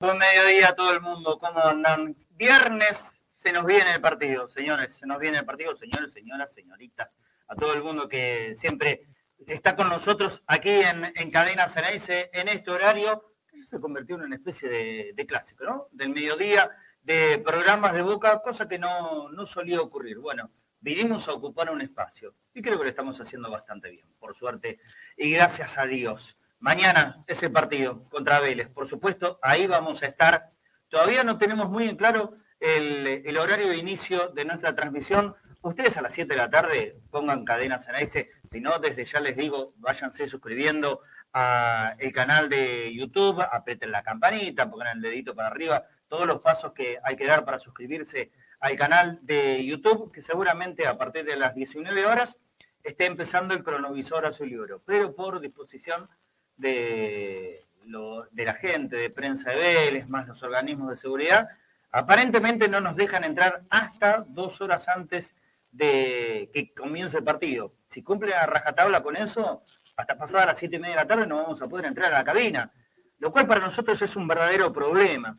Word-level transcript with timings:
Buen 0.01 0.17
mediodía 0.17 0.67
a 0.69 0.75
todo 0.75 0.91
el 0.91 0.99
mundo. 0.99 1.39
¿Cómo 1.39 1.63
andan? 1.63 2.17
Viernes 2.31 3.23
se 3.35 3.53
nos 3.53 3.65
viene 3.65 3.93
el 3.93 4.01
partido, 4.01 4.49
señores. 4.49 4.93
Se 4.93 5.07
nos 5.07 5.17
viene 5.17 5.37
el 5.37 5.45
partido, 5.45 5.73
señores, 5.73 6.11
señoras, 6.11 6.53
señoritas. 6.53 7.15
A 7.47 7.55
todo 7.55 7.73
el 7.73 7.83
mundo 7.83 8.09
que 8.09 8.53
siempre 8.53 9.03
está 9.47 9.77
con 9.77 9.87
nosotros 9.87 10.43
aquí 10.47 10.71
en, 10.71 11.13
en 11.15 11.31
Cadena 11.31 11.69
Ceneice 11.69 12.29
en 12.33 12.49
este 12.49 12.69
horario 12.69 13.29
se 13.61 13.79
convirtió 13.79 14.17
en 14.17 14.23
una 14.23 14.35
especie 14.35 14.67
de, 14.67 15.13
de 15.15 15.25
clásico, 15.25 15.63
¿no? 15.63 15.87
Del 15.91 16.09
mediodía 16.09 16.69
de 17.03 17.37
programas 17.39 17.93
de 17.93 18.01
Boca, 18.01 18.41
cosa 18.41 18.67
que 18.67 18.79
no, 18.79 19.29
no 19.29 19.45
solía 19.45 19.81
ocurrir. 19.81 20.19
Bueno, 20.19 20.49
vinimos 20.79 21.27
a 21.27 21.33
ocupar 21.33 21.69
un 21.69 21.81
espacio 21.81 22.33
y 22.53 22.61
creo 22.61 22.77
que 22.77 22.85
lo 22.85 22.89
estamos 22.89 23.19
haciendo 23.19 23.49
bastante 23.49 23.89
bien, 23.89 24.05
por 24.19 24.35
suerte, 24.35 24.79
y 25.17 25.31
gracias 25.31 25.77
a 25.77 25.85
Dios. 25.85 26.37
Mañana 26.59 27.23
es 27.27 27.43
el 27.43 27.51
partido 27.51 28.03
contra 28.09 28.39
Vélez, 28.39 28.69
por 28.69 28.87
supuesto, 28.87 29.39
ahí 29.41 29.67
vamos 29.67 30.01
a 30.03 30.07
estar. 30.07 30.43
Todavía 30.89 31.23
no 31.23 31.37
tenemos 31.37 31.69
muy 31.69 31.89
en 31.89 31.97
claro 31.97 32.33
el, 32.59 33.05
el 33.25 33.37
horario 33.37 33.69
de 33.69 33.77
inicio 33.77 34.29
de 34.29 34.45
nuestra 34.45 34.75
transmisión. 34.75 35.35
Ustedes 35.61 35.97
a 35.97 36.01
las 36.01 36.13
7 36.13 36.33
de 36.33 36.37
la 36.37 36.49
tarde 36.49 36.97
pongan 37.11 37.43
cadenas 37.43 37.87
en 37.89 37.95
ese, 37.95 38.29
si 38.49 38.61
no, 38.61 38.79
desde 38.79 39.05
ya 39.05 39.19
les 39.19 39.35
digo, 39.35 39.73
váyanse 39.77 40.25
suscribiendo 40.25 41.01
al 41.33 42.11
canal 42.13 42.47
de 42.47 42.93
YouTube, 42.93 43.41
aprieten 43.41 43.91
la 43.91 44.03
campanita, 44.03 44.69
pongan 44.69 44.97
el 44.97 45.01
dedito 45.01 45.33
para 45.33 45.47
arriba, 45.47 45.83
todos 46.13 46.27
los 46.27 46.41
pasos 46.41 46.73
que 46.73 46.99
hay 47.03 47.15
que 47.15 47.25
dar 47.25 47.43
para 47.43 47.57
suscribirse 47.57 48.29
al 48.59 48.77
canal 48.77 49.17
de 49.23 49.65
YouTube, 49.65 50.11
que 50.11 50.21
seguramente 50.21 50.85
a 50.85 50.95
partir 50.95 51.25
de 51.25 51.35
las 51.35 51.55
19 51.55 52.05
horas 52.05 52.39
esté 52.83 53.07
empezando 53.07 53.55
el 53.55 53.63
cronovisor 53.63 54.23
azul 54.23 54.51
y 54.51 54.55
oro, 54.55 54.79
pero 54.85 55.15
por 55.15 55.39
disposición 55.39 56.07
de, 56.55 57.63
lo, 57.85 58.25
de 58.25 58.45
la 58.45 58.53
gente, 58.53 58.95
de 58.95 59.09
prensa 59.09 59.49
de 59.49 59.55
Vélez, 59.55 60.07
más 60.07 60.27
los 60.27 60.43
organismos 60.43 60.91
de 60.91 60.97
seguridad, 60.97 61.47
aparentemente 61.91 62.67
no 62.67 62.79
nos 62.79 62.95
dejan 62.95 63.23
entrar 63.23 63.63
hasta 63.71 64.23
dos 64.27 64.61
horas 64.61 64.87
antes 64.89 65.35
de 65.71 66.47
que 66.53 66.75
comience 66.75 67.17
el 67.17 67.23
partido. 67.23 67.71
Si 67.87 68.03
cumple 68.03 68.35
a 68.35 68.45
rajatabla 68.45 69.01
con 69.01 69.15
eso, 69.15 69.63
hasta 69.97 70.15
pasadas 70.15 70.45
las 70.45 70.59
siete 70.59 70.75
y 70.75 70.79
media 70.79 70.97
de 70.97 71.01
la 71.01 71.07
tarde 71.07 71.25
no 71.25 71.37
vamos 71.37 71.59
a 71.63 71.67
poder 71.67 71.87
entrar 71.87 72.13
a 72.13 72.19
la 72.19 72.23
cabina, 72.23 72.69
lo 73.17 73.31
cual 73.31 73.47
para 73.47 73.61
nosotros 73.61 73.99
es 73.99 74.15
un 74.15 74.27
verdadero 74.27 74.71
problema 74.71 75.35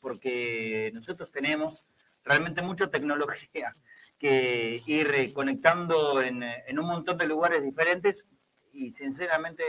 porque 0.00 0.90
nosotros 0.94 1.30
tenemos 1.30 1.86
realmente 2.24 2.62
mucha 2.62 2.90
tecnología 2.90 3.74
que 4.18 4.82
ir 4.86 5.32
conectando 5.32 6.22
en, 6.22 6.44
un 6.78 6.86
montón 6.86 7.18
de 7.18 7.26
lugares 7.26 7.62
diferentes 7.62 8.28
y 8.72 8.92
sinceramente 8.92 9.64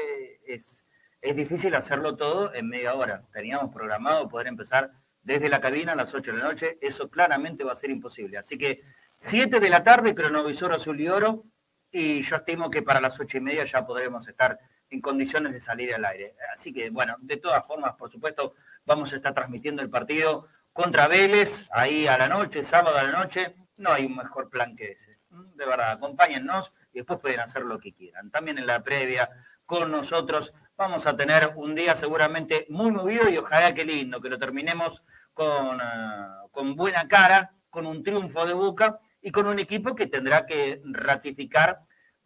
es, 0.46 0.86
es 1.22 1.36
difícil 1.36 1.74
hacerlo 1.76 2.16
todo 2.16 2.54
en 2.54 2.70
media 2.70 2.94
hora. 2.94 3.22
Teníamos 3.32 3.74
programado 3.74 4.30
poder 4.30 4.48
empezar 4.48 4.92
desde 5.24 5.50
la 5.50 5.62
cabina 5.62 5.94
a 5.94 5.96
las 5.96 6.14
8 6.14 6.32
de 6.32 6.38
la 6.38 6.44
noche, 6.44 6.78
eso 6.82 7.10
claramente 7.10 7.64
va 7.64 7.72
a 7.72 7.78
ser 7.78 7.90
imposible. 7.90 8.38
Así 8.38 8.58
que 8.58 8.82
7 9.18 9.60
de 9.60 9.70
la 9.70 9.84
tarde, 9.84 10.14
cronovisor 10.14 10.74
azul 10.74 11.00
y 11.00 11.08
oro, 11.08 11.46
y 11.92 12.22
yo 12.22 12.36
estimo 12.36 12.70
que 12.70 12.82
para 12.82 13.00
las 13.00 13.20
8 13.20 13.38
y 13.38 13.42
media 13.42 13.66
ya 13.66 13.86
podremos 13.86 14.28
estar 14.28 14.60
en 14.90 15.02
condiciones 15.02 15.54
de 15.54 15.60
salir 15.60 15.94
al 15.94 16.06
aire. 16.06 16.36
Así 16.54 16.74
que, 16.74 16.90
bueno, 16.90 17.16
de 17.20 17.38
todas 17.38 17.66
formas, 17.66 17.96
por 17.96 18.12
supuesto, 18.12 18.54
Vamos 18.86 19.14
a 19.14 19.16
estar 19.16 19.34
transmitiendo 19.34 19.82
el 19.82 19.90
partido 19.90 20.46
contra 20.74 21.08
Vélez, 21.08 21.66
ahí 21.72 22.08
a 22.08 22.18
la 22.18 22.28
noche, 22.28 22.64
sábado 22.64 22.98
a 22.98 23.04
la 23.04 23.12
noche. 23.12 23.56
No 23.78 23.92
hay 23.92 24.06
un 24.06 24.16
mejor 24.16 24.50
plan 24.50 24.76
que 24.76 24.92
ese. 24.92 25.20
De 25.30 25.66
verdad, 25.66 25.92
acompáñennos 25.92 26.72
y 26.92 26.98
después 26.98 27.20
pueden 27.20 27.40
hacer 27.40 27.64
lo 27.64 27.80
que 27.80 27.94
quieran. 27.94 28.30
También 28.30 28.58
en 28.58 28.68
la 28.68 28.84
previa 28.84 29.30
con 29.66 29.92
nosotros 29.92 30.54
vamos 30.76 31.08
a 31.08 31.16
tener 31.16 31.54
un 31.56 31.76
día 31.76 31.96
seguramente 31.96 32.66
muy 32.70 32.92
movido 32.92 33.30
y 33.30 33.38
ojalá 33.38 33.74
que 33.74 33.86
lindo, 33.86 34.22
que 34.22 34.30
lo 34.30 34.38
terminemos 34.38 35.04
con, 35.34 35.78
uh, 35.78 36.50
con 36.52 36.76
buena 36.76 37.08
cara, 37.08 37.52
con 37.70 37.86
un 37.86 38.04
triunfo 38.04 38.46
de 38.46 38.54
Boca 38.54 39.00
y 39.22 39.32
con 39.32 39.48
un 39.48 39.60
equipo 39.60 39.96
que 39.96 40.08
tendrá 40.08 40.46
que 40.46 40.82
ratificar 40.84 41.80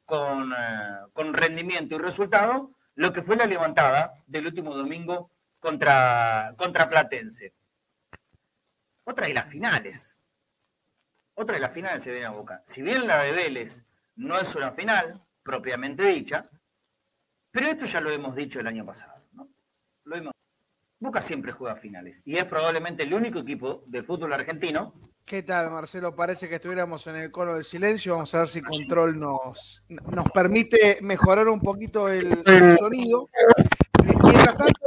con, 0.05 0.51
uh, 0.51 1.11
con 1.13 1.33
rendimiento 1.33 1.95
y 1.95 1.99
resultado 1.99 2.71
lo 2.95 3.13
que 3.13 3.21
fue 3.21 3.35
la 3.35 3.45
levantada 3.45 4.13
del 4.25 4.47
último 4.47 4.75
domingo 4.75 5.29
contra, 5.59 6.53
contra 6.57 6.89
Platense. 6.89 7.53
Otra 9.03 9.27
de 9.27 9.33
las 9.33 9.49
finales. 9.49 10.17
Otra 11.35 11.55
de 11.55 11.61
las 11.61 11.73
finales 11.73 12.03
se 12.03 12.11
viene 12.11 12.25
a 12.25 12.31
Boca. 12.31 12.61
Si 12.65 12.81
bien 12.81 13.07
la 13.07 13.23
de 13.23 13.31
Vélez 13.31 13.83
no 14.15 14.39
es 14.39 14.53
una 14.55 14.71
final 14.71 15.21
propiamente 15.43 16.03
dicha, 16.03 16.49
pero 17.51 17.67
esto 17.67 17.85
ya 17.85 18.01
lo 18.01 18.11
hemos 18.11 18.35
dicho 18.35 18.59
el 18.59 18.67
año 18.67 18.85
pasado. 18.85 19.23
¿no? 19.33 19.47
Lo 20.05 20.15
hemos... 20.15 20.33
Boca 20.99 21.21
siempre 21.21 21.51
juega 21.51 21.75
finales 21.75 22.23
y 22.25 22.37
es 22.37 22.45
probablemente 22.45 23.03
el 23.03 23.13
único 23.13 23.39
equipo 23.39 23.83
del 23.85 24.03
fútbol 24.03 24.33
argentino. 24.33 24.93
¿Qué 25.23 25.43
tal, 25.43 25.69
Marcelo? 25.69 26.15
Parece 26.15 26.47
que 26.47 26.55
estuviéramos 26.55 27.05
en 27.07 27.17
el 27.17 27.31
cono 27.31 27.55
del 27.55 27.65
silencio. 27.65 28.13
Vamos 28.15 28.33
a 28.33 28.39
ver 28.39 28.47
si 28.47 28.61
Control 28.61 29.19
nos, 29.19 29.83
nos 29.89 30.31
permite 30.31 30.99
mejorar 31.01 31.49
un 31.49 31.59
poquito 31.59 32.07
el, 32.07 32.41
el 32.45 32.77
sonido. 32.77 33.29
Tanto, 34.07 34.36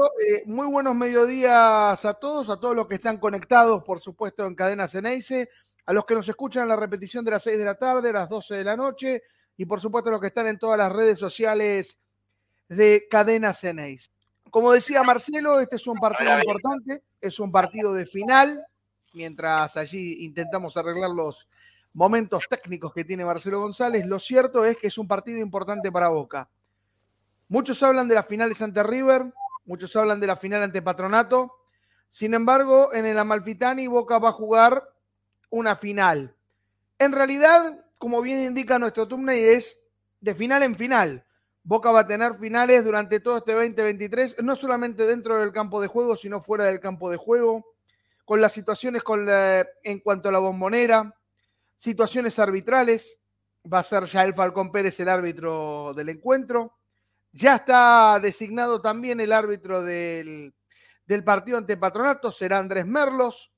eh, 0.06 0.43
muy 0.47 0.66
buenos 0.66 0.94
mediodías 0.94 2.05
a 2.05 2.15
todos, 2.15 2.49
a 2.50 2.59
todos 2.59 2.77
los 2.77 2.87
que 2.87 2.94
están 2.94 3.19
conectados, 3.19 3.83
por 3.84 4.00
supuesto, 4.00 4.47
en 4.47 4.55
Cadena 4.55 4.88
Ceneice, 4.88 5.49
a 5.87 5.93
los 5.93 6.05
que 6.05 6.15
nos 6.15 6.28
escuchan 6.28 6.65
en 6.65 6.69
la 6.69 6.77
repetición 6.77 7.25
de 7.25 7.33
las 7.33 7.43
6 7.43 7.59
de 7.59 7.65
la 7.65 7.75
tarde, 7.75 8.12
las 8.12 8.28
12 8.28 8.56
de 8.56 8.65
la 8.65 8.77
noche, 8.77 9.22
y 9.56 9.65
por 9.65 9.81
supuesto 9.81 10.09
a 10.09 10.12
los 10.12 10.21
que 10.21 10.28
están 10.28 10.47
en 10.47 10.59
todas 10.59 10.78
las 10.78 10.93
redes 10.93 11.19
sociales 11.19 11.99
de 12.69 13.06
Cadena 13.10 13.53
Ceneice. 13.53 14.09
Como 14.50 14.72
decía 14.72 15.03
Marcelo, 15.03 15.60
este 15.60 15.77
es 15.77 15.87
un 15.87 15.99
partido 15.99 16.39
importante, 16.39 17.03
es 17.21 17.39
un 17.39 17.53
partido 17.53 17.93
de 17.93 18.06
final, 18.06 18.65
mientras 19.12 19.77
allí 19.77 20.25
intentamos 20.25 20.77
arreglar 20.77 21.10
los 21.10 21.49
momentos 21.93 22.44
técnicos 22.49 22.93
que 22.93 23.05
tiene 23.05 23.25
Marcelo 23.25 23.60
González, 23.60 24.06
lo 24.06 24.19
cierto 24.19 24.65
es 24.65 24.77
que 24.77 24.87
es 24.87 24.99
un 24.99 25.09
partido 25.09 25.41
importante 25.41 25.91
para 25.91 26.09
Boca 26.09 26.49
Muchos 27.50 27.83
hablan 27.83 28.06
de 28.06 28.15
las 28.15 28.28
finales 28.28 28.62
ante 28.62 28.81
River, 28.84 29.34
muchos 29.70 29.94
hablan 29.94 30.19
de 30.19 30.26
la 30.26 30.34
final 30.34 30.64
ante 30.64 30.82
Patronato. 30.82 31.54
Sin 32.10 32.34
embargo, 32.34 32.92
en 32.92 33.06
el 33.06 33.16
Amalfitani 33.16 33.86
Boca 33.86 34.19
va 34.19 34.31
a 34.31 34.32
jugar 34.32 34.82
una 35.48 35.76
final. 35.76 36.34
En 36.98 37.12
realidad, 37.12 37.86
como 37.97 38.20
bien 38.20 38.42
indica 38.42 38.80
nuestro 38.80 39.06
thumbnail, 39.06 39.44
es 39.44 39.86
de 40.20 40.34
final 40.34 40.64
en 40.64 40.75
final. 40.75 41.25
Boca 41.62 41.92
va 41.92 42.00
a 42.00 42.06
tener 42.09 42.34
finales 42.34 42.84
durante 42.84 43.20
todo 43.20 43.38
este 43.38 43.53
2023, 43.53 44.42
no 44.42 44.56
solamente 44.56 45.06
dentro 45.06 45.38
del 45.38 45.53
campo 45.53 45.80
de 45.80 45.86
juego, 45.86 46.16
sino 46.16 46.41
fuera 46.41 46.64
del 46.64 46.80
campo 46.80 47.09
de 47.09 47.16
juego, 47.16 47.64
con 48.25 48.41
las 48.41 48.53
situaciones 48.53 49.04
con 49.04 49.25
la, 49.25 49.64
en 49.84 50.00
cuanto 50.00 50.30
a 50.30 50.32
la 50.32 50.41
bombonera, 50.41 51.14
situaciones 51.76 52.41
arbitrales. 52.41 53.20
Va 53.72 53.78
a 53.78 53.84
ser 53.84 54.06
ya 54.06 54.25
el 54.25 54.34
Falcón 54.34 54.72
Pérez 54.72 54.98
el 54.98 55.09
árbitro 55.09 55.94
del 55.94 56.09
encuentro. 56.09 56.79
Ya 57.32 57.56
está 57.56 58.18
designado 58.20 58.80
también 58.80 59.20
el 59.20 59.32
árbitro 59.32 59.82
del, 59.82 60.52
del 61.06 61.24
partido 61.24 61.58
ante 61.58 61.76
Patronato, 61.76 62.32
será 62.32 62.58
Andrés 62.58 62.86
Merlos. 62.86 63.52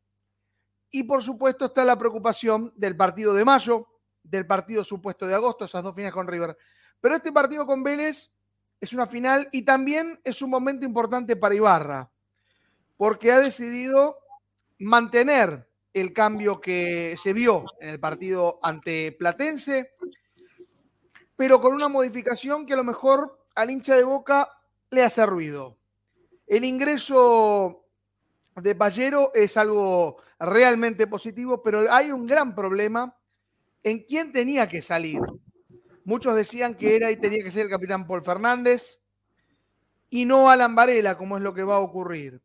Y 0.90 1.04
por 1.04 1.22
supuesto 1.22 1.66
está 1.66 1.84
la 1.84 1.98
preocupación 1.98 2.72
del 2.76 2.96
partido 2.96 3.32
de 3.34 3.44
mayo, 3.44 3.88
del 4.22 4.46
partido 4.46 4.84
supuesto 4.84 5.26
de 5.26 5.34
agosto, 5.34 5.64
esas 5.64 5.82
dos 5.82 5.94
finales 5.94 6.12
con 6.12 6.26
River. 6.26 6.56
Pero 7.00 7.16
este 7.16 7.32
partido 7.32 7.66
con 7.66 7.82
Vélez 7.82 8.30
es 8.80 8.92
una 8.92 9.06
final 9.06 9.48
y 9.52 9.62
también 9.62 10.20
es 10.24 10.42
un 10.42 10.50
momento 10.50 10.84
importante 10.84 11.36
para 11.36 11.54
Ibarra, 11.54 12.10
porque 12.96 13.32
ha 13.32 13.40
decidido 13.40 14.18
mantener 14.78 15.68
el 15.92 16.12
cambio 16.12 16.60
que 16.60 17.16
se 17.22 17.32
vio 17.32 17.64
en 17.80 17.90
el 17.90 18.00
partido 18.00 18.58
ante 18.62 19.12
Platense, 19.12 19.94
pero 21.36 21.60
con 21.60 21.74
una 21.74 21.88
modificación 21.88 22.66
que 22.66 22.72
a 22.72 22.76
lo 22.76 22.84
mejor 22.84 23.41
al 23.54 23.70
hincha 23.70 23.96
de 23.96 24.04
Boca 24.04 24.48
le 24.90 25.02
hace 25.02 25.24
ruido. 25.26 25.78
El 26.46 26.64
ingreso 26.64 27.86
de 28.56 28.74
Pallero 28.74 29.32
es 29.34 29.56
algo 29.56 30.18
realmente 30.38 31.06
positivo, 31.06 31.62
pero 31.62 31.90
hay 31.90 32.10
un 32.10 32.26
gran 32.26 32.54
problema 32.54 33.16
en 33.82 34.00
quién 34.04 34.32
tenía 34.32 34.68
que 34.68 34.82
salir. 34.82 35.20
Muchos 36.04 36.34
decían 36.34 36.74
que 36.74 36.96
era 36.96 37.10
y 37.10 37.16
tenía 37.16 37.42
que 37.42 37.50
ser 37.50 37.62
el 37.62 37.70
capitán 37.70 38.06
Paul 38.06 38.24
Fernández 38.24 39.00
y 40.10 40.24
no 40.24 40.50
Alan 40.50 40.74
Varela, 40.74 41.16
como 41.16 41.36
es 41.36 41.42
lo 41.42 41.54
que 41.54 41.62
va 41.62 41.76
a 41.76 41.80
ocurrir. 41.80 42.42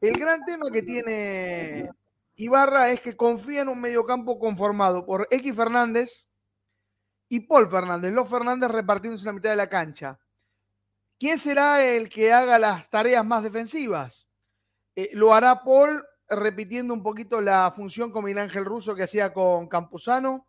El 0.00 0.14
gran 0.14 0.44
tema 0.44 0.70
que 0.70 0.82
tiene 0.82 1.90
Ibarra 2.36 2.90
es 2.90 3.00
que 3.00 3.16
confía 3.16 3.62
en 3.62 3.68
un 3.68 3.80
mediocampo 3.80 4.38
conformado 4.38 5.04
por 5.04 5.28
X 5.30 5.54
Fernández 5.54 6.26
y 7.28 7.40
Paul 7.40 7.68
Fernández, 7.68 8.12
los 8.12 8.28
Fernández 8.28 8.70
repartiéndose 8.70 9.26
la 9.26 9.32
mitad 9.32 9.50
de 9.50 9.56
la 9.56 9.68
cancha. 9.68 10.18
¿Quién 11.22 11.38
será 11.38 11.84
el 11.84 12.08
que 12.08 12.32
haga 12.32 12.58
las 12.58 12.90
tareas 12.90 13.24
más 13.24 13.44
defensivas? 13.44 14.26
Eh, 14.96 15.10
¿Lo 15.12 15.32
hará 15.32 15.62
Paul 15.62 16.04
repitiendo 16.28 16.92
un 16.92 17.00
poquito 17.00 17.40
la 17.40 17.72
función 17.76 18.10
con 18.10 18.24
Miguel 18.24 18.40
Ángel 18.40 18.64
Russo 18.64 18.96
que 18.96 19.04
hacía 19.04 19.32
con 19.32 19.68
Campuzano. 19.68 20.48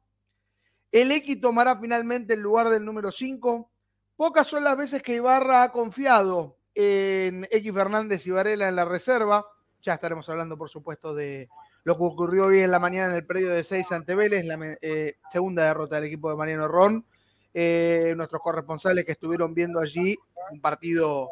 El 0.91 1.11
X 1.11 1.39
tomará 1.39 1.77
finalmente 1.79 2.33
el 2.33 2.39
lugar 2.39 2.69
del 2.69 2.85
número 2.85 3.11
5. 3.11 3.71
Pocas 4.15 4.47
son 4.47 4.63
las 4.63 4.75
veces 4.75 5.03
que 5.03 5.13
Ibarra 5.13 5.61
ha 5.61 5.71
confiado 5.71 6.57
en 6.73 7.47
X 7.51 7.71
Fernández 7.71 8.25
y 8.25 8.31
Varela 8.31 8.67
en 8.67 8.75
la 8.75 8.85
reserva. 8.85 9.45
Ya 9.79 9.93
estaremos 9.93 10.27
hablando, 10.27 10.57
por 10.57 10.71
supuesto, 10.71 11.13
de 11.13 11.49
lo 11.83 11.95
que 11.99 12.03
ocurrió 12.03 12.45
hoy 12.45 12.61
en 12.61 12.71
la 12.71 12.79
mañana 12.79 13.11
en 13.11 13.17
el 13.17 13.27
predio 13.27 13.51
de 13.51 13.63
6 13.63 13.91
ante 13.91 14.15
Vélez, 14.15 14.43
la 14.43 14.57
eh, 14.81 15.17
segunda 15.29 15.65
derrota 15.65 15.97
del 15.97 16.05
equipo 16.05 16.31
de 16.31 16.35
Mariano 16.35 16.67
Ron. 16.67 17.05
Eh, 17.53 18.13
nuestros 18.17 18.41
corresponsales 18.41 19.05
que 19.05 19.11
estuvieron 19.11 19.53
viendo 19.53 19.79
allí 19.79 20.17
un 20.51 20.59
partido 20.59 21.29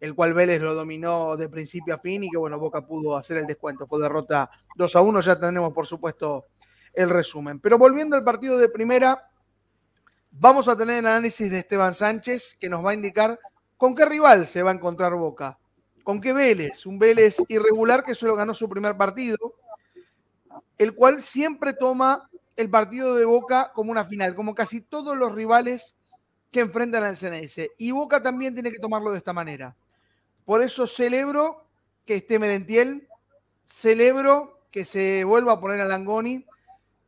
el 0.00 0.16
cual 0.16 0.34
Vélez 0.34 0.60
lo 0.60 0.74
dominó 0.74 1.36
de 1.36 1.48
principio 1.48 1.94
a 1.94 1.98
fin 1.98 2.24
y 2.24 2.28
que 2.28 2.36
bueno, 2.36 2.58
Boca 2.58 2.84
pudo 2.84 3.16
hacer 3.16 3.36
el 3.36 3.46
descuento. 3.46 3.86
Fue 3.86 4.00
derrota 4.00 4.50
2 4.74 4.96
a 4.96 5.00
1, 5.00 5.20
ya 5.20 5.38
tenemos 5.38 5.72
por 5.72 5.86
supuesto 5.86 6.46
el 6.92 7.08
resumen. 7.08 7.60
Pero 7.60 7.78
volviendo 7.78 8.16
al 8.16 8.24
partido 8.24 8.58
de 8.58 8.68
primera, 8.68 9.30
vamos 10.32 10.66
a 10.66 10.76
tener 10.76 10.98
el 10.98 11.06
análisis 11.06 11.48
de 11.48 11.60
Esteban 11.60 11.94
Sánchez 11.94 12.56
que 12.58 12.68
nos 12.68 12.84
va 12.84 12.90
a 12.90 12.94
indicar 12.94 13.38
con 13.76 13.94
qué 13.94 14.04
rival 14.04 14.48
se 14.48 14.64
va 14.64 14.72
a 14.72 14.74
encontrar 14.74 15.14
Boca. 15.14 15.56
¿Con 16.02 16.20
qué 16.20 16.32
Vélez? 16.32 16.84
Un 16.84 16.98
Vélez 16.98 17.36
irregular 17.46 18.02
que 18.02 18.16
solo 18.16 18.34
ganó 18.34 18.54
su 18.54 18.68
primer 18.68 18.96
partido, 18.96 19.54
el 20.78 20.96
cual 20.96 21.22
siempre 21.22 21.74
toma 21.74 22.28
el 22.56 22.70
partido 22.70 23.14
de 23.14 23.24
Boca 23.24 23.72
como 23.74 23.90
una 23.90 24.04
final, 24.04 24.34
como 24.34 24.54
casi 24.54 24.80
todos 24.80 25.16
los 25.16 25.34
rivales 25.34 25.96
que 26.50 26.60
enfrentan 26.60 27.02
al 27.02 27.16
CNS. 27.16 27.70
Y 27.78 27.92
Boca 27.92 28.22
también 28.22 28.54
tiene 28.54 28.70
que 28.70 28.78
tomarlo 28.78 29.10
de 29.10 29.18
esta 29.18 29.32
manera. 29.32 29.76
Por 30.44 30.62
eso 30.62 30.86
celebro 30.86 31.66
que 32.04 32.16
esté 32.16 32.38
Medentiel, 32.38 33.08
celebro 33.64 34.66
que 34.70 34.84
se 34.84 35.24
vuelva 35.24 35.52
a 35.52 35.60
poner 35.60 35.80
a 35.80 35.84
Langoni, 35.84 36.44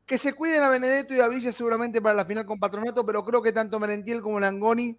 que 0.07 0.19
se 0.19 0.35
cuiden 0.35 0.63
a 0.63 0.69
Benedetto 0.69 1.15
y 1.15 1.21
a 1.21 1.29
Villa 1.29 1.51
seguramente 1.53 2.01
para 2.01 2.15
la 2.15 2.25
final 2.25 2.45
con 2.45 2.61
Patronato, 2.61 3.05
pero 3.05 3.25
creo 3.25 3.43
que 3.43 3.53
tanto 3.53 3.81
Merentiel 3.81 4.21
como 4.21 4.39
Langoni 4.39 4.99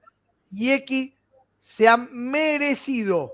y 0.52 0.72
X 0.72 1.14
se 1.60 1.88
han 1.88 2.10
merecido 2.12 3.34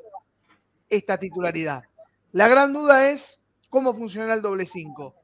esta 0.89 1.17
titularidad. 1.17 1.83
La 2.31 2.47
gran 2.47 2.73
duda 2.73 3.09
es 3.09 3.39
cómo 3.69 3.93
funcionará 3.93 4.33
el 4.33 4.41
doble 4.41 4.65
5. 4.65 5.15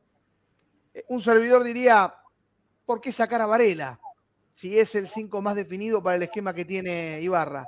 Eh, 0.98 1.06
un 1.10 1.22
servidor 1.22 1.64
diría, 1.64 2.12
¿por 2.86 3.00
qué 3.00 3.12
sacar 3.12 3.42
a 3.42 3.46
Varela? 3.46 4.00
Si 4.52 4.80
es 4.80 4.96
el 4.96 5.08
5 5.08 5.42
más 5.42 5.56
definido 5.56 6.02
para 6.02 6.16
el 6.16 6.24
esquema 6.24 6.54
que 6.54 6.66
tiene 6.66 7.22
Ibarra 7.22 7.68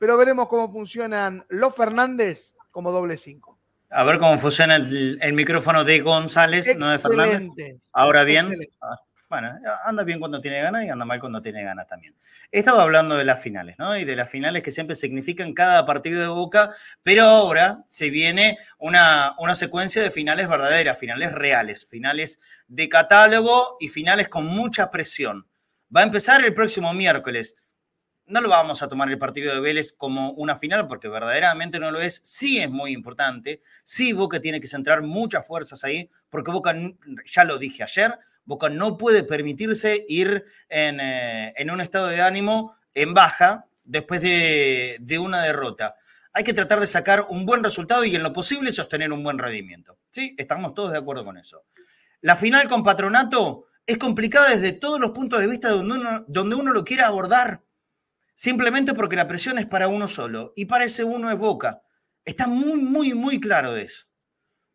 pero 0.00 0.16
veremos 0.16 0.48
cómo 0.48 0.72
funcionan 0.72 1.44
los 1.50 1.74
Fernández 1.74 2.54
como 2.70 2.90
doble 2.90 3.18
5. 3.18 3.58
A 3.90 4.02
ver 4.04 4.18
cómo 4.18 4.38
funciona 4.38 4.76
el, 4.76 5.32
micrófono 5.34 5.84
de 5.84 6.00
González, 6.00 6.74
no 6.78 6.88
de 6.88 6.98
Fernández. 6.98 7.90
Ahora 7.92 8.24
bien, 8.24 8.50
bueno, 9.30 9.58
anda 9.84 10.02
bien 10.02 10.18
cuando 10.18 10.40
tiene 10.40 10.60
ganas 10.60 10.84
y 10.84 10.88
anda 10.88 11.04
mal 11.04 11.20
cuando 11.20 11.40
tiene 11.40 11.62
ganas 11.62 11.86
también. 11.86 12.16
Estaba 12.50 12.82
hablando 12.82 13.16
de 13.16 13.24
las 13.24 13.40
finales, 13.40 13.76
¿no? 13.78 13.96
Y 13.96 14.04
de 14.04 14.16
las 14.16 14.28
finales 14.28 14.64
que 14.64 14.72
siempre 14.72 14.96
significan 14.96 15.54
cada 15.54 15.86
partido 15.86 16.20
de 16.20 16.26
Boca, 16.26 16.74
pero 17.04 17.22
ahora 17.22 17.84
se 17.86 18.10
viene 18.10 18.58
una, 18.78 19.36
una 19.38 19.54
secuencia 19.54 20.02
de 20.02 20.10
finales 20.10 20.48
verdaderas, 20.48 20.98
finales 20.98 21.30
reales, 21.30 21.86
finales 21.86 22.40
de 22.66 22.88
catálogo 22.88 23.76
y 23.78 23.88
finales 23.88 24.28
con 24.28 24.46
mucha 24.46 24.90
presión. 24.90 25.46
Va 25.94 26.00
a 26.00 26.04
empezar 26.04 26.44
el 26.44 26.52
próximo 26.52 26.92
miércoles 26.92 27.54
no 28.30 28.40
lo 28.40 28.48
vamos 28.48 28.80
a 28.80 28.88
tomar 28.88 29.10
el 29.10 29.18
partido 29.18 29.52
de 29.52 29.60
Vélez 29.60 29.92
como 29.92 30.30
una 30.32 30.56
final 30.56 30.86
porque 30.86 31.08
verdaderamente 31.08 31.80
no 31.80 31.90
lo 31.90 32.00
es. 32.00 32.20
Sí 32.22 32.60
es 32.60 32.70
muy 32.70 32.92
importante. 32.92 33.60
Sí 33.82 34.12
Boca 34.12 34.40
tiene 34.40 34.60
que 34.60 34.68
centrar 34.68 35.02
muchas 35.02 35.44
fuerzas 35.44 35.82
ahí 35.82 36.08
porque 36.28 36.52
Boca, 36.52 36.74
ya 37.26 37.42
lo 37.42 37.58
dije 37.58 37.82
ayer, 37.82 38.16
Boca 38.50 38.68
no 38.68 38.98
puede 38.98 39.22
permitirse 39.22 40.04
ir 40.08 40.44
en, 40.68 40.98
eh, 41.00 41.54
un 41.72 41.80
estado 41.80 42.08
de 42.08 42.20
ánimo 42.20 42.74
en 42.92 43.14
baja 43.14 43.66
después 43.84 44.20
de, 44.20 45.18
una 45.20 45.42
derrota. 45.42 45.94
Hay 46.32 46.42
que 46.42 46.52
tratar 46.52 46.80
de 46.80 46.88
sacar 46.88 47.26
un 47.30 47.46
buen 47.46 47.62
resultado 47.62 48.04
y 48.04 48.14
en 48.16 48.24
lo 48.24 48.32
posible 48.32 48.72
sostener 48.72 49.12
un 49.12 49.22
buen 49.22 49.38
rendimiento. 49.38 49.98
Sí, 50.10 50.34
estamos 50.36 50.74
todos 50.74 50.90
de 50.90 50.98
acuerdo 50.98 51.24
con 51.24 51.38
eso. 51.38 51.64
La 52.22 52.34
final 52.34 52.68
con 52.68 52.82
Patronato 52.82 53.66
es 53.86 53.98
complicada 53.98 54.50
desde 54.50 54.72
todos 54.72 54.98
los 54.98 55.12
puntos 55.12 55.40
de 55.40 55.46
vista 55.46 55.70
donde 55.70 55.94
uno, 55.94 56.24
donde 56.26 56.56
uno 56.56 56.72
lo 56.72 56.84
quiera 56.84 57.06
abordar 57.06 57.62
simplemente 58.34 58.94
porque 58.94 59.16
la 59.16 59.28
presión 59.28 59.58
es 59.58 59.66
para 59.66 59.86
uno 59.86 60.08
solo 60.08 60.52
y 60.56 60.64
para 60.64 60.84
ese 60.84 61.04
uno 61.04 61.30
es 61.30 61.38
Boca. 61.38 61.82
Está 62.24 62.48
muy, 62.48 62.82
muy, 62.82 63.14
muy 63.14 63.40
claro 63.40 63.76
eso. 63.76 64.10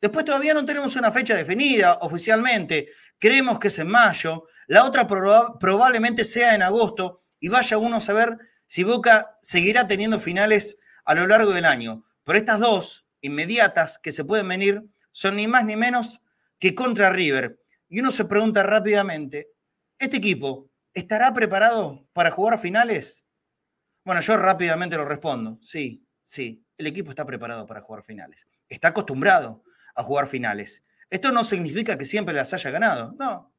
Después 0.06 0.24
todavía 0.24 0.54
no 0.54 0.66
tenemos 0.66 0.96
una 0.96 1.12
fecha 1.12 1.36
definida 1.36 1.96
oficialmente. 2.02 2.90
Creemos 3.20 3.60
que 3.60 3.70
es 3.70 3.80
en 3.80 3.88
mayo. 3.88 4.48
La 4.68 4.86
otra 4.86 5.08
probablemente 5.08 6.24
sea 6.24 6.56
en 6.56 6.62
agosto 6.62 7.24
y 7.40 7.50
vaya 7.50 7.78
uno 7.78 7.98
a 7.98 8.02
saber 8.02 8.38
si 8.68 8.84
Boca 8.84 9.38
seguirá 9.42 9.88
teniendo 9.88 10.20
finales 10.20 10.78
a 11.06 11.16
lo 11.16 11.28
largo 11.28 11.52
del 11.52 11.66
año. 11.66 12.06
Pero 12.24 12.40
estas 12.40 12.60
dos 12.60 13.06
inmediatas 13.22 14.00
que 14.00 14.12
se 14.12 14.26
pueden 14.26 14.48
venir 14.48 14.84
son 15.12 15.36
ni 15.36 15.48
más 15.48 15.66
ni 15.66 15.76
menos 15.76 16.22
que 16.60 16.76
contra 16.76 17.10
River. 17.10 17.60
Y 17.88 18.00
uno 18.00 18.12
se 18.12 18.26
pregunta 18.26 18.64
rápidamente, 18.64 19.50
¿este 20.00 20.18
equipo 20.18 20.70
estará 20.94 21.34
preparado 21.34 22.08
para 22.14 22.32
jugar 22.32 22.60
finales? 22.60 23.26
Bueno, 24.04 24.22
yo 24.22 24.38
rápidamente 24.38 24.98
lo 24.98 25.06
respondo. 25.06 25.60
Sí, 25.62 26.06
sí, 26.24 26.64
el 26.78 26.88
equipo 26.88 27.12
está 27.12 27.26
preparado 27.26 27.66
para 27.66 27.82
jugar 27.82 28.04
finales. 28.04 28.48
Está 28.68 28.90
acostumbrado 28.90 29.64
a 29.96 30.04
jugar 30.04 30.28
finales. 30.28 30.84
Esto 31.10 31.32
no 31.32 31.44
significa 31.44 31.98
que 31.98 32.06
siempre 32.06 32.34
las 32.34 32.54
haya 32.54 32.72
ganado. 32.72 33.16
No. 33.18 33.54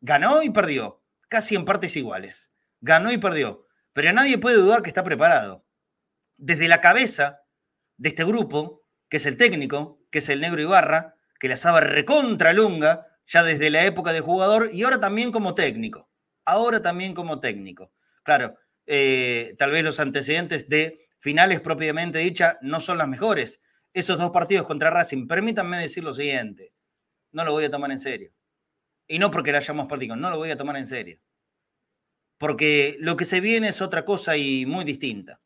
Ganó 0.00 0.42
y 0.42 0.50
perdió, 0.50 1.02
casi 1.28 1.54
en 1.54 1.64
partes 1.64 1.96
iguales. 1.96 2.52
Ganó 2.80 3.12
y 3.12 3.18
perdió. 3.18 3.66
Pero 3.92 4.12
nadie 4.12 4.38
puede 4.38 4.56
dudar 4.56 4.82
que 4.82 4.90
está 4.90 5.02
preparado. 5.02 5.64
Desde 6.36 6.68
la 6.68 6.80
cabeza 6.80 7.42
de 7.96 8.10
este 8.10 8.24
grupo, 8.24 8.84
que 9.08 9.16
es 9.16 9.26
el 9.26 9.36
técnico, 9.36 10.00
que 10.10 10.18
es 10.18 10.28
el 10.28 10.40
negro 10.40 10.60
Ibarra, 10.60 11.16
que 11.38 11.48
la 11.48 11.56
sabe 11.56 11.80
recontra 11.80 12.52
lunga, 12.52 13.06
ya 13.26 13.42
desde 13.42 13.70
la 13.70 13.84
época 13.84 14.12
de 14.12 14.20
jugador 14.20 14.70
y 14.72 14.82
ahora 14.82 15.00
también 15.00 15.30
como 15.30 15.54
técnico. 15.54 16.08
Ahora 16.44 16.80
también 16.80 17.14
como 17.14 17.40
técnico. 17.40 17.92
Claro, 18.22 18.56
eh, 18.86 19.54
tal 19.58 19.70
vez 19.70 19.84
los 19.84 20.00
antecedentes 20.00 20.68
de 20.68 21.08
finales 21.18 21.60
propiamente 21.60 22.18
dicha 22.18 22.58
no 22.62 22.80
son 22.80 22.98
las 22.98 23.08
mejores. 23.08 23.60
Esos 23.92 24.18
dos 24.18 24.30
partidos 24.30 24.66
contra 24.66 24.90
Racing, 24.90 25.26
permítanme 25.26 25.78
decir 25.78 26.04
lo 26.04 26.12
siguiente, 26.14 26.72
no 27.32 27.44
lo 27.44 27.52
voy 27.52 27.64
a 27.64 27.70
tomar 27.70 27.90
en 27.90 27.98
serio. 27.98 28.32
Y 29.06 29.18
no 29.18 29.30
porque 29.30 29.52
la 29.52 29.58
hayamos 29.58 29.86
perdido, 29.86 30.16
no 30.16 30.30
lo 30.30 30.36
voy 30.36 30.50
a 30.50 30.56
tomar 30.56 30.76
en 30.76 30.86
serio. 30.86 31.18
Porque 32.36 32.96
lo 33.00 33.16
que 33.16 33.24
se 33.24 33.40
viene 33.40 33.68
es 33.68 33.82
otra 33.82 34.04
cosa 34.04 34.36
y 34.36 34.66
muy 34.66 34.84
distinta. 34.84 35.40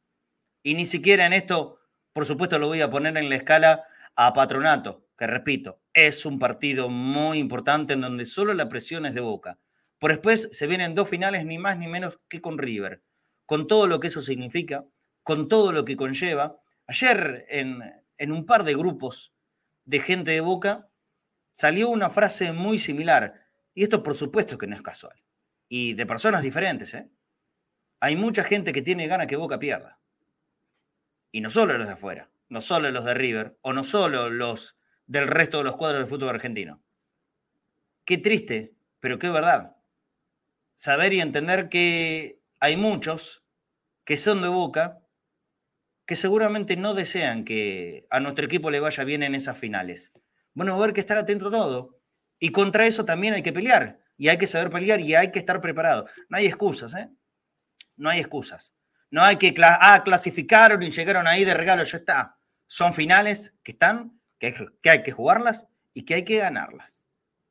Y 0.63 0.75
ni 0.75 0.87
siquiera 0.87 1.27
en 1.27 1.33
esto, 1.33 1.79
por 2.13 2.27
supuesto, 2.27 2.59
lo 2.59 2.69
voy 2.69 2.81
a 2.81 2.91
poner 2.91 3.17
en 3.17 3.29
la 3.29 3.37
escala 3.37 3.85
a 4.15 4.33
Patronato, 4.33 5.07
que 5.17 5.27
repito, 5.27 5.81
es 5.95 6.27
un 6.27 6.39
partido 6.39 6.89
muy 6.89 7.39
importante 7.39 7.95
en 7.95 8.03
donde 8.03 8.27
solo 8.27 8.53
la 8.55 8.69
presión 8.69 9.07
es 9.07 9.15
de 9.15 9.21
boca. 9.21 9.59
Por 9.99 10.11
después 10.11 10.49
se 10.53 10.67
vienen 10.67 10.95
dos 10.95 11.09
finales, 11.09 11.45
ni 11.47 11.59
más 11.59 11.79
ni 11.79 11.89
menos 11.89 12.19
que 12.29 12.41
con 12.41 12.59
River 12.59 13.03
con 13.53 13.67
todo 13.67 13.87
lo 13.87 14.01
que 14.01 14.07
eso 14.07 14.23
significa, 14.23 14.87
con 15.23 15.47
todo 15.47 15.73
lo 15.73 15.85
que 15.85 15.95
conlleva. 15.95 16.59
Ayer 16.87 17.45
en, 17.51 18.33
un 18.33 18.47
par 18.47 18.65
de 18.65 18.75
grupos 18.75 19.35
de 19.85 20.01
gente 20.01 20.31
de 20.31 20.41
Boca 20.41 20.89
salió 21.53 21.89
una 21.89 22.11
frase 22.11 22.53
muy 22.53 22.79
similar, 22.79 23.47
y 23.75 23.83
esto 23.83 24.03
por 24.03 24.17
supuesto 24.17 24.59
que 24.59 24.67
no 24.67 24.77
es 24.77 24.83
casual, 24.83 25.23
y 25.69 25.95
de 25.95 26.07
personas 26.07 26.43
diferentes. 26.43 26.95
¿eh? 26.95 27.11
Hay 28.01 28.17
mucha 28.17 28.45
gente 28.45 28.73
que 28.73 28.83
tiene 28.83 29.07
ganas 29.07 29.27
que 29.27 29.37
Boca 29.37 29.59
pierda, 29.59 30.01
y 31.31 31.41
no 31.41 31.51
solo 31.51 31.79
los 31.79 31.87
de 31.87 31.95
afuera, 31.95 32.31
no 32.49 32.61
solo 32.61 32.91
los 32.91 33.05
de 33.05 33.15
River, 33.15 33.59
o 33.63 33.73
no 33.73 33.85
solo 33.85 34.29
los 34.29 34.77
del 35.07 35.29
resto 35.29 35.59
de 35.59 35.65
los 35.65 35.77
cuadros 35.77 36.01
del 36.01 36.09
fútbol 36.09 36.31
argentino. 36.31 36.83
Qué 38.05 38.19
triste, 38.19 38.75
pero 39.01 39.19
qué 39.19 39.31
verdad. 39.31 39.77
Saber 40.75 41.13
y 41.13 41.21
entender 41.21 41.69
que 41.69 42.41
hay 42.61 42.77
muchos 42.77 43.45
que 44.05 44.17
son 44.17 44.43
de 44.43 44.49
Boca, 44.49 45.01
que 46.07 46.17
seguramente 46.17 46.77
no 46.77 46.95
desean 46.95 47.45
que 47.45 48.07
a 48.11 48.21
nuestro 48.21 48.45
equipo 48.45 48.71
le 48.71 48.81
vaya 48.81 49.05
bien 49.05 49.23
en 49.23 49.35
esas 49.35 49.57
finales. 49.57 50.13
Bueno, 50.55 50.73
va 50.73 50.79
a 50.79 50.83
haber 50.85 50.95
que 50.95 51.01
estar 51.01 51.17
atento 51.17 51.49
a 51.49 51.51
todo. 51.51 51.99
Y 52.39 52.51
contra 52.51 52.87
eso 52.87 53.05
también 53.05 53.35
hay 53.35 53.43
que 53.43 53.53
pelear. 53.53 53.99
Y 54.17 54.29
hay 54.29 54.39
que 54.39 54.47
saber 54.47 54.71
pelear 54.71 55.01
y 55.01 55.15
hay 55.15 55.31
que 55.31 55.39
estar 55.39 55.61
preparado. 55.61 56.07
No 56.29 56.37
hay 56.37 56.47
excusas, 56.47 56.95
¿eh? 56.95 57.09
No 57.97 58.11
hay 58.11 58.21
excusas. 58.21 58.75
No 59.11 59.23
hay 59.23 59.37
que, 59.37 59.55
ah, 59.63 60.03
clasificaron 60.05 60.83
y 60.83 60.91
llegaron 60.91 61.27
ahí 61.27 61.45
de 61.45 61.55
regalo, 61.55 61.83
ya 61.83 61.99
está. 61.99 62.37
Son 62.67 62.95
finales 62.95 63.55
que 63.63 63.73
están, 63.73 64.19
que 64.39 64.47
hay 64.47 64.55
que, 64.81 64.91
hay 64.91 65.03
que 65.03 65.13
jugarlas 65.13 65.67
y 65.93 66.05
que 66.05 66.15
hay 66.15 66.25
que 66.25 66.39
ganarlas. 66.39 67.07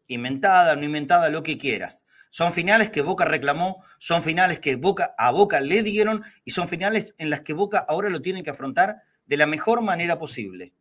Inventada, 0.07 0.75
no 0.75 0.83
inventada, 0.83 1.29
lo 1.29 1.43
que 1.43 1.57
quieras. 1.57 2.05
Son 2.31 2.53
finales 2.53 2.89
que 2.89 3.01
Boca 3.01 3.25
reclamó, 3.25 3.83
son 3.99 4.23
finales 4.23 4.59
que 4.59 4.75
Boca, 4.75 5.13
a 5.17 5.31
Boca 5.31 5.61
le 5.61 5.83
dieron 5.83 6.23
y 6.45 6.51
son 6.51 6.67
finales 6.67 7.13
en 7.17 7.29
las 7.29 7.41
que 7.41 7.53
Boca 7.53 7.85
ahora 7.87 8.09
lo 8.09 8.21
tiene 8.21 8.41
que 8.41 8.49
afrontar 8.49 9.03
de 9.25 9.37
la 9.37 9.45
mejor 9.45 9.81
manera 9.81 10.17
posible. 10.17 10.73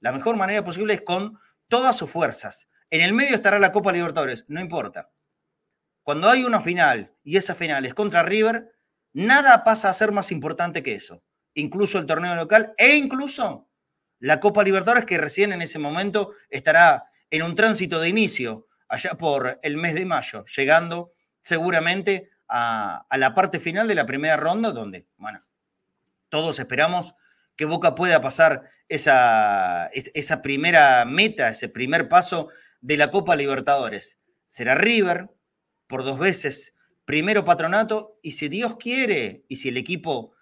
La 0.00 0.12
mejor 0.12 0.36
manera 0.36 0.64
posible 0.64 0.94
es 0.94 1.02
con 1.02 1.38
todas 1.68 1.96
sus 1.96 2.10
fuerzas. 2.10 2.68
En 2.90 3.00
el 3.00 3.12
medio 3.12 3.36
estará 3.36 3.58
la 3.58 3.72
Copa 3.72 3.92
Libertadores, 3.92 4.46
no 4.48 4.60
importa. 4.60 5.10
Cuando 6.02 6.28
hay 6.28 6.44
una 6.44 6.60
final 6.60 7.14
y 7.22 7.36
esa 7.36 7.54
final 7.54 7.84
es 7.84 7.94
contra 7.94 8.22
River, 8.22 8.72
nada 9.12 9.62
pasa 9.64 9.90
a 9.90 9.94
ser 9.94 10.10
más 10.10 10.32
importante 10.32 10.82
que 10.82 10.94
eso. 10.94 11.22
Incluso 11.54 11.98
el 11.98 12.06
torneo 12.06 12.34
local 12.34 12.72
e 12.78 12.96
incluso 12.96 13.68
la 14.18 14.40
Copa 14.40 14.64
Libertadores 14.64 15.04
que 15.04 15.18
recién 15.18 15.52
en 15.52 15.62
ese 15.62 15.78
momento 15.78 16.32
estará 16.48 17.10
en 17.30 17.42
un 17.42 17.54
tránsito 17.54 18.00
de 18.00 18.08
inicio 18.08 18.66
allá 18.88 19.14
por 19.14 19.58
el 19.62 19.76
mes 19.76 19.94
de 19.94 20.06
mayo, 20.06 20.44
llegando 20.46 21.12
seguramente 21.42 22.30
a, 22.48 23.06
la 23.16 23.34
parte 23.34 23.60
final 23.60 23.86
de 23.86 23.94
la 23.94 24.06
primera 24.06 24.36
ronda, 24.36 24.72
donde, 24.72 25.06
bueno, 25.16 25.44
todos 26.28 26.58
esperamos 26.58 27.14
que 27.58 27.64
Boca 27.64 27.96
pueda 27.96 28.22
pasar 28.22 28.70
esa, 28.88 29.88
esa 29.88 30.40
primera 30.40 31.04
meta, 31.04 31.48
ese 31.48 31.68
primer 31.68 32.08
paso 32.08 32.48
de 32.80 32.96
la 32.96 33.10
Copa 33.10 33.34
Libertadores. 33.34 34.20
Será 34.46 34.76
River 34.76 35.28
por 35.88 36.04
dos 36.04 36.20
veces, 36.20 36.76
primero 37.04 37.44
patronato, 37.44 38.16
y 38.22 38.32
si 38.32 38.48
Dios 38.48 38.76
quiere, 38.76 39.44
y 39.48 39.56
si 39.56 39.70
el 39.70 39.76
equipo 39.76 40.34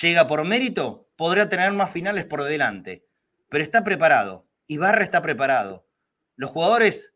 llega 0.00 0.28
por 0.28 0.44
mérito, 0.44 1.10
podrá 1.16 1.48
tener 1.48 1.72
más 1.72 1.90
finales 1.90 2.24
por 2.24 2.44
delante. 2.44 3.04
Pero 3.48 3.64
está 3.64 3.82
preparado, 3.82 4.46
Ibarra 4.68 5.02
está 5.02 5.22
preparado. 5.22 5.88
Los 6.36 6.50
jugadores 6.50 7.14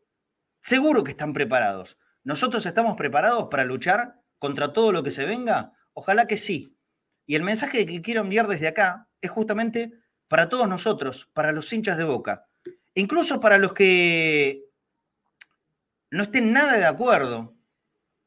seguro 0.59 1.05
que 1.05 1.11
están 1.11 1.31
preparados. 1.31 1.97
¿Nosotros 2.25 2.65
estamos 2.65 2.97
preparados 2.97 3.47
para 3.49 3.63
luchar 3.63 4.19
contra 4.37 4.73
todo 4.73 4.91
lo 4.91 5.01
que 5.01 5.11
se 5.11 5.25
venga? 5.25 5.71
Ojalá 5.93 6.27
que 6.27 6.35
sí. 6.35 6.77
Y 7.25 7.35
el 7.35 7.43
mensaje 7.43 7.85
que 7.85 8.01
quiero 8.01 8.21
enviar 8.21 8.47
desde 8.47 8.67
acá 8.67 9.07
es 9.25 9.31
justamente 9.31 9.91
para 10.27 10.49
todos 10.49 10.67
nosotros, 10.67 11.29
para 11.33 11.51
los 11.51 11.71
hinchas 11.71 11.97
de 11.97 12.03
boca, 12.03 12.47
incluso 12.93 13.39
para 13.39 13.57
los 13.57 13.73
que 13.73 14.65
no 16.11 16.23
estén 16.23 16.53
nada 16.53 16.77
de 16.77 16.85
acuerdo 16.85 17.55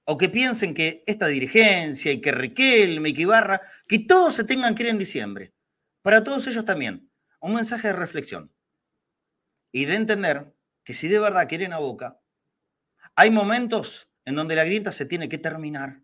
o 0.05 0.17
que 0.17 0.29
piensen 0.29 0.75
que 0.75 1.05
esta 1.07 1.27
dirigencia 1.27 2.13
y 2.13 2.21
que 2.21 2.33
Riquelme 2.33 3.11
y 3.11 3.15
que 3.15 3.23
Ibarra, 3.23 3.61
que 3.87 3.99
todos 3.99 4.35
se 4.35 4.45
tengan 4.45 4.75
que 4.75 4.85
ir 4.85 4.89
en 4.89 4.99
diciembre. 4.99 5.53
Para 6.03 6.25
todos 6.25 6.47
ellos 6.47 6.65
también, 6.65 7.11
un 7.41 7.55
mensaje 7.55 7.89
de 7.89 7.95
reflexión. 7.95 8.53
Y 9.71 9.85
de 9.85 9.97
entender 9.97 10.55
que 10.83 10.95
si 10.95 11.09
de 11.09 11.21
verdad 11.21 11.49
quieren 11.49 11.75
a 11.75 11.79
Boca, 11.79 12.21
hay 13.15 13.31
momentos 13.31 14.09
en 14.25 14.35
donde 14.35 14.57
la 14.57 14.65
grieta 14.65 14.93
se 14.93 15.05
tiene 15.05 15.29
que 15.29 15.39
terminar. 15.39 16.01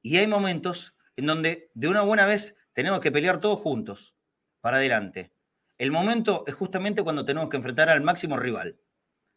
Y 0.00 0.16
hay 0.16 0.26
momentos 0.26 0.96
en 1.16 1.26
donde 1.26 1.70
de 1.74 1.88
una 1.88 2.02
buena 2.02 2.26
vez 2.26 2.56
tenemos 2.72 3.00
que 3.00 3.12
pelear 3.12 3.40
todos 3.40 3.60
juntos 3.60 4.14
para 4.60 4.78
adelante. 4.78 5.32
El 5.78 5.90
momento 5.90 6.44
es 6.46 6.54
justamente 6.54 7.02
cuando 7.02 7.24
tenemos 7.24 7.48
que 7.48 7.56
enfrentar 7.56 7.88
al 7.88 8.02
máximo 8.02 8.36
rival, 8.36 8.78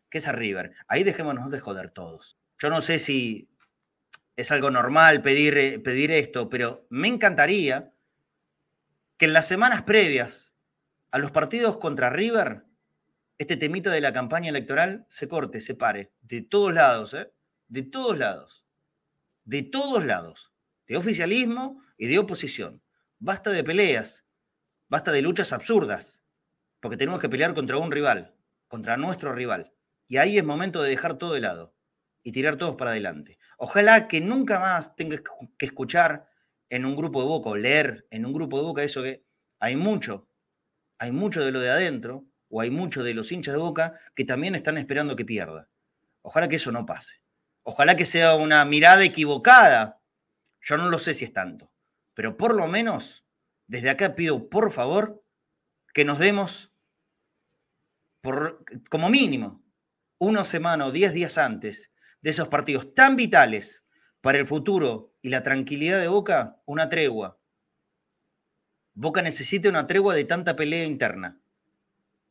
que 0.10 0.20
es 0.20 0.28
a 0.28 0.32
River. 0.32 0.74
Ahí 0.88 1.04
dejémonos 1.04 1.50
de 1.52 1.60
joder 1.60 1.90
todos. 1.90 2.38
Yo 2.60 2.70
no 2.70 2.82
sé 2.82 3.00
si 3.00 3.50
es 4.36 4.52
algo 4.52 4.70
normal 4.70 5.22
pedir, 5.22 5.58
eh, 5.58 5.80
pedir 5.80 6.12
esto, 6.12 6.50
pero 6.50 6.86
me 6.90 7.08
encantaría 7.08 7.94
que 9.18 9.26
en 9.26 9.34
las 9.34 9.48
semanas 9.48 9.84
previas 9.84 10.54
a 11.12 11.18
los 11.18 11.32
partidos 11.32 11.78
contra 11.78 12.10
River, 12.10 12.66
este 13.38 13.58
temita 13.58 13.92
de 13.92 14.02
la 14.02 14.14
campaña 14.14 14.50
electoral 14.50 15.06
se 15.10 15.28
corte, 15.28 15.62
se 15.62 15.76
pare, 15.76 16.12
de 16.22 16.42
todos 16.42 16.74
lados, 16.74 17.14
¿eh? 17.14 17.32
de 17.68 17.84
todos 17.84 18.18
lados, 18.18 18.66
de 19.46 19.64
todos 19.64 20.06
lados, 20.06 20.54
de 20.88 20.98
oficialismo 20.98 21.82
y 21.98 22.08
de 22.08 22.20
oposición. 22.20 22.82
Basta 23.26 23.52
de 23.52 23.64
peleas, 23.64 24.24
basta 24.88 25.12
de 25.12 25.24
luchas 25.24 25.52
absurdas, 25.52 26.22
porque 26.80 26.96
tenemos 26.96 27.20
que 27.20 27.28
pelear 27.28 27.56
contra 27.56 27.80
un 27.80 27.92
rival, 27.92 28.36
contra 28.68 28.98
nuestro 28.98 29.34
rival. 29.34 29.74
Y 30.08 30.18
ahí 30.18 30.38
es 30.38 30.44
momento 30.44 30.84
de 30.84 30.92
dejar 30.92 31.18
todo 31.18 31.34
de 31.34 31.40
lado 31.40 31.76
y 32.22 32.34
tirar 32.34 32.56
todos 32.56 32.76
para 32.76 32.92
adelante. 32.92 33.40
Ojalá 33.58 34.08
que 34.08 34.22
nunca 34.22 34.60
más 34.60 34.96
tengas 34.96 35.24
que 35.58 35.66
escuchar 35.66 36.30
en 36.70 36.86
un 36.86 36.96
grupo 36.96 37.20
de 37.20 37.28
boca 37.28 37.50
o 37.50 37.56
leer 37.56 38.06
en 38.12 38.28
un 38.28 38.34
grupo 38.34 38.60
de 38.60 38.64
boca 38.64 38.84
eso 38.84 39.02
que 39.02 39.26
hay 39.58 39.76
mucho, 39.76 40.30
hay 41.00 41.12
mucho 41.12 41.44
de 41.44 41.52
lo 41.52 41.62
de 41.62 41.72
adentro 41.72 42.26
o 42.50 42.62
hay 42.62 42.70
mucho 42.70 43.04
de 43.04 43.16
los 43.16 43.32
hinchas 43.32 43.56
de 43.56 43.60
boca 43.60 44.00
que 44.16 44.24
también 44.24 44.54
están 44.54 44.78
esperando 44.78 45.16
que 45.16 45.26
pierda. 45.26 45.68
Ojalá 46.22 46.48
que 46.48 46.58
eso 46.58 46.72
no 46.72 46.86
pase. 46.86 47.24
Ojalá 47.64 47.96
que 47.96 48.06
sea 48.06 48.36
una 48.36 48.64
mirada 48.66 49.04
equivocada. 49.04 50.00
Yo 50.62 50.78
no 50.78 50.90
lo 50.90 51.00
sé 51.00 51.16
si 51.16 51.26
es 51.26 51.34
tanto, 51.34 51.72
pero 52.16 52.38
por 52.38 52.56
lo 52.56 52.68
menos 52.68 53.24
desde 53.68 53.92
acá 53.92 54.16
pido 54.16 54.50
por 54.50 54.72
favor 54.72 55.24
que 55.94 56.04
nos 56.06 56.18
demos 56.18 56.74
por, 58.22 58.66
como 58.90 59.10
mínimo 59.10 59.64
una 60.18 60.44
semana 60.44 60.88
o 60.88 60.92
diez 60.92 61.14
días 61.14 61.38
antes 61.38 61.92
de 62.22 62.32
esos 62.32 62.48
partidos 62.48 62.96
tan 62.96 63.16
vitales 63.16 63.86
para 64.22 64.40
el 64.40 64.48
futuro 64.48 65.14
y 65.22 65.30
la 65.30 65.44
tranquilidad 65.44 66.00
de 66.00 66.08
Boca, 66.08 66.60
una 66.66 66.90
tregua. 66.90 67.38
Boca 68.96 69.22
necesita 69.22 69.70
una 69.70 69.86
tregua 69.86 70.16
de 70.16 70.24
tanta 70.24 70.56
pelea 70.56 70.86
interna. 70.86 71.40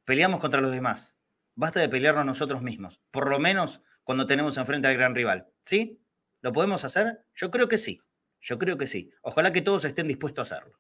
Peleamos 0.05 0.41
contra 0.41 0.61
los 0.61 0.73
demás. 0.73 1.17
Basta 1.55 1.79
de 1.79 1.89
pelearnos 1.89 2.27
nosotros 2.27 2.63
mismos, 2.63 3.01
por 3.13 3.31
lo 3.31 3.39
menos 3.39 3.81
cuando 4.03 4.27
tenemos 4.27 4.57
enfrente 4.57 4.89
al 4.89 4.95
gran 4.95 5.15
rival. 5.15 5.49
¿Sí? 5.61 6.01
¿Lo 6.41 6.53
podemos 6.53 6.85
hacer? 6.85 7.25
Yo 7.35 7.51
creo 7.51 7.69
que 7.69 7.79
sí. 7.79 8.03
Yo 8.45 8.59
creo 8.59 8.77
que 8.77 8.87
sí. 8.87 9.11
Ojalá 9.23 9.53
que 9.55 9.63
todos 9.63 9.87
estén 9.87 10.07
dispuestos 10.07 10.53
a 10.53 10.57
hacerlo. 10.57 10.79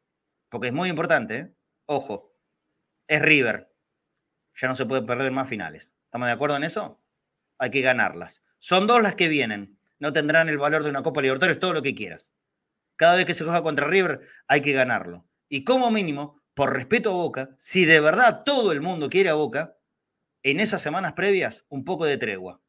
Porque 0.51 0.69
es 0.69 0.75
muy 0.75 0.91
importante, 0.91 1.37
¿eh? 1.39 1.55
Ojo, 1.87 2.37
es 3.09 3.23
River. 3.23 3.75
Ya 4.57 4.69
no 4.69 4.75
se 4.75 4.85
puede 4.85 5.03
perder 5.03 5.33
más 5.33 5.49
finales. 5.49 5.97
¿Estamos 6.05 6.27
de 6.27 6.33
acuerdo 6.33 6.57
en 6.57 6.65
eso? 6.65 7.03
Hay 7.59 7.71
que 7.71 7.81
ganarlas. 7.81 8.45
Son 8.59 8.87
dos 8.87 9.01
las 9.01 9.15
que 9.15 9.29
vienen. 9.29 9.79
No 9.99 10.13
tendrán 10.13 10.51
el 10.51 10.59
valor 10.59 10.85
de 10.85 10.91
una 10.91 11.03
Copa 11.03 11.23
Libertadores, 11.23 11.59
todo 11.59 11.73
lo 11.73 11.83
que 11.83 11.95
quieras. 11.95 12.35
Cada 12.97 13.17
vez 13.17 13.25
que 13.25 13.35
se 13.35 13.45
juega 13.45 13.63
contra 13.63 13.89
River, 13.89 14.29
hay 14.47 14.61
que 14.61 14.73
ganarlo. 14.73 15.27
Y 15.49 15.65
como 15.65 15.91
mínimo, 15.91 16.43
por 16.53 16.75
respeto 16.75 17.11
a 17.11 17.15
Boca, 17.15 17.55
si 17.57 17.87
de 17.87 18.01
verdad 18.01 18.43
todo 18.45 18.73
el 18.73 18.83
mundo 18.83 19.09
quiere 19.09 19.31
a 19.31 19.35
Boca, 19.35 19.79
en 20.43 20.61
esas 20.61 20.83
semanas 20.83 21.15
previas, 21.15 21.65
un 21.71 21.85
poco 21.85 22.05
de 22.05 22.19
tregua. 22.19 22.61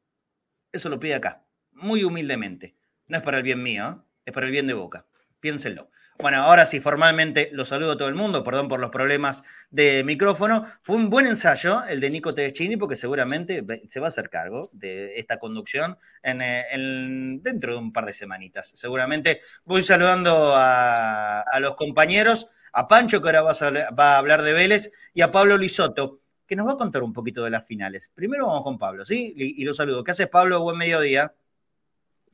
Eso 0.72 0.88
lo 0.88 1.02
pide 1.02 1.16
acá, 1.16 1.46
muy 1.72 2.06
humildemente. 2.06 2.78
No 3.08 3.18
es 3.18 3.24
para 3.24 3.38
el 3.38 3.44
bien 3.44 3.62
mío, 3.62 3.90
¿eh? 3.90 4.05
Es 4.26 4.34
para 4.34 4.48
el 4.48 4.52
bien 4.52 4.68
de 4.68 4.74
Boca. 4.74 5.06
Piénsenlo. 5.40 5.90
Bueno, 6.18 6.42
ahora 6.44 6.66
sí, 6.66 6.80
formalmente 6.80 7.50
los 7.52 7.68
saludo 7.68 7.92
a 7.92 7.98
todo 7.98 8.08
el 8.08 8.16
mundo, 8.16 8.42
perdón 8.42 8.70
por 8.70 8.80
los 8.80 8.90
problemas 8.90 9.44
de 9.70 10.02
micrófono. 10.06 10.66
Fue 10.82 10.96
un 10.96 11.10
buen 11.10 11.28
ensayo 11.28 11.84
el 11.90 12.00
de 12.00 12.10
Nico 12.10 12.32
Tedeschini, 12.32 12.78
porque 12.78 12.96
seguramente 12.96 13.66
se 13.90 14.00
va 14.00 14.08
a 14.08 14.10
hacer 14.10 14.30
cargo 14.30 14.62
de 14.72 15.20
esta 15.20 15.40
conducción 15.40 15.98
eh, 16.24 16.64
en, 16.72 17.44
dentro 17.44 17.74
de 17.74 17.80
un 17.80 17.92
par 17.92 18.06
de 18.06 18.14
semanitas. 18.14 18.72
Seguramente 18.76 19.42
voy 19.66 19.86
saludando 19.86 20.54
a, 20.56 21.44
los 21.60 21.76
compañeros, 21.76 22.48
a 22.72 22.88
Pancho, 22.88 23.22
que 23.22 23.28
ahora 23.28 23.42
va 23.42 23.52
a, 23.52 23.92
va 23.92 24.16
a 24.16 24.18
hablar 24.18 24.42
de 24.42 24.54
Vélez, 24.54 24.94
y 25.14 25.22
a 25.22 25.32
Pablo 25.32 25.58
Lisoto, 25.58 26.22
que 26.48 26.56
nos 26.56 26.66
va 26.66 26.74
a 26.74 26.78
contar 26.78 27.04
un 27.04 27.12
poquito 27.12 27.44
de 27.44 27.50
las 27.50 27.68
finales. 27.68 28.10
Primero 28.16 28.48
vamos 28.48 28.64
con 28.64 28.78
Pablo, 28.78 29.06
¿sí? 29.06 29.34
Y, 29.36 29.62
y 29.62 29.66
lo 29.66 29.74
saludo. 29.74 30.02
¿Qué 30.06 30.12
haces, 30.12 30.30
Pablo? 30.30 30.62
Buen 30.62 30.78
mediodía. 30.78 31.34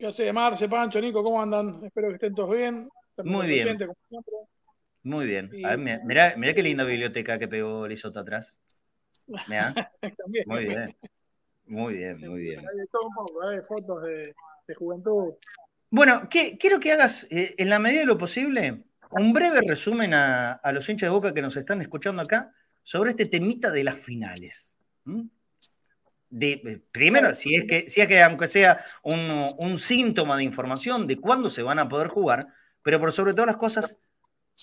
¿Qué 0.02 0.08
hace, 0.08 0.34
Marce, 0.34 0.68
Pancho, 0.68 1.00
Nico? 1.00 1.24
¿Cómo 1.24 1.40
andan? 1.40 1.80
Espero 1.86 2.08
que 2.08 2.16
estén 2.16 2.34
todos 2.34 2.58
bien. 2.58 2.90
Muy 3.24 3.46
bien. 3.46 3.78
Muy 5.04 5.28
bien. 5.28 5.52
mirá, 6.06 6.34
qué 6.56 6.64
linda 6.64 6.84
biblioteca 6.84 7.38
que 7.38 7.48
pegó 7.48 7.88
Lisoto 7.88 8.20
atrás. 8.20 8.60
Muy 10.48 10.66
bien. 10.66 10.98
Muy 11.68 11.94
bien, 11.94 12.20
muy 12.20 12.42
bien. 12.42 12.60
Hay 12.62 12.88
todo 12.92 13.08
un 13.08 13.14
poco, 13.14 13.48
hay 13.48 13.62
fotos 13.62 14.04
de, 14.04 14.34
juventud. 14.76 15.36
Bueno, 15.92 16.28
quiero 16.30 16.80
que 16.80 16.94
hagas, 16.94 17.28
eh, 17.30 17.54
en 17.60 17.70
la 17.70 17.78
medida 17.78 18.00
de 18.00 18.08
lo 18.08 18.18
posible, 18.18 18.84
un 19.12 19.32
breve 19.32 19.62
resumen 19.68 20.16
a, 20.16 20.60
los 20.74 20.90
hinchas 20.90 21.12
de 21.12 21.14
boca 21.14 21.32
que 21.32 21.44
nos 21.44 21.56
están 21.56 21.80
escuchando 21.80 22.24
acá 22.24 22.52
sobre 22.82 23.12
este 23.12 23.28
temita 23.28 23.70
de 23.70 23.84
las 23.84 24.00
finales. 24.00 24.76
De, 26.32 26.54
eh, 26.54 26.82
primero, 26.92 27.34
si 27.34 27.56
es, 27.56 27.66
que, 27.66 27.88
si 27.88 28.02
es 28.02 28.08
que 28.08 28.24
aunque 28.24 28.48
sea 28.48 28.84
un, 29.04 29.46
un 29.60 29.78
síntoma 29.78 30.38
de 30.38 30.44
información 30.44 31.06
de 31.06 31.18
cuándo 31.18 31.50
se 31.50 31.62
van 31.62 31.78
a 31.78 31.90
poder 31.90 32.08
jugar, 32.08 32.40
pero 32.82 33.00
por 33.00 33.12
sobre 33.12 33.34
todas 33.34 33.48
las 33.48 33.58
cosas, 33.58 34.00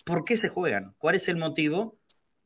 ¿por 0.05 0.25
qué 0.25 0.37
se 0.37 0.49
juegan? 0.49 0.95
¿Cuál 0.99 1.17
es 1.17 1.29
el 1.29 1.37
motivo 1.37 1.99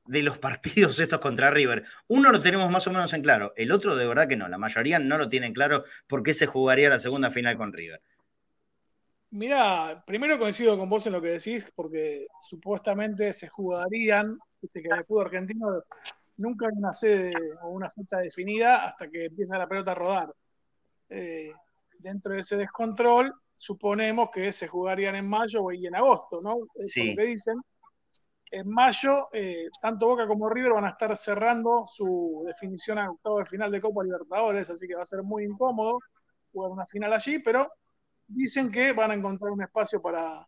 de 0.04 0.22
los 0.22 0.38
partidos 0.38 0.98
estos 0.98 1.20
contra 1.20 1.50
River? 1.50 1.84
Uno 2.08 2.30
lo 2.30 2.40
tenemos 2.40 2.70
más 2.70 2.86
o 2.86 2.90
menos 2.90 3.12
en 3.14 3.22
claro, 3.22 3.52
el 3.56 3.72
otro 3.72 3.96
de 3.96 4.06
verdad 4.06 4.28
que 4.28 4.36
no, 4.36 4.48
la 4.48 4.58
mayoría 4.58 4.98
no 4.98 5.18
lo 5.18 5.28
tienen 5.28 5.54
claro 5.54 5.84
por 6.06 6.22
qué 6.22 6.34
se 6.34 6.46
jugaría 6.46 6.88
la 6.88 6.98
segunda 6.98 7.30
final 7.30 7.56
con 7.56 7.72
River. 7.72 8.00
Mira, 9.30 10.04
primero 10.06 10.38
coincido 10.38 10.76
con 10.76 10.90
vos 10.90 11.06
en 11.06 11.14
lo 11.14 11.22
que 11.22 11.28
decís, 11.28 11.66
porque 11.74 12.26
supuestamente 12.38 13.32
se 13.32 13.48
jugarían, 13.48 14.38
viste 14.60 14.82
que 14.82 14.88
el 14.88 15.04
fútbol 15.06 15.24
argentino 15.26 15.84
nunca 16.36 16.66
hay 16.66 16.72
una 16.76 16.94
sede 16.94 17.32
o 17.62 17.70
una 17.70 17.90
fecha 17.90 18.18
definida 18.18 18.86
hasta 18.86 19.08
que 19.08 19.26
empieza 19.26 19.58
la 19.58 19.68
pelota 19.68 19.92
a 19.92 19.94
rodar. 19.94 20.28
Eh, 21.08 21.52
dentro 21.98 22.32
de 22.32 22.40
ese 22.40 22.56
descontrol, 22.56 23.32
suponemos 23.54 24.30
que 24.32 24.52
se 24.52 24.66
jugarían 24.66 25.14
en 25.14 25.28
mayo 25.28 25.70
y 25.70 25.86
en 25.86 25.94
agosto, 25.94 26.40
¿no? 26.40 26.56
sí. 26.78 27.10
lo 27.10 27.16
que 27.16 27.26
dicen. 27.28 27.60
en 28.50 28.68
mayo, 28.68 29.28
eh, 29.32 29.68
tanto 29.80 30.06
Boca 30.06 30.26
como 30.26 30.48
River 30.48 30.72
van 30.72 30.84
a 30.84 30.90
estar 30.90 31.16
cerrando 31.16 31.84
su 31.86 32.42
definición 32.46 32.98
a 32.98 33.10
octavo 33.10 33.38
de 33.38 33.46
final 33.46 33.70
de 33.70 33.80
Copa 33.80 34.02
Libertadores, 34.02 34.68
así 34.68 34.86
que 34.86 34.94
va 34.94 35.02
a 35.02 35.06
ser 35.06 35.22
muy 35.22 35.44
incómodo 35.44 35.98
jugar 36.52 36.70
una 36.70 36.86
final 36.86 37.12
allí, 37.12 37.38
pero 37.38 37.70
dicen 38.26 38.70
que 38.70 38.92
van 38.92 39.10
a 39.10 39.14
encontrar 39.14 39.52
un 39.52 39.62
espacio 39.62 40.02
para, 40.02 40.46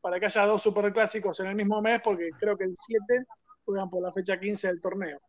para 0.00 0.18
que 0.20 0.26
haya 0.26 0.46
dos 0.46 0.62
superclásicos 0.62 1.40
en 1.40 1.46
el 1.46 1.54
mismo 1.54 1.80
mes, 1.80 2.00
porque 2.02 2.30
creo 2.38 2.56
que 2.56 2.64
el 2.64 2.76
7 2.76 3.24
juegan 3.70 3.90
por 3.90 4.02
la 4.02 4.12
fecha 4.12 4.38
15 4.38 4.68
del 4.68 4.80
torneo. 4.80 5.20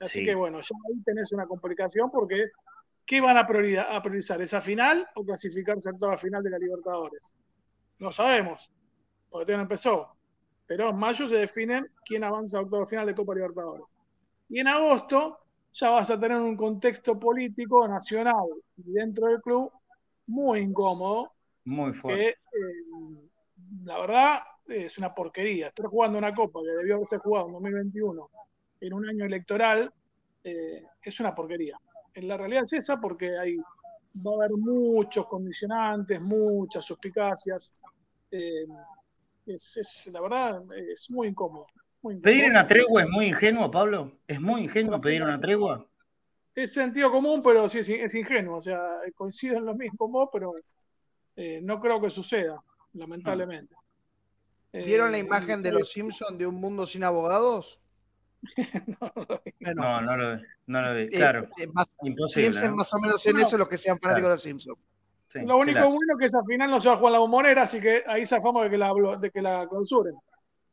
Así 0.00 0.24
que 0.24 0.34
bueno, 0.34 0.60
ya 0.60 0.76
ahí 0.88 1.02
tenés 1.04 1.32
una 1.32 1.46
complicación 1.46 2.10
porque 2.10 2.50
¿qué 3.04 3.20
van 3.20 3.36
a, 3.36 3.40
a 3.40 4.02
priorizar? 4.02 4.40
¿Esa 4.40 4.60
final 4.60 5.08
o 5.14 5.24
clasificarse 5.24 5.90
a 5.90 5.92
toda 5.92 6.16
final 6.16 6.42
de 6.42 6.50
la 6.50 6.58
Libertadores? 6.58 7.36
No 7.98 8.12
sabemos, 8.12 8.70
porque 9.28 9.44
todavía 9.44 9.56
no 9.56 9.62
empezó 9.62 10.18
pero 10.68 10.90
en 10.90 10.98
mayo 10.98 11.26
se 11.26 11.36
definen 11.36 11.90
quién 12.04 12.22
avanza 12.22 12.58
a 12.58 12.60
octavo 12.60 12.86
final 12.86 13.06
de 13.06 13.14
Copa 13.14 13.34
Libertadores. 13.34 13.86
Y 14.50 14.60
en 14.60 14.68
agosto 14.68 15.38
ya 15.72 15.88
vas 15.90 16.10
a 16.10 16.20
tener 16.20 16.36
un 16.36 16.56
contexto 16.56 17.18
político 17.18 17.88
nacional 17.88 18.46
y 18.76 18.92
dentro 18.92 19.28
del 19.28 19.40
club 19.40 19.72
muy 20.26 20.60
incómodo. 20.60 21.32
Muy 21.64 21.94
fuerte. 21.94 22.22
Que, 22.22 22.28
eh, 22.28 23.28
la 23.84 23.98
verdad 23.98 24.40
es 24.68 24.98
una 24.98 25.14
porquería. 25.14 25.68
Estar 25.68 25.86
jugando 25.86 26.18
una 26.18 26.34
Copa 26.34 26.60
que 26.62 26.70
debió 26.70 26.96
haberse 26.96 27.18
jugado 27.18 27.46
en 27.46 27.52
2021 27.54 28.30
en 28.80 28.92
un 28.92 29.08
año 29.08 29.24
electoral 29.24 29.92
eh, 30.44 30.84
es 31.02 31.20
una 31.20 31.34
porquería. 31.34 31.78
En 32.14 32.28
la 32.28 32.36
realidad 32.36 32.64
es 32.64 32.72
esa 32.72 33.00
porque 33.00 33.36
hay, 33.36 33.56
va 33.56 34.32
a 34.32 34.34
haber 34.34 34.52
muchos 34.52 35.26
condicionantes, 35.26 36.20
muchas 36.20 36.84
suspicacias. 36.84 37.74
Eh, 38.30 38.66
es, 39.46 40.10
la 40.12 40.20
verdad, 40.20 40.62
es 40.76 41.10
muy 41.10 41.28
incómodo, 41.28 41.66
¿Pedir 42.22 42.44
una 42.48 42.66
tregua 42.66 43.02
es 43.02 43.08
muy 43.08 43.26
ingenuo, 43.26 43.70
Pablo? 43.70 44.12
¿Es 44.26 44.40
muy 44.40 44.62
ingenuo 44.62 45.00
pedir 45.00 45.22
una 45.22 45.40
tregua? 45.40 45.84
Es 46.54 46.72
sentido 46.72 47.10
común, 47.10 47.40
pero 47.42 47.68
sí 47.68 47.78
es, 47.78 48.14
ingenuo. 48.14 48.58
O 48.58 48.62
sea, 48.62 48.80
coinciden 49.14 49.64
los 49.64 49.76
mismos 49.76 50.28
pero 50.32 50.54
eh, 51.36 51.60
no 51.62 51.80
creo 51.80 52.00
que 52.00 52.10
suceda, 52.10 52.62
lamentablemente. 52.94 53.74
¿Vieron 54.84 55.12
la 55.12 55.18
eh, 55.18 55.20
imagen 55.20 55.62
de 55.62 55.72
los 55.72 55.90
Simpsons 55.90 56.38
de 56.38 56.46
un 56.46 56.60
mundo 56.60 56.86
sin 56.86 57.04
abogados? 57.04 57.80
no, 59.74 60.00
no, 60.00 60.16
lo 60.16 60.36
vi. 60.36 60.42
No 60.66 60.82
lo 60.82 60.94
vi. 60.94 61.02
Eh, 61.02 61.08
claro. 61.10 61.48
Imposible. 62.02 62.50
Piensen 62.50 62.76
más 62.76 62.92
o 62.94 62.98
menos 62.98 63.24
en 63.26 63.40
eso 63.40 63.58
los 63.58 63.68
que 63.68 63.78
sean 63.78 63.98
fanáticos 63.98 64.28
de 64.28 64.34
los 64.34 64.42
Simpsons 64.42 64.78
lo 65.34 65.58
único 65.58 65.80
bueno 65.80 66.14
es 66.14 66.18
que 66.18 66.26
esa 66.26 66.42
final 66.44 66.70
no 66.70 66.80
se 66.80 66.88
va 66.88 66.94
a 66.94 66.98
jugar 66.98 67.12
la 67.12 67.18
bombonera, 67.18 67.62
así 67.62 67.80
que 67.80 68.02
ahí 68.06 68.26
zafamos 68.26 68.64
de 68.64 68.70
que 68.70 68.78
la, 68.78 68.92
de 69.20 69.30
que 69.30 69.42
la 69.42 69.66
clausuren. 69.68 70.14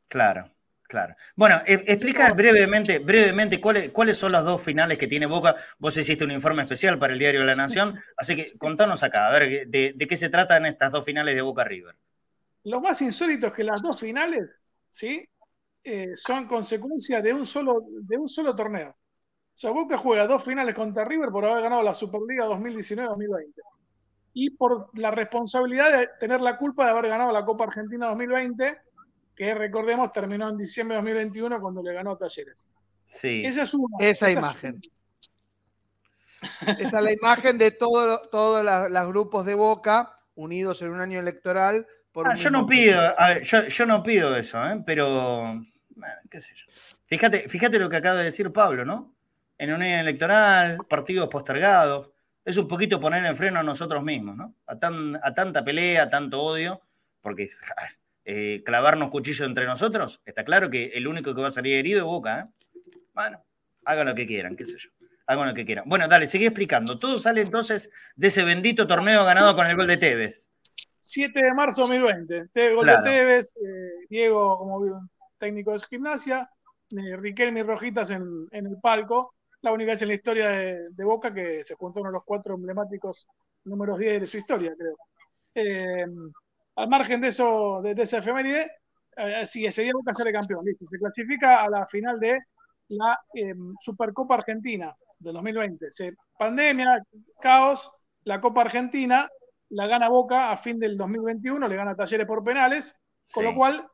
Claro, 0.08 0.50
claro. 0.84 1.14
Bueno, 1.34 1.60
e, 1.66 1.74
explica 1.86 2.32
brevemente, 2.32 2.98
brevemente 2.98 3.60
cuáles, 3.60 3.90
cuáles 3.90 4.18
son 4.18 4.32
las 4.32 4.44
dos 4.44 4.62
finales 4.62 4.98
que 4.98 5.06
tiene 5.06 5.26
Boca. 5.26 5.56
Vos 5.78 5.96
hiciste 5.96 6.24
un 6.24 6.30
informe 6.30 6.62
especial 6.62 6.98
para 6.98 7.12
el 7.12 7.18
diario 7.18 7.44
La 7.44 7.52
Nación, 7.52 8.00
así 8.16 8.34
que 8.34 8.46
contanos 8.58 9.02
acá, 9.02 9.28
a 9.28 9.38
ver, 9.38 9.68
de, 9.68 9.94
qué 10.08 10.16
se 10.16 10.30
tratan 10.30 10.64
estas 10.64 10.90
dos 10.90 11.04
finales 11.04 11.34
de 11.34 11.42
Boca 11.42 11.64
River. 11.64 11.94
Lo 12.66 12.80
más 12.80 13.00
insólito 13.00 13.46
es 13.46 13.52
que 13.52 13.62
las 13.62 13.80
dos 13.80 14.00
finales, 14.00 14.58
¿sí? 14.90 15.24
Eh, 15.84 16.16
son 16.16 16.48
consecuencia 16.48 17.22
de 17.22 17.32
un, 17.32 17.46
solo, 17.46 17.84
de 18.02 18.18
un 18.18 18.28
solo 18.28 18.56
torneo. 18.56 18.90
O 18.90 18.96
sea, 19.54 19.70
Boca 19.70 19.96
juega 19.96 20.26
dos 20.26 20.42
finales 20.42 20.74
contra 20.74 21.04
River 21.04 21.30
por 21.30 21.44
haber 21.44 21.62
ganado 21.62 21.84
la 21.84 21.94
Superliga 21.94 22.46
2019-2020 22.48 23.52
y 24.32 24.50
por 24.50 24.90
la 24.98 25.12
responsabilidad 25.12 25.96
de 25.96 26.08
tener 26.18 26.40
la 26.40 26.58
culpa 26.58 26.84
de 26.84 26.90
haber 26.90 27.08
ganado 27.08 27.30
la 27.30 27.44
Copa 27.44 27.64
Argentina 27.64 28.08
2020, 28.08 28.78
que 29.36 29.54
recordemos 29.54 30.10
terminó 30.10 30.48
en 30.48 30.58
diciembre 30.58 30.96
de 30.96 31.02
2021 31.02 31.60
cuando 31.60 31.84
le 31.84 31.92
ganó 31.92 32.10
a 32.12 32.18
Talleres. 32.18 32.66
Sí. 33.04 33.44
Esa 33.46 33.62
es 33.62 33.74
una. 33.74 33.96
Esa, 34.00 34.32
imagen. 34.32 34.80
esa 36.78 36.98
es 36.98 37.04
la 37.04 37.12
imagen 37.12 37.58
de 37.58 37.70
todos 37.70 38.28
todo 38.28 38.64
los 38.64 39.08
grupos 39.08 39.46
de 39.46 39.54
Boca 39.54 40.18
unidos 40.34 40.82
en 40.82 40.90
un 40.90 41.00
año 41.00 41.20
electoral. 41.20 41.86
Ah, 42.24 42.34
yo 42.34 42.50
no 42.50 42.66
pido, 42.66 43.14
yo, 43.68 43.86
no 43.86 44.02
pido 44.02 44.36
eso, 44.36 44.66
¿eh? 44.66 44.82
pero 44.86 45.64
qué 46.30 46.40
sé 46.40 46.54
yo. 46.54 46.64
Fíjate, 47.06 47.48
fíjate 47.48 47.78
lo 47.78 47.90
que 47.90 47.96
acaba 47.96 48.18
de 48.18 48.24
decir 48.24 48.52
Pablo, 48.52 48.84
¿no? 48.84 49.14
En 49.58 49.72
un 49.72 49.82
año 49.82 50.00
electoral, 50.00 50.78
partidos 50.88 51.28
postergados 51.28 52.10
es 52.46 52.56
un 52.56 52.68
poquito 52.68 53.00
poner 53.00 53.24
en 53.24 53.36
freno 53.36 53.58
a 53.58 53.62
nosotros 53.64 54.02
mismos, 54.04 54.36
¿no? 54.36 54.54
A, 54.66 54.78
tanta 54.78 55.64
pelea, 55.64 56.04
a 56.04 56.10
tanto 56.10 56.40
odio, 56.40 56.80
porque 57.20 57.50
eh, 58.24 58.62
clavarnos 58.64 59.10
cuchillos 59.10 59.46
entre 59.46 59.66
nosotros, 59.66 60.22
está 60.24 60.44
claro 60.44 60.70
que 60.70 60.92
el 60.94 61.08
único 61.08 61.34
que 61.34 61.40
va 61.40 61.48
a 61.48 61.50
salir 61.50 61.74
herido 61.74 61.98
es 61.98 62.04
Boca, 62.04 62.40
¿eh? 62.40 62.70
Bueno, 63.12 63.44
hagan 63.84 64.06
lo 64.06 64.14
que 64.14 64.26
quieran, 64.26 64.54
qué 64.54 64.64
sé 64.64 64.78
yo. 64.78 64.90
Hagan 65.26 65.48
lo 65.48 65.54
que 65.54 65.66
quieran. 65.66 65.84
Bueno, 65.88 66.06
dale, 66.06 66.28
sigue 66.28 66.46
explicando. 66.46 66.98
Todo 66.98 67.18
sale 67.18 67.40
entonces 67.40 67.90
de 68.14 68.28
ese 68.28 68.44
bendito 68.44 68.86
torneo 68.86 69.24
ganado 69.24 69.56
con 69.56 69.66
el 69.66 69.74
gol 69.74 69.88
de 69.88 69.96
Tevez. 69.96 70.50
7 71.06 71.40
de 71.40 71.54
marzo 71.54 71.86
de 71.86 72.00
2020. 72.00 72.74
Gol 72.74 72.86
de 72.86 72.98
Tevez, 73.04 73.54
eh, 73.56 74.06
Diego 74.10 74.58
como 74.58 75.08
técnico 75.38 75.72
de 75.72 75.78
gimnasia, 75.88 76.50
eh, 76.90 77.16
Riquelme 77.16 77.60
y 77.60 77.62
Rojitas 77.62 78.10
en, 78.10 78.48
en 78.50 78.66
el 78.66 78.80
palco 78.80 79.34
la 79.62 79.72
única 79.72 79.92
vez 79.92 80.02
en 80.02 80.08
la 80.08 80.14
historia 80.14 80.50
de, 80.50 81.04
Boca 81.04 81.32
que 81.32 81.62
se 81.64 81.76
juntó 81.76 82.00
uno 82.00 82.10
de 82.10 82.14
los 82.14 82.24
cuatro 82.24 82.54
emblemáticos 82.54 83.28
números 83.64 83.98
10 83.98 84.20
de 84.20 84.26
su 84.26 84.38
historia, 84.38 84.74
creo. 84.76 84.96
Eh, 85.54 86.06
al 86.76 86.88
margen 86.88 87.20
de 87.20 87.28
eso, 87.28 87.80
de, 87.82 88.00
esa 88.00 88.18
efeméride, 88.18 88.70
sí, 89.46 89.64
ese 89.64 89.82
día 89.82 89.92
Boca 89.94 90.12
sale 90.12 90.32
campeón, 90.32 90.64
listo. 90.64 90.86
Se 90.90 90.98
clasifica 90.98 91.62
a 91.62 91.70
la 91.70 91.86
final 91.86 92.20
de 92.20 92.38
la 92.88 93.18
em, 93.34 93.74
Supercopa 93.80 94.34
Argentina 94.34 94.94
del 95.18 95.34
2020. 95.34 95.90
Se, 95.90 96.14
pandemia, 96.38 97.02
caos, 97.40 97.90
la 98.24 98.40
Copa 98.40 98.60
Argentina 98.60 99.28
la 99.70 99.86
gana 99.86 100.08
Boca 100.08 100.50
a 100.50 100.56
fin 100.56 100.78
del 100.78 100.96
2021, 100.96 101.66
le 101.66 101.76
gana 101.76 101.94
Talleres 101.94 102.26
por 102.26 102.44
penales, 102.44 102.96
con 103.32 103.44
lo 103.44 103.54
cual, 103.54 103.88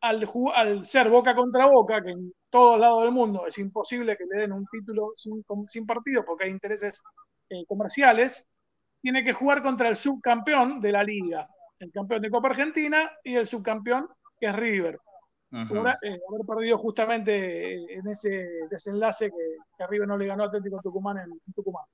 al, 0.00 0.30
al 0.54 0.84
ser 0.84 1.08
Boca 1.08 1.34
contra 1.34 1.66
Boca, 1.66 2.02
que 2.02 2.10
en 2.10 2.32
todos 2.50 2.78
lados 2.78 3.02
del 3.02 3.12
mundo 3.12 3.46
es 3.46 3.58
imposible 3.58 4.16
que 4.16 4.24
le 4.24 4.42
den 4.42 4.52
un 4.52 4.66
título 4.66 5.12
sin, 5.16 5.86
partido 5.86 6.24
porque 6.24 6.44
hay 6.44 6.50
intereses 6.50 7.02
eh, 7.50 7.64
comerciales, 7.66 8.46
tiene 9.00 9.24
que 9.24 9.32
jugar 9.32 9.62
contra 9.62 9.88
el 9.88 9.96
subcampeón 9.96 10.80
de 10.80 10.92
la 10.92 11.04
liga, 11.04 11.48
el 11.78 11.92
campeón 11.92 12.22
de 12.22 12.30
Copa 12.30 12.48
Argentina 12.48 13.10
y 13.22 13.36
el 13.36 13.46
subcampeón 13.46 14.08
que 14.38 14.46
es 14.46 14.56
River. 14.56 14.98
Por, 15.50 15.78
eh, 15.78 16.20
haber 16.28 16.46
perdido 16.46 16.76
justamente 16.76 17.72
eh, 17.72 17.86
en 17.94 18.06
ese 18.08 18.46
desenlace 18.70 19.30
que, 19.30 19.86
River 19.86 20.06
no 20.06 20.18
le 20.18 20.26
ganó 20.26 20.44
a 20.44 20.46
Atlético 20.48 20.78
Tucumán 20.82 21.16
en, 21.18 21.54
Tucumán. 21.54 21.84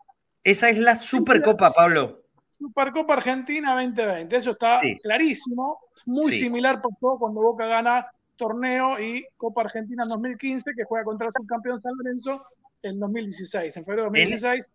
Esa 0.42 0.68
es 0.70 0.79
la 0.79 0.96
Supercopa, 0.96 1.70
Pablo. 1.70 2.23
Supercopa 2.56 3.14
Argentina 3.14 3.74
2020, 3.74 4.36
eso 4.36 4.52
está 4.52 4.80
clarísimo, 5.02 5.80
muy 6.06 6.38
similar 6.38 6.80
por 6.80 7.18
cuando 7.18 7.40
Boca 7.40 7.66
gana 7.66 8.06
torneo 8.36 9.00
y 9.00 9.26
Copa 9.36 9.62
Argentina 9.62 10.04
en 10.04 10.08
2015, 10.08 10.72
que 10.76 10.84
juega 10.84 11.04
contra 11.04 11.26
el 11.26 11.32
subcampeón 11.32 11.80
San 11.80 11.94
Lorenzo 11.96 12.44
en 12.82 13.00
2016. 13.00 13.76
En 13.76 13.84
febrero 13.84 14.10
de 14.10 14.20
2016, 14.20 14.70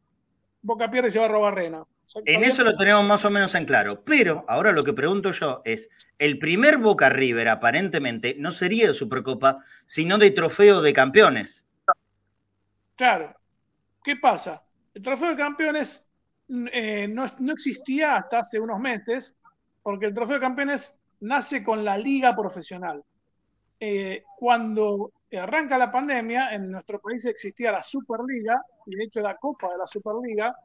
Boca 0.62 0.92
pierde 0.92 1.08
y 1.08 1.12
se 1.12 1.20
va 1.20 1.26
a 1.26 1.30
robar 1.30 1.56
Rena. 1.56 1.86
En 2.26 2.44
eso 2.44 2.64
lo 2.64 2.76
tenemos 2.76 3.06
más 3.06 3.24
o 3.24 3.30
menos 3.30 3.56
en 3.56 3.66
claro. 3.66 4.04
Pero 4.04 4.44
ahora 4.48 4.74
lo 4.74 4.84
que 4.84 4.94
pregunto 4.94 5.32
yo 5.32 5.62
es: 5.64 5.90
el 6.18 6.38
primer 6.38 6.80
Boca 6.80 7.08
River 7.08 7.48
aparentemente 7.48 8.36
no 8.38 8.52
sería 8.52 8.88
de 8.88 8.94
Supercopa, 8.94 9.64
sino 9.86 10.18
de 10.18 10.32
trofeo 10.32 10.82
de 10.82 10.92
campeones. 10.92 11.66
Claro. 12.96 13.36
¿Qué 14.04 14.18
pasa? 14.18 14.64
El 14.94 15.02
trofeo 15.02 15.30
de 15.30 15.38
campeones 15.38 16.09
eh, 16.50 17.08
no, 17.08 17.26
no 17.40 17.54
existía 17.54 18.16
hasta 18.16 18.40
hace 18.40 18.60
unos 18.60 18.80
meses, 18.80 19.36
porque 19.84 20.08
el 20.08 20.14
trofeo 20.14 20.36
de 20.36 20.42
campeones 20.42 20.98
nace 21.22 21.64
con 21.64 21.84
la 21.84 21.98
liga 21.98 22.36
profesional. 22.36 23.04
Eh, 23.80 24.24
cuando 24.38 25.12
arranca 25.32 25.78
la 25.78 25.92
pandemia, 25.92 26.54
en 26.54 26.72
nuestro 26.72 27.00
país 27.00 27.26
existía 27.26 27.72
la 27.72 27.84
Superliga, 27.84 28.62
y 28.86 28.96
de 28.96 29.04
hecho 29.04 29.22
la 29.22 29.36
Copa 29.36 29.70
de 29.72 29.78
la 29.78 29.88
Superliga 29.88 30.56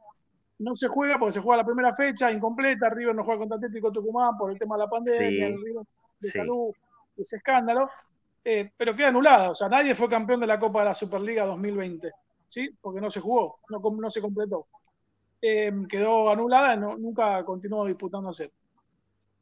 no 0.59 0.73
se 0.73 0.87
juega 0.87 1.19
porque 1.19 1.33
se 1.33 1.41
juega 1.41 1.57
la 1.61 1.65
primera 1.65 1.93
fecha 1.93 2.31
incompleta, 2.31 2.89
River 2.89 3.15
no 3.15 3.23
juega 3.23 3.39
contra 3.39 3.57
Atlético 3.57 3.91
Tucumán 3.91 4.37
por 4.37 4.51
el 4.51 4.57
tema 4.57 4.75
de 4.75 4.83
la 4.83 4.89
pandemia, 4.89 5.47
el 5.47 5.61
River 5.61 5.85
de 6.19 6.29
salud, 6.29 6.73
ese 7.17 7.35
escándalo, 7.37 7.89
eh, 8.43 8.71
pero 8.75 8.95
queda 8.95 9.09
anulada, 9.09 9.51
o 9.51 9.55
sea, 9.55 9.69
nadie 9.69 9.93
fue 9.93 10.09
campeón 10.09 10.39
de 10.39 10.47
la 10.47 10.59
Copa 10.59 10.79
de 10.79 10.85
la 10.85 10.95
Superliga 10.95 11.45
2020, 11.45 12.11
¿sí? 12.45 12.69
Porque 12.81 13.01
no 13.01 13.11
se 13.11 13.19
jugó, 13.19 13.59
no, 13.69 13.79
no 13.79 14.09
se 14.09 14.21
completó. 14.21 14.67
Eh, 15.41 15.71
quedó 15.89 16.29
anulada, 16.29 16.75
no, 16.75 16.97
nunca 16.97 17.43
continuó 17.43 17.85
disputándose. 17.85 18.51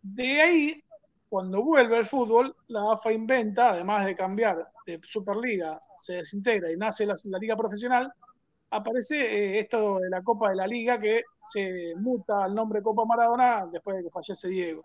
De 0.01 0.41
ahí 0.41 0.84
cuando 1.29 1.63
vuelve 1.63 1.97
el 1.97 2.06
fútbol, 2.06 2.56
la 2.67 2.91
AFA 2.91 3.12
inventa, 3.12 3.69
además 3.71 4.06
de 4.06 4.15
cambiar 4.15 4.67
de 4.86 4.99
Superliga, 5.01 5.82
se 5.97 6.13
desintegra 6.13 6.71
y 6.71 6.77
nace 6.77 7.08
la, 7.08 7.15
Liga 7.39 7.56
Profesional, 7.56 8.13
aparece 8.69 9.15
eh, 9.17 9.60
esto 9.62 9.97
de 9.97 10.12
la 10.12 10.21
Copa 10.21 10.51
de 10.51 10.58
la 10.58 10.67
Liga 10.67 10.99
que 10.99 11.23
se 11.51 11.95
muta 11.97 12.43
al 12.43 12.53
nombre 12.53 12.84
Copa 12.84 13.06
Maradona 13.06 13.65
después 13.65 13.97
de 13.97 14.03
que 14.03 14.10
fallece 14.12 14.47
Diego. 14.47 14.84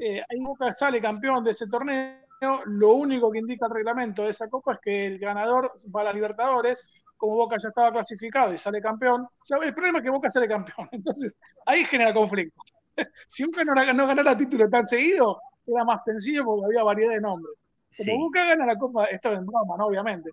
Eh, 0.00 0.20
ahí 0.28 0.40
Boca 0.40 0.72
sale 0.72 1.00
campeón 1.00 1.44
de 1.44 1.52
ese 1.52 1.68
torneo 1.68 2.26
lo 2.66 2.94
único 2.94 3.30
que 3.30 3.38
indica 3.38 3.66
el 3.66 3.72
reglamento 3.72 4.22
de 4.22 4.30
esa 4.30 4.48
copa 4.48 4.74
es 4.74 4.80
que 4.80 5.06
el 5.06 5.18
ganador 5.18 5.72
va 5.94 6.02
a 6.02 6.04
la 6.04 6.12
Libertadores, 6.12 6.90
como 7.16 7.36
Boca 7.36 7.56
ya 7.58 7.68
estaba 7.68 7.92
clasificado 7.92 8.52
y 8.52 8.58
sale 8.58 8.80
campeón. 8.80 9.26
el 9.62 9.74
problema 9.74 9.98
es 9.98 10.04
que 10.04 10.10
Boca 10.10 10.30
sale 10.30 10.48
campeón, 10.48 10.88
entonces 10.92 11.34
ahí 11.64 11.84
genera 11.84 12.12
conflicto. 12.12 12.60
si 13.28 13.44
Boca 13.44 13.64
no, 13.64 13.74
no 13.74 14.06
ganara 14.06 14.36
título 14.36 14.68
tan 14.68 14.86
seguido, 14.86 15.40
era 15.66 15.84
más 15.84 16.04
sencillo 16.04 16.44
porque 16.44 16.66
había 16.66 16.82
variedad 16.82 17.12
de 17.12 17.20
nombres. 17.20 17.54
Como 17.96 18.24
Boca 18.24 18.44
gana 18.44 18.66
la 18.66 18.76
Copa, 18.76 19.04
esto 19.06 19.32
es 19.32 19.38
en 19.38 19.46
broma, 19.46 19.76
¿no? 19.78 19.86
Obviamente. 19.86 20.30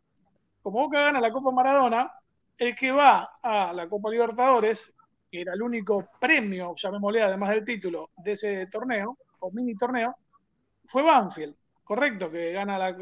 Como 0.61 0.81
Boca 0.81 1.01
gana 1.01 1.21
la 1.21 1.31
Copa 1.31 1.51
Maradona, 1.51 2.11
el 2.57 2.75
que 2.75 2.91
va 2.91 3.37
a 3.41 3.73
la 3.73 3.87
Copa 3.87 4.09
Libertadores, 4.09 4.93
que 5.31 5.41
era 5.41 5.53
el 5.53 5.61
único 5.61 6.09
premio, 6.19 6.73
llamémosle 6.75 7.21
además 7.21 7.49
del 7.51 7.65
título, 7.65 8.09
de 8.17 8.33
ese 8.33 8.67
torneo, 8.67 9.17
o 9.39 9.51
mini 9.51 9.75
torneo, 9.75 10.15
fue 10.85 11.03
Banfield, 11.03 11.55
correcto, 11.83 12.31
que 12.31 12.51
gana 12.51 12.77
la, 12.77 12.95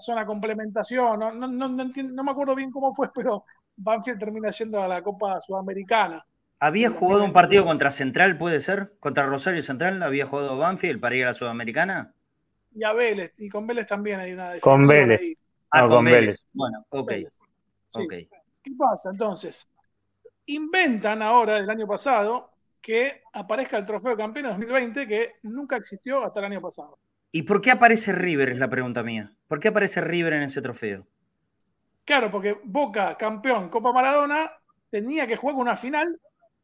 zona 0.00 0.26
complementación, 0.26 1.18
no, 1.18 1.32
no, 1.32 1.48
no, 1.48 2.24
me 2.24 2.30
acuerdo 2.30 2.54
bien 2.54 2.70
cómo 2.70 2.92
fue, 2.94 3.10
pero 3.14 3.44
Banfield 3.76 4.18
termina 4.18 4.52
siendo 4.52 4.82
a 4.82 4.88
la 4.88 5.02
Copa 5.02 5.40
Sudamericana. 5.40 6.24
¿Había 6.60 6.90
jugado 6.90 7.24
un 7.24 7.32
partido 7.32 7.64
contra 7.64 7.90
Central, 7.90 8.36
puede 8.36 8.60
ser? 8.60 8.94
¿Contra 8.98 9.26
Rosario 9.26 9.62
Central? 9.62 10.02
¿Había 10.02 10.26
jugado 10.26 10.58
Banfield 10.58 11.00
para 11.00 11.14
ir 11.14 11.24
a 11.24 11.28
la 11.28 11.34
Sudamericana? 11.34 12.12
Y 12.74 12.82
a 12.82 12.92
Vélez, 12.92 13.32
y 13.38 13.48
con 13.48 13.66
Vélez 13.66 13.86
también 13.86 14.18
hay 14.18 14.32
una 14.32 14.58
Con 14.58 14.86
Vélez. 14.86 15.20
Ah, 15.70 15.86
con, 15.86 16.04
Vélez. 16.04 16.42
Bueno, 16.52 16.84
ok. 16.88 17.12
¿Qué 18.62 18.72
pasa 18.76 19.10
entonces? 19.10 19.68
Inventan 20.46 21.22
ahora, 21.22 21.58
el 21.58 21.70
año 21.70 21.86
pasado, 21.86 22.50
que 22.80 23.22
aparezca 23.32 23.78
el 23.78 23.86
trofeo 23.86 24.12
de 24.12 24.16
campeón 24.16 24.46
2020 24.46 25.06
que 25.06 25.32
nunca 25.42 25.76
existió 25.76 26.24
hasta 26.24 26.40
el 26.40 26.46
año 26.46 26.60
pasado. 26.60 26.98
¿Y 27.30 27.42
por 27.42 27.60
qué 27.60 27.70
aparece 27.70 28.12
River? 28.12 28.50
Es 28.50 28.58
la 28.58 28.70
pregunta 28.70 29.02
mía. 29.02 29.32
¿Por 29.46 29.60
qué 29.60 29.68
aparece 29.68 30.00
River 30.00 30.34
en 30.34 30.42
ese 30.42 30.62
trofeo? 30.62 31.06
Claro, 32.04 32.30
porque 32.30 32.58
Boca, 32.64 33.16
campeón, 33.16 33.68
Copa 33.68 33.92
Maradona, 33.92 34.50
tenía 34.88 35.26
que 35.26 35.36
jugar 35.36 35.56
una 35.56 35.76
final 35.76 36.18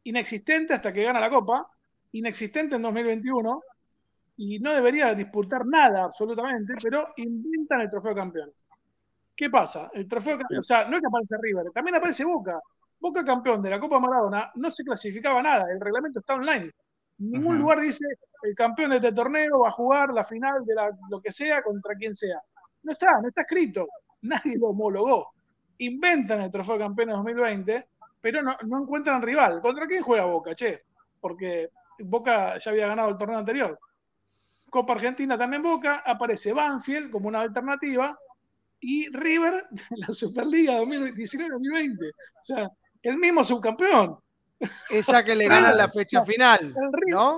inexistente 0.04 0.72
hasta 0.72 0.92
que 0.92 1.02
gana 1.02 1.20
la 1.20 1.30
Copa, 1.30 1.66
inexistente 2.12 2.76
en 2.76 2.82
2021, 2.82 3.62
y 4.36 4.58
no 4.58 4.72
debería 4.72 5.14
disputar 5.14 5.66
nada 5.66 6.04
absolutamente, 6.04 6.74
pero 6.82 7.08
inventan 7.16 7.82
el 7.82 7.90
trofeo 7.90 8.14
campeones. 8.14 8.64
¿Qué 9.36 9.50
pasa? 9.50 9.90
El 9.92 10.08
trofeo, 10.08 10.36
o 10.58 10.62
sea, 10.62 10.88
no 10.88 10.96
es 10.96 11.02
que 11.02 11.08
aparece 11.08 11.36
River, 11.40 11.72
también 11.72 11.96
aparece 11.96 12.24
Boca. 12.24 12.58
Boca 13.00 13.24
campeón 13.24 13.60
de 13.60 13.70
la 13.70 13.80
Copa 13.80 14.00
Maradona 14.00 14.50
no 14.54 14.70
se 14.70 14.82
clasificaba 14.82 15.42
nada, 15.42 15.70
el 15.70 15.80
reglamento 15.80 16.20
está 16.20 16.34
online. 16.34 16.70
Ningún 17.18 17.58
lugar 17.58 17.80
dice 17.80 18.04
el 18.42 18.54
campeón 18.54 18.90
de 18.90 18.96
este 18.96 19.12
torneo 19.12 19.60
va 19.60 19.68
a 19.68 19.72
jugar 19.72 20.12
la 20.12 20.24
final 20.24 20.64
de 20.64 20.74
la, 20.74 20.90
lo 21.10 21.20
que 21.20 21.32
sea 21.32 21.62
contra 21.62 21.94
quien 21.94 22.14
sea. 22.14 22.40
No 22.82 22.92
está, 22.92 23.20
no 23.22 23.28
está 23.28 23.42
escrito. 23.42 23.86
Nadie 24.22 24.58
lo 24.58 24.68
homologó. 24.68 25.28
Inventan 25.78 26.40
el 26.42 26.50
trofeo 26.50 26.74
de 26.74 26.80
campeones 26.80 27.16
2020, 27.16 27.86
pero 28.20 28.42
no, 28.42 28.56
no 28.66 28.82
encuentran 28.82 29.22
rival. 29.22 29.60
¿Contra 29.60 29.86
quién 29.86 30.02
juega 30.02 30.26
Boca, 30.26 30.54
che? 30.54 30.82
Porque 31.20 31.70
Boca 32.00 32.58
ya 32.58 32.70
había 32.70 32.88
ganado 32.88 33.10
el 33.10 33.16
torneo 33.16 33.38
anterior. 33.38 33.78
Copa 34.68 34.94
Argentina 34.94 35.38
también 35.38 35.62
Boca, 35.62 36.02
aparece 36.04 36.52
Banfield 36.52 37.10
como 37.10 37.28
una 37.28 37.40
alternativa 37.40 38.18
y 38.80 39.08
River 39.08 39.66
en 39.90 40.00
la 40.00 40.08
Superliga 40.08 40.80
2019-2020. 40.80 42.10
O 42.10 42.44
sea, 42.44 42.68
el 43.02 43.16
mismo 43.16 43.44
subcampeón. 43.44 44.18
Esa 44.90 45.24
que 45.24 45.34
le 45.34 45.48
gana 45.48 45.74
la 45.74 45.88
fecha 45.88 46.24
final. 46.24 46.74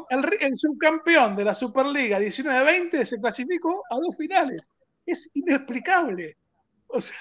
El, 0.09 0.57
subcampeón 0.57 1.37
de 1.37 1.45
la 1.45 1.55
Superliga 1.55 2.19
19-20 2.21 3.05
se 3.05 3.21
clasificó 3.21 3.83
a 3.91 3.97
dos 3.97 4.17
finales. 4.17 4.69
Es 5.05 5.31
inexplicable. 5.35 6.37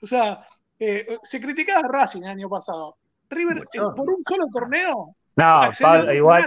O 0.00 0.06
sea, 0.06 0.46
eh, 0.78 1.18
se 1.24 1.40
criticaba 1.40 1.80
a 1.80 1.90
Racing 1.90 2.22
el 2.22 2.28
año 2.28 2.48
pasado. 2.48 2.96
River, 3.28 3.58
eh, 3.72 3.80
por 3.96 4.08
un 4.08 4.22
solo 4.22 4.46
torneo. 4.52 5.16
No, 5.34 6.12
igual. 6.12 6.44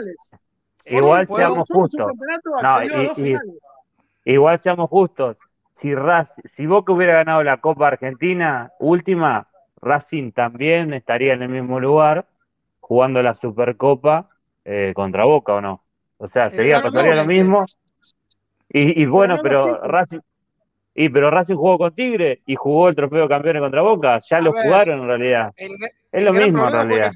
Igual 0.86 1.28
seamos 1.28 1.68
justos. 1.70 2.12
igual 4.26 4.60
seamos 4.60 4.90
justos. 4.90 5.38
Si, 5.74 5.90
si 6.46 6.66
Boca 6.66 6.94
hubiera 6.94 7.16
ganado 7.16 7.44
la 7.44 7.58
Copa 7.58 7.88
Argentina 7.88 8.72
última, 8.80 9.48
Racing 9.82 10.32
también 10.32 10.94
estaría 10.94 11.34
en 11.34 11.44
el 11.44 11.50
mismo 11.50 11.80
lugar 11.80 12.26
jugando 12.92 13.24
la 13.24 13.34
Supercopa 13.34 14.28
eh, 14.66 14.92
contra 14.94 15.24
Boca 15.24 15.54
o 15.54 15.62
no. 15.62 15.82
O 16.18 16.28
sea, 16.28 16.50
sería 16.50 16.82
pasaría 16.82 17.16
lo 17.16 17.26
mismo. 17.26 17.66
Y, 18.68 19.06
bueno, 19.06 19.38
pero 19.42 19.82
Racing 19.88 20.20
y 20.94 21.08
pero 21.08 21.32
Racing 21.32 21.56
jugó 21.56 21.78
con 21.78 21.96
Tigre 21.96 22.42
y 22.46 22.56
jugó 22.56 22.90
el 22.90 22.96
trofeo 22.98 23.22
de 23.22 23.30
campeones 23.30 23.62
contra 23.62 23.82
Boca, 23.82 24.20
ya 24.20 24.42
lo 24.42 24.52
jugaron 24.52 25.00
en 25.00 25.08
realidad. 25.08 25.54
es 25.56 26.22
lo 26.22 26.34
mismo 26.34 26.68
en 26.68 26.74
realidad. 26.74 27.12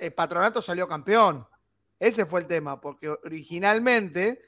El 0.00 0.12
patronato, 0.12 0.60
salió 0.60 0.88
campeón. 0.88 1.46
Ese 2.00 2.26
fue 2.26 2.40
el 2.40 2.48
tema, 2.48 2.80
porque 2.80 3.08
originalmente 3.08 4.40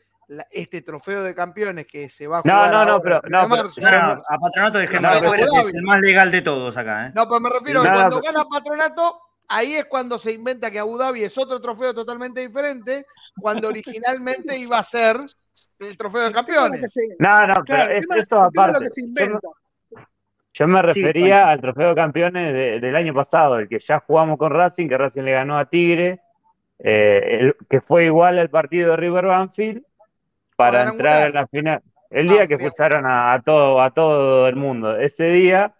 este 0.50 0.82
trofeo 0.82 1.22
de 1.22 1.36
campeones 1.36 1.86
que 1.86 2.08
se 2.08 2.26
va 2.26 2.38
a 2.38 2.42
jugar. 2.42 2.72
No, 2.72 2.84
no, 2.84 2.92
no, 2.94 3.00
pero. 3.00 3.20
No, 3.28 3.38
a 3.38 4.38
Patronato 4.40 4.78
de 4.78 4.88
que 4.88 4.96
es 4.96 5.74
el 5.74 5.82
más 5.84 6.00
legal 6.00 6.32
de 6.32 6.42
todos 6.42 6.76
acá. 6.76 7.06
¿eh? 7.06 7.12
No, 7.14 7.28
pero 7.28 7.38
me 7.38 7.48
refiero 7.48 7.82
a 7.82 7.92
cuando 7.92 8.20
gana 8.20 8.44
Patronato, 8.44 9.27
ahí 9.48 9.74
es 9.74 9.86
cuando 9.86 10.18
se 10.18 10.32
inventa 10.32 10.70
que 10.70 10.78
Abu 10.78 10.96
Dhabi 10.96 11.22
es 11.22 11.36
otro 11.38 11.60
trofeo 11.60 11.94
totalmente 11.94 12.40
diferente, 12.40 13.06
cuando 13.40 13.68
originalmente 13.68 14.56
iba 14.58 14.78
a 14.78 14.82
ser 14.82 15.16
el 15.78 15.96
trofeo 15.96 16.22
de 16.22 16.32
campeones. 16.32 16.94
No, 17.18 17.46
no, 17.46 17.54
pero 17.66 17.90
es, 17.90 18.06
eso 18.16 18.40
aparte. 18.40 18.86
Yo 20.54 20.66
me, 20.66 20.82
refería 20.82 21.50
al 21.50 21.60
trofeo 21.60 21.90
de 21.90 21.94
campeones 21.94 22.80
del 22.80 22.96
año 22.96 23.14
pasado, 23.14 23.58
el 23.58 23.68
que 23.68 23.78
ya 23.78 24.00
jugamos 24.00 24.38
con 24.38 24.50
Racing, 24.50 24.88
que 24.88 24.98
Racing 24.98 25.22
le 25.22 25.32
ganó 25.32 25.56
a 25.56 25.66
Tigre, 25.66 26.20
eh, 26.80 27.52
que 27.70 27.80
fue 27.80 28.06
igual 28.06 28.38
al 28.38 28.50
partido 28.50 28.90
de 28.90 28.96
River 28.96 29.26
Banfield 29.26 29.84
para 30.56 30.82
entrar 30.82 31.28
en 31.28 31.34
la 31.34 31.46
final. 31.46 31.80
El 32.10 32.28
día 32.28 32.48
que 32.48 32.54
expulsaron 32.54 33.04
a, 33.06 33.40
todo, 33.44 33.80
a 33.80 33.92
todo 33.92 34.48
el 34.48 34.56
mundo. 34.56 34.96
Ese 34.96 35.24
día 35.24 35.74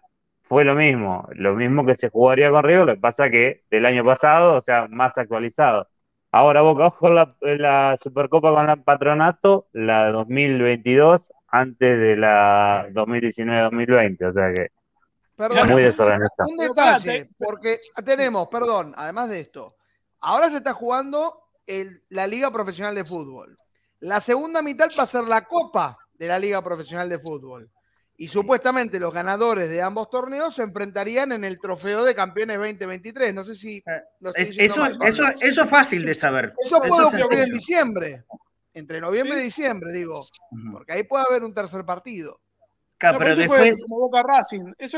fue 0.49 0.65
lo 0.65 0.73
mismo, 0.73 1.27
lo 1.33 1.53
mismo 1.53 1.85
que 1.85 1.95
se 1.95 2.09
jugaría 2.09 2.49
con 2.49 2.63
River, 2.63 2.85
lo 2.87 2.93
que 2.95 2.99
pasa 2.99 3.29
que 3.29 3.63
del 3.69 3.85
año 3.85 4.03
pasado, 4.03 4.55
o 4.55 4.61
sea, 4.61 4.87
más 4.89 5.15
actualizado. 5.15 5.87
Ahora 6.31 6.61
Boca 6.61 6.87
ojo 6.87 7.09
la, 7.09 7.35
la 7.41 7.95
Supercopa 8.01 8.51
con 8.51 8.67
el 8.67 8.81
Patronato, 8.83 9.67
la 9.73 10.11
2022, 10.11 11.31
antes 11.49 11.99
de 11.99 12.15
la 12.15 12.87
2019-2020, 12.89 14.29
o 14.29 14.33
sea 14.33 14.53
que 14.53 14.71
muy 15.67 15.83
desorganizado. 15.83 16.49
Un 16.49 16.57
detalle, 16.57 17.29
porque 17.37 17.79
tenemos, 18.03 18.47
perdón, 18.47 18.93
además 18.97 19.29
de 19.29 19.41
esto, 19.41 19.75
ahora 20.19 20.49
se 20.49 20.57
está 20.57 20.73
jugando 20.73 21.43
el, 21.67 22.03
la 22.09 22.25
Liga 22.25 22.51
Profesional 22.51 22.95
de 22.95 23.05
Fútbol. 23.05 23.55
La 23.99 24.19
segunda 24.19 24.63
mitad 24.63 24.89
va 24.97 25.03
a 25.03 25.05
ser 25.05 25.25
la 25.25 25.45
Copa 25.45 25.97
de 26.15 26.27
la 26.27 26.39
Liga 26.39 26.61
Profesional 26.63 27.07
de 27.07 27.19
Fútbol. 27.19 27.69
Y 28.21 28.27
supuestamente 28.27 28.99
los 28.99 29.13
ganadores 29.13 29.69
de 29.69 29.81
ambos 29.81 30.09
torneos 30.09 30.53
se 30.53 30.61
enfrentarían 30.61 31.31
en 31.31 31.45
el 31.45 31.57
Trofeo 31.57 32.03
de 32.03 32.13
Campeones 32.13 32.57
2023. 32.57 33.33
No 33.33 33.45
sé 33.45 33.55
si. 33.55 33.77
Eh, 33.77 33.83
eso, 34.35 34.85
eso, 34.85 35.23
eso 35.41 35.63
es 35.63 35.69
fácil 35.69 36.05
de 36.05 36.13
saber. 36.13 36.53
Eso 36.61 36.81
puede 36.81 37.23
ocurrir 37.23 37.39
en 37.39 37.53
diciembre. 37.53 38.25
Entre 38.73 38.99
noviembre 38.99 39.39
y 39.39 39.43
diciembre, 39.43 39.93
digo. 39.93 40.19
Porque 40.73 40.91
ahí 40.91 41.03
puede 41.03 41.23
haber 41.29 41.45
un 41.45 41.53
tercer 41.53 41.85
partido. 41.85 42.41
Claro, 42.97 43.19
pero 43.19 43.37
después, 43.37 43.81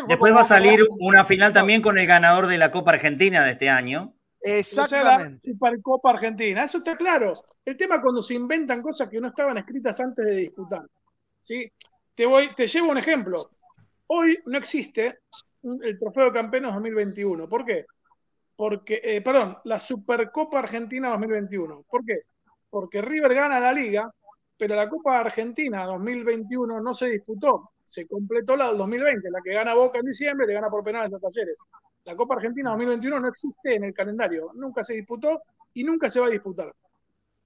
después 0.07 0.36
va 0.36 0.41
a 0.41 0.43
salir 0.43 0.79
una 0.99 1.23
final 1.23 1.53
también 1.53 1.84
con 1.84 1.99
el 1.99 2.07
ganador 2.07 2.47
de 2.47 2.57
la 2.57 2.71
Copa 2.71 2.93
Argentina 2.93 3.45
de 3.45 3.51
este 3.51 3.69
año. 3.69 4.15
Exactamente. 4.41 5.53
Para 5.60 5.77
Copa 5.79 6.10
Argentina, 6.10 6.63
eso 6.63 6.79
está 6.79 6.97
claro. 6.97 7.34
El 7.63 7.77
tema 7.77 7.97
es 7.97 8.01
cuando 8.01 8.23
se 8.23 8.34
inventan 8.34 8.81
cosas 8.81 9.07
que 9.10 9.21
no 9.21 9.27
estaban 9.27 9.60
escritas 9.60 9.99
antes 9.99 10.25
de 10.25 10.36
disputar. 10.38 10.81
¿sí? 11.41 11.71
Te, 12.21 12.27
voy, 12.27 12.51
llevo 12.55 12.91
un 12.91 12.99
ejemplo. 12.99 13.36
Hoy 14.05 14.38
no 14.45 14.60
existe 14.60 15.21
el 15.63 15.97
Trofeo 15.97 16.25
de 16.25 16.34
Campeones 16.34 16.71
2021. 16.71 17.49
¿Por 17.49 17.65
qué? 17.65 17.88
Porque, 18.55 19.01
eh, 19.03 19.21
perdón, 19.21 19.57
la 19.63 19.79
Supercopa 19.79 20.60
Argentina 20.60 21.10
2021. 21.10 21.84
¿Por 21.89 22.05
qué? 22.05 22.19
Porque 22.69 23.01
River 23.01 23.34
gana 23.34 23.60
la 23.60 23.73
liga, 23.73 24.13
pero 24.55 24.75
la 24.75 24.88
Copa 24.88 25.17
Argentina 25.17 25.84
2021 25.88 26.79
no 26.79 26.93
se 26.93 27.07
disputó. 27.07 27.71
Se 27.84 28.05
completó 28.05 28.55
la 28.55 28.67
del 28.67 28.77
2020, 28.77 29.31
la 29.31 29.41
que 29.43 29.53
gana 29.53 29.73
Boca 29.73 29.97
en 29.97 30.05
diciembre, 30.05 30.45
le 30.45 30.53
gana 30.53 30.69
por 30.69 30.84
penales 30.84 31.12
a 31.15 31.17
Talleres. 31.17 31.60
La 32.03 32.15
Copa 32.15 32.36
Argentina 32.36 32.69
2021 32.69 33.19
no 33.19 33.29
existe 33.29 33.73
en 33.73 33.86
el 33.86 33.95
calendario, 33.95 34.51
nunca 34.53 34.84
se 34.84 34.93
disputó 34.93 35.41
y 35.73 35.84
nunca 35.84 36.07
se 36.07 36.19
va 36.19 36.27
a 36.27 36.29
disputar. 36.29 36.71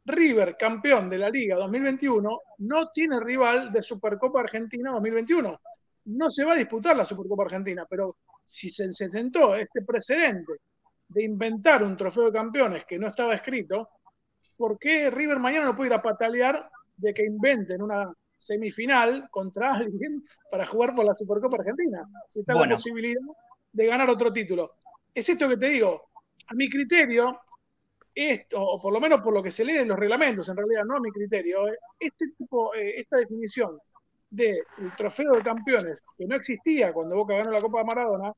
River, 0.06 0.56
campeón 0.58 1.10
de 1.10 1.18
la 1.18 1.30
Liga 1.30 1.56
2021, 1.56 2.42
no 2.60 2.90
tiene 2.92 3.20
rival 3.20 3.72
de 3.72 3.82
Supercopa 3.82 4.42
Argentina 4.42 4.92
2021. 4.92 5.62
No 6.06 6.30
se 6.30 6.44
va 6.44 6.54
a 6.54 6.58
disputar 6.58 6.96
la 6.96 7.06
Supercopa 7.06 7.44
Argentina, 7.44 7.86
pero 7.90 8.18
si 8.44 8.70
se, 8.70 8.92
sentó 8.92 9.56
este 9.56 9.82
precedente 9.82 10.54
de 11.08 11.24
inventar 11.24 11.84
un 11.84 11.98
trofeo 11.98 12.26
de 12.26 12.34
campeones 12.34 12.86
que 12.86 13.00
no 13.00 13.08
estaba 13.08 13.34
escrito, 13.34 13.90
¿por 14.56 14.78
qué 14.78 15.10
River 15.10 15.40
mañana 15.40 15.66
no 15.66 15.76
puede 15.76 15.90
ir 15.90 15.96
a 15.96 16.02
patalear 16.02 16.70
de 16.98 17.14
que 17.14 17.26
inventen 17.26 17.82
una 17.82 18.14
semifinal 18.38 19.28
contra 19.32 19.74
alguien 19.76 20.24
para 20.52 20.66
jugar 20.66 20.96
por 20.96 21.06
la 21.06 21.14
Supercopa 21.14 21.58
Argentina. 21.58 22.00
Si 22.28 22.42
está 22.42 22.54
la 22.54 22.76
posibilidad 22.76 23.22
de 23.72 23.86
ganar 23.88 24.10
otro 24.10 24.32
título. 24.32 24.76
Es 25.14 25.28
esto 25.28 25.50
que 25.50 25.58
te 25.58 25.68
digo. 25.68 26.10
A 26.48 26.54
mi 26.54 26.70
criterio, 26.70 27.40
esto, 28.16 28.62
o 28.62 28.82
por 28.82 28.94
lo 28.94 29.02
menos 29.02 29.20
por 29.22 29.34
lo 29.34 29.44
que 29.44 29.52
se 29.52 29.66
lee 29.66 29.78
en 29.78 29.90
los 29.90 30.00
reglamentos, 30.00 30.48
en 30.48 30.56
realidad 30.56 30.86
no 30.86 30.98
a 30.98 31.02
mi 31.02 31.12
criterio, 31.12 31.68
eh, 31.68 31.78
este 32.00 32.30
tipo, 32.38 32.74
eh, 32.74 33.02
esta 33.02 33.18
definición 33.18 33.78
del 34.30 34.64
trofeo 34.98 35.34
de 35.36 35.44
campeones 35.44 36.04
que 36.18 36.26
no 36.26 36.36
existía 36.38 36.94
cuando 36.94 37.16
Boca 37.16 37.36
ganó 37.36 37.52
la 37.52 37.62
Copa 37.62 37.80
de 37.80 37.86
Maradona, 37.86 38.34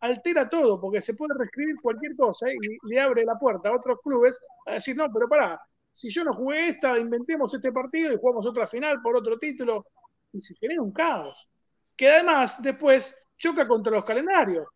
altera 0.00 0.48
todo, 0.48 0.80
porque 0.80 1.00
se 1.00 1.14
puede 1.14 1.34
reescribir 1.38 1.76
cualquier 1.80 2.14
cosa 2.16 2.50
y 2.50 2.58
le 2.88 3.00
abre 3.00 3.24
la 3.24 3.38
puerta 3.38 3.70
a 3.70 3.76
otros 3.76 4.00
clubes 4.02 4.38
a 4.66 4.74
decir, 4.74 4.96
no, 4.96 5.10
pero 5.12 5.28
pará, 5.28 5.60
si 5.90 6.10
yo 6.10 6.24
no 6.24 6.34
jugué 6.34 6.68
esta, 6.68 6.98
inventemos 6.98 7.52
este 7.54 7.72
partido 7.72 8.12
y 8.12 8.18
jugamos 8.18 8.46
otra 8.46 8.66
final 8.66 9.00
por 9.00 9.16
otro 9.16 9.38
título, 9.38 9.86
y 10.32 10.40
se 10.40 10.54
genera 10.56 10.82
un 10.82 10.92
caos, 10.92 11.48
que 11.96 12.08
además 12.08 12.62
después 12.62 13.26
choca 13.36 13.64
contra 13.64 13.92
los 13.92 14.04
calendarios, 14.04 14.66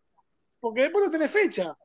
porque 0.59 0.83
después 0.83 1.05
no 1.05 1.11
tenés 1.11 1.31
fecha. 1.31 1.75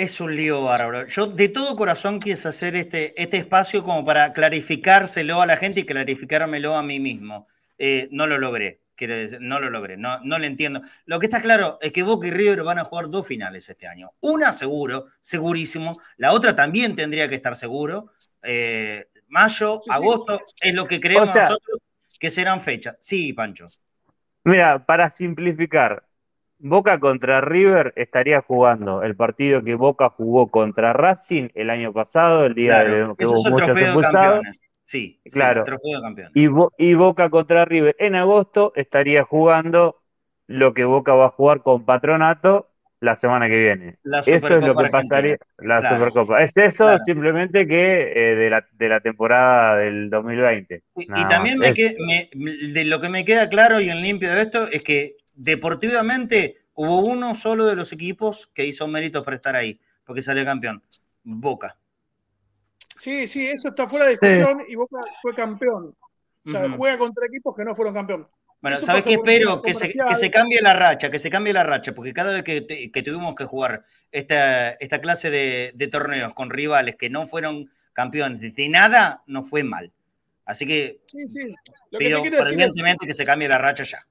Es 0.00 0.18
un 0.18 0.34
lío 0.34 0.64
bárbaro. 0.64 1.06
Yo 1.08 1.26
de 1.26 1.50
todo 1.50 1.74
corazón 1.74 2.20
quise 2.20 2.48
hacer 2.48 2.74
este, 2.74 3.12
este 3.22 3.36
espacio 3.36 3.84
como 3.84 4.02
para 4.02 4.32
clarificárselo 4.32 5.42
a 5.42 5.44
la 5.44 5.58
gente 5.58 5.80
y 5.80 5.84
clarificármelo 5.84 6.74
a 6.74 6.82
mí 6.82 6.98
mismo. 6.98 7.48
Eh, 7.76 8.08
no 8.10 8.26
lo 8.26 8.38
logré, 8.38 8.80
quiero 8.96 9.14
decir, 9.14 9.42
no 9.42 9.60
lo 9.60 9.68
logré, 9.68 9.98
no, 9.98 10.18
no 10.20 10.38
lo 10.38 10.46
entiendo. 10.46 10.80
Lo 11.04 11.18
que 11.18 11.26
está 11.26 11.42
claro 11.42 11.76
es 11.82 11.92
que 11.92 12.02
Boca 12.02 12.28
y 12.28 12.30
River 12.30 12.62
van 12.62 12.78
a 12.78 12.84
jugar 12.84 13.10
dos 13.10 13.26
finales 13.26 13.68
este 13.68 13.86
año. 13.86 14.12
Una 14.20 14.52
seguro, 14.52 15.08
segurísimo. 15.20 15.92
La 16.16 16.32
otra 16.32 16.56
también 16.56 16.96
tendría 16.96 17.28
que 17.28 17.34
estar 17.34 17.54
seguro. 17.54 18.14
Eh, 18.42 19.06
mayo, 19.28 19.82
agosto, 19.90 20.40
es 20.62 20.72
lo 20.72 20.86
que 20.86 20.98
creemos 20.98 21.34
nosotros 21.34 21.82
que 22.18 22.30
serán 22.30 22.62
fechas. 22.62 22.96
Sí, 23.00 23.34
Pancho. 23.34 23.66
Mira, 24.44 24.82
para 24.86 25.10
simplificar, 25.10 26.02
Boca 26.60 27.00
contra 27.00 27.40
River 27.40 27.92
estaría 27.96 28.42
jugando 28.42 29.02
el 29.02 29.16
partido 29.16 29.62
que 29.64 29.74
Boca 29.74 30.10
jugó 30.10 30.50
contra 30.50 30.92
Racing 30.92 31.48
el 31.54 31.70
año 31.70 31.92
pasado, 31.92 32.44
el 32.44 32.54
día 32.54 32.84
de 32.84 33.14
que 33.18 33.26
hubo 33.26 33.50
muchos 33.50 33.76
expulsados. 33.76 34.44
Sí, 34.82 35.20
claro. 35.32 35.64
de 35.64 36.02
campeón. 36.02 36.30
Y, 36.78 36.94
Boca 36.94 37.30
contra 37.30 37.64
River 37.64 37.96
en 37.98 38.14
agosto 38.14 38.72
estaría 38.74 39.24
jugando 39.24 40.02
lo 40.46 40.74
que 40.74 40.84
Boca 40.84 41.14
va 41.14 41.26
a 41.26 41.30
jugar 41.30 41.62
con 41.62 41.84
Patronato 41.84 42.68
la 43.00 43.16
semana 43.16 43.48
que 43.48 43.56
viene. 43.56 43.98
eso 44.26 44.58
es 44.58 44.66
lo 44.66 44.76
que 44.76 44.90
pasaría. 44.90 45.38
La 45.58 45.88
Supercopa. 45.88 46.42
Es 46.42 46.56
eso 46.56 46.98
simplemente 46.98 47.66
que 47.66 48.12
eh, 48.14 48.34
de, 48.34 48.50
la, 48.50 48.66
de, 48.72 48.88
la, 48.88 49.00
temporada 49.00 49.76
del 49.76 50.10
2020. 50.10 50.82
Y, 50.96 51.06
también 51.28 51.58
me, 51.58 51.72
de 51.72 52.84
lo 52.84 53.00
que 53.00 53.08
me 53.08 53.24
queda 53.24 53.48
claro 53.48 53.80
y 53.80 53.88
en 53.88 54.02
limpio 54.02 54.30
de 54.30 54.42
esto 54.42 54.66
es 54.66 54.82
que 54.82 55.16
deportivamente 55.34 56.60
hubo 56.74 57.00
uno 57.00 57.34
solo 57.34 57.66
de 57.66 57.76
los 57.76 57.92
equipos 57.92 58.46
que 58.54 58.64
hizo 58.64 58.88
méritos 58.88 59.24
para 59.24 59.36
estar 59.36 59.56
ahí, 59.56 59.78
porque 60.04 60.22
salió 60.22 60.44
campeón. 60.44 60.82
Boca. 61.22 61.76
Sí, 62.96 63.26
sí, 63.26 63.46
eso 63.46 63.68
está 63.68 63.86
fuera 63.86 64.06
de 64.06 64.12
discusión 64.12 64.62
y 64.68 64.74
Boca 64.74 65.00
fue 65.22 65.34
campeón. 65.34 65.94
O 66.46 66.50
sea, 66.50 66.70
juega 66.70 66.98
contra 66.98 67.26
equipos 67.26 67.54
que 67.54 67.64
no 67.64 67.74
fueron 67.74 67.94
campeón. 67.94 68.28
Bueno, 68.62 68.78
¿sabes 68.78 69.04
qué 69.04 69.14
espero? 69.14 69.62
Que 69.62 69.72
se, 69.72 70.30
cambie 70.30 70.60
la 70.60 70.74
racha, 70.74 71.10
que 71.10 71.18
se 71.18 71.30
cambie 71.30 71.52
la 71.52 71.62
racha, 71.62 71.94
porque 71.94 72.12
cada 72.12 72.34
vez 72.34 72.42
que, 72.42 72.62
tuvimos 73.02 73.34
que 73.34 73.44
jugar 73.44 73.84
esta, 74.12 74.72
esta 74.72 75.00
clase 75.00 75.30
de, 75.30 75.88
torneos 75.90 76.34
con 76.34 76.50
rivales 76.50 76.96
que 76.96 77.08
no 77.08 77.26
fueron 77.26 77.70
campeones 77.92 78.54
de 78.54 78.68
nada, 78.68 79.22
no 79.26 79.42
fue 79.42 79.64
mal. 79.64 79.92
Así 80.44 80.66
que, 80.66 81.00
sí, 81.06 81.20
sí. 81.26 81.54
pido 81.98 82.22
fervientemente 82.22 83.06
que 83.06 83.14
se 83.14 83.24
cambie 83.24 83.48
la 83.48 83.58
racha 83.58 83.84
ya 83.84 84.06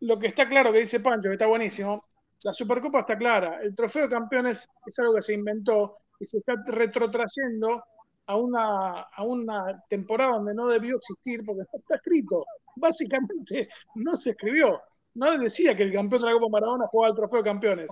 lo 0.00 0.18
que 0.18 0.28
está 0.28 0.48
claro 0.48 0.72
que 0.72 0.80
dice 0.80 1.00
Pancho, 1.00 1.28
que 1.28 1.34
está 1.34 1.46
buenísimo, 1.46 2.04
la 2.44 2.52
Supercopa 2.52 3.00
está 3.00 3.18
clara. 3.18 3.60
El 3.62 3.74
trofeo 3.74 4.02
de 4.02 4.08
campeones 4.08 4.68
es 4.86 4.98
algo 4.98 5.14
que 5.14 5.22
se 5.22 5.34
inventó 5.34 5.96
y 6.20 6.26
se 6.26 6.38
está 6.38 6.54
retrotrayendo 6.66 7.82
a 8.26 8.36
una, 8.36 9.00
a 9.02 9.22
una 9.24 9.82
temporada 9.88 10.34
donde 10.34 10.54
no 10.54 10.68
debió 10.68 10.96
existir 10.96 11.44
porque 11.44 11.62
no 11.72 11.78
está 11.78 11.96
escrito. 11.96 12.44
Básicamente 12.76 13.66
no 13.96 14.16
se 14.16 14.30
escribió. 14.30 14.80
No 15.14 15.36
decía 15.38 15.76
que 15.76 15.82
el 15.82 15.92
campeón 15.92 16.22
de 16.22 16.28
la 16.28 16.34
Copa 16.34 16.48
Maradona 16.50 16.86
jugaba 16.86 17.10
el 17.10 17.16
trofeo 17.16 17.38
de 17.38 17.50
campeones. 17.50 17.90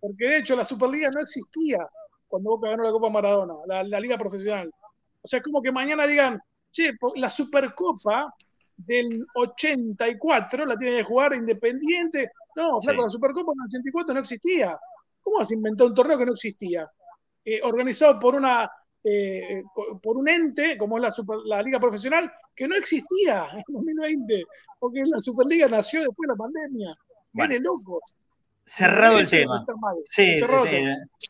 Porque 0.00 0.26
de 0.26 0.38
hecho 0.38 0.56
la 0.56 0.64
Superliga 0.64 1.10
no 1.10 1.20
existía 1.20 1.78
cuando 2.26 2.50
Boca 2.50 2.70
ganó 2.70 2.82
la 2.82 2.90
Copa 2.90 3.08
Maradona, 3.08 3.54
la, 3.66 3.84
la 3.84 4.00
liga 4.00 4.18
profesional. 4.18 4.70
O 5.22 5.28
sea, 5.28 5.38
es 5.38 5.44
como 5.44 5.62
que 5.62 5.70
mañana 5.70 6.06
digan, 6.06 6.40
che, 6.72 6.92
la 7.16 7.30
Supercopa 7.30 8.34
del 8.76 9.24
84 9.34 10.66
la 10.66 10.76
tiene 10.76 10.98
que 10.98 11.04
jugar 11.04 11.34
Independiente. 11.34 12.30
No, 12.54 12.80
flaco, 12.80 13.02
la 13.02 13.10
Supercopa 13.10 13.52
en 13.52 13.60
el 13.60 13.66
84 13.66 14.14
no 14.14 14.20
existía. 14.20 14.78
¿Cómo 15.22 15.40
has 15.40 15.50
inventado 15.50 15.88
un 15.90 15.94
torneo 15.94 16.18
que 16.18 16.26
no 16.26 16.32
existía? 16.32 16.90
Eh, 17.44 17.60
organizado 17.62 18.18
por 18.18 18.34
una 18.34 18.70
eh, 19.04 19.62
por 20.02 20.16
un 20.16 20.28
ente 20.28 20.76
como 20.76 20.98
es 20.98 21.02
la, 21.02 21.36
la 21.44 21.62
Liga 21.62 21.78
Profesional 21.78 22.32
que 22.56 22.66
no 22.66 22.74
existía 22.74 23.46
en 23.52 23.62
2020, 23.68 24.44
porque 24.80 25.02
la 25.04 25.20
Superliga 25.20 25.68
nació 25.68 26.00
después 26.00 26.26
de 26.26 26.32
la 26.32 26.36
pandemia. 26.36 26.96
Bueno. 27.32 27.54
loco. 27.60 28.00
Cerrado 28.68 29.20
el 29.20 29.30
tema. 29.30 29.64
Sí, 30.06 30.40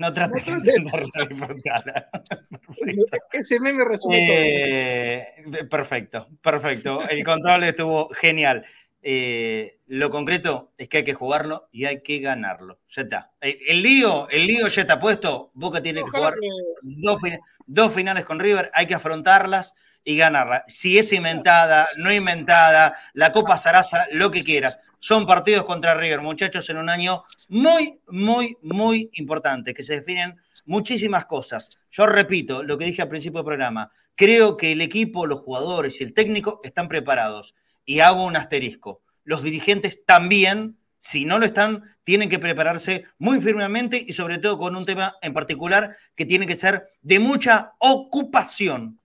no 0.00 0.14
trates 0.14 0.42
Ese 3.32 3.60
meme 3.60 3.84
resume 3.84 4.28
eh, 4.30 5.44
Perfecto, 5.70 6.28
perfecto. 6.40 7.06
El 7.06 7.22
control 7.24 7.64
estuvo 7.64 8.08
genial. 8.08 8.64
Eh, 9.02 9.80
lo 9.86 10.08
concreto 10.08 10.72
es 10.78 10.88
que 10.88 10.96
hay 10.96 11.04
que 11.04 11.12
jugarlo 11.12 11.68
y 11.70 11.84
hay 11.84 12.02
que 12.02 12.20
ganarlo. 12.20 12.78
Ya 12.88 13.02
está. 13.02 13.32
El, 13.42 13.82
lío, 13.82 14.30
el 14.30 14.46
lío 14.46 14.68
ya 14.68 14.80
está 14.80 14.98
puesto. 14.98 15.50
Boca 15.52 15.82
tiene 15.82 16.04
que 16.04 16.10
jugar 16.10 16.36
Dos, 16.80 17.20
dos 17.66 17.92
finales 17.92 18.24
con 18.24 18.40
River, 18.40 18.70
hay 18.72 18.86
que 18.86 18.94
afrontarlas 18.94 19.74
y 20.02 20.16
ganarla. 20.16 20.64
Si 20.68 20.96
es 20.96 21.12
inventada, 21.12 21.84
no 21.98 22.10
inventada, 22.10 22.96
la 23.12 23.30
Copa 23.30 23.58
Sarasa, 23.58 24.06
lo 24.10 24.30
que 24.30 24.40
quieras 24.40 24.80
son 24.98 25.26
partidos 25.26 25.64
contra 25.64 25.94
River, 25.94 26.20
muchachos, 26.20 26.68
en 26.70 26.78
un 26.78 26.88
año 26.88 27.24
muy, 27.48 28.00
muy, 28.08 28.56
muy 28.62 29.10
importante, 29.14 29.74
que 29.74 29.82
se 29.82 29.96
definen 29.96 30.36
muchísimas 30.64 31.26
cosas. 31.26 31.70
Yo 31.90 32.06
repito 32.06 32.62
lo 32.62 32.76
que 32.76 32.86
dije 32.86 33.02
al 33.02 33.08
principio 33.08 33.38
del 33.38 33.46
programa, 33.46 33.92
creo 34.14 34.56
que 34.56 34.72
el 34.72 34.80
equipo, 34.80 35.26
los 35.26 35.40
jugadores 35.40 36.00
y 36.00 36.04
el 36.04 36.12
técnico 36.12 36.60
están 36.62 36.88
preparados. 36.88 37.54
Y 37.84 38.00
hago 38.00 38.24
un 38.24 38.36
asterisco. 38.36 39.02
Los 39.22 39.42
dirigentes 39.44 40.04
también, 40.04 40.76
si 40.98 41.24
no 41.24 41.38
lo 41.38 41.46
están, 41.46 41.96
tienen 42.02 42.28
que 42.28 42.38
prepararse 42.38 43.04
muy 43.18 43.40
firmemente 43.40 44.02
y 44.04 44.12
sobre 44.12 44.38
todo 44.38 44.58
con 44.58 44.74
un 44.74 44.84
tema 44.84 45.16
en 45.22 45.34
particular 45.34 45.96
que 46.16 46.24
tiene 46.24 46.46
que 46.46 46.56
ser 46.56 46.88
de 47.02 47.20
mucha 47.20 47.74
ocupación 47.78 48.98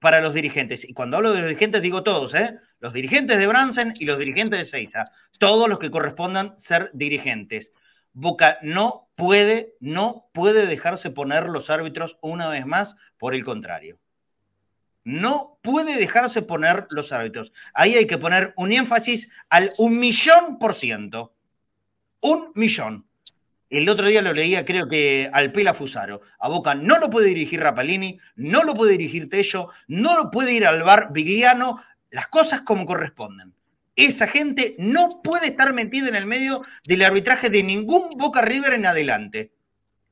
para 0.00 0.20
los 0.20 0.34
dirigentes. 0.34 0.86
Y 0.86 0.92
cuando 0.92 1.16
hablo 1.16 1.32
de 1.32 1.38
los 1.38 1.48
dirigentes 1.48 1.80
digo 1.80 2.02
todos, 2.02 2.34
¿eh? 2.34 2.58
Los 2.80 2.92
dirigentes 2.92 3.38
de 3.38 3.46
Bransen 3.46 3.94
y 3.98 4.04
los 4.04 4.18
dirigentes 4.18 4.58
de 4.58 4.64
Seiza, 4.64 5.04
todos 5.38 5.68
los 5.68 5.78
que 5.78 5.90
correspondan 5.90 6.58
ser 6.58 6.90
dirigentes. 6.92 7.72
Boca 8.12 8.58
no 8.62 9.08
puede, 9.16 9.74
no 9.80 10.28
puede 10.32 10.66
dejarse 10.66 11.10
poner 11.10 11.48
los 11.48 11.70
árbitros 11.70 12.18
una 12.20 12.48
vez 12.48 12.66
más, 12.66 12.96
por 13.18 13.34
el 13.34 13.44
contrario. 13.44 13.98
No 15.02 15.58
puede 15.62 15.96
dejarse 15.96 16.42
poner 16.42 16.86
los 16.90 17.12
árbitros. 17.12 17.52
Ahí 17.74 17.94
hay 17.94 18.06
que 18.06 18.18
poner 18.18 18.54
un 18.56 18.72
énfasis 18.72 19.30
al 19.50 19.70
un 19.78 19.98
millón 19.98 20.58
por 20.58 20.74
ciento. 20.74 21.34
Un 22.20 22.52
millón. 22.54 23.06
El 23.68 23.88
otro 23.88 24.06
día 24.06 24.22
lo 24.22 24.32
leía, 24.32 24.64
creo 24.64 24.88
que 24.88 25.28
al 25.32 25.50
Pela 25.50 25.74
Fusaro. 25.74 26.20
A 26.38 26.48
Boca 26.48 26.74
no 26.74 26.98
lo 26.98 27.10
puede 27.10 27.28
dirigir 27.28 27.60
Rapalini, 27.60 28.18
no 28.36 28.62
lo 28.62 28.72
puede 28.74 28.92
dirigir 28.92 29.28
Tello, 29.28 29.68
no 29.88 30.16
lo 30.16 30.30
puede 30.30 30.52
ir 30.52 30.64
al 30.64 30.84
bar 30.84 31.08
Vigliano, 31.12 31.82
las 32.14 32.28
cosas 32.28 32.60
como 32.60 32.86
corresponden. 32.86 33.52
Esa 33.96 34.28
gente 34.28 34.72
no 34.78 35.08
puede 35.24 35.48
estar 35.48 35.72
metida 35.72 36.06
en 36.08 36.14
el 36.14 36.26
medio 36.26 36.62
del 36.84 37.02
arbitraje 37.02 37.50
de 37.50 37.64
ningún 37.64 38.10
Boca 38.16 38.40
River 38.40 38.74
en 38.74 38.86
adelante. 38.86 39.50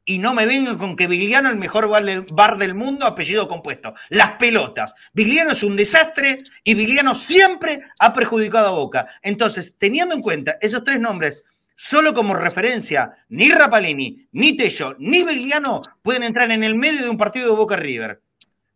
Y 0.05 0.19
no 0.19 0.35
me 0.35 0.45
vengan 0.45 0.79
con 0.79 0.97
que 0.97 1.07
Vigliano 1.07 1.49
es 1.49 1.53
el 1.55 1.61
mejor 1.61 1.89
bar 1.89 2.59
del 2.59 2.75
mundo, 2.75 3.07
apellido 3.07 3.47
compuesto. 3.47 3.95
Las 4.09 4.33
pelotas. 4.33 4.97
Vigliano 5.13 5.53
es 5.53 5.63
un 5.63 5.77
desastre 5.77 6.39
y 6.65 6.75
Vigliano 6.75 7.15
siempre 7.15 7.79
ha 8.01 8.13
perjudicado 8.13 8.67
a 8.67 8.79
Boca. 8.79 9.07
Entonces, 9.23 9.79
teniendo 9.79 10.17
en 10.17 10.23
cuenta 10.23 10.59
esos 10.61 10.83
tres 10.83 10.99
nombres, 10.99 11.45
solo 11.77 12.15
como 12.15 12.35
referencia, 12.35 13.13
ni 13.29 13.49
Rapalini, 13.49 14.27
ni 14.33 14.57
Tello, 14.57 14.97
ni 14.99 15.23
Vigliano 15.23 15.81
pueden 16.03 16.25
entrar 16.25 16.51
en 16.51 16.65
el 16.65 16.75
medio 16.75 17.03
de 17.03 17.11
un 17.11 17.17
partido 17.17 17.51
de 17.51 17.57
Boca 17.57 17.77
River. 17.77 18.21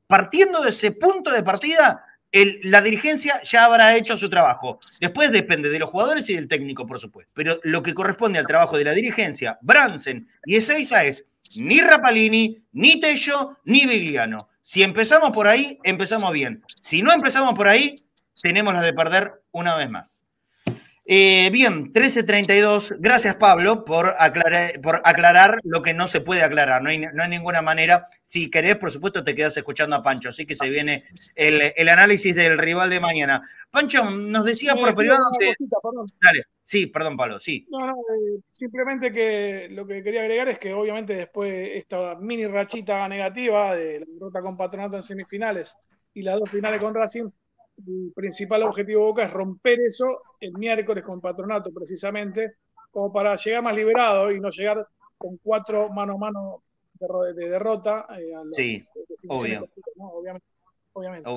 Partiendo 0.06 0.62
de 0.62 0.68
ese 0.68 0.92
punto 0.92 1.32
de 1.32 1.42
partida, 1.42 2.04
la 2.64 2.82
dirigencia 2.82 3.40
ya 3.42 3.64
habrá 3.64 3.96
hecho 3.96 4.16
su 4.16 4.28
trabajo. 4.28 4.78
Después 5.00 5.30
depende 5.30 5.70
de 5.70 5.78
los 5.78 5.90
jugadores 5.90 6.28
y 6.28 6.34
del 6.34 6.48
técnico, 6.48 6.86
por 6.86 6.98
supuesto. 6.98 7.32
Pero 7.34 7.58
lo 7.62 7.82
que 7.82 7.94
corresponde 7.94 8.38
al 8.38 8.46
trabajo 8.46 8.76
de 8.76 8.84
la 8.84 8.92
dirigencia, 8.92 9.58
Bransen 9.62 10.28
y 10.44 10.56
Ezeiza 10.56 11.04
es 11.04 11.24
ni 11.58 11.80
Rapalini, 11.80 12.62
ni 12.72 13.00
Tello, 13.00 13.58
ni 13.64 13.86
Vigliano. 13.86 14.38
Si 14.60 14.82
empezamos 14.82 15.30
por 15.30 15.46
ahí, 15.46 15.78
empezamos 15.84 16.32
bien. 16.32 16.62
Si 16.82 17.02
no 17.02 17.12
empezamos 17.12 17.54
por 17.54 17.68
ahí, 17.68 17.94
tenemos 18.40 18.74
la 18.74 18.80
de 18.80 18.92
perder 18.92 19.42
una 19.52 19.76
vez 19.76 19.88
más. 19.88 20.25
Eh, 21.08 21.50
bien, 21.52 21.92
13.32. 21.92 22.96
Gracias, 22.98 23.36
Pablo, 23.36 23.84
por 23.84 24.16
aclarar, 24.18 24.80
por 24.80 25.00
aclarar 25.04 25.60
lo 25.62 25.80
que 25.80 25.94
no 25.94 26.08
se 26.08 26.20
puede 26.20 26.42
aclarar. 26.42 26.82
No 26.82 26.90
hay, 26.90 26.98
no 26.98 27.22
hay, 27.22 27.28
ninguna 27.28 27.62
manera. 27.62 28.08
Si 28.24 28.50
querés, 28.50 28.76
por 28.76 28.90
supuesto, 28.90 29.22
te 29.22 29.36
quedas 29.36 29.56
escuchando 29.56 29.94
a 29.94 30.02
Pancho. 30.02 30.30
Así 30.30 30.46
que 30.46 30.56
se 30.56 30.68
viene 30.68 30.98
el, 31.36 31.88
análisis 31.88 32.34
del 32.34 32.58
rival 32.58 32.90
de 32.90 32.98
mañana. 32.98 33.48
Pancho, 33.70 34.10
nos 34.10 34.44
decía 34.44 34.74
por 34.74 34.96
privado. 34.96 35.30
Dale, 36.20 36.46
sí, 36.64 36.88
perdón, 36.88 37.16
Pablo, 37.16 37.38
sí. 37.38 37.68
No, 37.70 37.86
no, 37.86 37.92
eh, 37.92 38.40
simplemente 38.50 39.12
que 39.12 39.68
lo 39.70 39.86
que 39.86 40.02
quería 40.02 40.22
agregar 40.22 40.48
es 40.48 40.58
que, 40.58 40.74
obviamente, 40.74 41.14
después 41.14 41.52
de 41.52 41.78
esta 41.78 42.16
mini 42.16 42.46
rachita 42.46 43.08
negativa 43.08 43.76
de 43.76 44.00
la 44.00 44.06
derrota 44.06 44.42
con 44.42 44.56
Patronato 44.56 44.96
en 44.96 45.04
semifinales 45.04 45.76
y 46.14 46.22
las 46.22 46.40
dos 46.40 46.50
finales 46.50 46.80
con 46.80 46.94
Racing 46.94 47.30
el 47.78 48.12
principal 48.14 48.62
objetivo 48.62 49.00
de 49.00 49.06
Boca 49.06 49.24
es 49.24 49.32
romper 49.32 49.78
eso 49.80 50.06
el 50.40 50.52
miércoles 50.52 51.04
con 51.04 51.20
Patronato, 51.20 51.72
precisamente, 51.72 52.54
como 52.90 53.12
para 53.12 53.36
llegar 53.36 53.62
más 53.62 53.76
liberado 53.76 54.30
y 54.32 54.40
no 54.40 54.50
llegar 54.50 54.86
con 55.18 55.36
cuatro 55.38 55.88
mano 55.90 56.14
a 56.14 56.18
mano 56.18 56.62
de, 57.34 57.48
derrota. 57.48 58.06
Eh, 58.18 58.32
sí, 58.52 58.82
obvio. 59.28 59.68
Obviamente, 60.92 61.28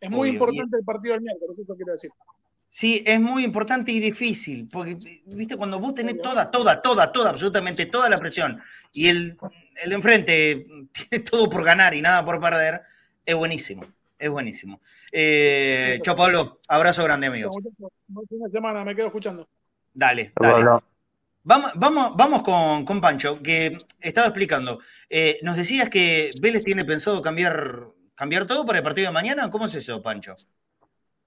Es 0.00 0.10
muy 0.10 0.28
importante 0.28 0.76
el 0.78 0.84
partido 0.84 1.14
del 1.14 1.22
miércoles, 1.22 1.58
eso 1.58 1.74
quiero 1.74 1.92
decir. 1.92 2.10
Sí, 2.68 3.02
es 3.04 3.20
muy 3.20 3.44
importante 3.44 3.90
y 3.90 3.98
difícil, 3.98 4.68
porque, 4.70 4.96
viste, 5.24 5.56
cuando 5.56 5.80
vos 5.80 5.94
tenés 5.94 6.20
toda, 6.20 6.50
toda, 6.50 6.80
toda, 6.80 7.10
toda, 7.10 7.30
absolutamente 7.30 7.86
toda 7.86 8.08
la 8.10 8.18
presión 8.18 8.60
y 8.92 9.08
el, 9.08 9.36
el 9.82 9.88
de 9.88 9.94
enfrente 9.94 10.66
tiene 10.92 11.24
todo 11.24 11.48
por 11.48 11.64
ganar 11.64 11.94
y 11.94 12.02
nada 12.02 12.24
por 12.24 12.40
perder, 12.40 12.82
es 13.24 13.34
buenísimo, 13.34 13.86
es 14.18 14.30
buenísimo. 14.30 14.80
Eh, 15.12 15.98
chao, 16.02 16.16
Pablo. 16.16 16.58
Abrazo 16.68 17.04
grande, 17.04 17.28
amigos. 17.28 17.56
Buen 18.06 18.26
fin 18.26 18.40
de 18.40 18.50
semana, 18.50 18.84
me 18.84 18.94
quedo 18.94 19.06
escuchando. 19.06 19.48
Dale, 19.92 20.32
dale. 20.38 20.80
Vamos, 21.42 21.72
vamos, 21.76 22.12
vamos 22.14 22.42
con, 22.42 22.84
con, 22.84 23.00
Pancho, 23.00 23.40
que 23.42 23.76
estaba 24.00 24.28
explicando. 24.28 24.80
Eh, 25.08 25.38
nos 25.42 25.56
decías 25.56 25.88
que 25.88 26.30
Vélez 26.42 26.62
tiene 26.62 26.84
pensado 26.84 27.22
cambiar, 27.22 27.86
cambiar 28.14 28.46
todo 28.46 28.66
para 28.66 28.78
el 28.78 28.84
partido 28.84 29.06
de 29.06 29.14
mañana. 29.14 29.50
¿Cómo 29.50 29.64
es 29.64 29.74
eso, 29.74 30.02
Pancho? 30.02 30.34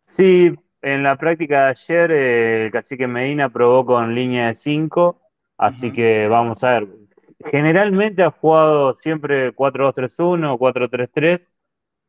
Sí, 0.06 0.54
en 0.82 1.04
la 1.04 1.16
práctica 1.16 1.66
de 1.66 1.70
ayer, 1.70 2.12
eh, 2.12 2.66
el 2.66 2.72
cacique 2.72 3.08
Medina 3.08 3.50
probó 3.50 3.86
con 3.86 4.14
línea 4.14 4.48
de 4.48 4.56
5, 4.56 5.20
así 5.58 5.92
que 5.92 6.28
vamos 6.28 6.64
a 6.64 6.80
ver. 6.80 6.88
Generalmente 7.50 8.22
ha 8.22 8.30
jugado 8.30 8.94
siempre 8.94 9.56
4-2-3-1 9.56 10.54
o 10.54 10.60
4-3-3 10.60 11.48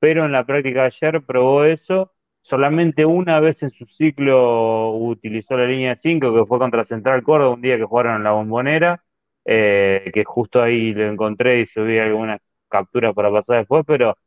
pero 0.03 0.25
en 0.27 0.33
la 0.33 0.45
práctica 0.45 0.81
de 0.81 0.87
ayer 0.87 1.23
probó 1.23 1.63
eso. 1.65 2.13
Solamente 2.41 3.07
una 3.07 3.39
vez 3.39 3.63
en 3.63 3.71
su 3.71 3.87
ciclo 3.87 4.97
utilizó 4.97 5.57
la 5.57 5.65
línea 5.67 5.91
de 5.91 5.97
5, 5.97 6.35
que 6.35 6.45
fue 6.45 6.59
contra 6.59 6.83
Central 6.83 7.23
Córdoba, 7.23 7.55
un 7.55 7.63
día 7.63 7.77
que 7.77 7.85
jugaron 7.85 8.17
en 8.17 8.25
la 8.25 8.33
bombonera, 8.33 9.05
eh, 9.45 10.11
que 10.13 10.25
justo 10.25 10.61
ahí 10.61 10.93
lo 10.93 11.05
encontré 11.07 11.61
y 11.61 11.67
subí 11.67 11.99
algunas 12.01 12.41
capturas 12.69 13.15
para 13.15 13.31
pasar 13.31 13.59
después, 13.59 13.85
pero 13.87 14.19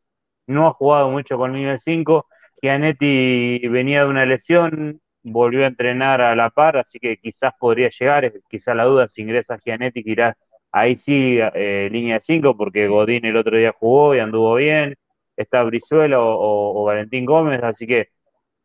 no 0.48 0.68
ha 0.68 0.74
jugado 0.74 1.10
mucho 1.12 1.38
con 1.38 1.52
línea 1.54 1.72
de 1.74 1.80
5. 1.80 2.28
Gianetti 2.62 3.68
venía 3.68 4.06
de 4.06 4.10
una 4.10 4.26
lesión, 4.26 5.02
volvió 5.24 5.66
a 5.66 5.68
entrenar 5.68 6.22
a 6.22 6.36
la 6.38 6.52
par, 6.52 6.78
así 6.78 7.00
que 7.00 7.18
quizás 7.18 7.54
podría 7.60 7.90
llegar, 7.90 8.32
quizás 8.50 8.78
la 8.78 8.86
duda 8.86 9.10
si 9.10 9.24
ingresa 9.24 9.60
Gianetti, 9.60 10.04
que 10.06 10.12
irá 10.12 10.38
ahí 10.72 10.96
sí 10.96 11.38
eh, 11.54 11.90
línea 11.92 12.16
de 12.16 12.22
5, 12.22 12.56
porque 12.56 12.88
Godín 12.88 13.26
el 13.26 13.36
otro 13.36 13.58
día 13.58 13.74
jugó 13.78 14.16
y 14.16 14.20
anduvo 14.20 14.56
bien 14.56 14.96
está 15.38 15.64
Brizuela 15.64 16.18
o, 16.20 16.84
Valentín 16.86 17.26
Gómez, 17.26 17.64
así 17.64 17.88
que 17.88 18.10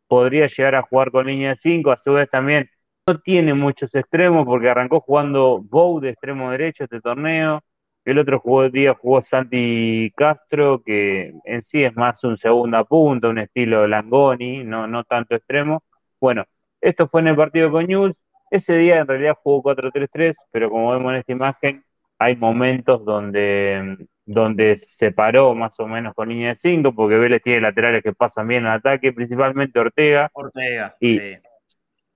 podría 0.07 0.47
llegar 0.47 0.75
a 0.75 0.81
jugar 0.83 1.11
con 1.11 1.27
línea 1.27 1.49
de 1.49 1.55
5. 1.55 1.91
A 1.91 1.97
su 1.97 2.13
vez 2.13 2.29
también 2.29 2.69
no 3.07 3.19
tiene 3.19 3.53
muchos 3.53 3.95
extremos 3.95 4.45
porque 4.45 4.69
arrancó 4.69 5.01
jugando 5.01 5.59
Bow 5.61 5.99
de 5.99 6.09
extremo 6.09 6.51
derecho 6.51 6.83
este 6.85 7.01
torneo. 7.01 7.61
El 8.03 8.17
otro 8.19 8.41
día 8.71 8.95
jugó 8.95 9.21
Santi 9.21 10.11
Castro, 10.15 10.81
que 10.83 11.33
en 11.45 11.61
sí 11.61 11.83
es 11.83 11.95
más 11.95 12.23
un 12.23 12.37
segunda 12.37 12.83
punta, 12.83 13.29
un 13.29 13.37
estilo 13.39 13.87
Langoni, 13.87 14.63
no, 14.63 14.87
no 14.87 15.03
tanto 15.03 15.35
extremo. 15.35 15.83
Bueno, 16.19 16.45
esto 16.81 17.07
fue 17.07 17.21
en 17.21 17.27
el 17.29 17.35
partido 17.35 17.71
con 17.71 17.85
News. 17.85 18.25
Ese 18.49 18.75
día 18.77 18.99
en 18.99 19.07
realidad 19.07 19.37
jugó 19.41 19.61
4-3-3, 19.63 20.35
pero 20.51 20.69
como 20.69 20.91
vemos 20.91 21.11
en 21.13 21.19
esta 21.19 21.31
imagen, 21.31 21.83
hay 22.17 22.35
momentos 22.35 23.05
donde 23.05 23.97
donde 24.31 24.77
se 24.77 25.11
paró 25.11 25.53
más 25.53 25.77
o 25.79 25.87
menos 25.87 26.13
con 26.13 26.29
línea 26.29 26.49
de 26.49 26.55
5, 26.55 26.93
porque 26.93 27.17
Vélez 27.17 27.41
tiene 27.43 27.61
laterales 27.61 28.01
que 28.01 28.13
pasan 28.13 28.47
bien 28.47 28.65
al 28.65 28.77
ataque, 28.77 29.11
principalmente 29.11 29.77
Ortega. 29.77 30.29
Ortega, 30.33 30.95
y, 30.99 31.19
sí. 31.19 31.37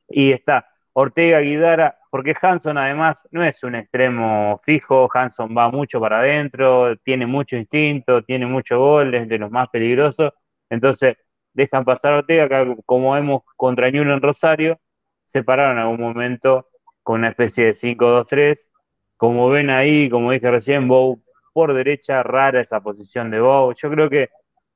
Y 0.07 0.31
está 0.31 0.65
Ortega, 0.93 1.39
Guidara, 1.39 1.97
porque 2.09 2.33
Hanson 2.41 2.77
además 2.77 3.27
no 3.31 3.43
es 3.43 3.61
un 3.63 3.75
extremo 3.75 4.61
fijo, 4.63 5.09
Hanson 5.13 5.55
va 5.55 5.69
mucho 5.69 5.99
para 5.99 6.19
adentro, 6.19 6.95
tiene 6.97 7.25
mucho 7.25 7.57
instinto, 7.57 8.23
tiene 8.23 8.45
mucho 8.45 8.79
gol, 8.79 9.13
es 9.13 9.27
de 9.27 9.37
los 9.37 9.51
más 9.51 9.67
peligrosos, 9.69 10.31
entonces 10.69 11.17
dejan 11.53 11.83
pasar 11.83 12.13
a 12.13 12.17
Ortega, 12.19 12.47
que 12.47 12.75
como 12.85 13.11
vemos 13.13 13.43
contra 13.57 13.89
Ñulo 13.89 14.13
en 14.13 14.21
Rosario, 14.21 14.79
se 15.27 15.43
pararon 15.43 15.73
en 15.73 15.83
algún 15.83 15.99
momento 15.99 16.69
con 17.03 17.19
una 17.19 17.29
especie 17.29 17.65
de 17.65 17.73
5-2-3, 17.73 18.69
como 19.17 19.49
ven 19.49 19.69
ahí, 19.69 20.09
como 20.09 20.31
dije 20.31 20.49
recién, 20.49 20.87
Bow 20.87 21.21
por 21.55 21.73
derecha, 21.73 22.21
rara 22.21 22.59
esa 22.59 22.81
posición 22.81 23.31
de 23.31 23.39
Bow. 23.39 23.73
Yo 23.81 23.89
creo 23.89 24.09
que 24.09 24.29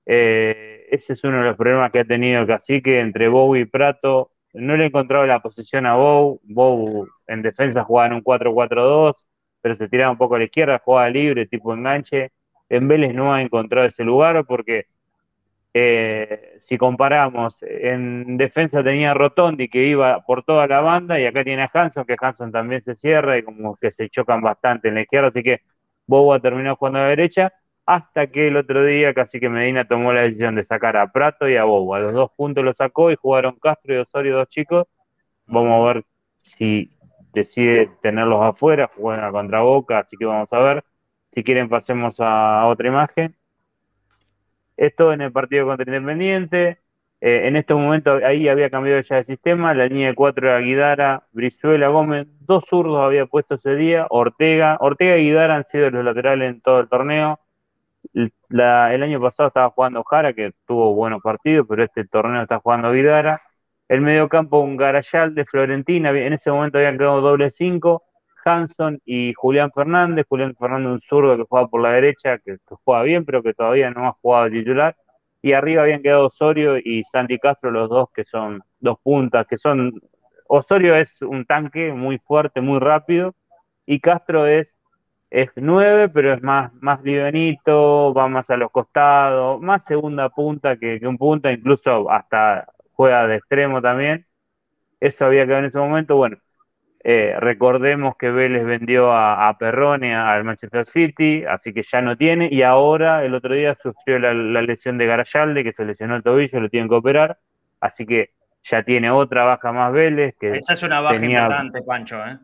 eh, 0.06 0.88
ese 0.90 1.12
es 1.12 1.24
uno 1.26 1.40
de 1.40 1.44
los 1.44 1.58
problemas 1.58 1.92
que 1.92 2.00
ha 2.00 2.06
tenido 2.06 2.48
Cacique 2.48 3.02
entre 3.02 3.28
Bow 3.28 3.58
y 3.58 3.66
Prato. 3.66 4.32
No 4.54 4.78
le 4.78 4.86
he 4.86 4.88
encontrado 4.88 5.26
la 5.26 5.42
posición 5.42 5.86
a 5.86 5.96
Bow. 5.96 6.40
Bow 6.42 7.06
en 7.28 7.42
defensa 7.42 7.84
jugaba 7.84 8.08
en 8.08 8.14
un 8.14 8.24
4-4-2, 8.24 9.28
pero 9.60 9.76
se 9.76 9.90
tiraba 9.90 10.12
un 10.12 10.18
poco 10.18 10.36
a 10.36 10.40
la 10.40 10.46
izquierda, 10.46 10.80
jugaba 10.80 11.10
libre, 11.10 11.48
tipo 11.48 11.74
enganche. 11.74 12.32
En 12.70 12.88
Vélez 12.88 13.14
no 13.14 13.34
ha 13.34 13.42
encontrado 13.42 13.86
ese 13.86 14.06
lugar 14.06 14.46
porque 14.46 14.86
eh, 15.74 16.56
si 16.60 16.78
comparamos, 16.78 17.62
en 17.62 18.38
defensa 18.38 18.82
tenía 18.82 19.14
Rotondi 19.14 19.68
que 19.68 19.86
iba 19.86 20.22
por 20.22 20.44
toda 20.44 20.66
la 20.66 20.80
banda 20.80 21.20
y 21.20 21.26
acá 21.26 21.44
tiene 21.44 21.64
a 21.64 21.70
Hanson, 21.74 22.06
que 22.06 22.16
Hanson 22.18 22.54
también 22.54 22.82
se 22.82 22.96
cierra 22.96 23.38
y 23.38 23.44
como 23.44 23.76
que 23.76 23.92
se 23.92 24.10
chocan 24.10 24.40
bastante 24.40 24.88
en 24.88 24.96
la 24.96 25.02
izquierda, 25.02 25.28
así 25.28 25.44
que 25.44 25.60
Boba 26.10 26.40
terminó 26.40 26.76
jugando 26.76 27.00
a 27.00 27.04
la 27.04 27.10
derecha, 27.10 27.54
hasta 27.86 28.28
que 28.28 28.48
el 28.48 28.58
otro 28.58 28.84
día 28.84 29.14
casi 29.14 29.40
que 29.40 29.48
Medina 29.48 29.88
tomó 29.88 30.12
la 30.12 30.22
decisión 30.22 30.56
de 30.56 30.64
sacar 30.64 30.98
a 30.98 31.12
Prato 31.12 31.48
y 31.48 31.56
a 31.56 31.66
Bobo. 31.66 31.94
A 31.94 32.00
los 32.00 32.14
dos 32.14 32.32
puntos 32.36 32.64
lo 32.64 32.74
sacó 32.74 33.12
y 33.12 33.16
jugaron 33.16 33.60
Castro 33.62 33.94
y 33.94 33.98
Osorio, 33.98 34.38
dos 34.38 34.50
chicos. 34.50 34.88
Vamos 35.46 35.72
a 35.72 35.94
ver 35.94 36.06
si 36.38 36.92
decide 37.32 37.92
tenerlos 38.02 38.42
afuera, 38.44 38.90
juegan 38.96 39.32
contra 39.32 39.62
Boca, 39.62 40.00
así 40.00 40.18
que 40.18 40.26
vamos 40.26 40.52
a 40.52 40.60
ver. 40.60 40.84
Si 41.32 41.44
quieren 41.44 41.70
pasemos 41.70 42.20
a 42.20 42.66
otra 42.66 42.88
imagen. 42.88 43.36
Esto 44.78 45.14
en 45.14 45.22
el 45.22 45.32
partido 45.32 45.68
contra 45.68 45.86
Independiente. 45.86 46.80
Eh, 47.22 47.48
en 47.48 47.58
este 47.58 47.74
momento 47.74 48.14
ahí 48.26 48.48
había 48.48 48.70
cambiado 48.70 49.02
ya 49.02 49.18
el 49.18 49.26
sistema, 49.26 49.74
la 49.74 49.88
línea 49.88 50.10
de 50.10 50.16
cuatro 50.16 50.48
era 50.48 50.60
Guidara, 50.60 51.24
Brizuela, 51.34 51.90
Gómez, 51.90 52.28
dos 52.40 52.66
zurdos 52.66 53.02
había 53.02 53.26
puesto 53.26 53.56
ese 53.56 53.76
día, 53.76 54.08
Ortega, 54.10 54.78
Ortega 54.80 55.18
y 55.18 55.26
Guidara 55.26 55.56
han 55.56 55.66
sido 55.66 55.90
los 55.90 56.06
laterales 56.06 56.50
en 56.50 56.62
todo 56.62 56.80
el 56.80 56.88
torneo. 56.88 57.40
el 58.14 59.04
año 59.04 59.22
pasado 59.22 59.48
estaba 59.48 59.70
jugando 59.72 60.04
Jara, 60.04 60.34
que 60.34 60.54
tuvo 60.66 60.94
buenos 60.96 61.22
partidos, 61.22 61.66
pero 61.68 61.84
este 61.84 62.06
torneo 62.06 62.42
está 62.44 62.60
jugando 62.60 62.92
Guidara. 62.94 63.42
El 63.90 64.02
mediocampo, 64.02 64.60
un 64.60 64.78
Garayal 64.78 65.36
de 65.36 65.46
Florentina, 65.46 66.12
en 66.12 66.34
ese 66.34 66.52
momento 66.52 66.78
habían 66.78 66.98
quedado 66.98 67.22
doble 67.22 67.50
cinco, 67.50 68.04
Hanson 68.46 69.02
y 69.06 69.34
Julián 69.34 69.72
Fernández. 69.74 70.26
Julián 70.30 70.56
Fernández, 70.56 70.92
un 70.92 71.00
zurdo 71.02 71.36
que 71.38 71.44
juega 71.50 71.68
por 71.68 71.82
la 71.82 71.92
derecha, 71.92 72.38
que, 72.40 72.58
que 72.58 72.76
juega 72.84 73.04
bien, 73.04 73.26
pero 73.26 73.44
que 73.44 73.54
todavía 73.54 73.92
no 73.92 74.08
ha 74.08 74.14
jugado 74.14 74.50
titular 74.50 74.96
y 75.42 75.54
arriba 75.54 75.84
habían 75.84 76.02
quedado 76.02 76.26
Osorio 76.28 76.78
y 76.78 77.04
Santi 77.06 77.40
Castro, 77.40 77.72
los 77.72 77.90
dos 77.90 78.10
que 78.14 78.24
son 78.24 78.62
dos 78.80 79.00
puntas, 79.02 79.48
que 79.48 79.58
son, 79.58 79.94
Osorio 80.48 80.96
es 80.96 81.22
un 81.22 81.46
tanque 81.46 81.94
muy 81.94 82.20
fuerte, 82.20 82.62
muy 82.62 82.80
rápido, 82.80 83.36
y 83.86 84.00
Castro 84.00 84.46
es, 84.48 84.76
es 85.30 85.50
nueve, 85.56 86.10
pero 86.10 86.34
es 86.34 86.42
más, 86.44 86.74
más 86.76 87.02
livenito, 87.04 88.14
va 88.14 88.28
más 88.28 88.50
a 88.50 88.58
los 88.58 88.72
costados, 88.72 89.62
más 89.62 89.86
segunda 89.86 90.30
punta 90.30 90.78
que, 90.78 91.00
que 91.00 91.08
un 91.08 91.18
punta, 91.18 91.52
incluso 91.52 92.10
hasta 92.12 92.68
juega 92.94 93.28
de 93.28 93.36
extremo 93.38 93.82
también. 93.82 94.26
Eso 95.00 95.26
había 95.26 95.46
quedado 95.46 95.60
en 95.62 95.66
ese 95.68 95.80
momento, 95.80 96.16
bueno, 96.18 96.38
eh, 97.02 97.36
recordemos 97.40 98.16
que 98.18 98.30
Vélez 98.30 98.66
vendió 98.66 99.14
a, 99.14 99.56
Perrone 99.58 100.16
al 100.16 100.44
Manchester 100.44 100.86
City, 100.86 101.46
así 101.48 101.74
que 101.74 101.84
ya 101.84 102.02
no 102.02 102.18
tiene. 102.18 102.50
Y 102.52 102.62
ahora, 102.62 103.24
el 103.24 103.34
otro 103.34 103.54
día, 103.54 103.74
sufrió 103.76 104.20
la, 104.20 104.34
lesión 104.34 104.98
de 104.98 105.06
Garayalde, 105.06 105.64
que 105.64 105.74
se 105.74 105.86
lesionó 105.86 106.16
el 106.16 106.24
tobillo, 106.24 106.60
lo 106.60 106.70
tienen 106.70 106.90
que 106.90 106.96
operar. 106.96 107.38
Así 107.80 108.06
que 108.06 108.32
ya 108.64 108.84
tiene 108.84 109.12
otra 109.12 109.46
baja 109.46 109.72
más 109.72 109.94
Vélez. 109.94 110.36
Que 110.40 110.52
Esa 110.52 110.74
es 110.74 110.84
una 110.84 111.00
baja 111.00 111.16
importante, 111.16 111.82
Pancho. 111.82 112.18
¿eh? 112.26 112.38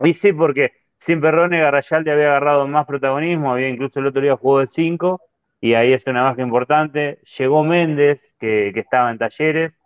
Y 0.00 0.14
sí, 0.14 0.32
porque 0.32 0.72
sin 0.98 1.20
Perrone, 1.20 1.60
Garayalde 1.60 2.10
había 2.10 2.26
agarrado 2.26 2.66
más 2.66 2.86
protagonismo, 2.86 3.52
había 3.52 3.68
incluso 3.68 4.00
el 4.00 4.06
otro 4.06 4.20
día 4.20 4.36
jugó 4.36 4.60
de 4.60 4.66
5. 4.66 5.20
y 5.60 5.74
ahí 5.74 5.92
es 5.92 6.06
una 6.06 6.22
baja 6.22 6.42
importante. 6.42 7.20
Llegó 7.38 7.64
Méndez, 7.64 8.32
que, 8.38 8.68
estaba 8.74 9.10
en 9.10 9.18
talleres, 9.18 9.77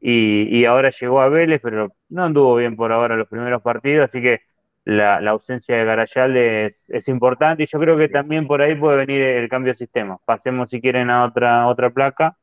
y, 0.00 0.64
ahora 0.64 0.90
llegó 0.90 1.20
a 1.20 1.28
Vélez, 1.28 1.60
pero 1.62 1.94
no 2.08 2.24
anduvo 2.24 2.56
bien 2.56 2.76
por 2.76 2.92
ahora 2.92 3.16
los 3.16 3.28
primeros 3.28 3.62
partidos, 3.62 4.06
así 4.06 4.22
que 4.22 4.40
la, 4.84 5.18
ausencia 5.30 5.76
de 5.76 5.84
Garayal 5.84 6.36
es, 6.36 7.08
importante 7.08 7.64
y 7.64 7.66
yo 7.66 7.78
creo 7.78 7.96
que 7.98 8.08
también 8.08 8.46
por 8.46 8.62
ahí 8.62 8.74
puede 8.74 8.96
venir 8.98 9.22
el 9.22 9.48
cambio 9.48 9.72
de 9.72 9.76
sistema. 9.76 10.18
Pasemos 10.24 10.70
si 10.70 10.80
quieren 10.80 11.10
a 11.10 11.24
otra, 11.24 11.66
otra 11.68 11.90
placa. 11.90 12.36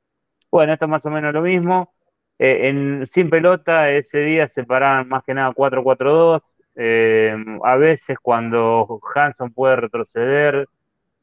Bueno, 0.52 0.74
esto 0.74 0.86
es 0.86 0.92
más 0.92 1.06
o 1.06 1.10
menos 1.10 1.34
lo 1.34 1.42
mismo. 1.42 1.94
Eh, 2.40 3.04
sin 3.08 3.30
pelota 3.30 3.90
ese 3.90 4.20
día 4.20 4.48
se 4.48 4.64
paraban 4.64 5.08
más 5.10 5.24
que 5.24 5.34
nada 5.34 5.52
4-4-2. 5.52 6.42
Eh, 6.76 7.36
a 7.64 7.76
veces 7.76 8.18
cuando 8.22 9.02
Hanson 9.16 9.52
puede 9.52 9.78
retroceder 9.78 10.68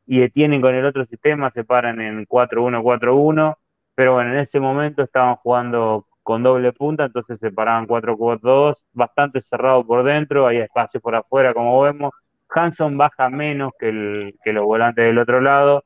y 0.06 0.28
tienen 0.30 0.60
con 0.60 0.74
el 0.74 0.84
otro 0.84 1.04
sistema 1.04 1.50
se 1.50 1.64
paran 1.64 2.00
en 2.00 2.26
4-1-4-1. 2.26 3.56
Pero 3.94 4.14
bueno, 4.14 4.32
en 4.32 4.38
ese 4.40 4.58
momento 4.60 5.02
estaban 5.02 5.36
jugando 5.36 6.06
con 6.24 6.42
doble 6.42 6.72
punta, 6.72 7.04
entonces 7.04 7.38
se 7.38 7.52
paraban 7.52 7.86
4-4-2, 7.86 8.84
bastante 8.92 9.40
cerrado 9.40 9.86
por 9.86 10.02
dentro, 10.02 10.48
hay 10.48 10.58
espacio 10.58 11.00
por 11.00 11.14
afuera 11.14 11.54
como 11.54 11.80
vemos. 11.82 12.12
Hanson 12.48 12.96
baja 12.96 13.30
menos 13.30 13.72
que, 13.78 14.34
que 14.44 14.52
los 14.52 14.64
volantes 14.64 15.04
del 15.04 15.18
otro 15.18 15.40
lado. 15.40 15.84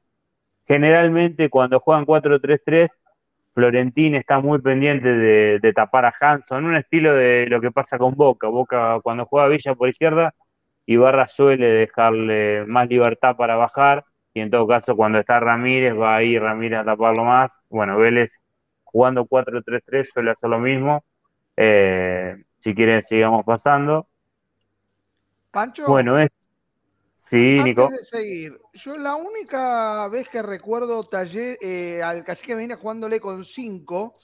Generalmente 0.67 1.51
cuando 1.51 1.81
juegan 1.81 2.07
4-3-3 2.07 2.91
Florentín 3.59 4.15
está 4.15 4.39
muy 4.39 4.61
pendiente 4.61 5.09
de, 5.09 5.73
tapar 5.73 6.05
a 6.05 6.15
Hanson, 6.21 6.65
un 6.65 6.77
estilo 6.77 7.13
de 7.13 7.45
lo 7.49 7.61
que 7.61 7.73
pasa 7.73 7.99
con 7.99 8.15
Boca. 8.15 8.47
Boca 8.47 9.01
cuando 9.03 9.27
juega 9.27 9.49
Villa 9.49 9.75
por 9.75 9.89
izquierda, 9.89 10.33
Ibarra 10.87 11.27
suele 11.27 11.67
dejarle 11.67 12.65
más 12.67 12.89
libertad 12.89 13.35
para 13.35 13.57
bajar, 13.57 14.05
y 14.33 14.43
en 14.43 14.51
todo 14.51 14.69
caso 14.69 14.95
cuando 14.95 15.19
está 15.19 15.41
Ramírez, 15.41 15.99
va 15.99 16.15
ahí 16.15 16.39
Ramírez 16.39 16.79
a 16.79 16.85
taparlo 16.85 17.25
más. 17.25 17.61
Bueno, 17.69 17.99
Vélez 17.99 18.33
jugando 18.91 19.25
4-3-3 19.25 20.11
suele 20.13 20.31
hacer 20.31 20.51
lo 20.51 20.59
mismo. 20.59 21.05
Eh, 21.57 22.43
si 22.59 22.75
quieren, 22.75 23.03
sigamos 23.03 23.45
pasando. 23.45 24.07
Pancho. 25.51 25.87
Bueno, 25.87 26.19
es, 26.19 26.31
Sí, 27.29 27.59
Antes 27.59 27.91
de 27.91 27.99
seguir, 27.99 28.61
yo 28.73 28.97
la 28.97 29.15
única 29.17 30.09
vez 30.09 30.31
que 30.31 30.41
recuerdo 30.41 31.05
taller, 31.05 31.59
eh, 31.61 32.01
al 32.03 32.25
cacique 32.25 32.57
Medina 32.57 32.77
jugándole 32.77 33.21
con 33.21 33.45
5 33.45 34.15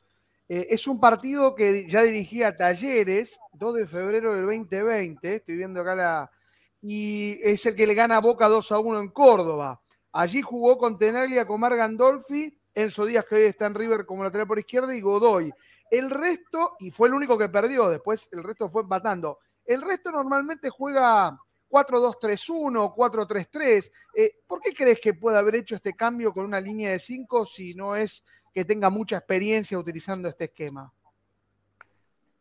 eh, 0.49 0.69
es 0.71 0.87
un 0.87 0.99
partido 0.99 1.55
que 1.55 1.87
ya 1.87 2.03
dirigía 2.03 2.57
Talleres, 2.57 3.39
2 3.53 3.75
de 3.75 3.87
febrero 3.87 4.35
del 4.35 4.47
2020, 4.47 5.35
estoy 5.35 5.57
viendo 5.57 5.83
acá 5.83 5.95
la... 5.95 6.31
Y 6.81 7.39
es 7.43 7.67
el 7.67 7.77
que 7.77 7.87
le 7.87 7.93
gana 7.93 8.17
a 8.17 8.21
Boca 8.21 8.49
2 8.49 8.73
a 8.73 8.79
1 8.79 9.01
en 9.01 9.09
Córdoba. 9.09 9.83
Allí 10.11 10.41
jugó 10.41 10.79
con 10.79 10.97
Tenaglia, 10.97 11.47
con 11.47 11.61
Mar 11.61 11.77
Gandolfi, 11.77 12.59
Enzo 12.75 13.07
Díaz, 13.07 13.25
que 13.25 13.37
hoy 13.37 13.43
está 13.43 13.67
en 13.67 13.75
River 13.75 14.05
como 14.05 14.25
lateral 14.25 14.47
por 14.47 14.59
izquierda, 14.59 14.95
y 14.95 15.01
Godoy. 15.01 15.53
El 15.91 16.11
resto, 16.11 16.77
y 16.81 16.91
fue 16.91 17.09
el 17.09 17.15
único 17.15 17.39
que 17.39 17.49
perdió, 17.49 17.89
después 17.89 18.29
el 18.33 18.43
resto 18.43 18.69
fue 18.71 18.83
empatando. 18.83 19.39
El 19.65 19.81
resto 19.83 20.11
normalmente 20.11 20.71
juega 20.71 21.39
4-2-3-1, 21.71 22.95
4-3-3. 22.95 23.91
Eh, 24.15 24.31
¿Por 24.47 24.61
qué 24.61 24.73
crees 24.73 25.01
que 25.01 25.15
puede 25.15 25.39
haber 25.39 25.57
hecho 25.57 25.75
este 25.75 25.93
cambio 25.95 26.33
con 26.33 26.45
una 26.45 26.61
línea 26.61 26.93
de 26.93 26.99
5 26.99 27.47
si 27.47 27.75
no 27.75 27.97
es 27.97 28.25
que 28.53 28.65
tenga 28.65 28.91
mucha 28.91 29.17
experiencia 29.17 29.79
utilizando 29.79 30.29
este 30.29 30.45
esquema? 30.45 30.93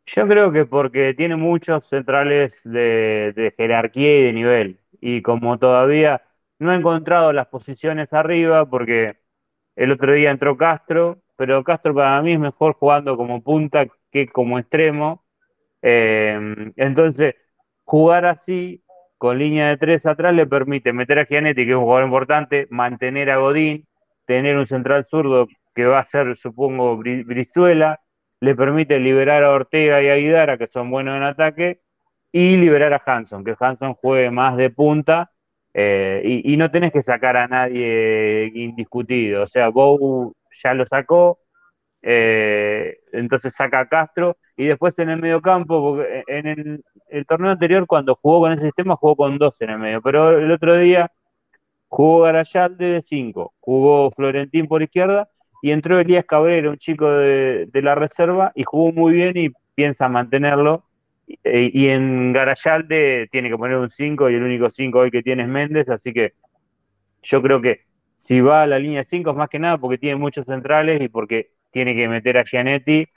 Yo 0.06 0.28
creo 0.28 0.52
que 0.52 0.66
porque 0.66 1.14
tiene 1.14 1.36
muchos 1.36 1.86
centrales 1.86 2.62
de, 2.64 3.54
jerarquía 3.58 4.20
y 4.20 4.24
de 4.24 4.34
nivel. 4.34 4.80
Y 5.00 5.22
como 5.22 5.58
todavía 5.58 6.22
no 6.60 6.72
ha 6.72 6.76
encontrado 6.76 7.34
las 7.34 7.48
posiciones 7.48 8.12
arriba, 8.14 8.70
porque 8.70 9.18
el 9.76 9.92
otro 9.92 10.14
día 10.14 10.32
entró 10.32 10.58
Castro, 10.58 11.20
pero 11.36 11.64
Castro 11.64 11.94
para 11.94 12.22
mí 12.22 12.34
es 12.34 12.40
mejor 12.40 12.74
jugando 12.74 13.18
como 13.18 13.42
punta 13.42 13.86
que 14.12 14.28
como 14.28 14.60
extremo. 14.60 15.24
Eh, 15.82 16.40
entonces, 16.78 17.36
jugar 17.84 18.26
así 18.26 18.84
con 19.18 19.40
línea 19.40 19.70
de 19.70 19.78
tres 19.78 20.06
atrás 20.06 20.34
le 20.34 20.46
permite 20.46 20.94
meter 20.94 21.20
a 21.20 21.26
Gianetti, 21.26 21.66
que 21.66 21.72
es 21.72 21.78
un 21.78 21.84
jugador 21.84 22.06
importante, 22.06 22.68
mantener 22.70 23.30
a 23.32 23.38
Godín, 23.38 23.88
tener 24.26 24.58
un 24.58 24.66
central 24.66 25.06
zurdo 25.06 25.48
que 25.74 25.86
va 25.86 26.00
a 26.00 26.06
ser, 26.06 26.36
supongo, 26.38 26.98
Brizuela, 26.98 28.00
le 28.40 28.56
permite 28.56 29.00
liberar 29.00 29.44
a 29.44 29.52
Ortega 29.52 30.02
y 30.02 30.10
a 30.10 30.16
Guidara, 30.16 30.58
que 30.58 30.68
son 30.68 30.92
buenos 30.92 31.16
en 31.16 31.24
ataque, 31.24 31.80
y 32.32 32.58
liberar 32.58 32.94
a 32.94 33.02
Hanson, 33.06 33.44
que 33.44 33.56
Hanson 33.58 33.94
juegue 33.94 34.30
más 34.30 34.58
de 34.58 34.70
punta, 34.70 35.32
eh, 35.74 36.22
y, 36.44 36.56
no 36.58 36.70
tenés 36.72 36.92
que 36.94 37.02
sacar 37.02 37.38
a 37.38 37.48
nadie 37.48 38.52
indiscutido. 38.54 39.44
O 39.44 39.48
sea, 39.48 39.70
Bow 39.70 40.36
ya 40.64 40.74
lo 40.74 40.86
sacó, 40.86 41.40
eh, 42.02 43.00
entonces 43.12 43.54
saca 43.56 43.80
a 43.82 43.88
Castro, 43.88 44.38
y 44.56 44.66
después 44.66 44.98
en 45.00 45.10
el 45.10 45.20
medio 45.22 45.42
campo, 45.42 45.82
porque 45.82 46.24
en 46.28 46.48
el, 47.10 47.26
torneo 47.26 47.52
anterior 47.52 47.88
cuando 47.88 48.16
jugó 48.16 48.42
con 48.42 48.52
ese 48.52 48.66
sistema 48.66 48.96
jugó 48.96 49.16
con 49.16 49.38
dos 49.38 49.62
en 49.62 49.72
el 49.72 49.80
medio, 49.80 50.02
pero 50.02 50.38
el 50.38 50.52
otro 50.52 50.78
día 50.78 51.12
jugó 51.88 52.22
Garayalde 52.22 52.86
de 52.86 53.02
cinco, 53.02 53.54
jugó 53.60 54.12
Florentín 54.12 54.68
por 54.68 54.84
izquierda 54.84 55.30
y 55.62 55.72
entró 55.72 56.00
Elías 56.00 56.26
Cabrera, 56.26 56.70
un 56.70 56.78
chico 56.78 57.10
de, 57.10 57.70
la 57.74 57.96
reserva, 57.96 58.52
y 58.54 58.64
jugó 58.64 58.92
muy 58.92 59.14
bien 59.14 59.38
y 59.38 59.50
piensa 59.76 60.10
mantenerlo. 60.10 60.84
Y, 61.26 61.88
en 61.88 62.34
Garayalde 62.34 63.28
tiene 63.32 63.50
que 63.50 63.58
poner 63.58 63.78
un 63.78 63.90
5 63.90 64.30
y 64.30 64.36
el 64.36 64.44
único 64.44 64.70
5 64.70 65.00
hoy 65.00 65.12
que 65.12 65.24
tiene 65.24 65.44
es 65.44 65.50
Méndez, 65.50 65.90
así 65.90 66.14
que 66.14 66.34
yo 67.22 67.42
creo 67.42 67.62
que 67.62 67.82
si 68.18 68.42
va 68.42 68.64
a 68.64 68.68
la 68.68 68.80
línea 68.80 69.04
5 69.04 69.32
es 69.32 69.36
más 69.36 69.50
que 69.50 69.60
nada 69.60 69.78
porque 69.78 69.98
tiene 69.98 70.18
muchos 70.18 70.46
centrales 70.46 71.02
y 71.02 71.08
porque 71.08 71.52
tiene 71.72 71.96
que 71.96 72.08
meter 72.08 72.38
a 72.38 72.44
Gianetti 72.44 73.08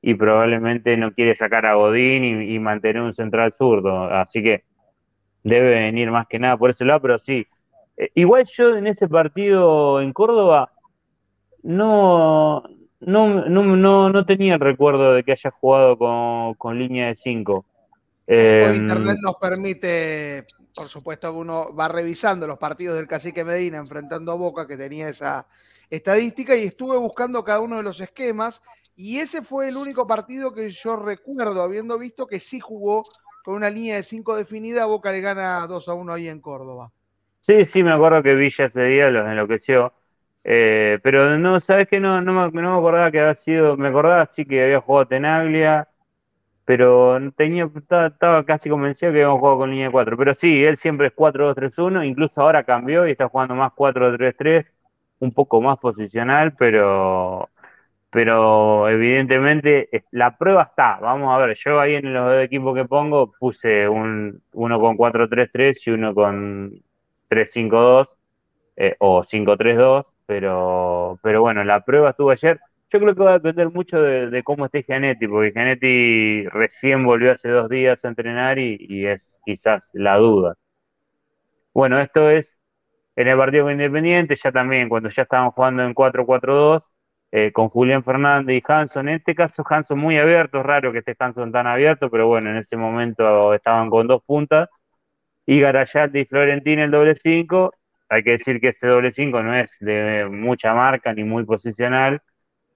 y 0.00 0.14
probablemente 0.14 0.96
no 0.96 1.12
quiere 1.12 1.34
sacar 1.34 1.66
a 1.66 1.74
Godín 1.74 2.24
y, 2.42 2.58
mantener 2.58 3.02
un 3.02 3.14
central 3.14 3.52
zurdo. 3.52 4.04
Así 4.04 4.42
que 4.42 4.64
debe 5.42 5.70
venir 5.70 6.10
más 6.10 6.26
que 6.28 6.38
nada 6.38 6.56
por 6.56 6.70
ese 6.70 6.84
lado, 6.84 7.00
pero 7.00 7.18
sí. 7.18 7.46
Eh, 7.96 8.10
igual 8.14 8.44
yo 8.44 8.76
en 8.76 8.86
ese 8.86 9.08
partido 9.08 10.00
en 10.00 10.12
Córdoba 10.12 10.72
no, 11.62 12.62
no, 13.00 13.46
no, 13.48 14.08
no, 14.10 14.26
tenía 14.26 14.54
el 14.54 14.60
recuerdo 14.60 15.12
de 15.14 15.22
que 15.22 15.32
haya 15.32 15.50
jugado 15.50 15.96
con, 16.58 16.78
línea 16.78 17.08
de 17.08 17.14
5. 17.14 17.64
Eh, 18.26 18.72
Internet 18.74 19.18
nos 19.22 19.36
permite, 19.36 20.46
por 20.74 20.86
supuesto, 20.86 21.30
que 21.30 21.38
uno 21.38 21.74
va 21.74 21.88
revisando 21.88 22.46
los 22.46 22.58
partidos 22.58 22.96
del 22.96 23.06
Cacique 23.06 23.44
Medina 23.44 23.78
enfrentando 23.78 24.32
a 24.32 24.36
Boca, 24.36 24.66
que 24.66 24.76
tenía 24.76 25.08
esa 25.08 25.46
estadística, 25.90 26.56
y 26.56 26.64
estuve 26.64 26.96
buscando 26.98 27.44
cada 27.44 27.60
uno 27.60 27.76
de 27.76 27.82
los 27.82 28.00
esquemas 28.00 28.62
y 28.96 29.18
ese 29.18 29.42
fue 29.42 29.68
el 29.68 29.76
único 29.76 30.06
partido 30.06 30.54
que 30.54 30.70
yo 30.70 30.96
recuerdo, 30.96 31.62
habiendo 31.62 31.98
visto 31.98 32.26
que 32.26 32.40
sí 32.40 32.60
jugó 32.60 33.02
con 33.44 33.54
una 33.54 33.68
línea 33.68 33.96
de 33.96 34.02
5 34.02 34.36
definida, 34.36 34.86
Boca 34.86 35.12
le 35.12 35.20
gana 35.20 35.66
2 35.66 35.88
a 35.88 35.94
1 35.94 36.12
ahí 36.14 36.28
en 36.28 36.40
Córdoba. 36.40 36.90
Sí, 37.40 37.66
sí, 37.66 37.84
me 37.84 37.92
acuerdo 37.92 38.22
que 38.22 38.34
Villa 38.34 38.64
ese 38.64 38.82
día 38.84 39.10
los 39.10 39.26
enloqueció. 39.26 39.92
Eh, 40.48 41.00
pero 41.02 41.38
no, 41.38 41.58
¿sabes 41.58 41.88
qué? 41.88 41.98
No, 41.98 42.20
no, 42.20 42.50
me, 42.52 42.62
no 42.62 42.78
acordaba 42.78 43.10
que 43.10 43.18
había 43.20 43.34
sido, 43.34 43.76
me 43.76 43.88
acordaba 43.88 44.26
sí 44.26 44.44
que 44.46 44.62
había 44.62 44.80
jugado 44.80 45.08
Tenaglia, 45.08 45.88
pero 46.64 47.18
tenía, 47.36 47.68
estaba, 47.74 48.44
casi 48.44 48.70
convencido 48.70 49.12
que 49.12 49.18
habíamos 49.18 49.40
jugado 49.40 49.58
con 49.58 49.70
línea 49.70 49.86
de 49.86 49.92
4. 49.92 50.16
Pero 50.16 50.34
sí, 50.34 50.64
él 50.64 50.76
siempre 50.76 51.08
es 51.08 51.14
4-2-3-1, 51.14 52.04
incluso 52.04 52.42
ahora 52.42 52.64
cambió 52.64 53.06
y 53.08 53.12
está 53.12 53.28
jugando 53.28 53.56
más 53.56 53.72
4-3-3, 53.74 54.72
un 55.20 55.32
poco 55.32 55.60
más 55.60 55.78
posicional, 55.78 56.54
pero 56.56 57.50
pero 58.10 58.88
evidentemente 58.88 59.90
la 60.12 60.38
prueba 60.38 60.62
está. 60.64 60.98
Vamos 61.00 61.34
a 61.34 61.38
ver, 61.38 61.56
yo 61.56 61.80
ahí 61.80 61.96
en 61.96 62.14
los 62.14 62.24
dos 62.26 62.44
equipos 62.44 62.74
que 62.74 62.84
pongo 62.86 63.32
puse 63.32 63.88
un, 63.88 64.42
uno 64.52 64.80
con 64.80 64.96
4-3-3 64.96 65.86
y 65.86 65.90
uno 65.90 66.14
con 66.14 66.72
3-5-2 67.28 68.08
eh, 68.76 68.96
o 69.00 69.22
5-3-2, 69.22 70.06
pero, 70.26 71.18
pero 71.22 71.40
bueno, 71.42 71.64
la 71.64 71.84
prueba 71.84 72.10
estuvo 72.10 72.30
ayer. 72.30 72.60
Yo 72.90 73.00
creo 73.00 73.14
que 73.14 73.22
va 73.22 73.30
a 73.32 73.38
depender 73.38 73.70
mucho 73.70 74.00
de, 74.00 74.42
cómo 74.44 74.66
esté 74.66 74.82
Genetti, 74.84 75.26
porque 75.28 75.52
Genetti 75.52 76.46
recién 76.48 77.04
volvió 77.04 77.32
hace 77.32 77.48
dos 77.48 77.68
días 77.68 78.04
a 78.04 78.08
entrenar 78.08 78.58
y, 78.58 78.76
y 78.80 79.06
es 79.06 79.38
quizás 79.44 79.90
la 79.94 80.16
duda. 80.16 80.54
Bueno, 81.74 82.00
esto 82.00 82.30
es 82.30 82.56
en 83.16 83.28
el 83.28 83.36
partido 83.38 83.70
Independiente, 83.70 84.36
ya 84.36 84.52
también 84.52 84.88
cuando 84.88 85.08
ya 85.10 85.22
estaban 85.22 85.50
jugando 85.50 85.82
en 85.84 85.94
4-4-2, 85.94 86.84
eh, 87.32 87.52
con 87.52 87.68
Julián 87.70 88.04
Fernández 88.04 88.56
y 88.56 88.72
Hanson. 88.72 89.08
En 89.08 89.16
este 89.16 89.34
caso, 89.34 89.64
Hanson 89.68 89.98
muy 89.98 90.18
abierto, 90.18 90.60
es 90.60 90.66
raro 90.66 90.92
que 90.92 90.98
esté 90.98 91.16
Hanson 91.18 91.52
tan 91.52 91.66
abierto, 91.66 92.10
pero 92.10 92.28
bueno, 92.28 92.50
en 92.50 92.56
ese 92.58 92.76
momento 92.76 93.54
estaban 93.54 93.90
con 93.90 94.06
dos 94.06 94.22
puntas. 94.24 94.68
Y 95.46 95.60
Garayalde 95.60 96.20
y 96.20 96.24
Florentín 96.26 96.78
el 96.80 96.90
doble 96.90 97.14
5. 97.16 97.72
Hay 98.08 98.22
que 98.22 98.32
decir 98.32 98.60
que 98.60 98.68
ese 98.68 98.86
doble 98.86 99.12
5 99.12 99.42
no 99.42 99.54
es 99.54 99.76
de 99.80 100.28
mucha 100.30 100.74
marca 100.74 101.12
ni 101.12 101.24
muy 101.24 101.44
posicional. 101.44 102.20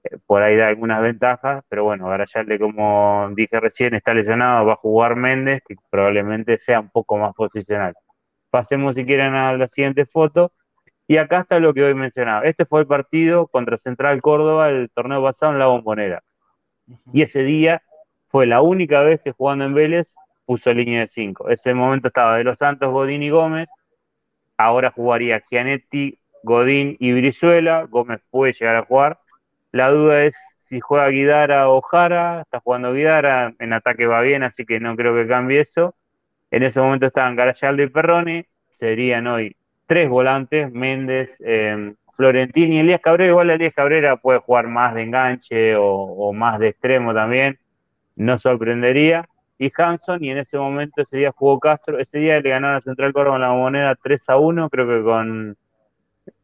Eh, 0.05 0.19
por 0.27 0.43
ahí 0.43 0.57
da 0.57 0.69
algunas 0.69 1.03
ventajas, 1.03 1.65
pero 1.69 1.85
bueno, 1.85 2.09
Garayalde, 2.09 2.59
como 2.59 3.31
dije 3.35 3.61
recién, 3.61 3.95
está 3.95 4.15
lesionado, 4.15 4.67
va 4.67 4.75
a 4.75 4.77
jugar 4.77 5.17
Méndez, 5.17 5.63
que 5.67 5.77
probablemente 5.91 6.59
sea 6.59 6.81
un 6.81 6.91
poco 6.91 7.19
más 7.19 7.35
posicional. 7.35 7.95
Pasemos 8.51 8.97
si 8.97 9.05
quieren 9.05 9.35
a 9.35 9.53
la 9.55 9.69
siguiente 9.69 10.07
foto. 10.07 10.53
Y 11.07 11.17
acá 11.17 11.41
está 11.41 11.59
lo 11.59 11.75
que 11.75 11.83
hoy 11.83 11.95
mencionaba. 11.95 12.45
Este 12.45 12.65
fue 12.65 12.83
el 12.83 12.87
partido 12.87 13.49
contra 13.49 13.77
Central 13.79 14.23
Córdoba, 14.23 14.69
el 14.69 14.91
torneo 14.95 15.21
pasado 15.21 15.53
en 15.53 15.59
la 15.59 15.67
Bombonera. 15.67 16.23
Y 17.13 17.23
ese 17.23 17.43
día 17.43 17.83
fue 18.29 18.47
la 18.47 18.63
única 18.63 19.01
vez 19.01 19.21
que 19.21 19.33
jugando 19.33 19.65
en 19.65 19.75
Vélez 19.75 20.15
puso 20.47 20.73
línea 20.73 21.01
de 21.01 21.09
5. 21.09 21.49
Ese 21.49 21.75
momento 21.75 22.09
estaba 22.09 22.37
de 22.37 22.45
los 22.45 22.59
Santos, 22.59 22.93
Godín 22.93 23.25
y 23.25 23.31
Gómez. 23.31 23.69
Ahora 24.61 24.91
jugaría 24.91 25.43
Gianetti, 25.51 26.19
Godín 26.43 26.95
y 27.01 27.13
Brizuela. 27.13 27.87
Gómez 27.89 28.21
puede 28.31 28.53
llegar 28.53 28.77
a 28.77 28.85
jugar. 28.85 29.19
La 29.73 29.89
duda 29.89 30.25
es 30.25 30.37
si 30.61 30.81
juega 30.81 31.09
Guidara 31.09 31.71
o 31.71 31.81
Jara. 31.81 32.43
Está 32.43 32.61
jugando 32.61 32.93
Guidara. 32.93 33.55
En 33.59 33.73
ataque 33.73 34.05
va 34.05 34.21
bien, 34.21 34.43
así 34.43 34.67
que 34.67 34.79
no 34.79 34.97
creo 34.97 35.15
que 35.15 35.27
cambie 35.27 35.61
eso. 35.61 35.95
En 36.51 36.63
ese 36.63 36.79
momento 36.79 37.07
estaban 37.07 37.37
Garayaldo 37.37 37.83
y 37.83 37.89
Perroni. 37.89 38.45
Serían 38.69 39.29
hoy 39.29 39.57
tres 39.87 40.11
volantes, 40.11 40.71
Méndez, 40.71 41.39
eh, 41.43 41.95
Florentín 42.15 42.75
y 42.75 42.81
Elías 42.81 43.01
Cabrera. 43.01 43.31
Igual 43.31 43.49
Elías 43.49 43.73
Cabrera 43.73 44.19
puede 44.19 44.41
jugar 44.41 44.69
más 44.69 44.95
de 44.95 45.05
enganche 45.05 45.75
o, 45.75 46.35
más 46.35 46.59
de 46.59 46.69
extremo 46.69 47.15
también, 47.15 47.59
no 48.15 48.39
sorprendería. 48.39 49.27
Y 49.61 49.71
Hanson, 49.77 50.25
y 50.25 50.31
en 50.31 50.39
ese 50.39 50.57
momento 50.57 51.03
ese 51.03 51.19
día 51.19 51.33
jugó 51.33 51.61
Castro, 51.61 51.99
ese 51.99 52.19
día 52.19 52.41
le 52.41 52.49
ganaron 52.49 52.79
a 52.79 52.81
Central 52.81 53.13
Córdoba 53.13 53.39
la 53.39 53.51
moneda 53.53 53.95
3 53.95 54.31
a 54.31 54.39
1, 54.39 54.71
creo 54.71 54.89
que 54.89 55.05
con, 55.05 55.57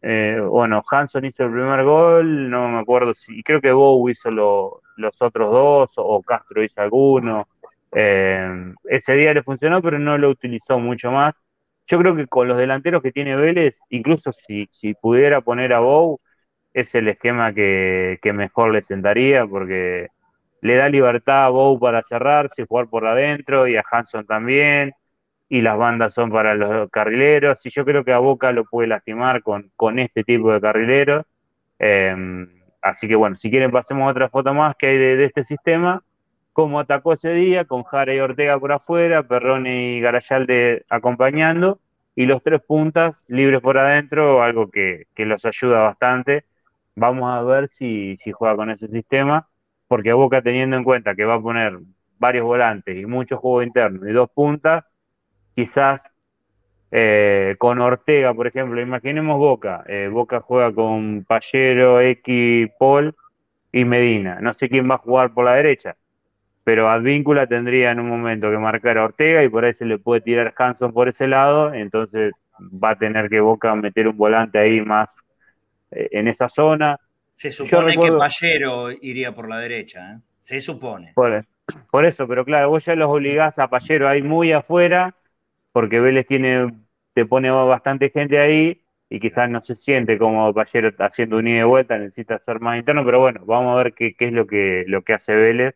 eh, 0.02 0.38
bueno, 0.46 0.82
Hanson 0.90 1.24
hizo 1.24 1.44
el 1.44 1.52
primer 1.52 1.82
gol, 1.84 2.50
no 2.50 2.68
me 2.68 2.78
acuerdo 2.78 3.14
si, 3.14 3.42
creo 3.42 3.62
que 3.62 3.72
Bow 3.72 4.06
hizo 4.10 4.30
los 4.30 5.22
otros 5.22 5.50
dos, 5.50 5.94
o 5.96 6.22
Castro 6.22 6.62
hizo 6.62 6.82
alguno. 6.82 7.48
Eh, 7.92 8.74
ese 8.84 9.14
día 9.14 9.32
le 9.32 9.42
funcionó, 9.42 9.80
pero 9.80 9.98
no 9.98 10.18
lo 10.18 10.28
utilizó 10.28 10.78
mucho 10.78 11.10
más. 11.10 11.34
Yo 11.86 11.98
creo 11.98 12.14
que 12.16 12.26
con 12.26 12.48
los 12.48 12.58
delanteros 12.58 13.02
que 13.02 13.12
tiene 13.12 13.34
Vélez, 13.36 13.78
incluso 13.88 14.30
si, 14.32 14.68
si 14.72 14.92
pudiera 14.94 15.40
poner 15.40 15.72
a 15.72 15.80
Bow, 15.80 16.20
es 16.74 16.94
el 16.94 17.08
esquema 17.08 17.54
que, 17.54 18.18
mejor 18.34 18.72
le 18.72 18.82
sentaría, 18.82 19.46
porque 19.46 20.08
le 20.66 20.76
da 20.76 20.88
libertad 20.88 21.46
a 21.46 21.48
Bow 21.48 21.78
para 21.78 22.02
cerrarse, 22.02 22.66
jugar 22.66 22.88
por 22.88 23.06
adentro, 23.06 23.68
y 23.68 23.76
a 23.76 23.84
Hanson 23.90 24.26
también, 24.26 24.92
y 25.48 25.60
las 25.62 25.78
bandas 25.78 26.14
son 26.14 26.30
para 26.30 26.54
los 26.54 26.90
carrileros, 26.90 27.64
y 27.64 27.70
yo 27.70 27.84
creo 27.84 28.04
que 28.04 28.12
a 28.12 28.18
Boca 28.18 28.52
lo 28.52 28.64
puede 28.64 28.88
lastimar 28.88 29.42
con, 29.42 29.70
con 29.76 29.98
este 29.98 30.24
tipo 30.24 30.52
de 30.52 30.60
carrileros. 30.60 31.24
Em, 31.78 32.48
así 32.82 33.06
que 33.08 33.16
bueno, 33.16 33.36
si 33.36 33.50
quieren 33.50 33.70
pasemos 33.70 34.10
otra 34.10 34.28
foto 34.28 34.54
más 34.54 34.74
que 34.76 34.86
hay 34.88 34.98
de, 34.98 35.24
este 35.24 35.44
sistema 35.44 36.02
cómo 36.52 36.80
atacó 36.80 37.12
ese 37.12 37.32
día, 37.32 37.66
con 37.66 37.82
Jara 37.84 38.14
y 38.14 38.20
Ortega 38.20 38.58
por 38.58 38.72
afuera, 38.72 39.22
Perrone 39.22 39.96
y 39.96 40.00
Garayalde 40.00 40.86
acompañando, 40.88 41.80
y 42.16 42.24
los 42.24 42.42
tres 42.42 42.62
puntas 42.62 43.24
libres 43.28 43.60
por 43.60 43.76
adentro, 43.76 44.42
algo 44.42 44.70
que, 44.70 45.06
los 45.18 45.44
ayuda 45.44 45.80
bastante. 45.80 46.44
Vamos 46.94 47.30
a 47.30 47.42
ver 47.42 47.68
si, 47.68 48.16
juega 48.32 48.56
con 48.56 48.70
ese 48.70 48.88
sistema, 48.88 49.46
porque 49.88 50.12
Boca 50.12 50.42
teniendo 50.42 50.76
en 50.76 50.84
cuenta 50.84 51.14
que 51.14 51.24
va 51.24 51.34
a 51.34 51.40
poner 51.40 51.78
varios 52.18 52.44
volantes 52.44 52.96
y 52.96 53.06
mucho 53.06 53.36
juego 53.38 53.62
interno 53.62 54.08
y 54.08 54.12
dos 54.12 54.30
puntas, 54.30 54.84
quizás 55.54 56.10
eh, 56.90 57.56
con 57.58 57.80
Ortega, 57.80 58.34
por 58.34 58.46
ejemplo, 58.46 58.80
imaginemos 58.80 59.38
Boca, 59.38 59.84
eh, 59.86 60.08
Boca 60.10 60.40
juega 60.40 60.72
con 60.72 61.24
Pallero, 61.24 62.00
X, 62.00 62.70
Paul 62.78 63.14
y 63.72 63.84
Medina. 63.84 64.40
No 64.40 64.54
sé 64.54 64.68
quién 64.68 64.90
va 64.90 64.96
a 64.96 64.98
jugar 64.98 65.32
por 65.34 65.44
la 65.44 65.54
derecha 65.54 65.96
pero 66.66 66.90
Advíncula 66.90 67.46
tendría 67.46 67.92
en 67.92 68.00
un 68.00 68.08
momento 68.08 68.50
que 68.50 68.58
marcar 68.58 68.98
a 68.98 69.04
Ortega 69.04 69.44
y 69.44 69.48
por 69.48 69.64
ahí 69.64 69.72
se 69.72 69.84
le 69.84 70.00
puede 70.00 70.20
tirar 70.20 70.52
Hanson 70.58 70.92
por 70.92 71.08
ese 71.08 71.28
lado, 71.28 71.72
entonces 71.72 72.32
va 72.60 72.90
a 72.90 72.98
tener 72.98 73.30
que 73.30 73.38
Boca 73.38 73.72
meter 73.76 74.08
un 74.08 74.16
volante 74.16 74.58
ahí 74.58 74.80
más 74.80 75.16
eh, 75.92 76.08
en 76.10 76.26
esa 76.26 76.48
zona. 76.48 76.98
Se 77.36 77.50
supone 77.50 77.96
que 77.96 78.12
Pallero 78.12 78.90
iría 78.90 79.34
por 79.34 79.48
la 79.48 79.58
derecha, 79.58 80.12
¿eh? 80.12 80.18
se 80.38 80.58
supone. 80.58 81.12
Por, 81.14 82.04
eso, 82.06 82.26
pero 82.26 82.44
claro, 82.44 82.70
vos 82.70 82.84
ya 82.84 82.94
los 82.94 83.10
obligás 83.10 83.58
a 83.58 83.68
Pallero 83.68 84.08
ahí 84.08 84.22
muy 84.22 84.52
afuera, 84.52 85.14
porque 85.72 86.00
Vélez 86.00 86.26
tiene, 86.26 86.72
te 87.12 87.26
pone 87.26 87.50
bastante 87.50 88.08
gente 88.10 88.38
ahí 88.38 88.80
y 89.10 89.20
quizás 89.20 89.50
no 89.50 89.60
se 89.60 89.76
siente 89.76 90.16
como 90.16 90.54
Pallero 90.54 90.90
haciendo 90.98 91.36
un 91.36 91.48
ida 91.48 91.60
y 91.60 91.64
vuelta, 91.64 91.98
necesita 91.98 92.38
ser 92.38 92.60
más 92.60 92.78
interno, 92.78 93.04
pero 93.04 93.20
bueno, 93.20 93.42
vamos 93.44 93.74
a 93.74 93.82
ver 93.82 93.92
qué, 93.92 94.14
qué 94.14 94.28
es 94.28 94.32
lo 94.32 94.46
que, 94.46 94.84
lo 94.86 95.02
que 95.02 95.12
hace 95.12 95.34
Vélez 95.34 95.74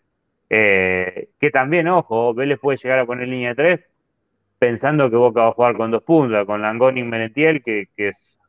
eh, 0.53 1.29
que 1.39 1.51
también, 1.51 1.87
ojo, 1.89 2.35
Vélez 2.35 2.59
puede 2.59 2.79
llegar 2.79 2.99
a 2.99 3.07
poner 3.07 3.29
línea 3.29 3.55
3 3.55 3.81
pensando 4.59 5.09
que 5.09 5.17
Boca 5.17 5.43
va 5.43 5.49
a 5.49 5.53
jugar 5.53 5.77
con 5.77 5.91
dos 5.91 6.03
puntas, 6.03 6.45
con 6.45 6.61
Langoni 6.61 7.01
y 7.01 7.05
Merentiel, 7.05 7.63
que, 7.63 7.89
es. 7.97 8.40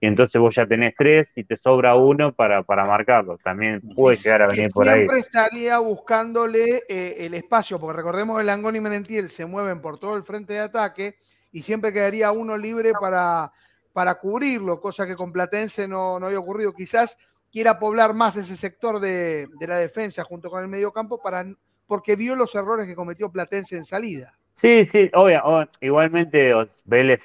Y 0.00 0.06
entonces 0.06 0.40
vos 0.40 0.54
ya 0.54 0.66
tenés 0.66 0.94
tres 0.96 1.32
y 1.36 1.44
te 1.44 1.56
sobra 1.56 1.94
uno 1.94 2.32
para, 2.32 2.62
para 2.62 2.84
marcarlo. 2.84 3.38
También 3.38 3.80
puede 3.94 4.16
llegar 4.16 4.42
a 4.42 4.46
venir 4.48 4.70
por 4.72 4.90
ahí. 4.90 5.00
Siempre 5.00 5.18
estaría 5.18 5.78
buscándole 5.78 6.82
eh, 6.88 7.16
el 7.20 7.34
espacio, 7.34 7.78
porque 7.78 7.96
recordemos 7.96 8.38
que 8.38 8.44
Langoni 8.44 8.78
y 8.78 8.80
Merentiel 8.80 9.30
se 9.30 9.46
mueven 9.46 9.80
por 9.80 9.98
todo 9.98 10.16
el 10.16 10.22
frente 10.22 10.54
de 10.54 10.60
ataque 10.60 11.16
y 11.52 11.62
siempre 11.62 11.92
quedaría 11.92 12.32
uno 12.32 12.56
libre 12.56 12.92
para, 13.00 13.52
para 13.92 14.14
cubrirlo, 14.14 14.80
cosa 14.80 15.06
que 15.06 15.14
con 15.14 15.32
Platense 15.32 15.86
no, 15.86 16.18
no 16.18 16.26
había 16.26 16.38
ocurrido. 16.38 16.72
Quizás 16.72 17.18
quiera 17.52 17.78
poblar 17.78 18.14
más 18.14 18.34
ese 18.36 18.56
sector 18.56 18.98
de, 18.98 19.48
la 19.60 19.76
defensa 19.76 20.24
junto 20.24 20.50
con 20.50 20.62
el 20.62 20.68
mediocampo 20.68 21.20
para, 21.20 21.44
porque 21.86 22.16
vio 22.16 22.34
los 22.34 22.54
errores 22.54 22.86
que 22.86 22.96
cometió 22.96 23.30
Platense 23.30 23.76
en 23.76 23.84
salida. 23.84 24.32
Sí, 24.54 24.84
sí, 24.84 25.10
obvio, 25.14 25.68
igualmente 25.80 26.52
Vélez 26.84 27.22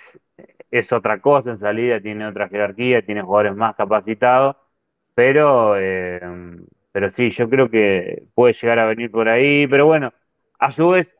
es 0.71 0.91
otra 0.93 1.19
cosa 1.21 1.51
en 1.51 1.57
salida, 1.57 2.01
tiene 2.01 2.27
otra 2.27 2.49
jerarquía, 2.49 3.01
tiene 3.01 3.21
jugadores 3.21 3.55
más 3.55 3.75
capacitados, 3.75 4.55
pero, 5.15 5.75
eh, 5.77 6.21
pero 6.91 7.09
sí, 7.09 7.29
yo 7.29 7.49
creo 7.49 7.69
que 7.69 8.23
puede 8.33 8.53
llegar 8.53 8.79
a 8.79 8.85
venir 8.85 9.11
por 9.11 9.29
ahí, 9.29 9.67
pero 9.67 9.85
bueno, 9.85 10.13
a 10.59 10.71
su 10.71 10.89
vez, 10.89 11.15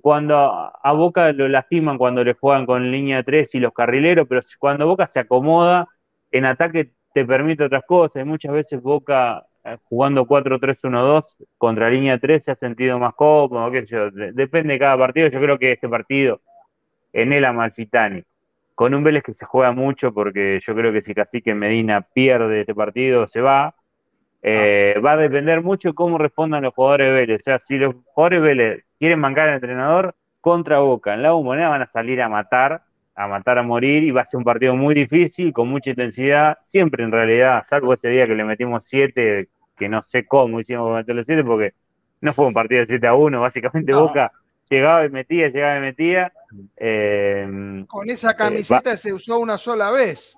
cuando 0.00 0.36
a 0.36 0.92
Boca 0.92 1.32
lo 1.32 1.48
lastiman 1.48 1.98
cuando 1.98 2.24
le 2.24 2.34
juegan 2.34 2.66
con 2.66 2.90
línea 2.90 3.22
3 3.22 3.54
y 3.54 3.60
los 3.60 3.72
carrileros, 3.72 4.26
pero 4.28 4.40
cuando 4.58 4.86
Boca 4.86 5.06
se 5.06 5.20
acomoda 5.20 5.88
en 6.30 6.44
ataque 6.46 6.92
te 7.12 7.24
permite 7.24 7.64
otras 7.64 7.84
cosas. 7.84 8.22
Y 8.22 8.24
muchas 8.24 8.52
veces 8.52 8.82
Boca 8.82 9.46
eh, 9.64 9.76
jugando 9.84 10.26
4-3-1-2 10.26 11.36
contra 11.58 11.90
línea 11.90 12.18
3 12.18 12.44
se 12.44 12.52
ha 12.52 12.54
sentido 12.54 12.98
más 12.98 13.14
cómodo, 13.14 13.70
qué 13.70 13.86
sé 13.86 13.94
yo. 13.94 14.10
Depende 14.10 14.74
de 14.74 14.78
cada 14.78 14.98
partido. 14.98 15.28
Yo 15.28 15.40
creo 15.40 15.58
que 15.58 15.72
este 15.72 15.88
partido 15.88 16.40
en 17.12 17.32
el 17.32 17.44
Amalfitani, 17.44 18.22
con 18.76 18.94
un 18.94 19.02
Vélez 19.02 19.22
que 19.22 19.32
se 19.32 19.46
juega 19.46 19.72
mucho, 19.72 20.12
porque 20.12 20.60
yo 20.60 20.74
creo 20.74 20.92
que 20.92 21.00
si 21.00 21.14
Cacique 21.14 21.54
Medina 21.54 22.02
pierde 22.02 22.60
este 22.60 22.74
partido, 22.74 23.26
se 23.26 23.40
va. 23.40 23.74
Eh, 24.42 25.00
va 25.04 25.12
a 25.12 25.16
depender 25.16 25.62
mucho 25.62 25.94
cómo 25.94 26.18
respondan 26.18 26.62
los 26.62 26.74
jugadores 26.74 27.06
de 27.08 27.12
Vélez. 27.14 27.40
O 27.40 27.42
sea, 27.42 27.58
si 27.58 27.78
los 27.78 27.94
jugadores 28.04 28.42
de 28.42 28.48
Vélez 28.48 28.84
quieren 28.98 29.18
mancar 29.18 29.48
al 29.48 29.54
entrenador 29.54 30.14
contra 30.42 30.78
Boca 30.80 31.14
en 31.14 31.22
la 31.22 31.32
moneda 31.32 31.70
van 31.70 31.82
a 31.82 31.86
salir 31.86 32.20
a 32.20 32.28
matar 32.28 32.82
a 33.16 33.26
matar 33.26 33.56
a 33.56 33.62
morir 33.62 34.04
y 34.04 34.10
va 34.10 34.20
a 34.20 34.26
ser 34.26 34.36
un 34.36 34.44
partido 34.44 34.76
muy 34.76 34.94
difícil, 34.94 35.54
con 35.54 35.68
mucha 35.68 35.88
intensidad, 35.88 36.58
siempre 36.62 37.02
en 37.02 37.10
realidad, 37.10 37.62
salvo 37.64 37.94
ese 37.94 38.10
día 38.10 38.26
que 38.26 38.34
le 38.34 38.44
metimos 38.44 38.84
7, 38.84 39.48
que 39.74 39.88
no 39.88 40.02
sé 40.02 40.26
cómo 40.26 40.60
hicimos 40.60 40.94
meterle 40.94 41.24
7, 41.24 41.42
porque 41.42 41.72
no 42.20 42.34
fue 42.34 42.46
un 42.46 42.52
partido 42.52 42.80
de 42.80 42.86
7 42.88 43.06
a 43.06 43.14
1, 43.14 43.40
básicamente 43.40 43.94
Boca 43.94 44.32
llegaba 44.68 45.04
y 45.04 45.10
metía, 45.10 45.48
llegaba 45.48 45.78
y 45.78 45.80
metía. 45.80 46.32
Eh, 46.76 47.84
con 47.86 48.08
esa 48.08 48.32
eh, 48.32 48.36
camiseta 48.36 48.96
se 48.96 49.12
usó 49.12 49.38
una 49.38 49.56
sola 49.58 49.90
vez. 49.90 50.34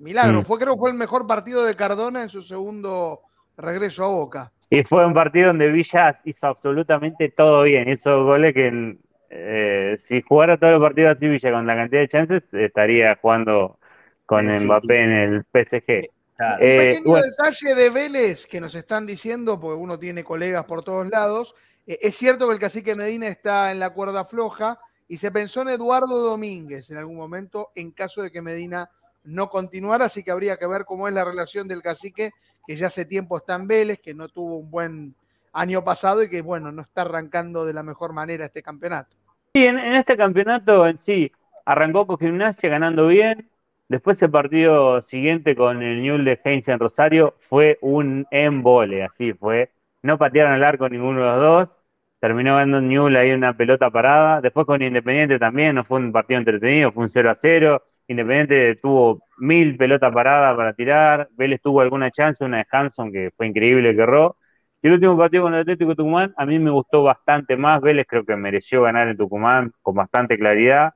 milagro, 0.00 0.40
mm. 0.40 0.44
fue 0.44 0.58
creo 0.58 0.74
que 0.74 0.80
fue 0.80 0.90
el 0.90 0.96
mejor 0.96 1.26
partido 1.26 1.64
de 1.64 1.74
Cardona 1.74 2.22
en 2.22 2.28
su 2.28 2.42
segundo 2.42 3.22
regreso 3.56 4.04
a 4.04 4.08
Boca. 4.08 4.52
Y 4.70 4.82
fue 4.82 5.06
un 5.06 5.14
partido 5.14 5.48
donde 5.48 5.68
Villa 5.68 6.20
hizo 6.24 6.46
absolutamente 6.46 7.30
todo 7.30 7.62
bien, 7.62 7.88
hizo 7.88 8.24
goles 8.24 8.52
que 8.52 8.98
eh, 9.30 9.96
si 9.98 10.22
jugara 10.22 10.58
todos 10.58 10.74
los 10.74 10.82
partidos 10.82 11.16
así 11.16 11.26
Villa 11.26 11.52
con 11.52 11.66
la 11.66 11.74
cantidad 11.74 12.00
de 12.00 12.08
chances, 12.08 12.52
estaría 12.52 13.16
jugando 13.16 13.78
con 14.26 14.46
Mbappé 14.46 15.04
en 15.04 15.10
el 15.10 15.44
PSG. 15.44 16.10
Un 16.38 16.46
eh, 16.60 16.76
pequeño 16.76 17.16
detalle 17.16 17.74
de 17.74 17.90
Vélez 17.90 18.46
que 18.46 18.60
nos 18.60 18.74
están 18.74 19.06
diciendo, 19.06 19.58
porque 19.58 19.80
uno 19.80 19.98
tiene 19.98 20.22
colegas 20.22 20.64
por 20.64 20.84
todos 20.84 21.08
lados. 21.08 21.54
Eh, 21.88 21.98
es 22.02 22.14
cierto 22.14 22.46
que 22.46 22.52
el 22.52 22.60
cacique 22.60 22.94
Medina 22.94 23.26
está 23.26 23.72
en 23.72 23.80
la 23.80 23.90
cuerda 23.90 24.24
floja 24.24 24.78
y 25.08 25.16
se 25.16 25.32
pensó 25.32 25.62
en 25.62 25.70
Eduardo 25.70 26.18
Domínguez 26.18 26.90
en 26.90 26.98
algún 26.98 27.16
momento 27.16 27.70
en 27.74 27.90
caso 27.90 28.22
de 28.22 28.30
que 28.30 28.42
Medina 28.42 28.90
no 29.24 29.48
continuara, 29.48 30.04
así 30.04 30.22
que 30.22 30.30
habría 30.30 30.58
que 30.58 30.66
ver 30.66 30.84
cómo 30.84 31.08
es 31.08 31.14
la 31.14 31.24
relación 31.24 31.66
del 31.66 31.82
cacique, 31.82 32.30
que 32.66 32.76
ya 32.76 32.86
hace 32.86 33.04
tiempo 33.04 33.38
está 33.38 33.56
en 33.56 33.66
Vélez, 33.66 33.98
que 33.98 34.14
no 34.14 34.28
tuvo 34.28 34.58
un 34.58 34.70
buen 34.70 35.14
año 35.52 35.82
pasado 35.82 36.22
y 36.22 36.28
que, 36.28 36.42
bueno, 36.42 36.70
no 36.70 36.82
está 36.82 37.02
arrancando 37.02 37.64
de 37.64 37.72
la 37.72 37.82
mejor 37.82 38.12
manera 38.12 38.46
este 38.46 38.62
campeonato. 38.62 39.16
Sí, 39.54 39.64
en, 39.64 39.78
este 39.78 40.16
campeonato 40.16 40.86
en 40.86 40.96
sí, 40.96 41.32
arrancó 41.64 42.06
con 42.06 42.18
Gimnasia 42.18 42.68
ganando 42.68 43.06
bien, 43.06 43.48
después 43.88 44.20
el 44.22 44.30
partido 44.30 45.00
siguiente 45.02 45.56
con 45.56 45.82
el 45.82 46.02
Newell 46.02 46.24
de 46.24 46.40
Heinz 46.44 46.68
en 46.68 46.78
Rosario 46.78 47.34
fue 47.38 47.78
un 47.80 48.26
embole, 48.30 49.04
así 49.04 49.32
fue, 49.32 49.70
no 50.02 50.18
patearon 50.18 50.54
el 50.54 50.64
arco 50.64 50.88
ninguno 50.88 51.20
de 51.20 51.26
los 51.26 51.40
dos, 51.40 51.78
terminó 52.20 52.56
ganando 52.56 52.80
Newell 52.80 53.16
ahí 53.16 53.32
una 53.32 53.56
pelota 53.56 53.90
parada, 53.90 54.40
después 54.40 54.66
con 54.66 54.82
Independiente 54.82 55.38
también, 55.38 55.74
no 55.74 55.84
fue 55.84 55.98
un 55.98 56.12
partido 56.12 56.38
entretenido, 56.38 56.92
fue 56.92 57.04
un 57.04 57.10
0 57.10 57.30
a 57.30 57.34
0, 57.34 57.82
Independiente 58.08 58.74
tuvo 58.76 59.22
mil 59.36 59.76
pelotas 59.76 60.12
paradas 60.12 60.56
para 60.56 60.72
tirar, 60.72 61.28
Vélez 61.36 61.60
tuvo 61.60 61.82
alguna 61.82 62.10
chance, 62.10 62.42
una 62.42 62.58
de 62.58 62.66
Hanson 62.70 63.12
que 63.12 63.30
fue 63.36 63.46
increíble 63.46 63.94
que 63.94 64.02
erró. 64.02 64.36
Y 64.80 64.86
el 64.86 64.94
último 64.94 65.18
partido 65.18 65.42
con 65.42 65.54
el 65.54 65.60
Atlético 65.60 65.94
Tucumán, 65.94 66.32
a 66.36 66.46
mí 66.46 66.58
me 66.58 66.70
gustó 66.70 67.02
bastante 67.02 67.56
más. 67.56 67.82
Vélez 67.82 68.06
creo 68.08 68.24
que 68.24 68.36
mereció 68.36 68.82
ganar 68.82 69.08
en 69.08 69.16
Tucumán 69.16 69.72
con 69.82 69.96
bastante 69.96 70.38
claridad. 70.38 70.94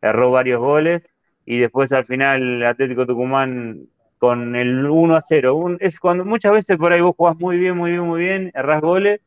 Erró 0.00 0.30
varios 0.30 0.58
goles. 0.60 1.02
Y 1.44 1.58
después 1.58 1.92
al 1.92 2.06
final 2.06 2.42
el 2.42 2.64
Atlético 2.64 3.06
Tucumán 3.06 3.82
con 4.20 4.54
el 4.54 4.86
1 4.86 5.16
a 5.16 5.20
0. 5.20 5.78
es 5.80 5.98
cuando 5.98 6.24
muchas 6.24 6.52
veces 6.52 6.78
por 6.78 6.92
ahí 6.92 7.00
vos 7.00 7.16
jugás 7.16 7.36
muy 7.40 7.58
bien, 7.58 7.76
muy 7.76 7.90
bien, 7.90 8.02
muy 8.02 8.20
bien, 8.20 8.52
errás 8.54 8.80
goles 8.80 9.20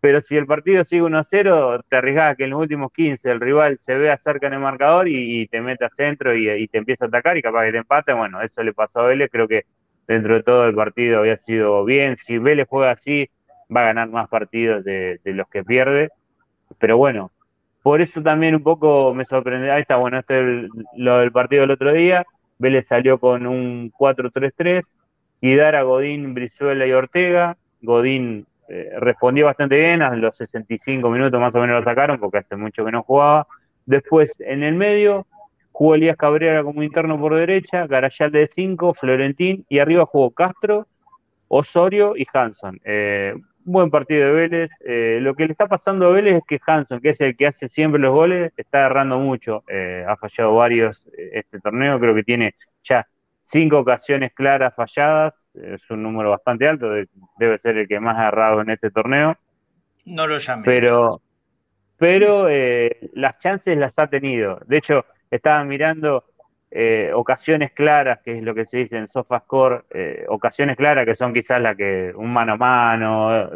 pero 0.00 0.20
si 0.22 0.36
el 0.36 0.46
partido 0.46 0.82
sigue 0.82 1.02
1 1.02 1.18
a 1.18 1.24
0, 1.24 1.84
te 1.88 1.96
arriesgas 1.96 2.36
que 2.36 2.44
en 2.44 2.50
los 2.50 2.60
últimos 2.60 2.90
15 2.92 3.30
el 3.30 3.40
rival 3.40 3.78
se 3.78 3.94
vea 3.94 4.16
cerca 4.16 4.46
en 4.46 4.54
el 4.54 4.60
marcador 4.60 5.08
y, 5.08 5.46
te 5.48 5.60
meta 5.60 5.86
a 5.86 5.90
centro 5.90 6.34
y, 6.34 6.66
te 6.68 6.78
empieza 6.78 7.04
a 7.04 7.08
atacar 7.08 7.36
y 7.36 7.42
capaz 7.42 7.66
que 7.66 7.72
te 7.72 7.78
empate. 7.78 8.12
Bueno, 8.14 8.40
eso 8.40 8.62
le 8.62 8.72
pasó 8.72 9.00
a 9.00 9.08
Vélez. 9.08 9.28
Creo 9.30 9.46
que 9.46 9.66
dentro 10.08 10.34
de 10.34 10.42
todo 10.42 10.66
el 10.66 10.74
partido 10.74 11.20
había 11.20 11.36
sido 11.36 11.84
bien. 11.84 12.16
Si 12.16 12.38
Vélez 12.38 12.66
juega 12.68 12.92
así, 12.92 13.28
va 13.74 13.82
a 13.82 13.86
ganar 13.86 14.08
más 14.08 14.28
partidos 14.28 14.84
de, 14.84 15.20
los 15.24 15.48
que 15.48 15.64
pierde. 15.64 16.08
Pero 16.78 16.96
bueno, 16.96 17.30
por 17.82 18.00
eso 18.00 18.22
también 18.22 18.54
un 18.54 18.62
poco 18.62 19.12
me 19.12 19.26
sorprende. 19.26 19.70
Ahí 19.70 19.82
está, 19.82 19.96
bueno, 19.96 20.18
este 20.18 20.64
es 20.64 20.70
lo 20.96 21.18
del 21.18 21.30
partido 21.30 21.62
del 21.62 21.72
otro 21.72 21.92
día. 21.92 22.24
Vélez 22.60 22.86
salió 22.86 23.18
con 23.18 23.46
un 23.46 23.90
4-3-3 23.90 24.86
y 25.40 25.56
dar 25.56 25.74
a 25.74 25.82
Godín, 25.82 26.34
Brizuela 26.34 26.86
y 26.86 26.92
Ortega. 26.92 27.56
Godín 27.80 28.46
eh, 28.68 28.90
respondió 28.98 29.46
bastante 29.46 29.76
bien, 29.76 30.02
a 30.02 30.14
los 30.14 30.36
65 30.36 31.08
minutos 31.10 31.40
más 31.40 31.54
o 31.54 31.60
menos 31.60 31.78
lo 31.78 31.82
sacaron, 31.82 32.20
porque 32.20 32.38
hace 32.38 32.56
mucho 32.56 32.84
que 32.84 32.92
no 32.92 33.02
jugaba. 33.02 33.46
Después, 33.86 34.38
en 34.40 34.62
el 34.62 34.74
medio, 34.74 35.26
jugó 35.72 35.94
Elías 35.94 36.18
Cabrera 36.18 36.62
como 36.62 36.82
interno 36.82 37.18
por 37.18 37.34
derecha, 37.34 37.86
Garayal 37.86 38.30
de 38.30 38.46
5, 38.46 38.92
Florentín, 38.92 39.64
y 39.70 39.78
arriba 39.78 40.04
jugó 40.04 40.30
Castro, 40.30 40.86
Osorio 41.48 42.14
y 42.14 42.26
Hanson. 42.30 42.78
Eh, 42.84 43.34
buen 43.64 43.90
partido 43.90 44.26
de 44.26 44.32
Vélez. 44.32 44.70
Eh, 44.84 45.18
lo 45.20 45.34
que 45.34 45.46
le 45.46 45.52
está 45.52 45.66
pasando 45.66 46.06
a 46.06 46.10
Vélez 46.10 46.36
es 46.36 46.42
que 46.46 46.60
Hanson, 46.64 47.00
que 47.00 47.10
es 47.10 47.20
el 47.20 47.36
que 47.36 47.46
hace 47.46 47.68
siempre 47.68 48.00
los 48.00 48.12
goles, 48.12 48.52
está 48.56 48.86
errando 48.86 49.18
mucho. 49.18 49.62
ha 50.06 50.16
fallado 50.16 50.54
varios 50.54 51.08
este 51.16 51.60
torneo, 51.60 51.98
creo 52.00 52.14
que 52.14 52.24
tiene 52.24 52.54
ya 52.82 53.06
cinco 53.50 53.80
ocasiones 53.80 54.32
claras 54.32 54.74
falladas, 54.74 55.44
es 55.54 55.90
un 55.90 56.04
número 56.04 56.30
bastante 56.30 56.68
alto, 56.68 56.88
debe 57.36 57.58
ser 57.58 57.78
el 57.78 57.88
que 57.88 57.98
más 57.98 58.16
ha 58.16 58.28
errado 58.28 58.60
en 58.60 58.70
este 58.70 58.90
torneo. 58.90 59.36
No 60.04 60.26
lo 60.26 60.38
llame. 60.38 60.62
Pero, 60.64 61.20
pero 61.96 62.48
eh, 62.48 63.10
las 63.14 63.38
chances 63.38 63.76
las 63.76 63.98
ha 63.98 64.06
tenido. 64.06 64.60
De 64.66 64.78
hecho, 64.78 65.04
estaba 65.30 65.64
mirando 65.64 66.24
eh, 66.70 67.10
ocasiones 67.14 67.72
claras, 67.72 68.20
que 68.24 68.38
es 68.38 68.42
lo 68.42 68.54
que 68.54 68.66
se 68.66 68.78
dice 68.78 68.96
en 68.96 69.08
SofaScore, 69.08 69.82
eh, 69.90 70.24
ocasiones 70.28 70.76
claras 70.76 71.04
que 71.04 71.14
son 71.14 71.32
quizás 71.32 71.60
las 71.60 71.76
que 71.76 72.12
un 72.14 72.32
mano 72.32 72.52
a 72.54 72.56
mano. 72.56 73.50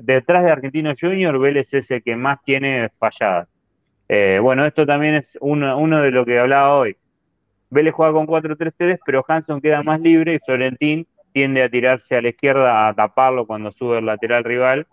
detrás 0.00 0.44
de 0.44 0.50
Argentino 0.50 0.92
Junior, 0.98 1.38
Vélez 1.38 1.72
es 1.74 1.90
el 1.90 2.02
que 2.02 2.16
más 2.16 2.42
tiene 2.44 2.90
falladas. 2.98 3.48
bueno, 4.42 4.64
esto 4.66 4.84
también 4.86 5.16
es 5.16 5.38
uno, 5.40 5.78
uno 5.78 6.02
de 6.02 6.10
lo 6.10 6.24
que 6.24 6.38
hablaba 6.38 6.76
hoy 6.76 6.96
Vélez 7.72 7.94
juega 7.94 8.12
con 8.12 8.26
4-3-3, 8.26 9.00
pero 9.06 9.24
Hanson 9.26 9.62
queda 9.62 9.82
más 9.82 9.98
libre 9.98 10.34
y 10.34 10.38
Florentín 10.40 11.06
tiende 11.32 11.62
a 11.62 11.70
tirarse 11.70 12.14
a 12.14 12.20
la 12.20 12.28
izquierda 12.28 12.86
a 12.86 12.94
taparlo 12.94 13.46
cuando 13.46 13.72
sube 13.72 13.98
el 13.98 14.04
lateral 14.04 14.44
rival. 14.44 14.86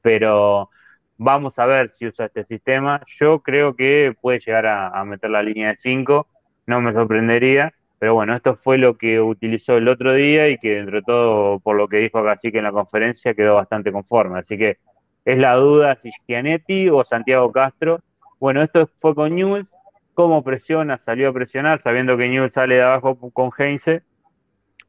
Pero 0.00 0.70
vamos 1.16 1.58
a 1.58 1.66
ver 1.66 1.90
si 1.90 2.06
usa 2.06 2.26
este 2.26 2.44
sistema. 2.44 3.02
Yo 3.18 3.40
creo 3.40 3.74
que 3.74 4.14
puede 4.20 4.38
llegar 4.38 4.64
a, 4.64 5.04
meter 5.04 5.30
la 5.30 5.42
línea 5.42 5.70
de 5.70 5.76
5, 5.76 6.28
no 6.72 6.80
me 6.80 6.92
sorprendería. 6.92 7.74
Pero 7.98 8.14
bueno, 8.14 8.34
esto 8.34 8.56
fue 8.56 8.78
lo 8.78 8.96
que 8.96 9.20
utilizó 9.20 9.76
el 9.76 9.86
otro 9.86 10.12
día 10.14 10.48
y 10.48 10.58
que 10.58 10.76
dentro 10.76 10.96
de 10.96 11.02
todo, 11.02 11.60
por 11.60 11.76
lo 11.76 11.86
que 11.86 11.98
dijo 11.98 12.24
Cacique 12.24 12.58
en 12.58 12.64
la 12.64 12.72
conferencia, 12.72 13.34
quedó 13.34 13.54
bastante 13.56 13.92
conforme. 13.92 14.40
Así 14.40 14.58
que 14.58 14.78
es 15.24 15.38
la 15.38 15.54
duda 15.54 15.94
si 15.96 16.10
Gianetti 16.26 16.88
o 16.88 17.04
Santiago 17.04 17.52
Castro. 17.52 18.00
Bueno, 18.40 18.62
esto 18.62 18.88
fue 19.00 19.14
con 19.14 19.34
News 19.36 19.72
cómo 20.14 20.42
presiona, 20.42 20.98
salió 20.98 21.28
a 21.28 21.32
presionar, 21.32 21.80
sabiendo 21.80 22.16
que 22.16 22.28
Newell 22.28 22.50
sale 22.50 22.74
de 22.76 22.82
abajo 22.82 23.16
con 23.32 23.50
Heinze, 23.56 24.02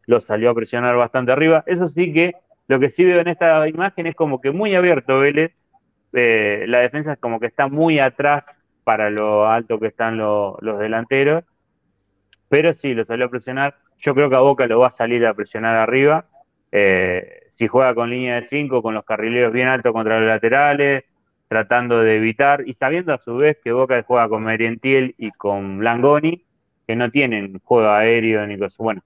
lo 0.05 0.19
salió 0.19 0.49
a 0.49 0.55
presionar 0.55 0.95
bastante 0.95 1.31
arriba. 1.31 1.63
Eso 1.67 1.87
sí 1.87 2.11
que 2.13 2.33
lo 2.67 2.79
que 2.79 2.89
sí 2.89 3.05
veo 3.05 3.19
en 3.21 3.27
esta 3.27 3.67
imagen 3.67 4.07
es 4.07 4.15
como 4.15 4.41
que 4.41 4.51
muy 4.51 4.75
abierto 4.75 5.19
Vélez, 5.19 5.53
eh, 6.13 6.65
la 6.67 6.79
defensa 6.79 7.13
es 7.13 7.19
como 7.19 7.39
que 7.39 7.47
está 7.47 7.67
muy 7.67 7.99
atrás 7.99 8.45
para 8.83 9.09
lo 9.09 9.47
alto 9.47 9.79
que 9.79 9.87
están 9.87 10.17
los 10.17 10.79
delanteros, 10.79 11.43
pero 12.53 12.71
sí, 12.75 12.93
lo 12.93 13.03
salió 13.03 13.25
a 13.25 13.29
presionar. 13.29 13.73
Yo 13.97 14.13
creo 14.13 14.29
que 14.29 14.35
a 14.35 14.41
Boca 14.41 14.67
lo 14.67 14.77
va 14.77 14.89
a 14.89 14.91
salir 14.91 15.25
a 15.25 15.33
presionar 15.33 15.75
arriba. 15.75 16.27
Eh, 16.71 17.47
si 17.49 17.67
juega 17.67 17.95
con 17.95 18.11
línea 18.11 18.35
de 18.35 18.43
5, 18.43 18.83
con 18.83 18.93
los 18.93 19.03
carrileros 19.05 19.51
bien 19.51 19.67
altos 19.69 19.91
contra 19.91 20.19
los 20.19 20.27
laterales, 20.27 21.03
tratando 21.47 22.01
de 22.01 22.17
evitar 22.17 22.61
y 22.67 22.73
sabiendo 22.73 23.11
a 23.11 23.17
su 23.17 23.37
vez 23.37 23.57
que 23.63 23.71
Boca 23.71 24.03
juega 24.03 24.29
con 24.29 24.43
Merentiel 24.43 25.15
y 25.17 25.31
con 25.31 25.83
Langoni, 25.83 26.43
que 26.85 26.95
no 26.95 27.09
tienen 27.09 27.59
juego 27.63 27.89
aéreo 27.89 28.45
ni 28.45 28.59
cosas. 28.59 28.77
Bueno, 28.77 29.01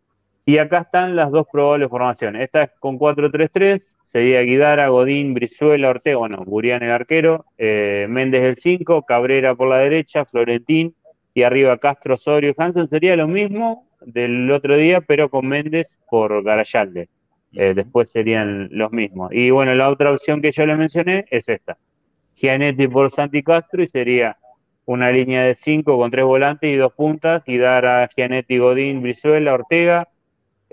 y 0.46 0.58
acá 0.58 0.80
están 0.80 1.16
las 1.16 1.32
dos 1.32 1.48
probables 1.50 1.90
formaciones. 1.90 2.42
Esta 2.42 2.64
es 2.64 2.72
con 2.82 3.00
4-3-3, 3.00 3.96
sería 4.04 4.42
Guidara, 4.42 4.90
Godín, 4.90 5.34
Brizuela, 5.34 5.88
Ortega, 5.88 6.18
bueno, 6.18 6.44
Burián 6.46 6.84
el 6.84 6.92
arquero, 6.92 7.46
eh, 7.58 8.08
Méndez 8.10 8.44
el 8.44 8.56
5, 8.58 9.04
Cabrera 9.04 9.56
por 9.56 9.70
la 9.70 9.78
derecha, 9.78 10.26
Florentín 10.26 10.94
y 11.38 11.44
arriba 11.44 11.78
Castro, 11.78 12.16
Osorio 12.16 12.50
y 12.50 12.56
Hansen. 12.58 12.90
Sería 12.90 13.16
lo 13.16 13.28
mismo 13.28 13.86
del 14.02 14.50
otro 14.50 14.76
día, 14.76 15.02
pero 15.02 15.30
con 15.30 15.48
Méndez 15.48 16.00
por 16.10 16.44
Garayalde. 16.44 17.10
Eh, 17.54 17.74
después 17.76 18.10
serían 18.10 18.70
los 18.72 18.92
mismos. 18.92 19.32
Y 19.32 19.52
bueno, 19.52 19.76
la 19.76 19.88
otra 19.90 20.12
opción 20.12 20.42
que 20.42 20.52
yo 20.52 20.66
le 20.66 20.76
mencioné 20.76 21.26
es 21.30 21.48
esta. 21.48 21.78
Gianetti 22.38 22.88
por 22.88 23.12
Santi 23.12 23.44
Castro 23.44 23.84
y 23.84 23.88
sería 23.88 24.36
una 24.86 25.12
línea 25.12 25.44
de 25.44 25.54
cinco 25.54 25.96
con 26.00 26.10
tres 26.10 26.26
volantes 26.26 26.72
y 26.72 26.76
dos 26.76 26.94
puntas 26.94 27.44
y 27.46 27.60
dar 27.60 27.86
a 27.86 28.08
Gianetti, 28.08 28.58
Godín, 28.58 29.04
Brizuela, 29.04 29.54
Ortega. 29.54 30.08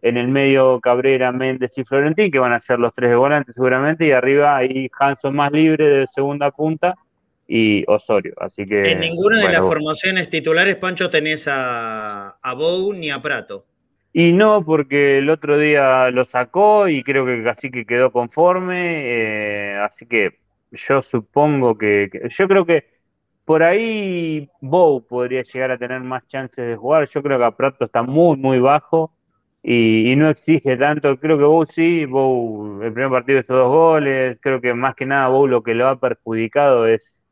En 0.00 0.16
el 0.16 0.28
medio 0.28 0.80
Cabrera, 0.80 1.30
Méndez 1.30 1.76
y 1.76 1.84
Florentín, 1.84 2.30
que 2.30 2.38
van 2.38 2.54
a 2.54 2.60
ser 2.60 2.78
los 2.78 2.94
tres 2.94 3.10
de 3.10 3.16
volantes 3.16 3.54
seguramente, 3.54 4.06
y 4.06 4.12
arriba 4.12 4.56
ahí 4.56 4.88
Hanson 4.98 5.36
más 5.36 5.52
libre 5.52 5.86
de 5.86 6.06
segunda 6.06 6.50
punta 6.50 6.94
y 7.46 7.84
Osorio. 7.86 8.34
Así 8.38 8.66
que. 8.66 8.92
En 8.92 9.00
ninguna 9.00 9.38
de 9.38 9.52
las 9.52 9.60
formaciones 9.60 10.28
titulares, 10.30 10.76
Pancho, 10.76 11.10
tenés 11.10 11.48
a, 11.48 12.36
a 12.40 12.54
Bou 12.54 12.92
ni 12.92 13.10
a 13.10 13.20
Prato. 13.20 13.66
Y 14.16 14.32
no, 14.32 14.64
porque 14.64 15.18
el 15.18 15.28
otro 15.28 15.58
día 15.58 16.08
lo 16.12 16.24
sacó 16.24 16.86
y 16.86 17.02
creo 17.02 17.26
que 17.26 17.42
casi 17.42 17.70
que 17.72 17.84
quedó 17.84 18.12
conforme. 18.12 19.72
Eh, 19.72 19.76
así 19.76 20.06
que 20.06 20.38
yo 20.70 21.02
supongo 21.02 21.76
que, 21.76 22.10
yo 22.30 22.48
creo 22.48 22.64
que 22.64 22.86
por 23.44 23.64
ahí 23.64 24.48
Bow 24.60 25.04
podría 25.04 25.42
llegar 25.42 25.72
a 25.72 25.78
tener 25.78 26.00
más 26.00 26.26
chances 26.28 26.64
de 26.64 26.76
jugar. 26.76 27.08
Yo 27.08 27.22
creo 27.24 27.38
que 27.38 27.44
a 27.44 27.50
Prato 27.56 27.86
está 27.86 28.04
muy, 28.04 28.36
muy 28.36 28.60
bajo 28.60 29.12
y, 29.64 30.14
no 30.16 30.30
exige 30.30 30.76
tanto. 30.76 31.18
Creo 31.18 31.36
que 31.36 31.44
Bow 31.44 31.66
sí, 31.66 32.04
Bow, 32.06 32.82
el 32.82 32.92
primer 32.92 33.10
partido 33.10 33.40
hizo 33.40 33.54
dos 33.56 33.68
goles. 33.68 34.38
Creo 34.40 34.60
que 34.60 34.74
más 34.74 34.94
que 34.94 35.06
nada 35.06 35.26
Bow 35.26 35.48
lo 35.48 35.62
que 35.64 35.74
lo 35.74 35.88
ha 35.88 35.98
perjudicado 35.98 36.86
es, 36.86 37.23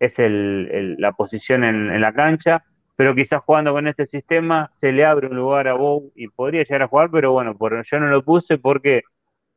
es 0.00 0.18
el, 0.18 0.96
la 0.98 1.12
posición 1.12 1.64
en, 1.64 2.00
la 2.00 2.12
cancha. 2.12 2.64
Pero 2.96 3.14
quizás 3.14 3.42
jugando 3.42 3.72
con 3.72 3.86
este 3.86 4.06
sistema 4.06 4.70
se 4.72 4.90
le 4.90 5.04
abre 5.04 5.28
un 5.28 5.36
lugar 5.36 5.68
a 5.68 5.74
Bow 5.74 6.10
y 6.16 6.28
podría 6.28 6.64
llegar 6.64 6.82
a 6.82 6.88
jugar, 6.88 7.10
pero 7.12 7.30
bueno, 7.30 7.56
por, 7.56 7.84
yo 7.84 8.00
no 8.00 8.08
lo 8.08 8.24
puse 8.24 8.58
porque 8.58 9.02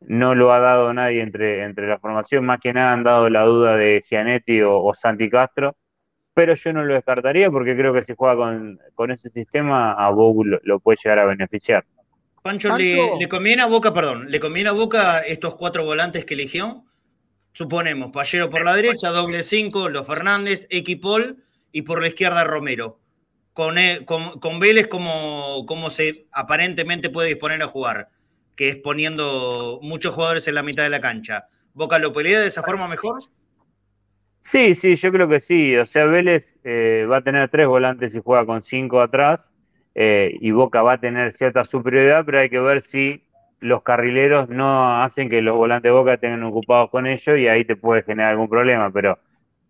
no 0.02 0.36
lo 0.36 0.54
ha 0.54 0.60
dado 0.60 0.94
nadie 0.94 1.22
entre, 1.22 1.64
entre 1.64 1.88
la 1.88 2.00
formación, 2.00 2.46
más 2.46 2.60
que 2.60 2.74
nada 2.74 2.94
han 2.94 3.04
dado 3.04 3.30
la 3.30 3.44
duda 3.44 3.76
de 3.76 4.04
Gianetti 4.08 4.62
o, 4.62 4.92
Santi 4.94 5.30
Castro, 5.30 5.76
pero 6.34 6.54
yo 6.54 6.74
no 6.74 6.84
lo 6.84 6.94
descartaría 6.94 7.50
porque 7.50 7.76
creo 7.76 7.94
que 7.94 8.04
si 8.04 8.14
juega 8.16 8.36
con, 8.94 9.12
ese 9.12 9.30
sistema 9.30 9.94
a 9.94 10.10
Boca 10.12 10.60
lo, 10.64 10.80
puede 10.80 10.98
llegar 11.04 11.20
a 11.20 11.26
beneficiar. 11.26 11.86
Pancho, 12.44 12.76
¿le, 12.78 13.28
conviene 13.28 13.62
a 13.62 13.68
Boca, 13.68 13.94
perdón, 13.94 14.30
le 14.30 14.39
conviene 14.39 14.70
a 14.70 14.74
Boca 14.74 15.20
estos 15.20 15.56
cuatro 15.56 15.84
volantes 15.84 16.26
que 16.26 16.34
eligió? 16.34 16.86
Suponemos, 17.54 18.12
Pallero 18.12 18.49
por 18.49 18.64
la 18.64 18.76
derecha, 18.76 19.10
doble 19.10 19.43
cinco, 19.43 19.89
Los 19.89 20.08
Fernández, 20.08 20.68
Equipol 20.70 21.38
y 21.72 21.82
por 21.82 22.02
la 22.02 22.08
izquierda 22.08 22.43
Romero. 22.43 22.99
Con, 23.54 23.78
e, 23.78 24.06
con, 24.06 24.39
con 24.39 24.60
Vélez 24.60 24.88
como, 24.88 25.66
como 25.66 25.89
se 25.89 26.28
aparentemente 26.32 27.10
puede 27.10 27.28
disponer 27.28 27.62
a 27.62 27.68
jugar 27.68 28.10
que 28.56 28.70
es 28.70 28.76
poniendo 28.76 29.80
muchos 29.82 30.14
jugadores 30.14 30.47
en 30.47 30.56
la 30.56 30.64
mitad 30.64 30.84
de 30.84 30.89
la 30.89 31.02
cancha. 31.02 31.47
¿Boca 31.74 31.99
lo 31.99 32.14
pelea 32.14 32.39
de 32.39 32.47
esa 32.47 32.62
forma 32.62 32.88
mejor? 32.88 33.18
Sí, 34.41 34.76
sí, 34.76 34.95
yo 34.95 35.12
creo 35.12 35.28
que 35.28 35.39
sí. 35.39 35.76
O 35.78 35.86
sea, 35.86 36.06
Vélez 36.06 36.58
eh, 36.64 37.08
va 37.10 37.18
a 37.18 37.22
tener 37.24 37.49
tres 37.49 37.68
volantes 37.68 38.14
y 38.14 38.22
juega 38.24 38.45
con 38.45 38.62
cinco 38.62 39.02
atrás. 39.02 39.52
Eh, 39.95 40.38
y 40.39 40.52
Boca 40.52 40.82
va 40.82 40.93
a 40.93 40.99
tener 40.99 41.34
cierta 41.34 41.66
superioridad, 41.66 42.24
pero 42.26 42.39
hay 42.39 42.49
que 42.49 42.60
ver 42.60 42.82
si 42.82 43.24
los 43.62 43.84
carrileros 43.84 44.49
no 44.49 45.01
hacen 45.01 45.30
que 45.30 45.41
los 45.41 45.55
volantes 45.55 45.89
de 45.89 45.97
Boca 45.97 46.16
estén 46.16 46.43
ocupados 46.43 46.89
con 46.89 47.07
ellos 47.07 47.38
y 47.38 47.47
ahí 47.47 47.64
te 47.64 47.76
puede 47.76 48.03
generar 48.03 48.32
algún 48.32 48.49
problema. 48.49 48.91
Pero 48.91 49.20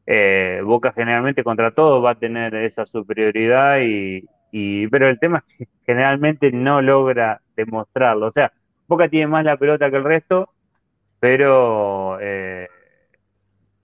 eh, 0.05 0.61
Boca 0.63 0.93
generalmente 0.93 1.43
contra 1.43 1.71
todo 1.71 2.01
va 2.01 2.11
a 2.11 2.15
tener 2.19 2.55
esa 2.55 2.85
superioridad 2.85 3.79
y, 3.81 4.87
pero 4.87 5.07
el 5.07 5.19
tema 5.19 5.43
es 5.47 5.57
que 5.57 5.67
generalmente 5.85 6.51
no 6.51 6.81
logra 6.81 7.41
demostrarlo. 7.55 8.27
O 8.27 8.31
sea, 8.31 8.51
Boca 8.87 9.09
tiene 9.09 9.27
más 9.27 9.45
la 9.45 9.57
pelota 9.57 9.91
que 9.91 9.97
el 9.97 10.03
resto, 10.03 10.49
pero 11.19 12.17
eh, 12.21 12.67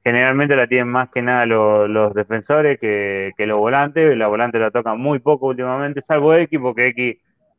generalmente 0.04 0.56
la 0.56 0.68
tienen 0.68 0.88
más 0.88 1.10
que 1.10 1.22
nada 1.22 1.46
los, 1.46 2.14
defensores 2.14 2.80
que, 2.80 3.34
los 3.40 3.58
volantes. 3.60 4.18
La 4.18 4.28
volante 4.28 4.60
la 4.60 4.72
toca 4.72 4.96
muy 4.96 5.20
poco 5.20 5.48
últimamente, 5.48 6.02
salvo 6.02 6.34
X, 6.34 6.60
porque 6.62 6.88
X 6.88 7.18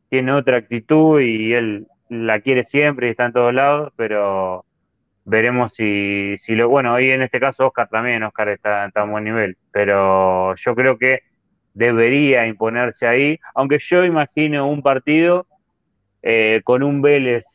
tiene 0.09 0.31
otra 0.31 0.57
actitud 0.57 1.21
y 1.21 1.53
él 1.53 1.87
la 2.09 2.41
quiere 2.41 2.63
siempre 2.63 3.07
y 3.07 3.11
está 3.11 3.25
en 3.25 3.33
todos 3.33 3.53
lados, 3.53 3.93
pero 3.95 4.65
veremos 5.25 5.73
si, 5.73 6.35
si 6.39 6.55
lo. 6.55 6.69
Bueno, 6.69 6.93
hoy 6.93 7.11
en 7.11 7.21
este 7.21 7.39
caso 7.39 7.67
Oscar 7.67 7.87
también, 7.89 8.23
Oscar 8.23 8.49
está, 8.49 8.85
está 8.85 9.01
a 9.01 9.05
buen 9.05 9.23
nivel, 9.23 9.57
pero 9.71 10.55
yo 10.55 10.75
creo 10.75 10.97
que 10.97 11.21
debería 11.73 12.47
imponerse 12.47 13.07
ahí, 13.07 13.39
aunque 13.53 13.77
yo 13.79 14.03
imagino 14.03 14.67
un 14.67 14.81
partido 14.81 15.47
eh, 16.21 16.61
con 16.63 16.83
un 16.83 17.01
Vélez 17.01 17.45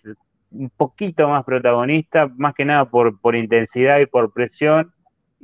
un 0.51 0.71
poquito 0.71 1.29
más 1.29 1.45
protagonista, 1.45 2.29
más 2.37 2.55
que 2.55 2.65
nada 2.65 2.85
por, 2.87 3.21
por 3.21 3.35
intensidad 3.37 3.99
y 3.99 4.07
por 4.07 4.33
presión, 4.33 4.93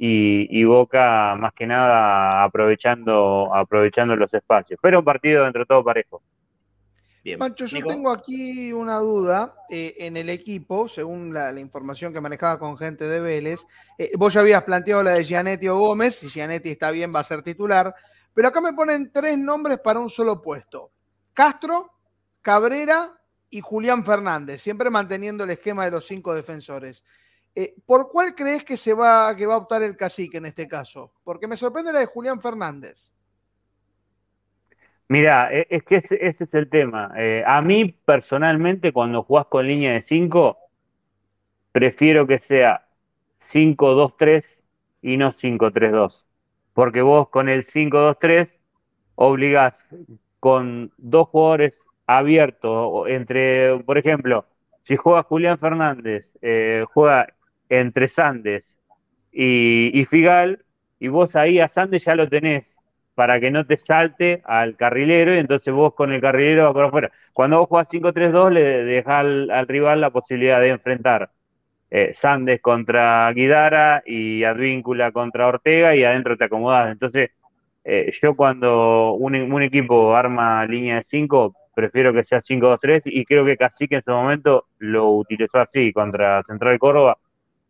y, 0.03 0.65
Boca 0.65 1.37
más 1.39 1.53
que 1.53 1.67
nada 1.67 2.43
aprovechando, 2.43 3.55
aprovechando 3.55 4.17
los 4.17 4.33
espacios. 4.33 4.81
Pero 4.81 5.01
un 5.01 5.05
partido 5.05 5.45
dentro 5.45 5.61
de 5.63 5.67
todo 5.67 5.85
parejo. 5.85 6.23
Bien. 7.23 7.39
Pancho, 7.39 7.67
yo 7.67 7.85
tengo 7.85 8.11
aquí 8.11 8.73
una 8.73 8.97
duda 8.99 9.55
eh, 9.69 9.95
en 9.99 10.17
el 10.17 10.31
equipo, 10.31 10.89
según 10.89 11.35
la, 11.35 11.59
información 11.61 12.13
que 12.13 12.21
manejaba 12.21 12.59
con 12.59 12.79
gente 12.79 13.07
de 13.07 13.21
Vélez. 13.21 13.61
Eh, 13.99 14.13
vos 14.17 14.33
ya 14.33 14.41
habías 14.41 14.63
planteado 14.63 15.03
la 15.03 15.13
de 15.13 15.25
Gianetti 15.25 15.69
o 15.69 15.79
Gómez, 15.79 16.15
si 16.15 16.29
Gianetti 16.29 16.71
está 16.71 16.91
bien 16.91 17.13
va 17.15 17.21
a 17.21 17.25
ser 17.25 17.43
titular, 17.43 17.95
pero 18.33 18.49
acá 18.49 18.61
me 18.61 18.73
ponen 18.73 19.13
tres 19.13 19.37
nombres 19.37 19.79
para 19.79 20.01
un 20.01 20.09
solo 20.09 20.41
puesto. 20.41 20.93
Castro, 21.35 21.93
Cabrera 22.41 23.21
y 23.51 23.61
Julián 23.61 24.05
Fernández, 24.05 24.63
siempre 24.63 24.89
manteniendo 24.89 25.45
el 25.45 25.51
esquema 25.51 25.85
de 25.85 25.91
los 25.91 26.07
cinco 26.07 26.35
defensores. 26.35 27.05
Eh, 27.55 27.75
¿Por 27.85 28.09
cuál 28.09 28.35
crees 28.35 28.65
que 28.65 28.77
se 28.77 28.95
va, 28.95 29.35
que 29.35 29.45
va 29.45 29.55
a 29.55 29.59
optar 29.59 29.83
el 29.83 29.97
cacique 29.97 30.39
en 30.39 30.47
este 30.47 30.69
caso? 30.69 31.13
Porque 31.25 31.49
me 31.49 31.57
sorprende 31.57 31.93
la 31.93 31.99
de 31.99 32.07
Julián 32.07 32.41
Fernández. 32.41 33.11
Mira, 35.11 35.53
e, 35.53 35.67
es 35.71 35.83
que 35.83 35.97
ese, 35.97 36.25
es 36.25 36.55
el 36.55 36.69
tema. 36.71 37.13
Eh, 37.17 37.43
a 37.45 37.61
mí 37.63 37.93
personalmente, 38.05 38.93
cuando 38.93 39.25
jugás 39.25 39.47
con 39.47 39.67
línea 39.67 39.93
de 39.93 40.03
5, 40.03 40.57
prefiero 41.73 42.29
que 42.29 42.39
sea 42.39 42.87
5-2-3 43.39 44.61
y 45.03 45.17
no 45.17 45.33
5-3-2. 45.33 46.27
Porque 46.75 47.03
vos 47.03 47.29
con 47.29 47.49
el 47.49 47.65
5-2-3 47.65 48.57
obligás 49.17 49.89
con 50.39 50.93
dos 50.97 51.29
jugadores 51.29 51.85
abiertos 52.07 53.09
entre, 53.09 53.81
por 53.81 53.99
ejemplo, 53.99 54.47
si 54.83 54.97
juega 54.97 55.25
Julián 55.25 55.59
Fernández, 55.59 56.39
eh, 56.41 56.85
juega 56.93 57.35
entre 57.69 58.07
Sandes 58.07 58.77
y, 59.33 59.91
y, 59.93 60.05
Figal, 60.05 60.65
y 61.01 61.09
vos 61.09 61.35
ahí 61.35 61.59
a 61.59 61.67
Sandes 61.69 62.05
ya 62.05 62.15
lo 62.15 62.29
tenés 62.29 62.80
para 63.15 63.41
que 63.41 63.51
no 63.51 63.67
te 63.67 63.77
salte 63.77 64.43
al 64.45 64.77
carrilero 64.77 65.35
y 65.35 65.39
entonces 65.39 65.73
vos 65.75 65.95
con 65.95 66.13
el 66.13 66.21
carrilero 66.21 66.65
vas 66.65 66.73
por 66.73 66.85
afuera. 66.85 67.13
Cuando 67.33 67.59
vos 67.59 67.69
jugás 67.69 67.89
5-3-2 67.91 68.51
le 68.51 68.85
dejás 68.85 69.25
al, 69.25 69.69
rival 69.69 70.01
la 70.01 70.11
posibilidad 70.11 70.61
de 70.61 70.69
enfrentar 70.69 71.31
eh, 71.91 72.13
Sandes 72.15 72.61
contra 72.61 73.31
Guidara 73.33 74.03
y 74.07 74.45
Advíncula 74.45 75.13
contra 75.13 75.49
Ortega 75.49 75.95
y 75.97 76.05
adentro 76.05 76.37
te 76.37 76.45
acomodás. 76.45 76.93
Entonces, 76.93 77.31
eh, 77.85 78.13
yo 78.23 78.37
cuando 78.37 79.15
un, 79.15 79.63
equipo 79.63 80.15
arma 80.15 80.65
línea 80.67 80.97
de 80.97 81.03
5, 81.03 81.55
prefiero 81.75 82.13
que 82.13 82.25
sea 82.25 82.41
5-2-3 82.41 83.03
y 83.07 83.25
creo 83.25 83.45
que 83.45 83.57
Cacique 83.57 83.97
en 83.97 84.03
su 84.05 84.13
momento 84.13 84.67
lo 84.79 85.11
utilizó 85.11 85.59
así 85.59 85.93
contra 85.93 86.43
Central 86.45 86.79
Córdoba, 86.79 87.19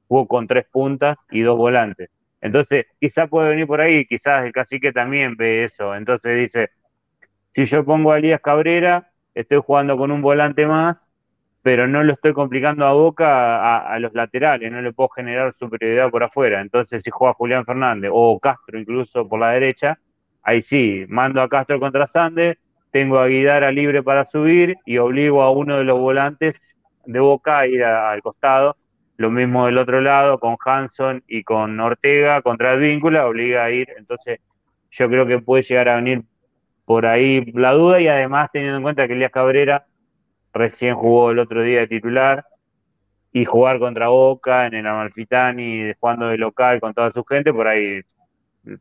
jugó 0.08 0.26
con 0.26 0.46
tres 0.46 0.66
puntas 0.70 1.16
y 1.30 1.40
dos 1.40 1.56
volantes. 1.56 2.10
Entonces, 2.40 2.86
quizás 2.98 3.28
puede 3.28 3.50
venir 3.50 3.66
por 3.66 3.80
ahí, 3.80 4.06
quizás 4.06 4.44
el 4.44 4.52
cacique 4.52 4.92
también 4.92 5.36
ve 5.36 5.64
eso. 5.64 5.94
Entonces 5.94 6.38
dice, 6.38 6.70
si 7.54 7.64
yo 7.64 7.84
pongo 7.84 8.12
a 8.12 8.18
Elías 8.18 8.40
Cabrera, 8.40 9.10
estoy 9.34 9.60
jugando 9.64 9.96
con 9.96 10.10
un 10.10 10.22
volante 10.22 10.66
más, 10.66 11.06
pero 11.62 11.86
no 11.86 12.02
lo 12.02 12.14
estoy 12.14 12.32
complicando 12.32 12.86
a 12.86 12.92
Boca 12.92 13.82
a, 13.86 13.98
los 13.98 14.14
laterales, 14.14 14.72
no 14.72 14.80
le 14.80 14.92
puedo 14.92 15.10
generar 15.10 15.54
superioridad 15.58 16.10
por 16.10 16.22
afuera. 16.22 16.60
Entonces, 16.60 17.02
si 17.02 17.10
juega 17.10 17.34
Julián 17.34 17.66
Fernández 17.66 18.10
o 18.12 18.38
Castro 18.40 18.78
incluso 18.78 19.28
por 19.28 19.40
la 19.40 19.50
derecha, 19.50 19.98
ahí 20.42 20.62
sí, 20.62 21.04
mando 21.08 21.42
a 21.42 21.48
Castro 21.48 21.78
contra 21.78 22.06
Sande, 22.06 22.58
tengo 22.90 23.18
a 23.18 23.26
Guidara 23.26 23.70
libre 23.70 24.02
para 24.02 24.24
subir 24.24 24.76
y 24.86 24.96
obligo 24.98 25.42
a 25.42 25.50
uno 25.50 25.76
de 25.76 25.84
los 25.84 25.98
volantes 25.98 26.76
de 27.04 27.20
Boca 27.20 27.58
a 27.58 27.66
ir 27.66 27.84
al 27.84 28.22
costado 28.22 28.76
lo 29.20 29.30
mismo 29.30 29.66
del 29.66 29.76
otro 29.76 30.00
lado 30.00 30.40
con 30.40 30.56
Hanson 30.64 31.22
y 31.28 31.44
con 31.44 31.78
Ortega 31.78 32.40
contra 32.40 32.72
el 32.72 32.80
vínculo, 32.80 33.28
obliga 33.28 33.64
a 33.64 33.70
ir. 33.70 33.86
Entonces, 33.98 34.40
yo 34.90 35.10
creo 35.10 35.26
que 35.26 35.40
puede 35.40 35.62
llegar 35.62 35.90
a 35.90 35.96
venir 35.96 36.22
por 36.86 37.04
ahí 37.04 37.44
la 37.52 37.72
duda 37.72 38.00
y 38.00 38.08
además 38.08 38.48
teniendo 38.50 38.78
en 38.78 38.82
cuenta 38.82 39.06
que 39.06 39.12
Elías 39.12 39.30
Cabrera 39.30 39.84
recién 40.54 40.94
jugó 40.94 41.32
el 41.32 41.38
otro 41.38 41.60
día 41.62 41.80
de 41.80 41.88
titular 41.88 42.46
y 43.30 43.44
jugar 43.44 43.78
contra 43.78 44.08
Boca 44.08 44.66
en 44.66 44.72
el 44.72 44.86
Amalfitani, 44.86 45.92
jugando 46.00 46.28
de 46.28 46.38
local 46.38 46.80
con 46.80 46.94
toda 46.94 47.10
su 47.10 47.22
gente, 47.22 47.52
por 47.52 47.68
ahí 47.68 48.00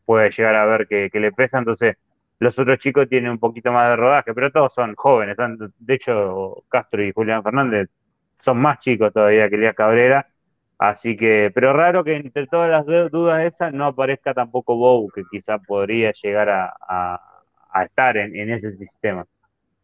puede 0.06 0.32
llegar 0.32 0.56
a 0.56 0.66
ver 0.66 0.88
que, 0.88 1.10
le 1.20 1.34
pesa. 1.34 1.58
Entonces, 1.58 1.98
los 2.40 2.58
otros 2.58 2.80
chicos 2.80 3.10
tienen 3.10 3.32
un 3.32 3.40
poquito 3.40 3.74
más 3.74 3.90
de 3.90 3.98
rodaje, 3.98 4.34
pero 4.34 4.52
todos 4.52 4.74
son 4.74 4.96
jóvenes. 4.96 5.36
De 5.80 5.96
hecho, 5.96 6.64
Castro 6.70 7.04
y 7.04 7.12
Julián 7.12 7.44
Fernández 7.44 7.90
son 8.40 8.58
más 8.58 8.80
chicos 8.80 9.14
todavía 9.14 9.50
que 9.50 9.56
Elías 9.56 9.76
Cabrera. 9.76 10.28
Así 10.78 11.18
que, 11.18 11.52
pero 11.54 11.74
raro 11.74 12.06
que 12.06 12.16
entre 12.16 12.48
todas 12.48 12.70
las 12.70 13.12
dudas 13.12 13.46
esas 13.46 13.74
no 13.74 13.86
aparezca 13.86 14.34
tampoco 14.34 14.78
Bow, 14.78 15.10
que 15.14 15.24
quizá 15.30 15.58
podría 15.58 16.14
llegar 16.14 16.50
a, 16.50 17.20
estar 17.84 18.16
en, 18.16 18.50
ese 18.50 18.72
sistema. 18.78 19.26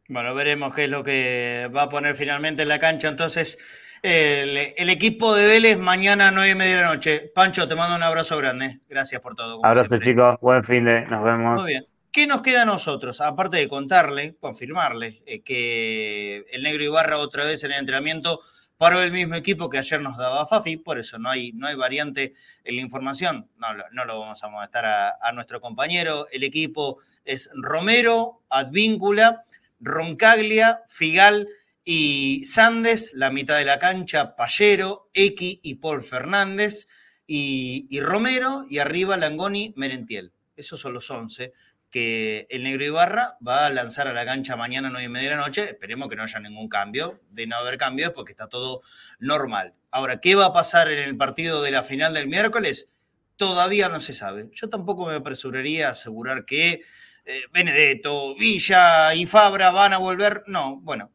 Bueno, 0.07 0.33
veremos 0.33 0.73
qué 0.73 0.85
es 0.85 0.89
lo 0.89 1.03
que 1.03 1.69
va 1.75 1.83
a 1.83 1.89
poner 1.89 2.15
finalmente 2.15 2.61
en 2.61 2.69
la 2.69 2.79
cancha. 2.79 3.09
Entonces, 3.09 3.57
el, 4.03 4.89
equipo 4.89 5.35
de 5.35 5.47
Vélez 5.47 5.77
mañana 5.77 6.29
a 6.29 6.31
nueve 6.31 6.51
y 6.51 6.55
media 6.55 6.77
de 6.77 6.81
la 6.83 6.93
noche. 6.93 7.31
Pancho, 7.33 7.67
te 7.67 7.75
mando 7.75 7.95
un 7.95 8.03
abrazo 8.03 8.37
grande. 8.37 8.79
Gracias 8.87 9.21
por 9.21 9.35
todo. 9.35 9.65
Abrazo, 9.65 9.97
chicos. 9.97 10.37
Buen 10.39 10.63
fin 10.63 10.85
de. 10.85 11.01
Nos 11.07 11.23
vemos. 11.25 11.61
Muy 11.61 11.71
bien. 11.71 11.94
¿Qué 12.15 12.27
nos 12.27 12.41
queda 12.41 12.61
a 12.61 12.65
nosotros? 12.65 13.19
Aparte 13.19 13.57
de 13.57 13.67
contarle, 13.67 14.37
confirmarle 14.39 15.21
eh, 15.25 15.41
que 15.41 16.45
el 16.49 16.63
Negro 16.63 16.85
Ibarra 16.85 17.17
otra 17.17 17.43
vez 17.43 17.65
en 17.65 17.73
el 17.73 17.79
entrenamiento 17.79 18.39
paró 18.77 19.01
el 19.01 19.11
mismo 19.11 19.35
equipo 19.35 19.69
que 19.69 19.79
ayer 19.79 19.99
nos 19.99 20.17
daba 20.17 20.47
Fafi, 20.47 20.77
por 20.77 20.97
eso 20.97 21.19
no 21.19 21.29
hay, 21.29 21.51
no 21.51 21.67
hay 21.67 21.75
variante 21.75 22.33
en 22.63 22.77
la 22.77 22.81
información, 22.81 23.49
no, 23.57 23.67
no 23.91 24.05
lo 24.05 24.21
vamos 24.21 24.41
a 24.41 24.47
molestar 24.47 24.85
a, 24.85 25.31
nuestro 25.33 25.59
compañero. 25.59 26.29
El 26.31 26.45
equipo 26.45 26.99
es 27.25 27.49
Romero, 27.53 28.43
Advíncula, 28.49 29.43
Roncaglia, 29.81 30.83
Figal 30.87 31.49
y 31.83 32.45
Sandes, 32.45 33.11
la 33.13 33.29
mitad 33.29 33.57
de 33.57 33.65
la 33.65 33.77
cancha, 33.77 34.37
Pallero, 34.37 35.09
X 35.13 35.59
y 35.61 35.75
Paul 35.75 36.01
Fernández, 36.01 36.87
y, 37.27 37.87
y 37.89 37.99
Romero, 37.99 38.65
y 38.69 38.77
arriba 38.77 39.17
Langoni, 39.17 39.73
Merentiel. 39.75 40.31
Esos 40.55 40.79
son 40.79 40.93
los 40.93 41.11
11 41.11 41.51
que 41.89 42.47
el 42.49 42.63
Negro 42.63 42.85
Ibarra 42.85 43.37
va 43.45 43.65
a 43.65 43.69
lanzar 43.69 44.07
a 44.07 44.13
la 44.13 44.25
cancha 44.25 44.55
mañana 44.55 44.89
a 44.89 44.91
9 44.91 45.05
y 45.05 45.09
media 45.09 45.29
de 45.29 45.35
la 45.37 45.41
noche. 45.41 45.69
Esperemos 45.69 46.09
que 46.09 46.15
no 46.15 46.23
haya 46.23 46.39
ningún 46.39 46.67
cambio. 46.67 47.21
De 47.29 47.47
no 47.47 47.55
haber 47.55 47.77
cambios, 47.77 48.11
porque 48.11 48.31
está 48.31 48.47
todo 48.47 48.81
normal. 49.19 49.73
Ahora, 49.91 50.19
¿qué 50.19 50.35
va 50.35 50.47
a 50.47 50.53
pasar 50.53 50.91
en 50.91 50.99
el 50.99 51.15
partido 51.15 51.61
de 51.61 51.71
la 51.71 51.83
final 51.83 52.13
del 52.13 52.27
miércoles? 52.27 52.89
Todavía 53.37 53.89
no 53.89 53.99
se 53.99 54.13
sabe. 54.13 54.49
Yo 54.53 54.69
tampoco 54.69 55.05
me 55.05 55.13
apresuraría 55.13 55.87
a 55.87 55.91
asegurar 55.91 56.45
que 56.45 56.81
eh, 57.25 57.43
Benedetto, 57.51 58.35
Villa 58.35 59.15
y 59.15 59.25
Fabra 59.25 59.71
van 59.71 59.93
a 59.93 59.97
volver. 59.97 60.43
No, 60.47 60.77
bueno, 60.77 61.11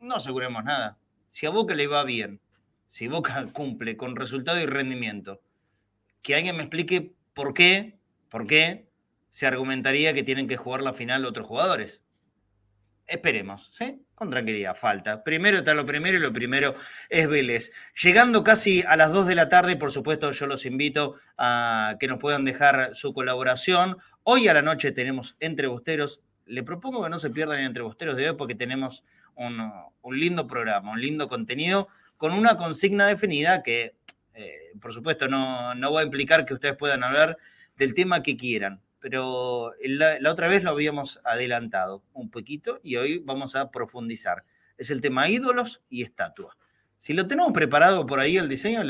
no 0.00 0.16
aseguremos 0.16 0.64
nada. 0.64 0.98
Si 1.28 1.46
a 1.46 1.50
Boca 1.50 1.74
le 1.74 1.86
va 1.86 2.04
bien, 2.04 2.40
si 2.86 3.08
Boca 3.08 3.46
cumple 3.52 3.96
con 3.96 4.16
resultado 4.16 4.60
y 4.60 4.66
rendimiento, 4.66 5.40
que 6.20 6.34
alguien 6.34 6.56
me 6.56 6.62
explique 6.62 7.14
por 7.32 7.54
qué, 7.54 7.98
por 8.28 8.46
qué 8.46 8.91
se 9.32 9.46
argumentaría 9.46 10.12
que 10.12 10.22
tienen 10.22 10.46
que 10.46 10.58
jugar 10.58 10.82
la 10.82 10.92
final 10.92 11.24
otros 11.24 11.46
jugadores. 11.46 12.04
Esperemos, 13.06 13.68
¿sí? 13.72 14.04
Con 14.14 14.28
tranquilidad, 14.28 14.76
falta. 14.76 15.24
Primero 15.24 15.58
está 15.58 15.72
lo 15.72 15.86
primero 15.86 16.18
y 16.18 16.20
lo 16.20 16.34
primero 16.34 16.74
es 17.08 17.26
Vélez. 17.28 17.72
Llegando 18.00 18.44
casi 18.44 18.82
a 18.86 18.94
las 18.94 19.10
2 19.10 19.26
de 19.26 19.34
la 19.34 19.48
tarde, 19.48 19.76
por 19.76 19.90
supuesto, 19.90 20.30
yo 20.32 20.46
los 20.46 20.66
invito 20.66 21.16
a 21.38 21.96
que 21.98 22.08
nos 22.08 22.18
puedan 22.18 22.44
dejar 22.44 22.94
su 22.94 23.14
colaboración. 23.14 23.96
Hoy 24.22 24.48
a 24.48 24.54
la 24.54 24.60
noche 24.60 24.92
tenemos 24.92 25.34
entrebosteros. 25.40 26.20
Le 26.44 26.62
propongo 26.62 27.02
que 27.02 27.08
no 27.08 27.18
se 27.18 27.30
pierdan 27.30 27.60
entrebosteros 27.60 28.16
de 28.16 28.28
hoy 28.28 28.36
porque 28.36 28.54
tenemos 28.54 29.02
un, 29.34 29.72
lindo 30.10 30.46
programa, 30.46 30.92
un 30.92 31.00
lindo 31.00 31.26
contenido 31.26 31.88
con 32.18 32.34
una 32.34 32.58
consigna 32.58 33.06
definida 33.06 33.62
que, 33.62 33.94
eh, 34.34 34.72
por 34.78 34.92
supuesto, 34.92 35.26
no, 35.26 35.74
no 35.74 35.90
va 35.90 36.02
a 36.02 36.04
implicar 36.04 36.44
que 36.44 36.52
ustedes 36.52 36.76
puedan 36.76 37.02
hablar 37.02 37.38
del 37.76 37.94
tema 37.94 38.22
que 38.22 38.36
quieran 38.36 38.82
pero 39.02 39.74
la, 39.82 40.30
otra 40.30 40.48
vez 40.48 40.62
lo 40.62 40.70
habíamos 40.70 41.20
adelantado 41.24 42.04
un 42.12 42.30
poquito 42.30 42.80
y 42.84 42.96
hoy 42.96 43.18
vamos 43.18 43.56
a 43.56 43.72
profundizar. 43.72 44.44
Es 44.78 44.90
el 44.90 45.00
tema 45.00 45.28
ídolos 45.28 45.82
y 45.90 46.02
estatua. 46.02 46.56
Si 46.98 47.12
lo 47.12 47.26
tenemos 47.26 47.52
preparado 47.52 48.06
por 48.06 48.20
ahí 48.20 48.36
el 48.36 48.48
diseño, 48.48 48.82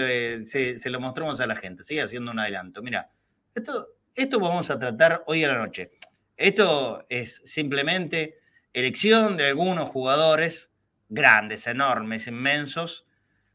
se, 0.44 0.90
lo 0.90 1.00
mostramos 1.00 1.40
a 1.40 1.46
la 1.46 1.56
gente. 1.56 1.82
Sigue 1.82 2.02
haciendo 2.02 2.30
un 2.30 2.38
adelanto. 2.38 2.82
Mira, 2.82 3.10
esto, 3.54 3.88
esto 4.14 4.38
vamos 4.38 4.70
a 4.70 4.78
tratar 4.78 5.24
hoy 5.26 5.44
a 5.44 5.48
la 5.48 5.58
noche. 5.58 5.92
Esto 6.36 7.06
es 7.08 7.40
simplemente 7.46 8.38
elección 8.74 9.38
de 9.38 9.46
algunos 9.46 9.88
jugadores 9.88 10.70
grandes, 11.08 11.66
enormes, 11.66 12.26
inmensos 12.26 13.06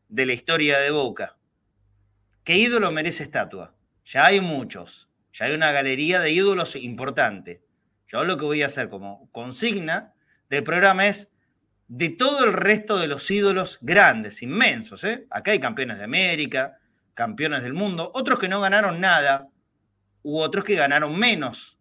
de 0.10 0.26
la 0.26 0.34
historia 0.34 0.80
de 0.80 0.90
Boca. 0.90 1.38
¿Qué 2.44 2.58
ídolo 2.58 2.92
merece 2.92 3.22
estatua? 3.22 3.76
Ya 4.06 4.26
hay 4.26 4.42
muchos. 4.42 5.07
Ya 5.38 5.46
hay 5.46 5.54
una 5.54 5.72
galería 5.72 6.20
de 6.20 6.32
ídolos 6.32 6.76
importante. 6.76 7.62
Yo 8.08 8.24
lo 8.24 8.38
que 8.38 8.46
voy 8.46 8.64
a 8.64 8.68
hacer 8.68 8.90
como 8.90 9.30
consigna 9.32 10.14
del 10.50 10.64
programa 10.64 11.06
es 11.06 11.30
de 11.88 12.10
todo 12.10 12.46
el 12.46 12.54
resto 12.54 12.98
de 12.98 13.08
los 13.08 13.30
ídolos 13.30 13.78
grandes, 13.82 14.42
inmensos. 14.42 15.04
¿eh? 15.04 15.28
Acá 15.30 15.52
hay 15.52 15.60
campeones 15.60 16.00
de 16.00 16.06
América, 16.06 16.80
campeones 17.14 17.62
del 17.62 17.74
mundo, 17.74 18.12
otros 18.16 18.40
que 18.40 18.50
no 18.50 18.62
ganaron 18.62 19.00
nada, 19.00 19.48
u 20.24 20.40
otros 20.40 20.66
que 20.66 20.76
ganaron 20.76 21.18
menos. 21.18 21.78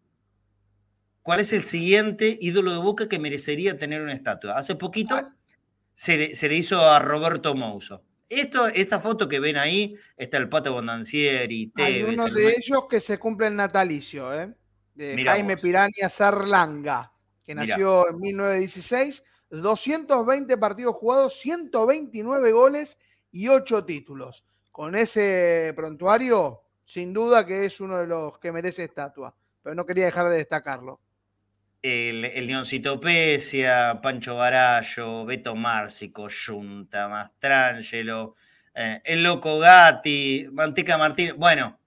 ¿Cuál 1.22 1.40
es 1.40 1.52
el 1.52 1.64
siguiente 1.64 2.38
ídolo 2.40 2.72
de 2.72 2.78
Boca 2.78 3.08
que 3.08 3.18
merecería 3.18 3.78
tener 3.78 4.02
una 4.02 4.12
estatua? 4.12 4.56
Hace 4.56 4.76
poquito 4.76 5.16
ah. 5.16 5.34
se 5.94 6.16
le, 6.18 6.56
hizo 6.56 6.88
a 6.88 6.98
Roberto 7.00 7.54
Mouso. 7.54 8.04
Esto, 8.28 8.66
esta 8.66 8.98
foto 8.98 9.28
que 9.28 9.38
ven 9.38 9.56
ahí, 9.56 9.96
está 10.16 10.38
el 10.38 10.48
Pato 10.48 10.72
Bondancieri, 10.72 11.72
Hay 11.76 12.02
uno 12.02 12.24
de 12.26 12.56
ellos 12.56 12.84
que 12.90 13.00
se 13.00 13.18
cumple 13.18 13.46
el 13.46 13.56
natalicio, 13.56 14.34
¿eh? 14.34 14.52
de 14.94 15.22
Jaime 15.24 15.56
Piranha 15.56 16.08
Sarlanga, 16.08 17.12
que 17.44 17.54
nació 17.54 18.08
en 18.08 18.18
1916 18.18 19.22
220 19.50 20.56
partidos 20.58 20.96
jugados, 20.96 21.38
129 21.38 22.52
goles 22.52 22.98
y 23.30 23.48
8 23.48 23.84
títulos. 23.84 24.44
Con 24.72 24.94
ese 24.94 25.72
prontuario, 25.76 26.62
sin 26.84 27.12
duda 27.12 27.46
que 27.46 27.64
es 27.64 27.80
uno 27.80 27.98
de 27.98 28.06
los 28.06 28.38
que 28.38 28.52
merece 28.52 28.84
estatua, 28.84 29.34
pero 29.62 29.74
no 29.74 29.86
quería 29.86 30.06
dejar 30.06 30.28
de 30.28 30.36
destacarlo. 30.36 31.00
El, 31.86 32.24
el 32.24 32.46
Leoncito 32.46 32.98
Pesia, 32.98 34.00
Pancho 34.02 34.36
Barallo, 34.36 35.24
Beto 35.24 35.54
Márcico, 35.54 36.28
Junta, 36.28 37.08
Mastrangelo, 37.08 38.34
eh, 38.74 39.00
el 39.04 39.22
Loco 39.22 39.58
Gatti, 39.58 40.48
Manteca 40.50 40.98
Martínez, 40.98 41.34
bueno, 41.36 41.78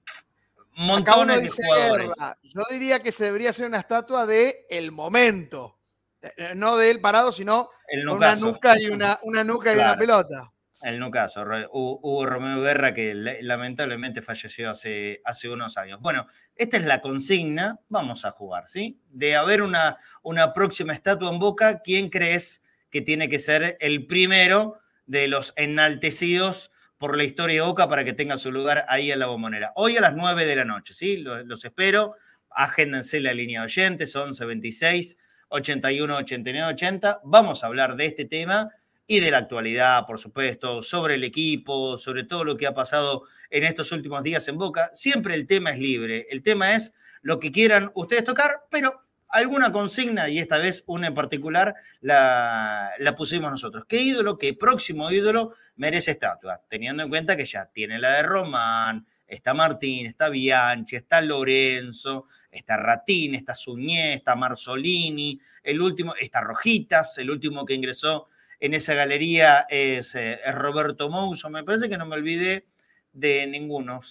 montones 0.75 1.41
de 1.41 1.49
jugadores. 1.49 2.11
Yo 2.43 2.61
diría 2.71 3.01
que 3.03 3.11
se 3.11 3.25
debería 3.25 3.49
hacer 3.49 3.65
una 3.65 3.79
estatua 3.79 4.25
de 4.25 4.65
el 4.69 4.91
momento 4.91 5.79
eh, 6.21 6.53
no 6.55 6.77
de 6.77 6.91
él 6.91 6.99
parado, 6.99 7.31
sino 7.31 7.69
una 8.11 8.35
nuca 8.35 8.79
y 8.79 8.87
una, 8.87 9.19
una 9.23 9.43
nuca 9.43 9.73
y 9.73 9.77
una 9.77 9.97
pelota. 9.97 10.51
El 10.81 10.97
nucaso. 10.99 11.43
Hubo 11.71 12.25
Romeo 12.25 12.61
Guerra 12.61 12.93
que 12.93 13.13
lamentablemente 13.41 14.21
falleció 14.21 14.69
hace, 14.69 15.21
hace 15.25 15.49
unos 15.49 15.77
años. 15.77 15.99
Bueno, 15.99 16.27
esta 16.55 16.77
es 16.77 16.85
la 16.85 17.01
consigna, 17.01 17.79
vamos 17.89 18.23
a 18.23 18.31
jugar, 18.31 18.69
¿sí? 18.69 18.97
De 19.09 19.35
haber 19.35 19.61
una, 19.61 19.97
una 20.23 20.53
próxima 20.53 20.93
estatua 20.93 21.29
en 21.31 21.39
Boca, 21.39 21.81
¿quién 21.81 22.09
crees 22.09 22.63
que 22.89 23.01
tiene 23.01 23.27
que 23.27 23.39
ser 23.39 23.77
el 23.81 24.07
primero 24.07 24.79
de 25.05 25.27
los 25.27 25.53
enaltecidos 25.57 26.71
por 26.97 27.17
la 27.17 27.25
historia 27.25 27.55
de 27.61 27.67
Boca 27.67 27.89
para 27.89 28.05
que 28.05 28.13
tenga 28.13 28.37
su 28.37 28.49
lugar 28.49 28.85
ahí 28.87 29.11
en 29.11 29.19
la 29.19 29.27
bombonera? 29.27 29.73
Hoy 29.75 29.97
a 29.97 30.01
las 30.01 30.15
9 30.15 30.45
de 30.45 30.55
la 30.55 30.65
noche, 30.65 30.93
¿sí? 30.93 31.17
Los, 31.17 31.45
los 31.45 31.65
espero. 31.65 32.15
Agéndense 32.51 33.19
la 33.19 33.33
línea 33.33 33.59
de 33.61 33.65
oyentes, 33.65 34.15
1126 34.15 35.17
81, 35.49 36.15
89, 36.17 36.73
80. 36.73 37.21
Vamos 37.23 37.63
a 37.63 37.67
hablar 37.67 37.95
de 37.95 38.05
este 38.05 38.25
tema 38.25 38.69
y 39.09 39.19
de 39.21 39.31
la 39.31 39.39
actualidad, 39.39 40.05
por 40.05 40.19
supuesto, 40.19 40.83
sobre 40.83 41.15
el 41.15 41.23
equipo, 41.23 41.97
sobre 41.97 42.25
todo 42.25 42.43
lo 42.43 42.55
que 42.55 42.67
ha 42.67 42.75
pasado 42.75 43.23
en 43.49 43.63
estos 43.63 43.91
últimos 43.91 44.21
días 44.21 44.47
en 44.47 44.59
Boca. 44.59 44.91
Siempre 44.93 45.33
el 45.33 45.47
tema 45.47 45.71
es 45.71 45.79
libre, 45.79 46.27
el 46.29 46.43
tema 46.43 46.75
es 46.75 46.93
lo 47.23 47.39
que 47.39 47.51
quieran 47.51 47.89
ustedes 47.95 48.23
tocar, 48.23 48.67
pero 48.69 49.01
alguna 49.27 49.71
consigna, 49.71 50.29
y 50.29 50.37
esta 50.37 50.59
vez 50.59 50.83
una 50.85 51.07
en 51.07 51.15
particular, 51.15 51.73
la, 52.01 52.93
pusimos 53.17 53.49
nosotros. 53.49 53.85
¿Qué 53.87 53.99
ídolo, 53.99 54.37
qué 54.37 54.53
próximo 54.53 55.09
ídolo 55.09 55.55
merece 55.75 56.11
estatua? 56.11 56.61
Teniendo 56.69 57.01
en 57.01 57.09
cuenta 57.09 57.35
que 57.35 57.45
ya 57.45 57.65
tiene 57.65 57.97
la 57.97 58.11
de 58.11 58.21
Román, 58.21 59.07
está 59.25 59.55
Martín, 59.55 60.05
está 60.05 60.29
Bianchi, 60.29 60.97
está 60.97 61.19
Lorenzo, 61.19 62.27
está 62.51 62.77
Ratín, 62.77 63.33
está 63.33 63.55
Suñé, 63.55 64.13
está 64.13 64.35
Marzolini, 64.35 65.41
el 65.63 65.81
último, 65.81 66.13
está 66.13 66.41
Rojitas, 66.41 67.17
el 67.17 67.31
último 67.31 67.65
que 67.65 67.73
ingresó 67.73 68.29
en 68.59 68.73
esa 68.73 68.93
galería 68.93 69.65
es, 69.69 70.15
eh, 70.15 70.39
Roberto 70.53 71.09
Mouso. 71.09 71.49
Me 71.49 71.63
parece 71.63 71.89
que 71.89 71.97
no 71.97 72.05
me 72.05 72.15
olvidé 72.15 72.65
de 73.13 73.47
ninguno. 73.47 74.01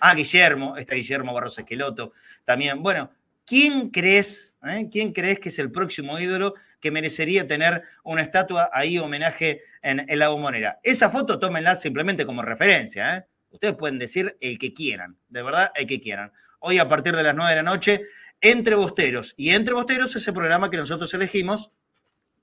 Ah, 0.00 0.14
Guillermo, 0.14 0.76
está 0.76 0.94
Guillermo 0.94 1.32
Barros 1.32 1.58
Esqueloto 1.58 2.12
también. 2.44 2.82
Bueno, 2.82 3.10
¿quién 3.44 3.90
crees, 3.90 4.56
eh? 4.64 4.88
quién 4.90 5.12
crees 5.12 5.38
que 5.38 5.48
es 5.48 5.58
el 5.58 5.70
próximo 5.70 6.18
ídolo 6.18 6.54
que 6.80 6.90
merecería 6.90 7.46
tener 7.46 7.82
una 8.02 8.22
estatua 8.22 8.70
ahí, 8.72 8.98
homenaje 8.98 9.62
en, 9.82 10.08
en 10.08 10.18
la 10.18 10.28
bombonera? 10.28 10.78
Esa 10.82 11.10
foto 11.10 11.38
tómenla 11.38 11.74
simplemente 11.74 12.26
como 12.26 12.42
referencia, 12.42 13.16
¿eh? 13.16 13.24
Ustedes 13.52 13.74
pueden 13.74 13.98
decir 13.98 14.36
el 14.40 14.58
que 14.58 14.72
quieran, 14.72 15.18
de 15.28 15.42
verdad, 15.42 15.70
el 15.74 15.86
que 15.86 16.00
quieran. 16.00 16.32
Hoy 16.58 16.78
a 16.78 16.88
partir 16.88 17.14
de 17.14 17.22
las 17.22 17.34
9 17.34 17.50
de 17.50 17.56
la 17.56 17.62
noche, 17.62 18.02
Entre 18.42 18.74
Bosteros. 18.74 19.32
Y 19.36 19.50
Entre 19.50 19.72
Bosteros 19.72 20.10
es 20.10 20.22
ese 20.22 20.32
programa 20.32 20.68
que 20.68 20.76
nosotros 20.76 21.14
elegimos 21.14 21.70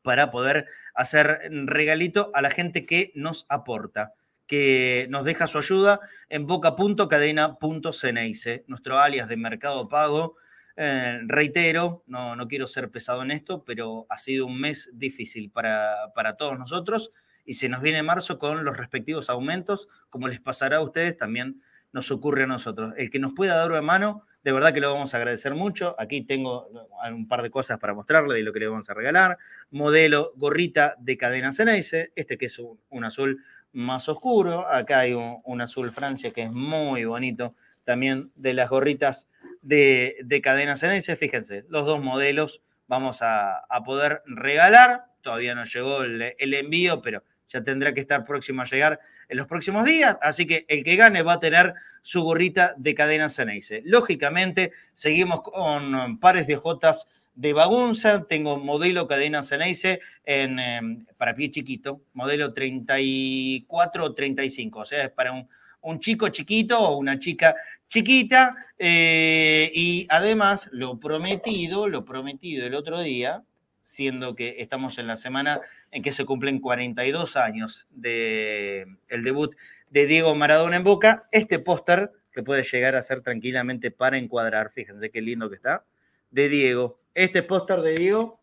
para 0.02 0.32
poder 0.32 0.68
hacer 0.96 1.42
regalito 1.66 2.32
a 2.34 2.42
la 2.42 2.50
gente 2.50 2.86
que 2.86 3.12
nos 3.16 3.46
aporta, 3.50 4.14
que 4.48 5.08
nos 5.10 5.26
deja 5.26 5.46
su 5.46 5.58
ayuda 5.58 6.00
en 6.30 6.48
boca.cadena.ceneice, 6.48 8.64
nuestro 8.68 8.98
alias 8.98 9.28
de 9.28 9.36
Mercado 9.36 9.90
Pago. 9.90 10.38
Eh, 10.78 11.20
reitero, 11.28 12.06
no, 12.08 12.38
no 12.38 12.48
quiero 12.48 12.66
ser 12.66 12.90
pesado 12.90 13.22
en 13.22 13.32
esto, 13.32 13.66
pero 13.66 14.06
ha 14.10 14.16
sido 14.18 14.46
un 14.46 14.58
mes 14.58 14.90
difícil 14.94 15.52
para, 15.52 16.14
para 16.16 16.38
todos 16.38 16.58
nosotros 16.58 17.12
y 17.44 17.56
se 17.56 17.68
nos 17.68 17.82
viene 17.82 18.04
marzo 18.04 18.40
con 18.40 18.64
los 18.64 18.78
respectivos 18.78 19.30
aumentos, 19.30 19.90
como 20.10 20.30
les 20.30 20.40
pasará 20.40 20.78
a 20.78 20.82
ustedes, 20.82 21.18
también 21.18 21.62
nos 21.92 22.12
ocurre 22.12 22.44
a 22.44 22.48
nosotros. 22.48 22.94
El 22.98 23.10
que 23.10 23.20
nos 23.20 23.34
pueda 23.34 23.56
dar 23.56 23.72
una 23.72 23.82
mano, 23.82 24.26
de 24.44 24.52
verdad 24.52 24.74
que 24.74 24.80
lo 24.80 24.94
vamos 24.94 25.14
a 25.14 25.18
agradecer 25.18 25.56
mucho. 25.56 25.96
Aquí 26.00 26.22
tengo 26.22 26.70
un 27.12 27.28
par 27.28 27.42
de 27.42 27.50
cosas 27.50 27.80
para 27.80 27.94
mostrarle 27.94 28.36
de 28.36 28.44
lo 28.44 28.54
que 28.54 28.60
le 28.60 28.68
vamos 28.68 28.90
a 28.90 28.94
regalar. 28.94 29.38
Modelo 29.72 30.34
gorrita 30.36 30.96
de 31.00 31.18
cadena 31.18 31.52
Ceneice, 31.52 32.12
este 32.16 32.38
que 32.38 32.46
es 32.46 32.60
un, 32.60 33.04
azul 33.04 33.44
más 33.74 34.08
oscuro. 34.08 34.68
Acá 34.68 35.00
hay 35.00 35.14
un, 35.14 35.62
azul 35.62 35.92
Francia 35.92 36.32
que 36.32 36.44
es 36.44 36.52
muy 36.52 37.06
bonito, 37.06 37.56
también 37.84 38.32
de 38.36 38.54
las 38.54 38.70
gorritas 38.70 39.28
de, 39.62 40.18
de 40.24 40.42
cadena 40.42 40.78
Ceneice. 40.78 41.16
Fíjense, 41.16 41.66
los 41.70 41.86
dos 41.86 42.02
modelos 42.02 42.62
vamos 42.88 43.20
a, 43.22 43.66
poder 43.86 44.22
regalar. 44.26 45.06
Todavía 45.22 45.54
no 45.54 45.66
llegó 45.66 46.04
el 46.04 46.54
envío, 46.54 47.02
pero 47.02 47.24
ya 47.50 47.64
tendrá 47.64 47.94
que 47.94 48.02
estar 48.02 48.24
próximo 48.24 48.62
a 48.62 48.66
llegar 48.66 49.00
en 49.28 49.38
los 49.38 49.48
próximos 49.48 49.86
días, 49.86 50.18
así 50.22 50.46
que 50.46 50.66
el 50.68 50.84
que 50.84 50.96
gane 50.96 51.22
va 51.24 51.34
a 51.34 51.40
tener 51.40 51.74
su 52.02 52.24
gorrita 52.24 52.74
de 52.78 52.96
cadena 52.96 53.30
Ceneice. 53.30 53.82
Lógicamente, 53.86 54.72
seguimos 54.94 55.42
con 55.42 56.20
pares 56.20 56.48
de 56.48 56.56
Jotas 56.56 57.08
de 57.36 57.54
Bagunza, 57.54 58.26
tengo 58.28 58.58
modelo 58.58 59.08
cadena 59.08 59.44
Ceneice 59.44 60.02
en, 60.26 60.60
em, 60.60 61.06
para 61.18 61.34
pie 61.36 61.50
chiquito, 61.52 62.02
modelo 62.14 62.54
34 62.54 64.06
o 64.06 64.14
35, 64.14 64.80
o 64.80 64.86
sea, 64.86 65.06
es 65.06 65.12
para 65.12 65.32
un, 65.32 66.00
chico 66.00 66.28
chiquito 66.28 66.78
o 66.78 66.98
una 66.98 67.18
chica 67.18 67.56
chiquita, 67.88 68.56
eh, 68.78 69.72
y 69.74 70.06
además 70.10 70.70
lo 70.74 71.00
prometido, 71.00 71.88
lo 71.88 72.04
prometido 72.04 72.68
el 72.68 72.76
otro 72.76 73.02
día, 73.02 73.44
siendo 73.90 74.36
que 74.36 74.58
estamos 74.60 75.00
en 75.00 75.08
la 75.08 75.16
semana 75.16 75.62
en 75.90 76.04
que 76.04 76.12
se 76.12 76.24
cumplen 76.24 76.60
42 76.60 77.36
años 77.38 77.88
del 77.90 79.00
el 79.08 79.24
debut 79.24 79.56
de 79.90 80.06
Diego 80.06 80.36
Maradona 80.36 80.78
en 80.78 80.84
Boca, 80.84 81.28
este 81.32 81.58
póster 81.58 82.12
que 82.32 82.44
puede 82.44 82.62
llegar 82.62 82.96
a 82.96 83.02
ser 83.02 83.22
tranquilamente 83.22 83.90
para 83.90 84.20
encuadrar, 84.20 84.70
fíjense 84.70 85.10
qué 85.10 85.24
lindo 85.24 85.50
que 85.50 85.56
está, 85.56 85.86
de 86.30 86.50
Diego. 86.50 87.02
Este 87.16 87.42
póster 87.42 87.82
de 87.82 87.96
Diego 87.96 88.40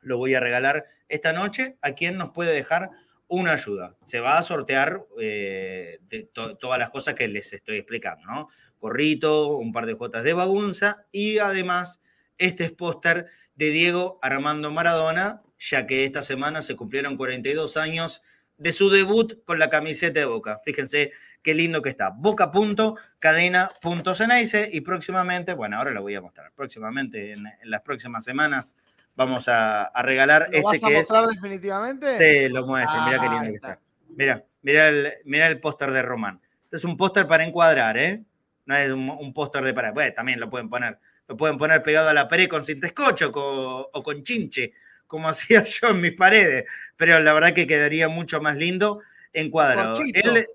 lo 0.00 0.16
voy 0.16 0.34
a 0.34 0.40
regalar 0.40 0.86
esta 1.10 1.34
noche 1.34 1.76
a 1.82 1.92
quien 1.92 2.16
nos 2.16 2.30
puede 2.30 2.54
dejar 2.54 2.88
una 3.26 3.52
ayuda. 3.52 3.94
Se 4.04 4.20
va 4.20 4.38
a 4.38 4.42
sortear 4.42 5.04
eh, 5.20 5.98
todas 6.32 6.78
las 6.78 6.88
cosas 6.88 7.12
que 7.12 7.28
les 7.28 7.52
estoy 7.52 7.76
explicando, 7.76 8.24
¿no? 8.26 8.48
Corrito, 8.78 9.58
un 9.58 9.70
par 9.70 9.84
de 9.84 9.92
jotas 9.92 10.24
de 10.24 10.32
bagunza 10.32 11.04
y 11.12 11.40
además 11.40 12.00
este 12.38 12.70
póster 12.70 13.26
de 13.58 13.70
Diego 13.70 14.18
Armando 14.22 14.70
Maradona, 14.70 15.42
ya 15.58 15.86
que 15.86 16.04
esta 16.04 16.22
semana 16.22 16.62
se 16.62 16.76
cumplieron 16.76 17.16
42 17.16 17.76
años 17.76 18.22
de 18.56 18.70
su 18.72 18.88
debut 18.88 19.44
con 19.44 19.58
la 19.58 19.68
camiseta 19.68 20.20
de 20.20 20.26
Boca. 20.26 20.60
Fíjense 20.64 21.10
qué 21.42 21.54
lindo 21.54 21.82
que 21.82 21.88
está. 21.88 22.10
Boca.cadena.ceneice 22.10 24.70
y 24.72 24.80
próximamente, 24.80 25.54
bueno, 25.54 25.76
ahora 25.76 25.90
lo 25.90 26.02
voy 26.02 26.14
a 26.14 26.20
mostrar, 26.20 26.52
próximamente, 26.54 27.32
en, 27.32 27.42
las 27.64 27.82
próximas 27.82 28.22
semanas, 28.24 28.76
vamos 29.16 29.48
a, 29.48 29.90
regalar 30.02 30.50
¿Lo 30.52 30.58
este 30.58 30.64
vas 30.64 30.84
a 30.84 30.88
que 30.88 30.94
mostrar 30.94 31.26
definitivamente? 31.26 32.16
Sí, 32.16 32.48
lo 32.48 32.64
muestro, 32.64 33.02
mira 33.06 33.18
qué 33.18 33.26
Ah, 33.26 33.32
lindo 33.32 33.50
que 33.50 33.56
está. 33.56 33.80
mira 34.62 34.88
el, 34.88 35.14
mira 35.24 35.48
el 35.48 35.58
póster 35.58 35.90
de 35.90 36.02
Román. 36.02 36.40
Este 36.62 36.76
es 36.76 36.84
un 36.84 36.96
póster 36.96 37.26
para 37.26 37.42
encuadrar, 37.42 37.98
¿eh? 37.98 38.22
No 38.66 38.76
es 38.76 38.88
un, 38.92 39.10
un 39.10 39.34
póster 39.34 39.64
de 39.64 39.74
para. 39.74 39.90
Bueno, 39.90 40.14
también 40.14 40.38
lo 40.38 40.48
pueden 40.48 40.70
poner. 40.70 41.00
Lo 41.28 41.36
pueden 41.36 41.58
poner 41.58 41.82
pegado 41.82 42.08
a 42.08 42.14
la 42.14 42.26
pared 42.26 42.48
con 42.48 42.64
cintescocho 42.64 43.30
co- 43.30 43.90
o 43.92 44.02
con 44.02 44.22
chinche, 44.24 44.72
como 45.06 45.28
hacía 45.28 45.62
yo 45.62 45.88
en 45.90 46.00
mis 46.00 46.12
paredes. 46.12 46.64
Pero 46.96 47.20
la 47.20 47.32
verdad 47.34 47.52
que 47.52 47.66
quedaría 47.66 48.08
mucho 48.08 48.40
más 48.40 48.56
lindo 48.56 49.00
encuadrado. 49.32 50.00
El- 50.14 50.36
Eh, 50.38 50.46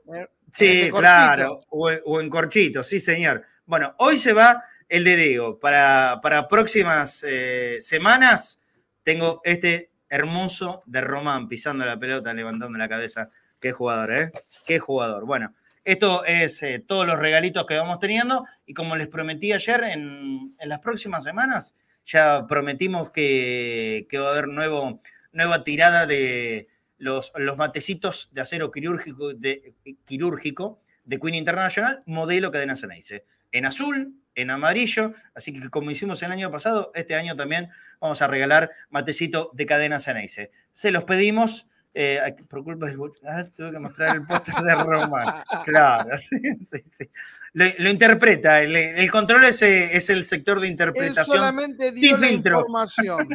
Sí, 0.55 0.89
corchito. 0.91 0.97
claro, 0.99 1.59
o, 1.69 1.89
o 1.89 2.21
en 2.21 2.29
corchito, 2.29 2.83
sí, 2.83 2.99
señor. 2.99 3.43
Bueno, 3.65 3.95
hoy 3.97 4.17
se 4.19 4.33
va 4.33 4.63
el 4.87 5.03
de 5.03 5.15
Diego. 5.15 5.57
Para, 5.59 6.19
para 6.21 6.47
próximas 6.47 7.25
eh, 7.27 7.77
semanas 7.79 8.59
tengo 9.01 9.41
este 9.45 9.89
hermoso 10.09 10.83
de 10.85 11.01
Román 11.01 11.47
pisando 11.47 11.83
la 11.87 11.97
pelota, 11.97 12.35
levantando 12.35 12.77
la 12.77 12.87
cabeza. 12.87 13.31
Qué 13.59 13.71
jugador, 13.71 14.13
¿eh? 14.13 14.31
Qué 14.67 14.77
jugador. 14.77 15.25
Bueno, 15.25 15.55
esto 15.83 16.23
es 16.25 16.63
eh, 16.63 16.83
todos 16.85 17.05
los 17.05 17.19
regalitos 17.19 17.65
que 17.65 17.77
vamos 17.77 17.99
teniendo 17.99 18.45
y 18.65 18.73
como 18.73 18.95
les 18.95 19.07
prometí 19.07 19.51
ayer, 19.51 19.83
en, 19.83 20.55
las 20.59 20.79
próximas 20.79 21.23
semanas 21.23 21.75
ya 22.05 22.47
prometimos 22.47 23.11
que, 23.11 24.07
va 24.13 24.27
a 24.27 24.31
haber 24.31 24.47
nuevo, 24.47 25.01
nueva 25.31 25.63
tirada 25.63 26.05
de 26.05 26.67
los, 26.97 27.31
los 27.35 27.57
matecitos 27.57 28.29
de 28.31 28.41
acero 28.41 28.71
quirúrgico 28.71 29.33
de, 29.33 29.73
quirúrgico 30.05 30.79
de 31.03 31.19
Queen 31.19 31.35
International, 31.35 32.01
modelo 32.05 32.51
cadena 32.51 32.75
Ceneice. 32.75 33.25
En 33.51 33.65
azul, 33.65 34.15
en 34.35 34.49
amarillo, 34.49 35.13
así 35.35 35.53
que 35.53 35.69
como 35.69 35.91
hicimos 35.91 36.23
el 36.23 36.31
año 36.31 36.49
pasado, 36.49 36.91
este 36.95 37.15
año 37.15 37.35
también 37.35 37.69
vamos 37.99 38.21
a 38.21 38.27
regalar 38.27 38.71
matecito 38.89 39.51
de 39.53 39.65
cadena 39.65 39.99
Ceneice. 39.99 40.51
Se 40.71 40.91
los 40.91 41.03
pedimos, 41.03 41.67
eh, 41.93 42.35
por 42.49 42.63
culpa 42.63 42.87
del... 42.87 42.99
ah, 43.27 43.43
tuve 43.55 43.71
que 43.71 43.79
mostrar 43.79 44.15
el 44.15 44.25
póster 44.25 44.55
de 44.55 44.75
Roma. 44.75 45.43
Claro, 45.65 46.17
sí, 46.17 46.37
sí, 46.65 46.77
sí. 46.89 47.09
Lo, 47.53 47.65
lo 47.77 47.89
interpreta, 47.89 48.61
el, 48.61 48.75
el 48.75 49.11
control 49.11 49.43
es, 49.45 49.61
eh, 49.61 49.95
es 49.95 50.09
el 50.09 50.25
sector 50.25 50.59
de 50.59 50.65
Él 50.67 50.71
interpretación. 50.71 51.25
solamente 51.37 51.91
dio 51.91 52.17
la 52.17 52.27
filtro. 52.27 52.59
información. 52.61 53.27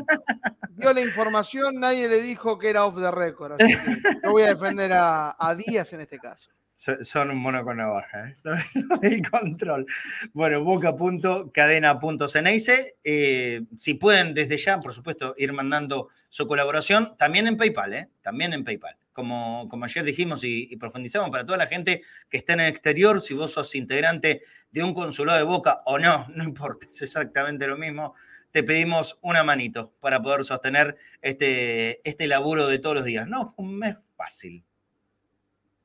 Dio 0.70 0.92
la 0.92 1.00
información, 1.00 1.78
nadie 1.78 2.08
le 2.08 2.20
dijo 2.22 2.58
que 2.58 2.70
era 2.70 2.84
off 2.84 2.96
the 3.00 3.10
record. 3.12 3.52
Así 3.60 3.72
que 3.76 3.96
yo 4.24 4.30
voy 4.32 4.42
a 4.42 4.48
defender 4.48 4.92
a, 4.92 5.36
a 5.38 5.54
Díaz 5.54 5.92
en 5.92 6.00
este 6.00 6.18
caso. 6.18 6.50
So- 6.78 7.02
Son 7.02 7.28
un 7.32 7.38
mono 7.38 7.64
con 7.64 7.76
navaja, 7.78 8.28
¿eh? 8.28 8.36
Del 9.02 9.28
control. 9.28 9.84
Bueno, 10.32 10.62
boca.cadena.ceneice. 10.62 12.98
Eh, 13.02 13.62
si 13.76 13.94
pueden 13.94 14.32
desde 14.32 14.56
ya, 14.58 14.78
por 14.78 14.94
supuesto, 14.94 15.34
ir 15.38 15.52
mandando 15.52 16.08
su 16.28 16.46
colaboración, 16.46 17.16
también 17.16 17.48
en 17.48 17.56
PayPal, 17.56 17.94
¿eh? 17.94 18.08
También 18.22 18.52
en 18.52 18.62
PayPal. 18.62 18.96
Como, 19.12 19.66
como 19.68 19.86
ayer 19.86 20.04
dijimos 20.04 20.44
y, 20.44 20.68
y 20.70 20.76
profundizamos 20.76 21.30
para 21.30 21.44
toda 21.44 21.58
la 21.58 21.66
gente 21.66 22.02
que 22.30 22.36
está 22.36 22.52
en 22.52 22.60
el 22.60 22.68
exterior, 22.68 23.20
si 23.20 23.34
vos 23.34 23.52
sos 23.52 23.74
integrante 23.74 24.42
de 24.70 24.84
un 24.84 24.94
consulado 24.94 25.36
de 25.38 25.42
Boca 25.44 25.82
o 25.84 25.98
no, 25.98 26.28
no 26.32 26.44
importa, 26.44 26.86
es 26.86 27.02
exactamente 27.02 27.66
lo 27.66 27.76
mismo. 27.76 28.14
Te 28.52 28.62
pedimos 28.62 29.18
una 29.22 29.42
manito 29.42 29.94
para 29.98 30.22
poder 30.22 30.44
sostener 30.44 30.96
este, 31.22 32.00
este 32.08 32.28
laburo 32.28 32.68
de 32.68 32.78
todos 32.78 32.94
los 32.94 33.04
días. 33.04 33.26
No, 33.26 33.46
fue 33.46 33.64
un 33.64 33.76
mes 33.80 33.96
fácil. 34.16 34.62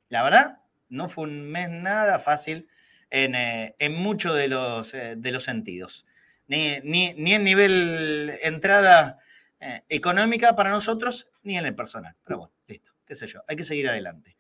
La 0.10 0.22
verdad, 0.22 0.60
no 0.94 1.10
fue 1.10 1.26
un 1.26 1.42
mes 1.52 1.70
nada 1.70 2.20
fácil 2.20 2.68
en, 3.10 3.36
eh, 3.36 3.76
en 3.80 3.96
muchos 3.96 4.36
de 4.36 4.48
los, 4.48 4.94
eh, 4.94 5.16
de 5.18 5.32
los 5.32 5.44
sentidos. 5.44 6.06
Ni, 6.48 6.80
ni, 6.84 7.14
ni 7.14 7.34
en 7.34 7.44
nivel 7.44 8.40
entrada 8.42 9.18
eh, 9.60 9.82
económica 9.90 10.56
para 10.56 10.70
nosotros, 10.70 11.30
ni 11.42 11.58
en 11.58 11.66
el 11.66 11.76
personal. 11.76 12.16
Pero 12.24 12.40
bueno, 12.40 12.54
listo, 12.68 12.92
qué 13.06 13.16
sé 13.16 13.28
yo, 13.28 13.44
hay 13.48 13.56
que 13.56 13.64
seguir 13.64 13.90
adelante. 13.90 14.36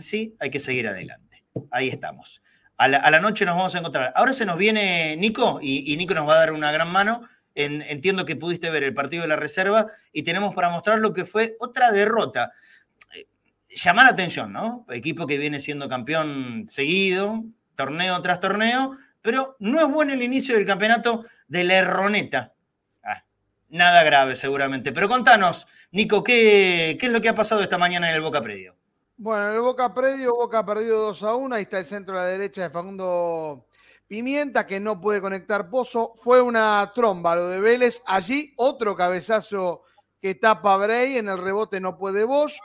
Sí, 0.00 0.36
hay 0.38 0.50
que 0.50 0.58
seguir 0.58 0.88
adelante. 0.88 1.44
Ahí 1.70 1.88
estamos. 1.88 2.42
A 2.76 2.86
la, 2.88 2.98
a 2.98 3.10
la 3.10 3.20
noche 3.20 3.44
nos 3.44 3.56
vamos 3.56 3.74
a 3.74 3.78
encontrar. 3.78 4.12
Ahora 4.14 4.32
se 4.32 4.44
nos 4.44 4.58
viene 4.58 5.16
Nico 5.16 5.58
y, 5.62 5.96
Nico 5.96 6.14
nos 6.14 6.28
va 6.28 6.34
a 6.34 6.38
dar 6.38 6.52
una 6.52 6.70
gran 6.70 6.88
mano. 6.88 7.28
En- 7.54 7.82
entiendo 7.82 8.24
que 8.24 8.36
pudiste 8.36 8.70
ver 8.70 8.84
el 8.84 8.94
partido 8.94 9.22
de 9.22 9.28
la 9.28 9.36
reserva 9.36 9.86
y 10.12 10.22
tenemos 10.22 10.54
para 10.54 10.68
mostrar 10.68 10.98
lo 10.98 11.12
que 11.12 11.24
fue 11.24 11.56
otra 11.58 11.90
derrota 11.90 12.52
llamar 13.68 14.06
la 14.06 14.12
atención, 14.12 14.52
¿no? 14.52 14.86
Equipo 14.90 15.26
que 15.26 15.38
viene 15.38 15.60
siendo 15.60 15.88
campeón 15.88 16.64
seguido, 16.66 17.44
torneo 17.74 18.20
tras 18.22 18.40
torneo, 18.40 18.96
pero 19.22 19.56
no 19.58 19.80
es 19.80 19.88
bueno 19.88 20.12
el 20.12 20.22
inicio 20.22 20.54
del 20.54 20.66
campeonato 20.66 21.24
de 21.46 21.64
la 21.64 21.74
Erroneta. 21.76 22.52
Ah, 23.02 23.24
nada 23.68 24.02
grave 24.02 24.34
seguramente. 24.36 24.92
Pero 24.92 25.08
contanos, 25.08 25.66
Nico, 25.90 26.22
¿qué, 26.22 26.96
¿qué 27.00 27.06
es 27.06 27.12
lo 27.12 27.20
que 27.20 27.28
ha 27.28 27.34
pasado 27.34 27.62
esta 27.62 27.78
mañana 27.78 28.08
en 28.08 28.16
el 28.16 28.22
Boca 28.22 28.42
Predio? 28.42 28.76
Bueno, 29.16 29.48
en 29.48 29.54
el 29.54 29.60
Boca 29.60 29.92
Predio, 29.92 30.34
Boca 30.34 30.60
ha 30.60 30.64
perdido 30.66 31.06
2 31.06 31.22
a 31.24 31.34
1. 31.34 31.54
Ahí 31.54 31.62
está 31.62 31.78
el 31.78 31.84
centro 31.84 32.18
a 32.18 32.22
la 32.22 32.28
derecha 32.28 32.62
de 32.62 32.70
Facundo 32.70 33.66
Pimienta, 34.06 34.64
que 34.64 34.78
no 34.78 35.00
puede 35.00 35.20
conectar 35.20 35.68
Pozo. 35.68 36.14
Fue 36.22 36.40
una 36.40 36.92
tromba 36.94 37.34
lo 37.34 37.48
de 37.48 37.60
Vélez. 37.60 38.00
Allí 38.06 38.54
otro 38.56 38.96
cabezazo 38.96 39.82
que 40.20 40.36
tapa 40.36 40.76
Bray. 40.76 41.16
En 41.16 41.28
el 41.28 41.38
rebote 41.38 41.80
no 41.80 41.98
puede 41.98 42.22
Bosch. 42.22 42.58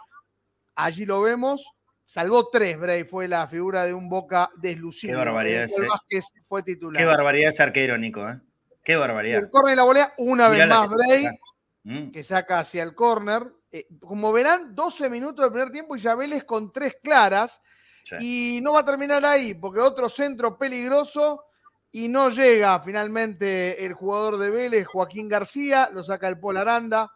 Allí 0.76 1.06
lo 1.06 1.22
vemos. 1.22 1.74
Salvó 2.06 2.50
tres, 2.50 2.80
Bray. 2.80 3.04
Fue 3.04 3.28
la 3.28 3.48
figura 3.48 3.86
de 3.86 3.94
un 3.94 4.10
Boca 4.10 4.50
deslucido. 4.58 5.20
Qué 5.20 5.26
barbaridad 5.26 5.64
ese. 5.64 5.88
Vázquez 5.88 6.26
fue 6.48 6.64
titular. 6.64 7.02
Qué 7.02 7.06
barbaridad 7.06 7.50
ese 7.50 7.64
arquero, 7.64 7.98
Nico, 7.98 8.28
¿eh? 8.30 8.40
Qué 8.84 8.96
barbaridad. 8.96 9.40
el 9.40 9.50
córner 9.50 9.74
y 9.74 9.78
la 9.78 9.84
volea, 9.84 10.14
una 10.18 10.50
Mirá 10.50 10.66
vez 10.66 10.76
más 10.76 10.82
que 10.82 10.90
se 10.90 10.96
Bray, 10.96 11.24
saca. 11.24 11.38
Mm. 11.84 12.12
que 12.12 12.24
saca 12.24 12.60
hacia 12.60 12.84
el 12.84 12.96
córner. 12.96 13.54
Eh, 13.72 13.88
como 14.02 14.32
verán, 14.32 14.76
12 14.76 15.10
minutos 15.10 15.44
del 15.44 15.52
primer 15.52 15.72
tiempo 15.72 15.96
y 15.96 16.00
ya 16.00 16.16
Vélez 16.16 16.44
con 16.44 16.72
tres 16.72 16.96
claras. 17.02 17.62
Sí. 18.04 18.58
Y 18.58 18.62
no 18.62 18.74
va 18.74 18.82
a 18.82 18.86
terminar 18.86 19.26
ahí, 19.26 19.54
porque 19.54 19.80
otro 19.80 20.10
centro 20.10 20.58
peligroso 20.58 21.46
y 21.96 22.10
no 22.10 22.30
llega 22.30 22.80
finalmente 22.82 23.86
el 23.86 23.94
jugador 23.94 24.38
de 24.38 24.50
Vélez, 24.50 24.86
Joaquín 24.88 25.30
García, 25.30 25.90
lo 25.94 26.04
saca 26.04 26.28
el 26.28 26.40
Pol 26.40 26.58
Aranda. 26.58 27.12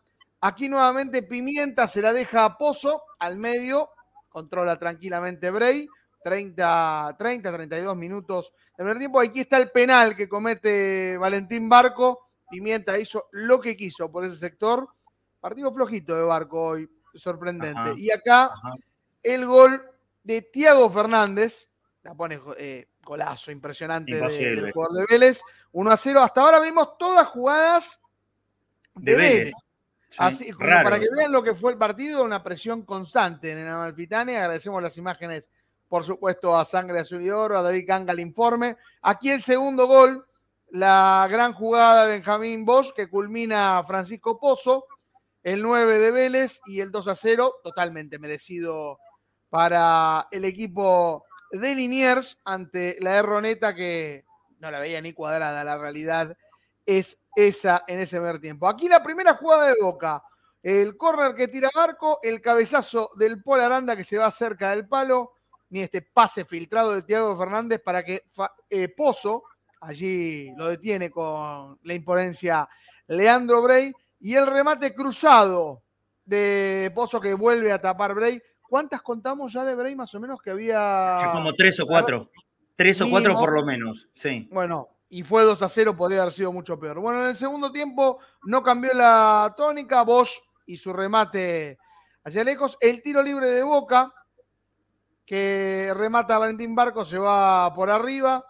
Aquí 0.47 0.69
nuevamente 0.69 1.23
Pimienta 1.23 1.87
se 1.87 2.01
la 2.01 2.13
deja 2.13 2.45
a 2.45 2.57
Pozo 2.57 3.03
al 3.19 3.35
medio, 3.37 3.89
controla 4.29 4.77
tranquilamente 4.79 5.51
Bray. 5.51 5.87
30, 6.23 7.15
30, 7.17 7.51
32 7.53 7.95
minutos 7.97 8.51
del 8.77 8.85
primer 8.85 8.97
tiempo. 8.97 9.19
Aquí 9.19 9.41
está 9.41 9.57
el 9.57 9.71
penal 9.71 10.15
que 10.15 10.27
comete 10.29 11.17
Valentín 11.17 11.67
Barco. 11.69 12.29
Pimienta 12.49 12.97
hizo 12.97 13.27
lo 13.31 13.59
que 13.61 13.75
quiso 13.77 14.11
por 14.11 14.25
ese 14.25 14.35
sector. 14.37 14.87
Partido 15.39 15.71
flojito 15.73 16.15
de 16.15 16.23
Barco 16.23 16.61
hoy, 16.61 16.89
sorprendente. 17.13 17.79
Ajá. 17.79 17.93
Y 17.97 18.11
acá 18.11 18.45
Ajá. 18.45 18.73
el 19.23 19.45
gol 19.45 19.81
de 20.23 20.41
Tiago 20.43 20.89
Fernández. 20.89 21.69
La 22.03 22.13
pone 22.13 22.39
eh, 22.57 22.87
golazo 23.03 23.51
impresionante 23.51 24.15
de- 24.15 24.55
del 24.55 24.71
jugador 24.71 24.97
de 24.99 25.05
Vélez. 25.09 25.41
1 25.73 25.91
a 25.91 25.97
0. 25.97 26.21
Hasta 26.21 26.41
ahora 26.41 26.59
vimos 26.59 26.97
todas 26.97 27.27
jugadas 27.27 27.99
de, 28.95 29.11
De 29.11 29.17
Vélez. 29.17 29.33
Vélez. 29.39 29.53
Sí, 30.09 30.17
Así, 30.19 30.51
como 30.51 30.65
raro. 30.67 30.83
para 30.85 30.99
que 30.99 31.07
vean 31.15 31.31
lo 31.31 31.43
que 31.43 31.53
fue 31.53 31.71
el 31.73 31.77
partido, 31.77 32.23
una 32.23 32.43
presión 32.43 32.83
constante 32.83 33.51
en 33.51 33.59
el 33.59 33.67
Amalfitani. 33.67 34.35
Agradecemos 34.35 34.81
las 34.81 34.97
imágenes, 34.97 35.49
por 35.89 36.03
supuesto, 36.05 36.57
a 36.57 36.63
Sangre 36.65 36.99
Azul 36.99 37.21
y 37.21 37.29
Oro, 37.29 37.57
a 37.57 37.61
David 37.61 37.85
Ganga 37.87 38.13
el 38.13 38.21
informe. 38.21 38.77
Aquí 39.01 39.29
el 39.29 39.41
segundo 39.41 39.85
gol, 39.85 40.25
la 40.69 41.27
gran 41.29 41.53
jugada 41.53 42.05
de 42.05 42.13
Benjamín 42.13 42.65
Bosch 42.65 42.93
que 42.93 43.09
culmina 43.09 43.77
a 43.79 43.83
Francisco 43.83 44.39
Pozo, 44.39 44.85
el 45.43 45.61
9 45.61 45.99
de 45.99 46.11
Vélez 46.11 46.59
y 46.65 46.79
el 46.81 46.91
2 46.91 47.07
a 47.09 47.15
0, 47.15 47.55
totalmente 47.63 48.19
merecido 48.19 48.99
para 49.49 50.27
el 50.31 50.45
equipo 50.45 51.25
de 51.51 51.75
Liniers 51.75 52.39
ante 52.43 52.97
la 52.99 53.17
Erroneta 53.17 53.73
que 53.73 54.25
no 54.59 54.71
la 54.71 54.79
veía 54.79 55.01
ni 55.01 55.13
cuadrada, 55.13 55.63
la 55.63 55.77
realidad 55.77 56.35
es 56.87 57.17
esa 57.35 57.83
en 57.85 57.99
ese 57.99 58.17
primer 58.17 58.39
tiempo. 58.39 58.67
Aquí 58.67 58.89
la 58.89 59.03
primera 59.03 59.35
jugada 59.35 59.67
de 59.67 59.75
Boca, 59.79 60.23
el 60.63 60.97
córner 60.97 61.35
que 61.35 61.47
tira 61.47 61.69
Barco, 61.75 62.19
el 62.23 62.41
cabezazo 62.41 63.11
del 63.15 63.43
Pol 63.43 63.61
Aranda 63.61 63.95
que 63.95 64.03
se 64.03 64.17
va 64.17 64.31
cerca 64.31 64.71
del 64.71 64.87
palo, 64.87 65.33
ni 65.69 65.81
este 65.81 66.01
pase 66.01 66.45
filtrado 66.45 66.95
de 66.95 67.03
Thiago 67.03 67.37
Fernández 67.37 67.81
para 67.83 68.03
que 68.03 68.23
eh, 68.69 68.87
Pozo 68.87 69.43
allí 69.81 70.51
lo 70.55 70.69
detiene 70.69 71.11
con 71.11 71.77
la 71.83 71.93
imponencia 71.93 72.67
Leandro 73.07 73.61
Bray 73.61 73.93
y 74.19 74.33
el 74.33 74.47
remate 74.47 74.95
cruzado 74.95 75.83
de 76.25 76.91
Pozo 76.95 77.21
que 77.21 77.33
vuelve 77.33 77.71
a 77.71 77.79
tapar 77.79 78.15
Bray. 78.15 78.41
¿Cuántas 78.61 79.01
contamos 79.01 79.53
ya 79.53 79.63
de 79.63 79.75
Bray 79.75 79.95
más 79.95 80.13
o 80.15 80.19
menos 80.19 80.41
que 80.41 80.51
había? 80.51 81.31
Como 81.33 81.53
tres 81.53 81.79
o 81.79 81.85
cuatro. 81.85 82.31
Tres 82.75 83.01
o 83.01 83.09
cuatro 83.09 83.33
por 83.35 83.53
lo 83.53 83.65
menos, 83.65 84.07
sí. 84.13 84.47
Bueno, 84.51 84.96
y 85.09 85.23
fue 85.23 85.43
2 85.43 85.61
a 85.61 85.69
0, 85.69 85.95
podría 85.95 86.21
haber 86.21 86.33
sido 86.33 86.51
mucho 86.51 86.79
peor. 86.79 86.99
Bueno, 86.99 87.21
en 87.23 87.29
el 87.29 87.35
segundo 87.35 87.71
tiempo 87.71 88.19
no 88.43 88.61
cambió 88.61 88.93
la 88.93 89.53
tónica, 89.55 90.01
Bosch 90.03 90.37
y 90.65 90.77
su 90.77 90.91
remate 90.91 91.77
hacia 92.23 92.43
lejos. 92.43 92.77
El 92.81 93.01
tiro 93.01 93.23
libre 93.23 93.47
de 93.47 93.63
Boca, 93.63 94.13
que 95.25 95.93
remata 95.95 96.37
Valentín 96.37 96.75
Barco, 96.75 97.05
se 97.05 97.17
va 97.17 97.73
por 97.73 97.89
arriba. 97.89 98.45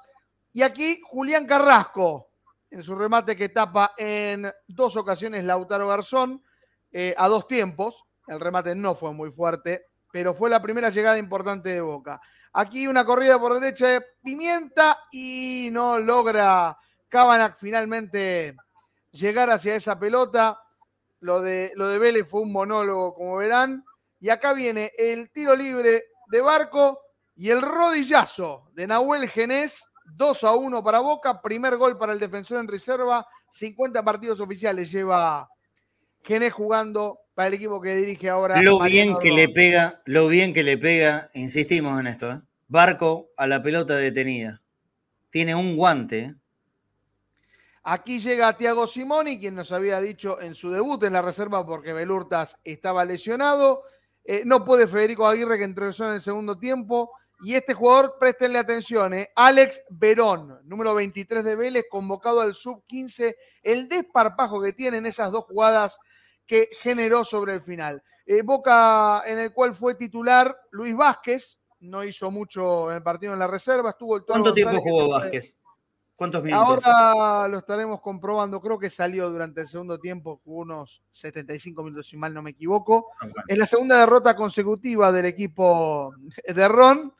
Y 0.51 0.63
aquí 0.63 0.99
Julián 1.03 1.45
Carrasco, 1.45 2.31
en 2.71 2.81
su 2.81 2.95
remate 2.95 3.35
que 3.35 3.49
tapa 3.49 3.93
en 3.97 4.51
dos 4.67 4.97
ocasiones 4.97 5.45
Lautaro 5.45 5.87
Garzón, 5.87 6.43
eh, 6.91 7.13
a 7.17 7.27
dos 7.27 7.47
tiempos. 7.47 8.03
El 8.25 8.39
remate 8.39 8.73
no 8.73 8.95
fue 8.95 9.13
muy 9.13 9.31
fuerte, 9.31 9.85
pero 10.11 10.33
fue 10.33 10.49
la 10.49 10.61
primera 10.61 10.89
llegada 10.89 11.17
importante 11.19 11.69
de 11.69 11.81
Boca. 11.81 12.19
Aquí 12.53 12.87
una 12.87 13.05
corrida 13.05 13.39
por 13.39 13.53
derecha 13.59 13.87
de 13.87 14.05
Pimienta 14.23 14.97
y 15.11 15.69
no 15.71 15.99
logra 15.99 16.77
Cabanac 17.09 17.57
finalmente 17.57 18.55
llegar 19.11 19.49
hacia 19.49 19.75
esa 19.75 19.97
pelota. 19.99 20.59
Lo 21.19 21.41
de, 21.41 21.71
lo 21.75 21.87
de 21.87 21.99
Vélez 21.99 22.27
fue 22.27 22.41
un 22.41 22.51
monólogo, 22.51 23.13
como 23.13 23.37
verán. 23.37 23.83
Y 24.19 24.29
acá 24.29 24.53
viene 24.53 24.91
el 24.97 25.31
tiro 25.31 25.55
libre 25.55 26.05
de 26.27 26.41
Barco 26.41 27.01
y 27.35 27.49
el 27.49 27.61
rodillazo 27.61 28.69
de 28.73 28.87
Nahuel 28.87 29.29
Genés. 29.29 29.85
2 30.09 30.43
a 30.45 30.53
1 30.53 30.83
para 30.83 30.99
Boca. 30.99 31.41
Primer 31.41 31.75
gol 31.75 31.97
para 31.97 32.13
el 32.13 32.19
defensor 32.19 32.59
en 32.59 32.67
reserva. 32.67 33.27
50 33.49 34.03
partidos 34.03 34.39
oficiales 34.39 34.89
lleva 34.91 35.49
Genés 36.23 36.53
jugando 36.53 37.19
para 37.37 37.49
el 37.49 37.53
equipo 37.53 37.79
que 37.79 37.95
dirige 37.95 38.31
ahora. 38.31 38.59
Lo 38.63 38.79
bien 38.79 39.15
que 39.19 39.29
le 39.29 39.47
pega, 39.47 40.01
lo 40.05 40.27
bien 40.27 40.55
que 40.55 40.63
le 40.63 40.75
pega, 40.75 41.29
insistimos 41.35 41.99
en 41.99 42.07
esto, 42.07 42.31
¿eh? 42.31 42.41
Barco 42.67 43.29
a 43.37 43.45
la 43.45 43.61
pelota 43.61 43.95
detenida. 43.95 44.63
Tiene 45.29 45.53
un 45.53 45.77
guante. 45.77 46.19
¿eh? 46.19 46.35
Aquí 47.83 48.17
llega 48.17 48.57
Tiago 48.57 48.87
Simoni, 48.87 49.39
quien 49.39 49.53
nos 49.53 49.71
había 49.71 50.01
dicho 50.01 50.41
en 50.41 50.55
su 50.55 50.71
debut 50.71 51.03
en 51.03 51.13
la 51.13 51.21
reserva 51.21 51.63
porque 51.63 51.93
Belurtas 51.93 52.57
estaba 52.63 53.05
lesionado. 53.05 53.83
Eh, 54.23 54.41
no 54.43 54.65
puede 54.65 54.87
Federico 54.87 55.27
Aguirre, 55.27 55.59
que 55.59 55.65
entró 55.65 55.91
en 55.91 56.13
el 56.13 56.21
segundo 56.21 56.57
tiempo. 56.57 57.11
Y 57.43 57.53
este 57.53 57.75
jugador, 57.75 58.15
préstenle 58.19 58.57
atención, 58.57 59.13
eh, 59.13 59.29
Alex 59.35 59.83
Verón, 59.91 60.59
número 60.63 60.95
23 60.95 61.43
de 61.43 61.55
Vélez, 61.55 61.85
convocado 61.87 62.41
al 62.41 62.55
sub-15. 62.55 63.35
El 63.61 63.87
desparpajo 63.87 64.59
que 64.59 64.73
tienen 64.73 65.05
esas 65.05 65.31
dos 65.31 65.43
jugadas 65.43 65.99
que 66.47 66.69
generó 66.81 67.23
sobre 67.23 67.53
el 67.53 67.61
final. 67.61 68.01
Eh, 68.25 68.41
Boca, 68.41 69.23
en 69.25 69.39
el 69.39 69.53
cual 69.53 69.75
fue 69.75 69.95
titular 69.95 70.57
Luis 70.71 70.95
Vázquez, 70.95 71.59
no 71.81 72.03
hizo 72.03 72.31
mucho 72.31 72.89
en 72.89 72.97
el 72.97 73.03
partido 73.03 73.33
en 73.33 73.39
la 73.39 73.47
reserva. 73.47 73.91
Estuvo 73.91 74.15
el 74.15 74.23
¿Cuánto 74.23 74.53
tiempo 74.53 74.81
jugó 74.81 75.09
Vázquez? 75.09 75.57
¿Cuántos 76.15 76.43
minutos? 76.43 76.83
Ahora 76.83 77.47
lo 77.47 77.59
estaremos 77.59 78.01
comprobando. 78.01 78.59
Creo 78.59 78.79
que 78.79 78.89
salió 78.89 79.29
durante 79.29 79.61
el 79.61 79.67
segundo 79.67 79.99
tiempo, 79.99 80.41
unos 80.45 81.03
75 81.11 81.83
minutos, 81.83 82.07
si 82.07 82.17
mal 82.17 82.33
no 82.33 82.41
me 82.41 82.49
equivoco. 82.49 83.11
Ah, 83.21 83.27
es 83.47 83.57
la 83.57 83.67
segunda 83.67 83.99
derrota 83.99 84.35
consecutiva 84.35 85.11
del 85.11 85.25
equipo 85.25 86.15
de 86.47 86.67
Ron. 86.67 87.13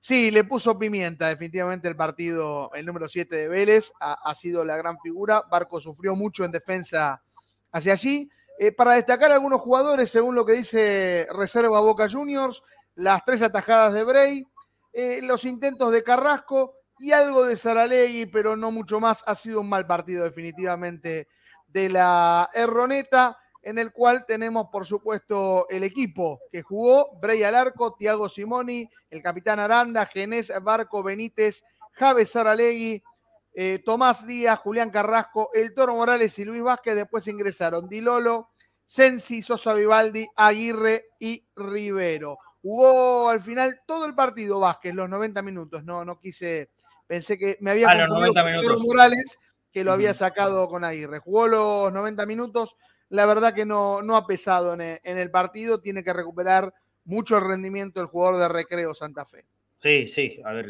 Sí, 0.00 0.30
le 0.30 0.44
puso 0.44 0.78
pimienta 0.78 1.28
definitivamente 1.28 1.86
el 1.86 1.94
partido, 1.94 2.72
el 2.74 2.86
número 2.86 3.06
7 3.06 3.36
de 3.36 3.48
Vélez. 3.48 3.92
Ha, 4.00 4.34
sido 4.34 4.64
la 4.64 4.76
gran 4.76 4.98
figura. 4.98 5.44
Barco 5.48 5.78
sufrió 5.78 6.16
mucho 6.16 6.44
en 6.44 6.50
defensa 6.50 7.22
hacia 7.70 7.92
allí. 7.92 8.28
Eh, 8.62 8.72
para 8.72 8.92
destacar 8.92 9.32
algunos 9.32 9.62
jugadores, 9.62 10.10
según 10.10 10.34
lo 10.34 10.44
que 10.44 10.52
dice 10.52 11.26
Reserva 11.30 11.80
Boca 11.80 12.10
Juniors, 12.10 12.62
las 12.94 13.24
tres 13.24 13.40
atajadas 13.40 13.94
de 13.94 14.04
Bray, 14.04 14.46
eh, 14.92 15.20
los 15.22 15.46
intentos 15.46 15.90
de 15.90 16.02
Carrasco 16.02 16.74
y 16.98 17.12
algo 17.12 17.46
de 17.46 17.56
Saralegui, 17.56 18.26
pero 18.26 18.56
no 18.56 18.70
mucho 18.70 19.00
más. 19.00 19.22
Ha 19.24 19.34
sido 19.34 19.62
un 19.62 19.68
mal 19.70 19.86
partido 19.86 20.24
definitivamente 20.24 21.28
de 21.68 21.88
la 21.88 22.50
Erroneta, 22.52 23.38
en 23.62 23.78
el 23.78 23.92
cual 23.92 24.26
tenemos, 24.26 24.66
por 24.70 24.84
supuesto, 24.84 25.66
el 25.70 25.82
equipo 25.82 26.40
que 26.52 26.60
jugó, 26.60 27.18
Bray 27.18 27.42
al 27.42 27.54
arco, 27.54 27.94
Tiago 27.94 28.28
Simoni, 28.28 28.86
el 29.08 29.22
capitán 29.22 29.58
Aranda, 29.58 30.04
Genés 30.04 30.52
Barco 30.62 31.02
Benítez, 31.02 31.64
Javes 31.92 32.32
Saralegui, 32.32 33.02
eh, 33.52 33.82
Tomás 33.84 34.26
Díaz, 34.26 34.58
Julián 34.60 34.90
Carrasco, 34.90 35.50
El 35.52 35.74
Toro 35.74 35.94
Morales 35.94 36.38
y 36.38 36.44
Luis 36.44 36.62
Vázquez. 36.62 36.94
Después 36.94 37.26
ingresaron 37.26 37.88
Dilolo, 37.88 38.49
Sensi, 38.90 39.40
Sosa 39.40 39.72
Vivaldi, 39.72 40.26
Aguirre 40.34 41.04
y 41.20 41.46
Rivero. 41.54 42.38
Jugó 42.60 43.28
al 43.28 43.40
final 43.40 43.82
todo 43.86 44.04
el 44.04 44.16
partido 44.16 44.58
Vázquez, 44.58 44.94
los 44.94 45.08
90 45.08 45.42
minutos. 45.42 45.84
No, 45.84 46.04
no 46.04 46.18
quise 46.18 46.70
Pensé 47.10 47.36
que 47.36 47.56
me 47.60 47.72
había 47.72 47.88
ah, 47.88 48.06
confundido 48.06 48.62
con 48.62 48.82
Morales, 48.86 49.36
que 49.72 49.82
lo 49.82 49.90
había 49.90 50.14
sacado 50.14 50.68
con 50.68 50.84
Aguirre. 50.84 51.18
Jugó 51.18 51.48
los 51.48 51.92
90 51.92 52.24
minutos. 52.24 52.76
La 53.08 53.26
verdad 53.26 53.52
que 53.52 53.66
no, 53.66 54.00
no 54.00 54.14
ha 54.14 54.28
pesado 54.28 54.74
en 54.74 55.00
el, 55.02 55.30
partido. 55.32 55.80
Tiene 55.80 56.04
que 56.04 56.12
recuperar 56.12 56.72
mucho 57.04 57.36
el 57.36 57.44
rendimiento 57.44 58.00
el 58.00 58.06
jugador 58.06 58.40
de 58.40 58.48
recreo 58.48 58.94
Santa 58.94 59.24
Fe. 59.24 59.44
Sí, 59.80 60.06
sí. 60.06 60.40
A 60.44 60.52
ver, 60.52 60.68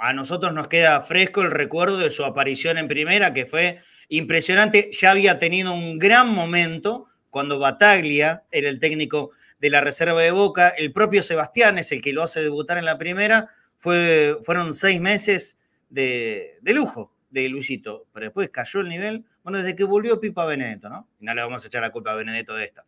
a 0.00 0.12
nosotros 0.12 0.52
nos 0.52 0.66
queda 0.66 1.00
fresco 1.02 1.42
el 1.42 1.52
recuerdo 1.52 1.98
de 1.98 2.10
su 2.10 2.24
aparición 2.24 2.76
en 2.76 2.88
primera, 2.88 3.32
que 3.32 3.46
fue 3.46 3.80
impresionante. 4.08 4.90
Ya 4.92 5.12
había 5.12 5.38
tenido 5.38 5.72
un 5.72 6.00
gran 6.00 6.34
momento 6.34 7.09
cuando 7.30 7.58
Bataglia 7.58 8.44
era 8.50 8.68
el 8.68 8.80
técnico 8.80 9.30
de 9.60 9.70
la 9.70 9.80
reserva 9.80 10.20
de 10.20 10.30
Boca. 10.30 10.70
El 10.70 10.92
propio 10.92 11.22
Sebastián 11.22 11.78
es 11.78 11.92
el 11.92 12.02
que 12.02 12.12
lo 12.12 12.22
hace 12.22 12.42
debutar 12.42 12.78
en 12.78 12.84
la 12.84 12.98
primera. 12.98 13.50
Fue, 13.76 14.36
fueron 14.42 14.74
seis 14.74 15.00
meses 15.00 15.58
de, 15.88 16.58
lujo 16.62 17.12
de 17.30 17.48
Luisito, 17.48 18.06
pero 18.12 18.26
después 18.26 18.50
cayó 18.50 18.80
el 18.80 18.88
nivel, 18.88 19.24
bueno, 19.42 19.58
desde 19.58 19.74
que 19.74 19.84
volvió 19.84 20.20
Pipa 20.20 20.44
Benedetto, 20.44 20.88
¿no? 20.88 21.08
Y 21.20 21.24
no 21.24 21.34
le 21.34 21.42
vamos 21.42 21.64
a 21.64 21.66
echar 21.66 21.82
la 21.82 21.90
culpa 21.90 22.12
a 22.12 22.14
Benedetto 22.14 22.54
de 22.54 22.64
esta. 22.64 22.84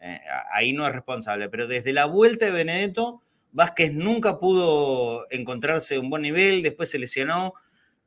Eh, 0.00 0.20
ahí 0.52 0.72
no 0.72 0.86
es 0.86 0.92
responsable, 0.92 1.48
pero 1.48 1.66
desde 1.66 1.92
la 1.92 2.04
vuelta 2.04 2.44
de 2.44 2.52
Benedetto, 2.52 3.22
Vázquez 3.52 3.92
nunca 3.92 4.38
pudo 4.38 5.26
encontrarse 5.30 5.98
un 5.98 6.10
buen 6.10 6.22
nivel, 6.22 6.62
después 6.62 6.90
se 6.90 6.98
lesionó 6.98 7.54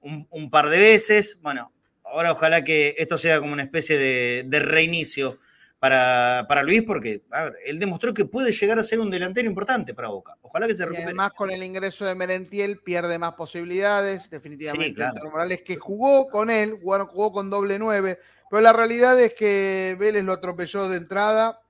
un, 0.01 0.49
par 0.49 0.69
de 0.69 0.77
veces. 0.77 1.39
Bueno, 1.41 1.73
ahora 2.03 2.31
ojalá 2.31 2.63
que 2.63 2.95
esto 2.97 3.17
sea 3.17 3.39
como 3.39 3.51
una 3.51 3.63
especie 3.63 3.97
de 3.97 4.59
reinicio 4.59 5.39
para, 5.79 6.45
para 6.47 6.61
Luis, 6.61 6.83
porque 6.83 7.23
él 7.65 7.79
demostró 7.79 8.13
que 8.13 8.25
puede 8.25 8.51
llegar 8.51 8.77
a 8.79 8.83
ser 8.83 8.99
un 8.99 9.09
delantero 9.09 9.47
importante 9.47 9.93
para 9.93 10.09
Boca. 10.09 10.35
Ojalá 10.41 10.67
que 10.67 10.75
se 10.75 10.83
recupere. 10.83 11.05
además, 11.05 11.31
con 11.31 11.51
el 11.51 11.63
ingreso 11.63 12.05
de 12.05 12.15
Merentiel 12.15 12.79
pierde 12.79 13.17
más 13.17 13.33
posibilidades, 13.35 14.29
definitivamente. 14.29 15.05
Morales 15.31 15.61
que 15.61 15.77
jugó 15.77 16.27
con 16.27 16.49
él, 16.49 16.79
jugó, 16.81 17.05
jugó 17.07 17.31
con 17.31 17.49
doble 17.49 17.79
nueve, 17.79 18.19
pero 18.49 18.61
la 18.61 18.73
realidad 18.73 19.19
es 19.21 19.33
que 19.33 19.95
Vélez 19.97 20.25
lo 20.25 20.33
atropelló 20.33 20.89
de 20.89 20.97
entrada 20.97 21.61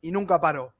y 0.00 0.12
nunca 0.12 0.40
paró. 0.40 0.72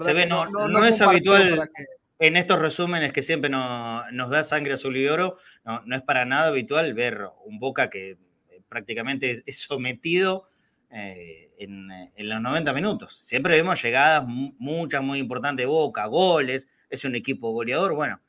se 0.00 0.12
ve, 0.12 0.26
no, 0.26 0.46
no, 0.46 0.84
es 0.84 1.00
habitual. 1.00 1.70
En 2.18 2.36
estos 2.36 2.58
resúmenes 2.58 3.12
que 3.12 3.22
siempre 3.22 3.50
nos 3.50 4.30
da 4.30 4.44
sangre 4.44 4.74
azul 4.74 4.96
y 4.96 5.06
oro, 5.06 5.38
no, 5.64 5.82
no 5.84 5.96
es 5.96 6.02
para 6.02 6.24
nada 6.24 6.48
habitual 6.48 6.94
ver 6.94 7.28
un 7.44 7.58
Boca 7.60 7.90
que 7.90 8.10
eh, 8.10 8.60
prácticamente 8.68 9.42
es 9.44 9.60
sometido 9.60 10.48
eh, 10.94 11.50
en, 11.58 11.88
los 12.28 12.40
90 12.40 12.72
minutos. 12.74 13.18
Siempre 13.22 13.54
vemos 13.54 13.82
llegadas 13.82 14.24
muchas, 14.26 15.02
muy 15.02 15.18
importantes, 15.18 15.66
Boca, 15.66 16.06
goles, 16.06 16.68
es 16.90 17.04
un 17.04 17.14
equipo 17.14 17.50
goleador, 17.50 17.94
bueno, 17.94 18.20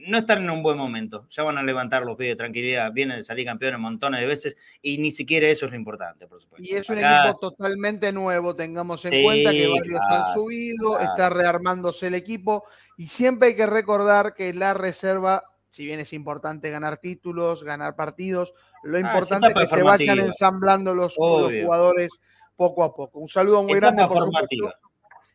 no 0.00 0.18
están 0.18 0.42
en 0.42 0.50
un 0.50 0.62
buen 0.62 0.76
momento, 0.76 1.26
ya 1.28 1.44
van 1.44 1.58
a 1.58 1.62
levantar 1.62 2.04
los 2.04 2.16
pies 2.16 2.30
de 2.30 2.36
tranquilidad, 2.36 2.92
vienen 2.92 3.18
de 3.18 3.22
salir 3.22 3.46
campeones 3.46 3.78
montones 3.80 4.20
de 4.20 4.26
veces 4.26 4.56
y 4.82 4.98
ni 4.98 5.10
siquiera 5.10 5.48
eso 5.48 5.66
es 5.66 5.72
lo 5.72 5.78
importante, 5.78 6.26
por 6.26 6.40
supuesto. 6.40 6.66
Y 6.68 6.76
es 6.76 6.88
un 6.88 6.98
equipo 6.98 7.38
totalmente 7.40 8.12
nuevo, 8.12 8.54
tengamos 8.54 9.04
en 9.04 9.22
cuenta 9.22 9.52
que 9.52 9.68
varios 9.68 10.00
han 10.08 10.34
subido, 10.34 10.98
está 10.98 11.30
rearmándose 11.30 12.08
el 12.08 12.14
equipo. 12.14 12.64
Y 12.96 13.06
siempre 13.06 13.48
hay 13.48 13.56
que 13.56 13.66
recordar 13.66 14.34
que 14.34 14.52
la 14.54 14.74
reserva 14.74 15.44
si 15.70 15.84
bien 15.84 16.00
es 16.00 16.12
importante 16.12 16.70
ganar 16.70 16.96
títulos, 16.96 17.62
ganar 17.62 17.94
partidos, 17.94 18.54
lo 18.82 18.96
ah, 18.96 19.00
importante 19.00 19.48
es 19.48 19.54
que 19.54 19.66
se 19.66 19.82
vayan 19.82 20.18
ensamblando 20.20 20.94
los, 20.94 21.14
jugadores 21.14 22.20
poco 22.56 22.84
a 22.84 22.94
poco. 22.94 23.20
Un 23.20 23.28
saludo 23.28 23.62
muy 23.62 23.74
grande, 23.74 24.06
por 24.06 24.30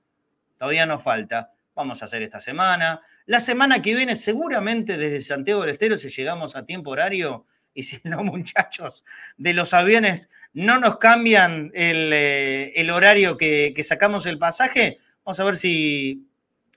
Todavía 0.57 0.85
nos 0.85 1.03
falta. 1.03 1.51
Vamos 1.75 2.01
a 2.01 2.05
hacer 2.05 2.21
esta 2.21 2.39
semana. 2.39 3.01
La 3.25 3.39
semana 3.39 3.81
que 3.81 3.95
viene, 3.95 4.15
seguramente 4.15 4.97
desde 4.97 5.21
Santiago 5.21 5.61
del 5.61 5.71
Estero, 5.71 5.97
si 5.97 6.09
llegamos 6.09 6.55
a 6.55 6.65
tiempo 6.65 6.91
horario, 6.91 7.45
y 7.73 7.83
si 7.83 7.99
no, 8.03 8.23
muchachos, 8.23 9.05
de 9.37 9.53
los 9.53 9.73
aviones 9.73 10.29
no 10.53 10.79
nos 10.79 10.97
cambian 10.97 11.71
el, 11.73 12.11
eh, 12.13 12.91
horario 12.91 13.37
que, 13.37 13.73
sacamos 13.83 14.25
el 14.25 14.37
pasaje, 14.37 14.99
vamos 15.23 15.39
a 15.39 15.43
ver 15.45 15.57
si 15.57 16.27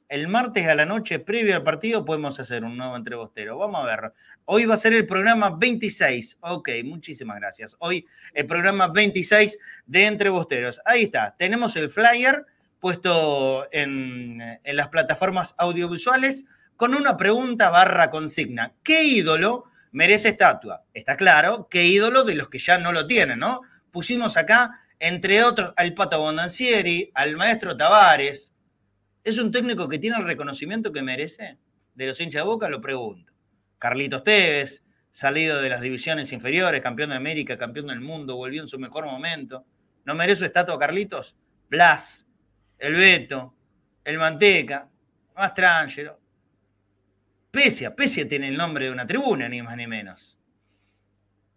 el 0.08 0.28
martes 0.28 0.68
a 0.68 0.76
la 0.76 0.86
noche, 0.86 1.18
previo 1.18 1.56
al 1.56 1.64
partido, 1.64 2.04
podemos 2.04 2.38
hacer 2.38 2.62
un 2.62 2.76
nuevo 2.76 2.96
entrebostero. 2.96 3.58
Vamos 3.58 3.82
a 3.82 3.86
ver. 3.86 4.12
Hoy 4.44 4.64
va 4.64 4.74
a 4.74 4.76
ser 4.76 4.92
el 4.92 5.04
programa 5.04 5.50
26. 5.50 6.38
Ok, 6.42 6.68
muchísimas 6.84 7.40
gracias. 7.40 7.74
Hoy 7.80 8.06
el 8.32 8.46
programa 8.46 8.86
26 8.86 9.58
de 9.84 10.06
Entrebosteros. 10.06 10.80
Ahí 10.84 11.04
está. 11.04 11.34
Tenemos 11.36 11.74
el 11.74 11.90
flyer 11.90 12.46
puesto 12.80 13.66
en, 13.72 14.60
las 14.64 14.88
plataformas 14.88 15.54
audiovisuales 15.58 16.44
con 16.76 16.94
una 16.94 17.16
pregunta 17.16 17.70
barra 17.70 18.10
consigna. 18.10 18.74
¿Qué 18.82 19.04
ídolo 19.04 19.64
merece 19.92 20.28
estatua? 20.28 20.84
Está 20.92 21.16
claro, 21.16 21.68
¿qué 21.70 21.84
ídolo 21.84 22.24
de 22.24 22.34
los 22.34 22.48
que 22.48 22.58
ya 22.58 22.78
no 22.78 22.92
lo 22.92 23.06
tienen, 23.06 23.38
no? 23.38 23.62
Pusimos 23.90 24.36
acá, 24.36 24.82
entre 24.98 25.42
otros, 25.42 25.72
al 25.76 25.94
Pato 25.94 26.18
Bondancieri, 26.20 27.10
al 27.14 27.36
maestro 27.36 27.76
Tavares. 27.76 28.54
¿Es 29.24 29.38
un 29.38 29.50
técnico 29.50 29.88
que 29.88 29.98
tiene 29.98 30.16
el 30.18 30.24
reconocimiento 30.24 30.92
que 30.92 31.02
merece? 31.02 31.58
De 31.94 32.06
los 32.06 32.20
hinchas 32.20 32.42
de 32.42 32.46
boca, 32.46 32.68
lo 32.68 32.80
pregunto. 32.80 33.32
Carlitos 33.78 34.22
Tevez, 34.22 34.82
salido 35.10 35.62
de 35.62 35.70
las 35.70 35.80
divisiones 35.80 36.30
inferiores, 36.32 36.82
campeón 36.82 37.10
de 37.10 37.16
América, 37.16 37.56
campeón 37.56 37.86
del 37.86 38.00
mundo, 38.00 38.36
volvió 38.36 38.60
en 38.60 38.68
su 38.68 38.78
mejor 38.78 39.06
momento. 39.06 39.64
¿No 40.04 40.14
merece 40.14 40.44
estatua 40.44 40.78
Carlitos? 40.78 41.36
Blas, 41.68 42.25
el 42.78 42.94
Beto, 42.94 43.54
el 44.04 44.18
Manteca, 44.18 44.88
Mastrangelo. 45.34 46.18
Pesia, 47.50 47.94
Pesia 47.94 48.28
tiene 48.28 48.48
el 48.48 48.56
nombre 48.56 48.86
de 48.86 48.90
una 48.90 49.06
tribuna, 49.06 49.48
ni 49.48 49.62
más 49.62 49.76
ni 49.76 49.86
menos. 49.86 50.38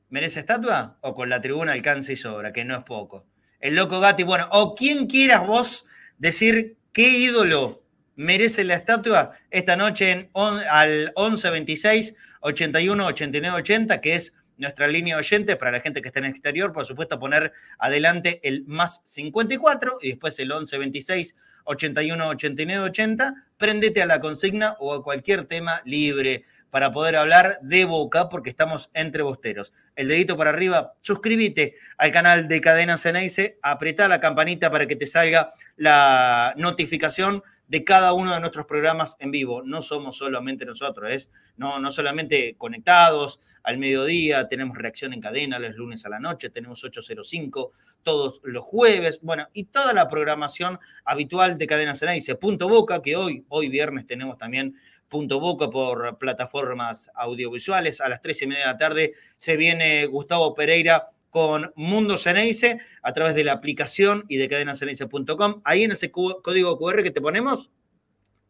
¿Merece 0.09 0.39
estatua? 0.39 0.97
O 1.01 1.13
con 1.13 1.29
la 1.29 1.41
tribuna 1.41 1.73
alcanza 1.73 2.13
y 2.13 2.15
sobra, 2.15 2.51
que 2.51 2.65
no 2.65 2.77
es 2.77 2.83
poco. 2.83 3.25
El 3.59 3.75
loco 3.75 3.99
Gatti, 3.99 4.23
bueno, 4.23 4.47
o 4.51 4.75
quien 4.75 5.07
quieras 5.07 5.45
vos 5.45 5.85
decir 6.17 6.77
qué 6.93 7.09
ídolo 7.09 7.83
merece 8.15 8.63
la 8.63 8.75
estatua 8.75 9.31
esta 9.49 9.75
noche 9.75 10.11
en 10.11 10.29
al 10.33 11.11
11 11.15 11.49
26 11.51 12.15
81 12.41 13.05
89 13.05 13.57
80, 13.59 14.01
que 14.01 14.15
es 14.15 14.33
nuestra 14.59 14.87
línea 14.87 15.15
de 15.15 15.19
oyentes 15.19 15.55
para 15.55 15.71
la 15.71 15.79
gente 15.79 16.01
que 16.01 16.09
está 16.09 16.19
en 16.19 16.25
el 16.25 16.31
exterior, 16.31 16.71
por 16.71 16.85
supuesto, 16.85 17.19
poner 17.19 17.53
adelante 17.79 18.39
el 18.43 18.65
más 18.65 19.01
54 19.05 19.99
y 20.01 20.09
después 20.09 20.37
el 20.39 20.51
11 20.51 20.77
26 20.77 21.35
81 21.63 22.27
89 22.29 22.83
80. 22.85 23.45
Prendete 23.57 24.01
a 24.01 24.05
la 24.05 24.19
consigna 24.19 24.75
o 24.79 24.93
a 24.93 25.03
cualquier 25.03 25.45
tema 25.45 25.81
libre 25.85 26.45
para 26.69 26.91
poder 26.91 27.15
hablar 27.15 27.59
de 27.61 27.85
boca 27.85 28.29
porque 28.29 28.49
estamos 28.49 28.91
entre 28.93 29.23
bosteros. 29.23 29.73
El 29.95 30.07
dedito 30.07 30.37
para 30.37 30.51
arriba, 30.51 30.93
suscríbete 31.01 31.75
al 31.97 32.11
canal 32.11 32.47
de 32.47 32.61
Cadena 32.61 32.97
Ceneice, 32.97 33.57
apretá 33.61 34.07
la 34.07 34.19
campanita 34.19 34.69
para 34.71 34.85
que 34.85 34.95
te 34.95 35.07
salga 35.07 35.53
la 35.77 36.53
notificación 36.57 37.43
de 37.69 37.83
cada 37.85 38.11
uno 38.13 38.33
de 38.33 38.41
nuestros 38.41 38.65
programas 38.65 39.15
en 39.19 39.31
vivo. 39.31 39.61
No 39.63 39.81
somos 39.81 40.17
solamente 40.17 40.65
nosotros, 40.65 41.13
es 41.13 41.31
no, 41.55 41.79
no 41.79 41.89
solamente 41.91 42.55
conectados, 42.57 43.39
al 43.63 43.77
mediodía, 43.77 44.47
tenemos 44.47 44.77
reacción 44.77 45.13
en 45.13 45.21
cadena 45.21 45.59
los 45.59 45.75
lunes 45.75 46.05
a 46.05 46.09
la 46.09 46.19
noche, 46.19 46.49
tenemos 46.49 46.83
805 46.83 47.71
todos 48.01 48.41
los 48.43 48.63
jueves, 48.63 49.19
bueno, 49.21 49.47
y 49.53 49.65
toda 49.65 49.93
la 49.93 50.07
programación 50.07 50.79
habitual 51.03 51.57
de 51.57 51.67
Cadena 51.67 51.95
Ceneice. 51.95 52.35
Punto 52.35 52.69
Boca, 52.69 53.01
que 53.01 53.15
hoy, 53.15 53.45
hoy 53.49 53.69
viernes 53.69 54.07
tenemos 54.07 54.37
también 54.37 54.75
Punto 55.07 55.39
Boca 55.39 55.69
por 55.69 56.17
plataformas 56.17 57.09
audiovisuales. 57.13 57.99
A 57.99 58.09
las 58.09 58.21
tres 58.21 58.41
y 58.41 58.47
media 58.47 58.63
de 58.63 58.71
la 58.71 58.77
tarde 58.77 59.13
se 59.37 59.57
viene 59.57 60.05
Gustavo 60.05 60.55
Pereira 60.55 61.09
con 61.29 61.71
Mundo 61.75 62.17
Ceneice 62.17 62.79
a 63.01 63.13
través 63.13 63.35
de 63.35 63.43
la 63.43 63.53
aplicación 63.53 64.25
y 64.27 64.37
de 64.37 64.49
cadenaceneice.com. 64.49 65.61
Ahí 65.63 65.83
en 65.83 65.91
ese 65.91 66.11
código 66.11 66.77
QR 66.77 67.03
que 67.03 67.11
te 67.11 67.21
ponemos, 67.21 67.71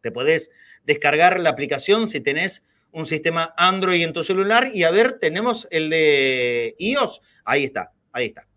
te 0.02 0.12
podés 0.12 0.52
descargar 0.86 1.40
la 1.40 1.50
aplicación 1.50 2.08
si 2.08 2.22
tenés 2.22 2.64
un 2.92 3.06
sistema 3.06 3.54
Android 3.58 4.04
en 4.04 4.14
tu 4.14 4.24
celular 4.24 4.72
y 4.74 4.84
a 4.84 4.92
ver, 4.92 5.20
tenemos 5.20 5.68
el 5.72 5.90
de 5.90 6.76
iOS. 6.80 7.22
Ahí 7.46 7.66
está, 7.66 7.92
ahí 8.12 8.28
está. 8.28 8.48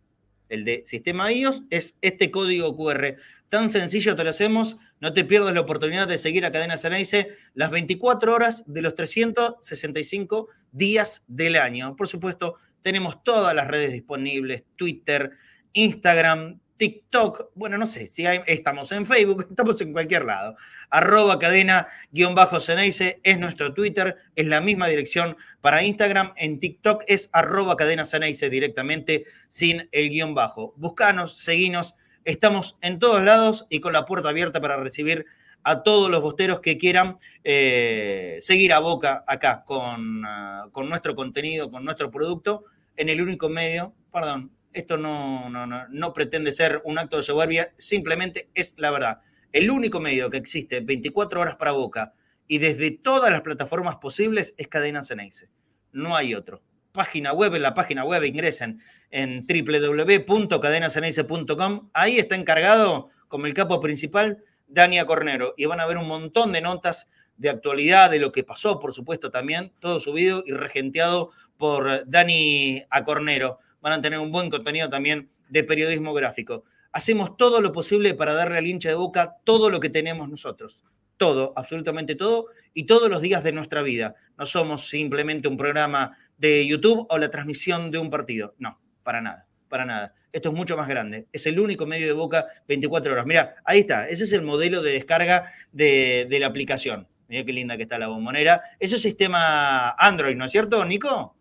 El 0.49 0.65
de 0.65 0.83
sistema 0.85 1.33
iOS 1.33 1.63
es 1.71 1.97
este 2.01 2.31
código 2.31 2.77
QR. 2.77 3.17
Tan 3.49 3.69
sencillo 3.71 4.17
te 4.17 4.25
lo 4.25 4.31
hacemos. 4.31 4.79
No 5.01 5.13
te 5.13 5.25
pierdas 5.25 5.53
la 5.55 5.61
oportunidad 5.61 6.09
de 6.09 6.19
seguir 6.19 6.45
a 6.47 6.53
Cadena 6.53 6.79
Ceneice 6.79 7.29
las 7.55 7.71
24 7.71 8.35
horas 8.35 8.65
de 8.67 8.83
los 8.83 8.95
365 8.95 10.49
días 10.71 11.25
del 11.27 11.57
año. 11.57 11.97
Por 11.97 12.09
supuesto, 12.09 12.57
tenemos 12.83 13.23
todas 13.25 13.55
las 13.55 13.69
redes 13.69 13.93
disponibles, 13.93 14.65
Twitter, 14.77 15.33
Instagram, 15.73 16.61
TikTok, 16.83 17.51
bueno, 17.55 17.79
no 17.79 17.87
sé 17.87 18.09
si 18.09 18.25
estamos 18.27 18.91
en 18.91 19.07
Facebook, 19.07 19.47
estamos 19.51 19.81
en 19.81 19.93
cualquier 19.93 20.25
lado. 20.25 20.57
Arroba 20.91 21.39
cadena 21.39 21.87
guion 22.11 22.35
bajo 22.35 22.57
es 22.57 23.39
nuestro 23.39 23.73
Twitter, 23.73 24.17
es 24.35 24.47
la 24.49 24.61
misma 24.61 24.89
dirección 24.89 25.37
para 25.61 25.85
Instagram. 25.85 26.33
En 26.37 26.59
TikTok 26.59 27.05
es 27.07 27.31
arroba 27.33 27.77
cadena 27.77 28.05
Ceneice 28.05 28.51
directamente 28.51 29.27
sin 29.49 29.89
el 29.93 30.11
guion 30.11 30.35
bajo. 30.35 30.75
Buscanos, 30.77 31.39
seguinos, 31.39 31.95
estamos 32.25 32.77
en 32.81 32.99
todos 32.99 33.23
lados 33.23 33.67
y 33.71 33.79
con 33.79 33.93
la 33.93 34.05
puerta 34.05 34.31
abierta 34.31 34.61
para 34.61 34.77
recibir 34.77 35.27
a 35.63 35.85
todos 35.85 36.11
los 36.11 36.21
bosteros 36.21 36.59
que 36.59 36.79
quieran 36.79 37.19
eh, 37.45 38.39
seguir 38.41 38.73
a 38.73 38.81
boca 38.81 39.23
acá 39.29 39.63
con, 39.65 40.25
ah, 40.27 40.67
con 40.73 40.89
nuestro 40.89 41.15
contenido, 41.15 41.71
con 41.71 41.85
nuestro 41.85 42.11
producto, 42.11 42.65
en 42.97 43.09
el 43.09 43.21
único 43.21 43.49
medio, 43.49 43.95
perdón, 44.13 44.53
esto 44.73 44.97
no, 44.97 45.51
no, 45.51 45.67
no, 45.67 46.13
pretende 46.13 46.53
ser 46.53 46.81
un 46.85 46.99
acto 46.99 47.19
de 47.19 47.23
soberbia, 47.23 47.73
simplemente 47.77 48.51
es 48.55 48.75
la 48.79 48.91
verdad. 48.91 49.21
El 49.53 49.71
único 49.71 50.01
medio 50.01 50.31
que 50.31 50.39
existe 50.39 50.81
24 50.81 51.41
horas 51.41 51.55
para 51.57 51.73
Boca 51.73 52.15
y 52.49 52.59
desde 52.59 52.91
todas 52.91 53.31
las 53.31 53.43
plataformas 53.43 53.97
posibles 53.97 54.55
es 54.57 54.69
Cadena 54.69 55.03
Ceneice. 55.03 55.51
No 55.93 56.17
hay 56.17 56.35
otro. 56.35 56.63
Página 56.93 57.33
web, 57.33 57.55
en 57.55 57.63
la 57.63 57.75
página 57.75 58.05
web 58.05 58.25
ingresen 58.25 58.81
en 59.11 59.43
www.cadenaceneice.com. 59.43 61.91
Ahí 61.93 62.19
está 62.19 62.35
encargado, 62.35 63.11
como 63.29 63.47
el 63.47 63.55
capo 63.55 63.81
principal, 63.81 64.43
Dania 64.67 65.07
Cornero. 65.07 65.55
Y 65.57 65.67
van 65.67 65.79
a 65.81 65.87
ver 65.87 65.99
un 65.99 66.09
montón 66.09 66.53
de 66.53 66.61
notas 66.61 67.09
de 67.37 67.51
actualidad, 67.51 68.11
de 68.11 68.19
lo 68.19 68.33
que 68.33 68.45
pasó, 68.45 68.79
por 68.79 68.95
supuesto, 68.95 69.31
también, 69.31 69.73
todo 69.81 70.01
subido 70.01 70.43
y 70.47 70.53
regenteado 70.53 71.31
por 71.63 72.03
Dani 72.11 72.83
Acornero 72.91 73.61
van 73.81 73.93
a 73.93 74.03
tener 74.03 74.19
un 74.19 74.33
buen 74.33 74.51
contenido 74.51 74.91
también 74.91 75.31
de 75.49 75.63
periodismo 75.63 76.13
gráfico. 76.13 76.65
Hacemos 76.91 77.37
todo 77.37 77.61
lo 77.61 77.71
posible 77.71 78.15
para 78.15 78.35
darle 78.35 78.59
al 78.59 78.67
hincha 78.67 78.89
de 78.89 78.97
boca 78.97 79.37
todo 79.45 79.71
lo 79.71 79.79
que 79.79 79.89
tenemos 79.89 80.29
nosotros. 80.29 80.83
Todo, 81.17 81.53
absolutamente 81.55 82.17
todo, 82.17 82.47
y 82.75 82.83
todos 82.83 83.09
los 83.09 83.23
días 83.23 83.45
de 83.45 83.53
nuestra 83.53 83.81
vida. 83.83 84.17
No 84.37 84.45
somos 84.45 84.89
simplemente 84.89 85.47
un 85.47 85.57
programa 85.57 86.19
de 86.37 86.67
YouTube 86.67 87.07
o 87.09 87.17
la 87.17 87.31
transmisión 87.31 87.93
de 87.93 87.99
un 87.99 88.11
partido. 88.11 88.57
No, 88.59 88.81
para 89.05 89.21
nada, 89.21 89.47
para 89.69 89.85
nada. 89.85 90.15
Esto 90.33 90.49
es 90.49 90.57
mucho 90.57 90.77
más 90.77 90.89
grande. 90.89 91.29
Es 91.31 91.47
el 91.47 91.61
único 91.61 91.87
medio 91.87 92.09
de 92.09 92.13
boca 92.13 92.45
24 92.67 93.13
horas. 93.13 93.25
Mira, 93.25 93.55
ahí 93.65 93.79
está. 93.79 94.09
Ese 94.09 94.25
es 94.25 94.33
el 94.33 94.43
modelo 94.43 94.83
de 94.83 94.95
descarga 94.95 95.53
de, 95.71 96.27
de 96.29 96.41
la 96.41 96.49
aplicación. 96.49 97.07
Mira 97.29 97.45
qué 97.45 97.53
linda 97.53 97.77
que 97.77 97.85
está 97.85 98.01
la 98.01 98.09
bombonera. 98.09 98.63
Ese 98.81 98.97
es 98.97 99.03
sistema 99.03 99.91
Android, 99.91 100.35
¿no 100.35 100.47
es 100.47 100.51
cierto, 100.51 100.85
Nico? 100.85 101.37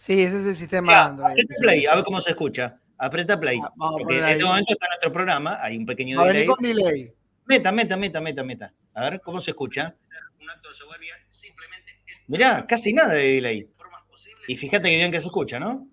Sí, 0.00 0.22
ese 0.22 0.40
es 0.40 0.46
el 0.46 0.56
sistema 0.56 1.08
Android. 1.08 1.32
Aprieta 1.32 1.54
play, 1.58 1.84
a 1.84 1.94
ver 1.94 2.04
cómo 2.04 2.22
se 2.22 2.30
escucha. 2.30 2.80
Aprieta 2.96 3.38
play. 3.38 3.60
Ah, 3.62 3.90
porque 3.92 4.16
en 4.16 4.24
este 4.24 4.44
momento 4.44 4.72
está 4.72 4.86
nuestro 4.86 5.12
programa, 5.12 5.58
hay 5.60 5.76
un 5.76 5.84
pequeño 5.84 6.24
delay. 6.24 6.46
con 6.46 6.56
delay. 6.58 7.12
Meta, 7.44 7.70
meta, 7.70 7.98
meta, 7.98 8.18
meta, 8.18 8.42
meta. 8.42 8.72
A 8.94 9.02
ver 9.02 9.20
cómo 9.20 9.42
se 9.42 9.50
escucha. 9.50 9.94
Mirá, 12.28 12.64
casi 12.66 12.94
nada 12.94 13.12
de 13.12 13.28
delay. 13.28 13.68
Y 14.48 14.56
fíjate 14.56 14.88
que 14.88 14.96
bien 14.96 15.12
que 15.12 15.20
se 15.20 15.26
escucha, 15.26 15.58
¿no? 15.60 15.86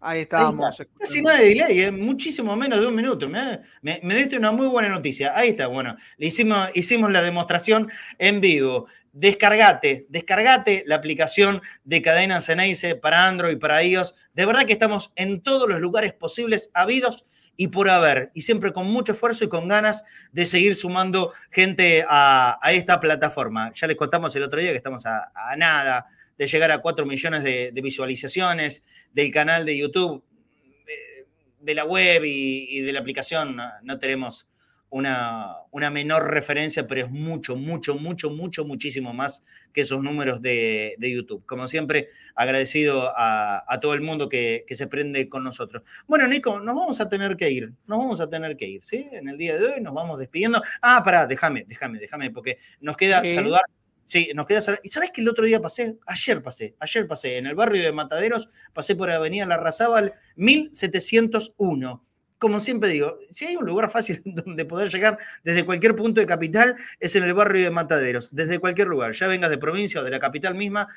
Ahí 0.00 0.20
estamos. 0.20 0.80
casi 0.96 1.20
nada 1.20 1.40
de 1.40 1.48
delay, 1.48 1.80
¿eh? 1.80 1.90
muchísimo 1.90 2.54
menos 2.54 2.78
de 2.78 2.86
un 2.86 2.94
minuto. 2.94 3.28
Me, 3.28 3.58
me, 3.82 3.98
me, 4.04 4.14
diste 4.14 4.38
una 4.38 4.52
muy 4.52 4.68
buena 4.68 4.88
noticia. 4.88 5.36
Ahí 5.36 5.48
está, 5.48 5.66
bueno, 5.66 5.96
hicimos, 6.16 6.68
hicimos 6.74 7.10
la 7.10 7.22
demostración 7.22 7.90
en 8.18 8.40
vivo 8.40 8.86
descargate, 9.18 10.06
descargate 10.08 10.84
la 10.86 10.94
aplicación 10.94 11.60
de 11.82 12.02
Cadena 12.02 12.40
Ceneice 12.40 12.94
para 12.94 13.26
Android, 13.26 13.58
para 13.58 13.82
iOS. 13.82 14.14
De 14.32 14.46
verdad 14.46 14.64
que 14.64 14.72
estamos 14.72 15.12
en 15.16 15.42
todos 15.42 15.68
los 15.68 15.80
lugares 15.80 16.12
posibles, 16.12 16.70
habidos 16.72 17.26
y 17.56 17.68
por 17.68 17.90
haber, 17.90 18.30
y 18.34 18.42
siempre 18.42 18.72
con 18.72 18.86
mucho 18.86 19.12
esfuerzo 19.12 19.44
y 19.44 19.48
con 19.48 19.66
ganas 19.66 20.04
de 20.30 20.46
seguir 20.46 20.76
sumando 20.76 21.32
gente 21.50 22.04
a, 22.08 22.60
esta 22.70 23.00
plataforma. 23.00 23.72
Ya 23.74 23.88
les 23.88 23.96
contamos 23.96 24.34
el 24.36 24.44
otro 24.44 24.60
día 24.60 24.70
que 24.70 24.76
estamos 24.76 25.04
a, 25.04 25.32
nada 25.56 26.06
de 26.36 26.46
llegar 26.46 26.70
a 26.70 26.78
4 26.78 27.04
millones 27.04 27.42
de, 27.42 27.72
visualizaciones 27.82 28.84
del 29.12 29.32
canal 29.32 29.64
de 29.64 29.76
YouTube, 29.76 30.22
de, 31.58 31.74
la 31.74 31.84
web 31.84 32.22
y, 32.24 32.80
de 32.82 32.92
la 32.92 33.00
aplicación. 33.00 33.56
no 33.82 33.98
tenemos 33.98 34.46
una, 34.90 35.56
una, 35.70 35.90
menor 35.90 36.30
referencia, 36.30 36.86
pero 36.86 37.06
es 37.06 37.10
mucho, 37.10 37.56
mucho, 37.56 37.94
mucho, 37.96 38.30
mucho, 38.30 38.64
muchísimo 38.64 39.12
más 39.12 39.42
que 39.72 39.82
esos 39.82 40.02
números 40.02 40.40
de, 40.40 40.96
YouTube. 40.98 41.44
Como 41.46 41.66
siempre, 41.68 42.08
agradecido 42.34 43.12
a, 43.16 43.78
todo 43.80 43.94
el 43.94 44.00
mundo 44.00 44.28
que, 44.28 44.64
se 44.68 44.86
prende 44.86 45.28
con 45.28 45.44
nosotros. 45.44 45.82
Bueno, 46.06 46.26
Nico, 46.26 46.60
nos 46.60 46.74
vamos 46.74 47.00
a 47.00 47.08
tener 47.08 47.36
que 47.36 47.50
ir, 47.50 47.72
nos 47.86 47.98
vamos 47.98 48.20
a 48.20 48.30
tener 48.30 48.56
que 48.56 48.66
ir, 48.66 48.82
¿sí? 48.82 49.08
En 49.12 49.28
el 49.28 49.36
día 49.36 49.58
de 49.58 49.66
hoy 49.66 49.80
nos 49.80 49.94
vamos 49.94 50.18
despidiendo. 50.18 50.62
Ah, 50.80 51.02
pará, 51.04 51.26
déjame, 51.26 51.64
déjame, 51.66 51.98
déjame, 51.98 52.30
porque 52.30 52.58
nos 52.80 52.96
queda 52.96 53.22
saludar. 53.28 53.62
Sí, 54.04 54.30
nos 54.34 54.46
queda 54.46 54.62
saludar. 54.62 54.80
¿Y 54.84 54.88
sabes 54.88 55.10
que 55.12 55.20
el 55.20 55.28
otro 55.28 55.44
día 55.44 55.60
pasé? 55.60 55.96
Ayer 56.06 56.42
pasé, 56.42 56.74
ayer 56.80 57.06
pasé, 57.06 57.36
en 57.36 57.46
el 57.46 57.54
barrio 57.54 57.82
de 57.82 57.92
Mataderos, 57.92 58.48
pasé 58.72 58.96
por 58.96 59.10
Avenida 59.10 59.44
Larrazábal 59.44 60.14
1701 60.36 62.07
como 62.38 62.60
siempre 62.60 62.90
digo, 62.90 63.18
si 63.30 63.46
hay 63.46 63.56
un 63.56 63.66
lugar 63.66 63.90
fácil 63.90 64.22
donde 64.24 64.64
poder 64.64 64.88
llegar 64.88 65.18
desde 65.44 65.64
cualquier 65.64 65.94
punto 65.96 66.20
de 66.20 66.26
capital, 66.26 66.76
es 67.00 67.16
en 67.16 67.24
el 67.24 67.34
barrio 67.34 67.64
de 67.64 67.70
Mataderos, 67.70 68.28
desde 68.32 68.58
cualquier 68.58 68.88
lugar, 68.88 69.12
ya 69.12 69.26
vengas 69.26 69.50
de 69.50 69.58
provincia 69.58 70.00
o 70.00 70.04
de 70.04 70.10
la 70.10 70.20
capital 70.20 70.54
misma, 70.54 70.88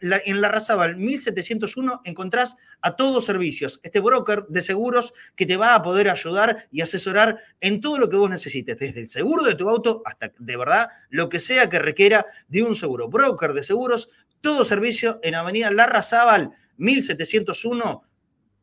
en 0.00 0.40
la 0.40 0.48
Razabal 0.48 0.96
1701 0.96 2.02
encontrás 2.04 2.56
a 2.80 2.96
todos 2.96 3.24
servicios, 3.24 3.80
este 3.82 4.00
broker 4.00 4.46
de 4.48 4.62
seguros 4.62 5.12
que 5.34 5.46
te 5.46 5.56
va 5.56 5.74
a 5.74 5.82
poder 5.82 6.08
ayudar 6.08 6.68
y 6.70 6.80
asesorar 6.80 7.40
en 7.60 7.80
todo 7.80 7.98
lo 7.98 8.08
que 8.08 8.16
vos 8.16 8.30
necesites, 8.30 8.78
desde 8.78 9.00
el 9.00 9.08
seguro 9.08 9.44
de 9.44 9.54
tu 9.54 9.68
auto 9.68 10.02
hasta 10.04 10.32
de 10.38 10.56
verdad 10.56 10.88
lo 11.10 11.28
que 11.28 11.40
sea 11.40 11.68
que 11.68 11.78
requiera 11.78 12.26
de 12.48 12.62
un 12.62 12.74
seguro. 12.74 13.08
Broker 13.08 13.52
de 13.52 13.62
seguros, 13.62 14.08
todo 14.40 14.64
servicio 14.64 15.18
en 15.22 15.34
Avenida 15.34 15.70
Larrazábal 15.70 16.52
1701, 16.76 18.02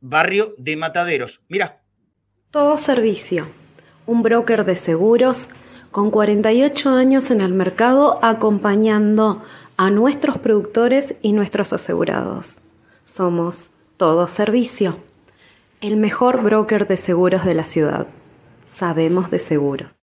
barrio 0.01 0.55
de 0.57 0.77
Mataderos. 0.77 1.41
Mira, 1.47 1.82
todo 2.53 2.77
Servicio, 2.77 3.47
un 4.05 4.21
broker 4.21 4.63
de 4.63 4.75
seguros 4.75 5.49
con 5.89 6.11
48 6.11 6.91
años 6.91 7.31
en 7.31 7.41
el 7.41 7.51
mercado 7.51 8.19
acompañando 8.23 9.43
a 9.75 9.89
nuestros 9.89 10.37
productores 10.37 11.15
y 11.23 11.33
nuestros 11.33 11.73
asegurados. 11.73 12.61
Somos 13.05 13.71
Todo 13.97 14.27
Servicio, 14.27 14.99
el 15.81 15.97
mejor 15.97 16.43
broker 16.43 16.87
de 16.87 16.95
seguros 16.95 17.43
de 17.43 17.55
la 17.55 17.63
ciudad. 17.63 18.05
Sabemos 18.63 19.31
de 19.31 19.39
seguros. 19.39 20.03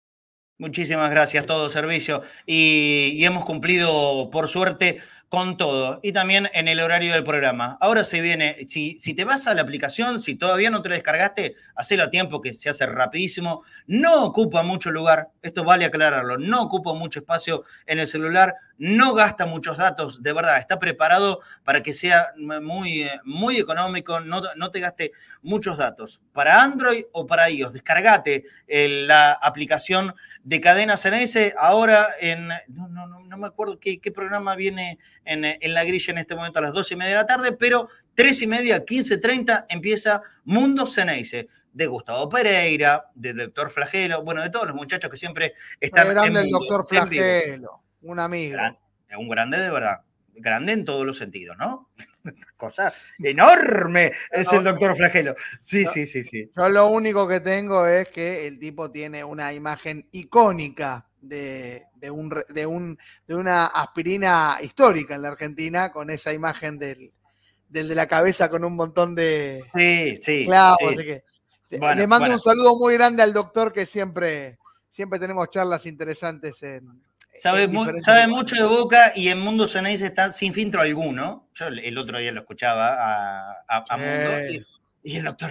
Muchísimas 0.56 1.10
gracias, 1.10 1.44
Todo 1.44 1.68
Servicio. 1.68 2.22
Y, 2.46 3.22
hemos 3.24 3.44
cumplido, 3.44 4.30
por 4.32 4.48
suerte, 4.48 5.02
con 5.28 5.56
todo 5.56 6.00
y 6.02 6.12
también 6.12 6.48
en 6.54 6.68
el 6.68 6.80
horario 6.80 7.12
del 7.12 7.24
programa. 7.24 7.76
Ahora 7.80 8.04
se 8.04 8.20
viene, 8.20 8.64
si, 8.66 8.98
si 8.98 9.14
te 9.14 9.24
vas 9.24 9.46
a 9.46 9.54
la 9.54 9.62
aplicación, 9.62 10.20
si 10.20 10.36
todavía 10.36 10.70
no 10.70 10.80
te 10.80 10.88
la 10.88 10.94
descargaste, 10.94 11.56
hacelo 11.76 12.04
a 12.04 12.10
tiempo 12.10 12.40
que 12.40 12.54
se 12.54 12.70
hace 12.70 12.86
rapidísimo. 12.86 13.62
No 13.86 14.24
ocupa 14.24 14.62
mucho 14.62 14.90
lugar, 14.90 15.28
esto 15.42 15.64
vale 15.64 15.84
aclararlo, 15.84 16.38
no 16.38 16.62
ocupa 16.62 16.94
mucho 16.94 17.20
espacio 17.20 17.64
en 17.86 17.98
el 17.98 18.06
celular, 18.06 18.54
no 18.78 19.12
gasta 19.14 19.44
muchos 19.44 19.76
datos, 19.76 20.22
de 20.22 20.32
verdad, 20.32 20.58
está 20.58 20.78
preparado 20.78 21.40
para 21.64 21.82
que 21.82 21.92
sea 21.92 22.32
muy, 22.36 23.08
muy 23.24 23.58
económico, 23.58 24.20
no, 24.20 24.42
no 24.56 24.70
te 24.70 24.80
gaste 24.80 25.12
muchos 25.42 25.76
datos. 25.76 26.20
Para 26.32 26.62
Android 26.62 27.04
o 27.12 27.26
para 27.26 27.50
iOS, 27.50 27.72
descargate 27.72 28.44
la 28.68 29.32
aplicación 29.32 30.14
de 30.44 30.60
Cadena 30.60 30.96
CNS, 30.96 31.54
ahora 31.58 32.10
en, 32.20 32.48
no, 32.68 32.88
no, 32.88 33.06
no, 33.06 33.36
me 33.36 33.46
acuerdo 33.46 33.78
qué, 33.78 34.00
programa 34.14 34.56
viene 34.56 34.98
en, 35.24 35.44
en, 35.44 35.74
la 35.74 35.84
grilla 35.84 36.12
en 36.12 36.18
este 36.18 36.34
momento 36.34 36.58
a 36.58 36.62
las 36.62 36.72
12 36.72 36.94
y 36.94 36.96
media 36.96 37.10
de 37.10 37.16
la 37.16 37.26
tarde, 37.26 37.52
pero 37.52 37.88
3 38.14 38.42
y 38.42 38.46
media, 38.46 38.84
15.30 38.84 39.66
empieza 39.68 40.22
Mundo 40.44 40.86
CNS 40.86 41.46
de 41.72 41.86
Gustavo 41.86 42.28
Pereira, 42.28 43.10
del 43.14 43.36
doctor 43.36 43.70
Flagelo, 43.70 44.22
bueno, 44.22 44.42
de 44.42 44.50
todos 44.50 44.66
los 44.66 44.76
muchachos 44.76 45.10
que 45.10 45.16
siempre 45.16 45.54
están. 45.80 46.08
grande 46.08 46.40
el 46.40 46.50
doctor 46.50 46.86
Flagelo, 46.88 47.82
un 48.02 48.18
amigo. 48.18 48.58
un 49.16 49.28
grande 49.28 49.58
de 49.58 49.70
verdad, 49.70 50.02
grande 50.34 50.72
en 50.72 50.84
todos 50.84 51.04
los 51.04 51.16
sentidos, 51.16 51.56
¿no? 51.56 51.88
Cosa 52.56 52.92
enorme 53.18 54.12
es 54.30 54.52
el 54.52 54.64
doctor 54.64 54.96
Flagelo. 54.96 55.34
Sí, 55.60 55.86
sí, 55.86 56.06
sí, 56.06 56.22
sí. 56.22 56.50
Yo 56.56 56.68
lo 56.68 56.88
único 56.88 57.26
que 57.26 57.40
tengo 57.40 57.86
es 57.86 58.08
que 58.08 58.46
el 58.46 58.58
tipo 58.58 58.90
tiene 58.90 59.24
una 59.24 59.52
imagen 59.52 60.08
icónica 60.12 61.06
de, 61.20 61.86
un, 62.10 62.32
de, 62.48 62.66
un, 62.66 62.98
de 63.26 63.34
una 63.34 63.66
aspirina 63.66 64.58
histórica 64.62 65.14
en 65.14 65.22
la 65.22 65.28
Argentina, 65.28 65.90
con 65.90 66.10
esa 66.10 66.32
imagen 66.32 66.78
del, 66.78 67.12
del 67.68 67.88
de 67.88 67.94
la 67.94 68.06
cabeza 68.06 68.48
con 68.48 68.64
un 68.64 68.76
montón 68.76 69.14
de 69.14 69.64
sí, 69.74 70.16
sí, 70.16 70.44
clavos. 70.44 70.92
Así 70.92 71.04
que 71.04 71.24
le 71.70 72.06
mando 72.06 72.30
un 72.30 72.38
saludo 72.38 72.76
muy 72.78 72.94
grande 72.94 73.22
al 73.22 73.32
doctor 73.32 73.72
que 73.72 73.84
siempre, 73.84 74.58
siempre 74.88 75.18
tenemos 75.18 75.50
charlas 75.50 75.86
interesantes 75.86 76.62
en. 76.62 77.07
Sabe, 77.40 77.68
sabe 77.98 78.26
mucho 78.26 78.56
de 78.56 78.64
Boca 78.64 79.12
y 79.14 79.28
en 79.28 79.40
Mundo 79.40 79.66
Ceneice 79.66 80.06
está 80.06 80.32
sin 80.32 80.52
filtro 80.52 80.80
alguno. 80.80 81.48
Yo 81.54 81.66
el 81.66 81.96
otro 81.98 82.18
día 82.18 82.32
lo 82.32 82.40
escuchaba 82.40 83.62
a, 83.68 83.96
Mundo 83.96 84.64
y, 85.02 85.16
el 85.16 85.24
doctor 85.24 85.50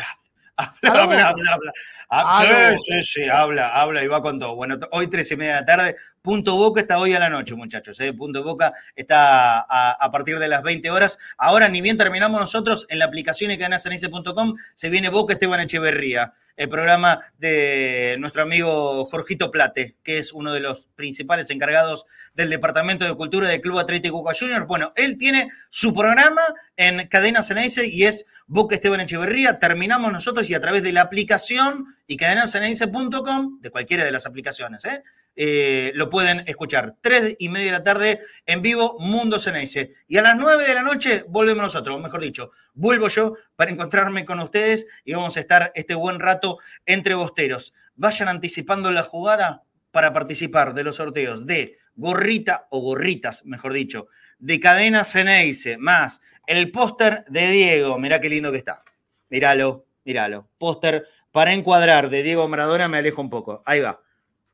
Habla, 0.60 1.04
habla, 1.04 1.28
habla, 1.28 1.54
habla. 1.54 1.72
Ah, 2.10 2.44
sí, 2.44 2.78
sí, 2.88 3.04
sí, 3.04 3.30
habla, 3.30 3.80
habla 3.80 4.04
y 4.04 4.08
va 4.08 4.24
con 4.24 4.40
todo. 4.40 4.56
Bueno, 4.56 4.80
hoy 4.92 5.06
tres 5.06 5.32
y 5.32 5.36
media 5.36 5.54
de 5.54 5.60
la 5.60 5.66
tarde, 5.66 5.96
Punto 6.20 6.56
Boca 6.56 6.82
está 6.82 6.98
hoy 6.98 7.14
a 7.14 7.20
la 7.20 7.30
noche, 7.30 7.54
muchachos. 7.54 8.00
¿eh? 8.00 8.12
Punto 8.12 8.44
Boca 8.44 8.74
está 8.96 9.60
a, 9.60 10.12
partir 10.12 10.40
de 10.40 10.48
las 10.48 10.64
20 10.64 10.90
horas. 10.90 11.20
Ahora, 11.38 11.70
ni 11.70 11.82
bien 11.82 11.96
terminamos 11.96 12.42
nosotros, 12.42 12.88
en 12.90 12.98
la 12.98 13.06
aplicación 13.06 13.50
de 13.50 13.60
cadenaceneice.com 13.60 14.56
se 14.74 14.90
viene 14.90 15.10
Boca 15.10 15.34
Esteban 15.34 15.60
Echeverría 15.60 16.34
el 16.58 16.70
programa 16.70 17.22
de 17.38 18.18
nuestro 18.20 18.42
amigo 18.42 19.06
Jorgito 19.06 19.52
Plate, 19.52 19.96
que 20.04 20.18
es 20.18 20.34
uno 20.34 20.52
de 20.52 20.60
los 20.60 20.88
principales 20.96 21.50
encargados 21.52 22.06
del 22.34 22.50
Departamento 22.50 23.06
de 23.06 23.14
Cultura 23.14 23.48
del 23.48 23.62
Club 23.62 23.80
Atlético 23.80 24.18
Boca. 24.18 24.34
Bueno, 24.68 24.92
él 24.96 25.18
tiene 25.18 25.50
su 25.70 25.94
programa 25.94 26.42
en 26.76 27.08
Cadena 27.08 27.44
Ceneice 27.44 27.86
y 27.88 28.04
es 28.04 28.26
Boca 28.48 28.76
Esteban 28.76 29.00
Echeverría. 29.00 29.60
Terminamos 29.60 30.12
nosotros 30.12 30.50
y 30.50 30.56
a 30.56 30.60
través 30.60 30.82
de 30.82 30.92
la 30.92 31.02
aplicación 31.02 31.96
y 32.08 32.18
cadenaceneice.com, 32.18 33.62
de 33.62 33.70
cualquiera 33.70 34.04
de 34.04 34.12
las 34.12 34.26
aplicaciones, 34.26 34.84
¿eh? 34.86 35.04
Eh, 35.40 35.92
lo 35.94 36.10
pueden 36.10 36.44
escuchar. 36.48 36.96
Tres 37.00 37.36
y 37.38 37.50
media 37.50 37.68
de 37.68 37.72
la 37.74 37.84
tarde 37.84 38.22
en 38.48 38.64
vivo, 38.64 38.98
Mundo 39.00 39.38
Ceneice. 39.38 39.94
Y 40.08 40.18
a 40.18 40.24
las 40.24 40.36
nueve 40.36 40.68
de 40.68 40.74
la 40.74 40.82
noche 40.82 41.26
volvemos 41.30 41.62
nosotros, 41.62 42.02
mejor 42.02 42.22
dicho, 42.22 42.52
vuelvo 42.74 43.08
yo 43.08 43.36
para 43.56 43.70
encontrarme 43.70 44.26
con 44.26 44.40
ustedes 44.40 44.88
y 45.06 45.14
vamos 45.14 45.38
a 45.38 45.40
estar 45.40 45.72
este 45.76 45.94
buen 45.94 46.20
rato 46.20 46.58
entre 46.88 47.14
bosteros. 47.14 47.76
Vayan 47.96 48.30
anticipando 48.30 48.90
la 48.90 49.04
jugada 49.04 49.62
para 49.92 50.12
participar 50.12 50.74
de 50.74 50.84
los 50.84 50.96
sorteos 50.96 51.46
de 51.46 51.78
gorrita 51.94 52.66
o 52.72 52.80
gorritas, 52.80 53.46
mejor 53.46 53.74
dicho, 53.74 54.08
de 54.40 54.60
cadena 54.60 55.04
Ceneice, 55.04 55.78
más 55.78 56.20
el 56.48 56.72
póster 56.72 57.26
de 57.30 57.52
Diego. 57.52 58.00
Mirá 58.00 58.20
qué 58.20 58.30
lindo 58.30 58.52
que 58.52 58.58
está. 58.58 58.82
Míralo, 59.30 59.86
míralo. 60.04 60.50
Póster 60.58 61.06
para 61.32 61.54
encuadrar 61.54 62.10
de 62.10 62.24
Diego 62.24 62.48
Maradona, 62.48 62.88
me 62.88 62.98
alejo 62.98 63.22
un 63.22 63.30
poco. 63.30 63.62
Ahí 63.68 63.82
va 63.82 64.02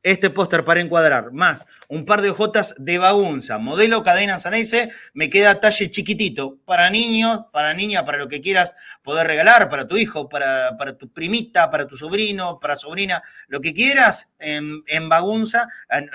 este 0.04 0.30
póster 0.30 0.64
para 0.66 0.82
encuadrar, 0.82 1.32
más 1.32 1.66
un 1.88 2.04
par 2.06 2.22
de 2.22 2.32
hojotas 2.32 2.76
de 2.78 2.98
bagunza, 2.98 3.58
modelo 3.58 4.04
cadena 4.04 4.38
Sanese, 4.40 4.92
me 5.14 5.30
queda 5.30 5.62
talle 5.62 5.90
chiquitito, 5.90 6.58
para 6.66 6.90
niños, 6.90 7.46
para 7.54 7.74
niña, 7.74 8.06
para 8.06 8.18
lo 8.18 8.28
que 8.28 8.42
quieras 8.42 8.76
poder 9.02 9.28
regalar, 9.28 9.70
para 9.70 9.88
tu 9.88 9.96
hijo, 9.96 10.28
para, 10.28 10.76
tu 10.98 11.10
primita, 11.12 11.72
para 11.72 11.88
tu 11.88 11.96
sobrino, 11.96 12.60
para 12.60 12.76
sobrina, 12.76 13.24
lo 13.48 13.62
que 13.62 13.74
quieras 13.74 14.30
en, 14.40 14.84
bagunza. 15.08 15.70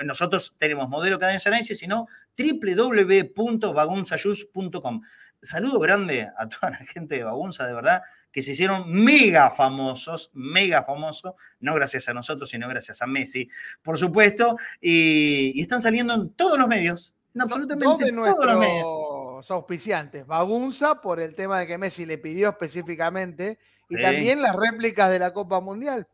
Nosotros 0.05 0.53
tenemos 0.59 0.87
modelo 0.87 1.17
cadena 1.17 1.39
Sanese, 1.39 1.73
sino 1.73 2.05
www.bagunzayus.com. 2.37 5.01
Saludo 5.41 5.79
grande 5.79 6.29
a 6.37 6.47
toda 6.47 6.69
la 6.71 6.79
gente 6.79 7.15
de 7.15 7.23
Bagunza, 7.23 7.65
de 7.65 7.73
verdad 7.73 8.03
que 8.31 8.41
se 8.41 8.51
hicieron 8.51 8.91
mega 8.91 9.49
famosos, 9.51 10.31
mega 10.33 10.83
famosos, 10.83 11.33
no 11.59 11.73
gracias 11.73 12.09
a 12.09 12.13
nosotros, 12.13 12.49
sino 12.49 12.67
gracias 12.67 13.01
a 13.01 13.07
Messi, 13.07 13.49
por 13.81 13.97
supuesto, 13.97 14.57
y, 14.79 15.59
están 15.61 15.81
saliendo 15.81 16.13
en 16.13 16.29
todos 16.33 16.57
los 16.57 16.67
medios, 16.67 17.13
en 17.33 17.41
absolutamente 17.41 18.11
todos 18.11 18.45
los 18.45 18.57
medios. 18.57 19.51
auspiciantes, 19.51 20.25
Bagunza 20.25 21.01
por 21.01 21.19
el 21.19 21.35
tema 21.35 21.59
de 21.59 21.67
que 21.67 21.77
Messi 21.77 22.05
le 22.05 22.17
pidió 22.17 22.49
específicamente, 22.49 23.59
y 23.89 24.01
también 24.01 24.41
las 24.41 24.55
réplicas 24.55 25.09
de 25.09 25.19
la 25.19 25.33
Copa 25.33 25.59
Mundial, 25.59 26.07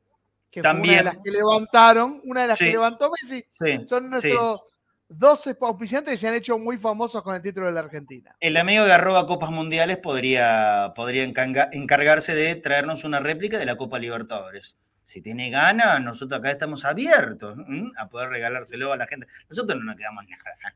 que 0.49 0.61
fue 0.61 0.71
una 0.71 0.93
de 0.93 1.03
las 1.03 1.17
que 1.17 1.31
levantaron, 1.31 2.21
una 2.23 2.43
de 2.43 2.47
las 2.47 2.59
que 2.59 2.71
levantó 2.71 3.11
Messi, 3.11 3.45
son 3.85 4.09
nuestros 4.09 4.61
12 5.09 5.57
auspiciantes 5.61 6.19
se 6.19 6.27
han 6.27 6.33
hecho 6.33 6.57
muy 6.57 6.77
famosos 6.77 7.21
con 7.21 7.35
el 7.35 7.41
título 7.41 7.67
de 7.67 7.73
la 7.73 7.81
Argentina. 7.81 8.35
El 8.39 8.57
amigo 8.57 8.85
de 8.85 8.93
arroba 8.93 9.27
Copas 9.27 9.51
Mundiales 9.51 9.97
podría, 9.97 10.93
podría 10.95 11.23
encargarse 11.23 12.33
de 12.33 12.55
traernos 12.55 13.03
una 13.03 13.19
réplica 13.19 13.57
de 13.57 13.65
la 13.65 13.77
Copa 13.77 13.99
Libertadores. 13.99 14.77
Si 15.03 15.21
tiene 15.21 15.51
ganas, 15.51 16.01
nosotros 16.01 16.39
acá 16.39 16.49
estamos 16.49 16.83
abiertos 16.83 17.57
a 17.97 18.09
poder 18.09 18.29
regalárselo 18.29 18.91
a 18.91 18.97
la 18.97 19.05
gente. 19.05 19.27
Nosotros 19.47 19.77
no 19.77 19.85
nos 19.85 19.95
quedamos 19.95 20.25
nada. 20.27 20.75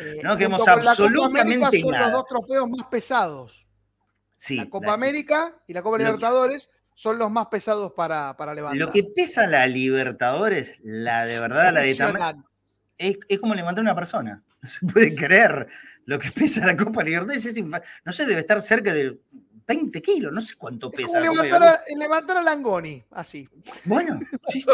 Eh, 0.00 0.20
no 0.22 0.30
nos 0.30 0.38
quedamos 0.38 0.66
absolutamente 0.66 1.80
son 1.80 1.98
los 1.98 2.12
dos 2.12 2.26
trofeos 2.26 2.70
más 2.70 2.86
pesados. 2.86 3.66
Sí, 4.30 4.56
la 4.56 4.70
Copa 4.70 4.94
América 4.94 5.54
y 5.66 5.74
la 5.74 5.82
Copa 5.82 5.98
Libertadores 5.98 6.70
son 6.94 7.18
los 7.18 7.30
más 7.30 7.48
pesados 7.48 7.92
para, 7.92 8.34
para 8.36 8.54
levantar. 8.54 8.78
Lo 8.78 8.90
que 8.90 9.04
pesa 9.04 9.46
la 9.46 9.66
Libertadores, 9.66 10.78
la 10.82 11.26
de 11.26 11.38
verdad, 11.38 11.74
la 11.74 11.80
de 11.80 11.94
es, 13.08 13.38
como 13.38 13.54
levantar 13.54 13.82
una 13.82 13.94
persona. 13.94 14.42
No 14.62 14.68
se 14.68 14.86
puede 14.86 15.16
creer 15.16 15.66
lo 16.04 16.20
que 16.20 16.30
pesa 16.30 16.64
la 16.64 16.76
Copa 16.76 17.02
Libertadores. 17.02 17.60
no 18.04 18.12
sé, 18.12 18.26
debe 18.26 18.42
estar 18.42 18.62
cerca 18.62 18.94
de 18.94 19.18
20 19.66 20.00
kilos, 20.02 20.32
no 20.32 20.40
sé 20.40 20.54
cuánto 20.56 20.88
pesa. 20.88 21.18
levantar, 21.18 21.62
a, 21.64 21.80
levantar, 21.96 22.36
a, 22.36 22.42
Langoni, 22.42 23.02
así. 23.10 23.48
Bueno, 23.84 24.20
sí, 24.48 24.64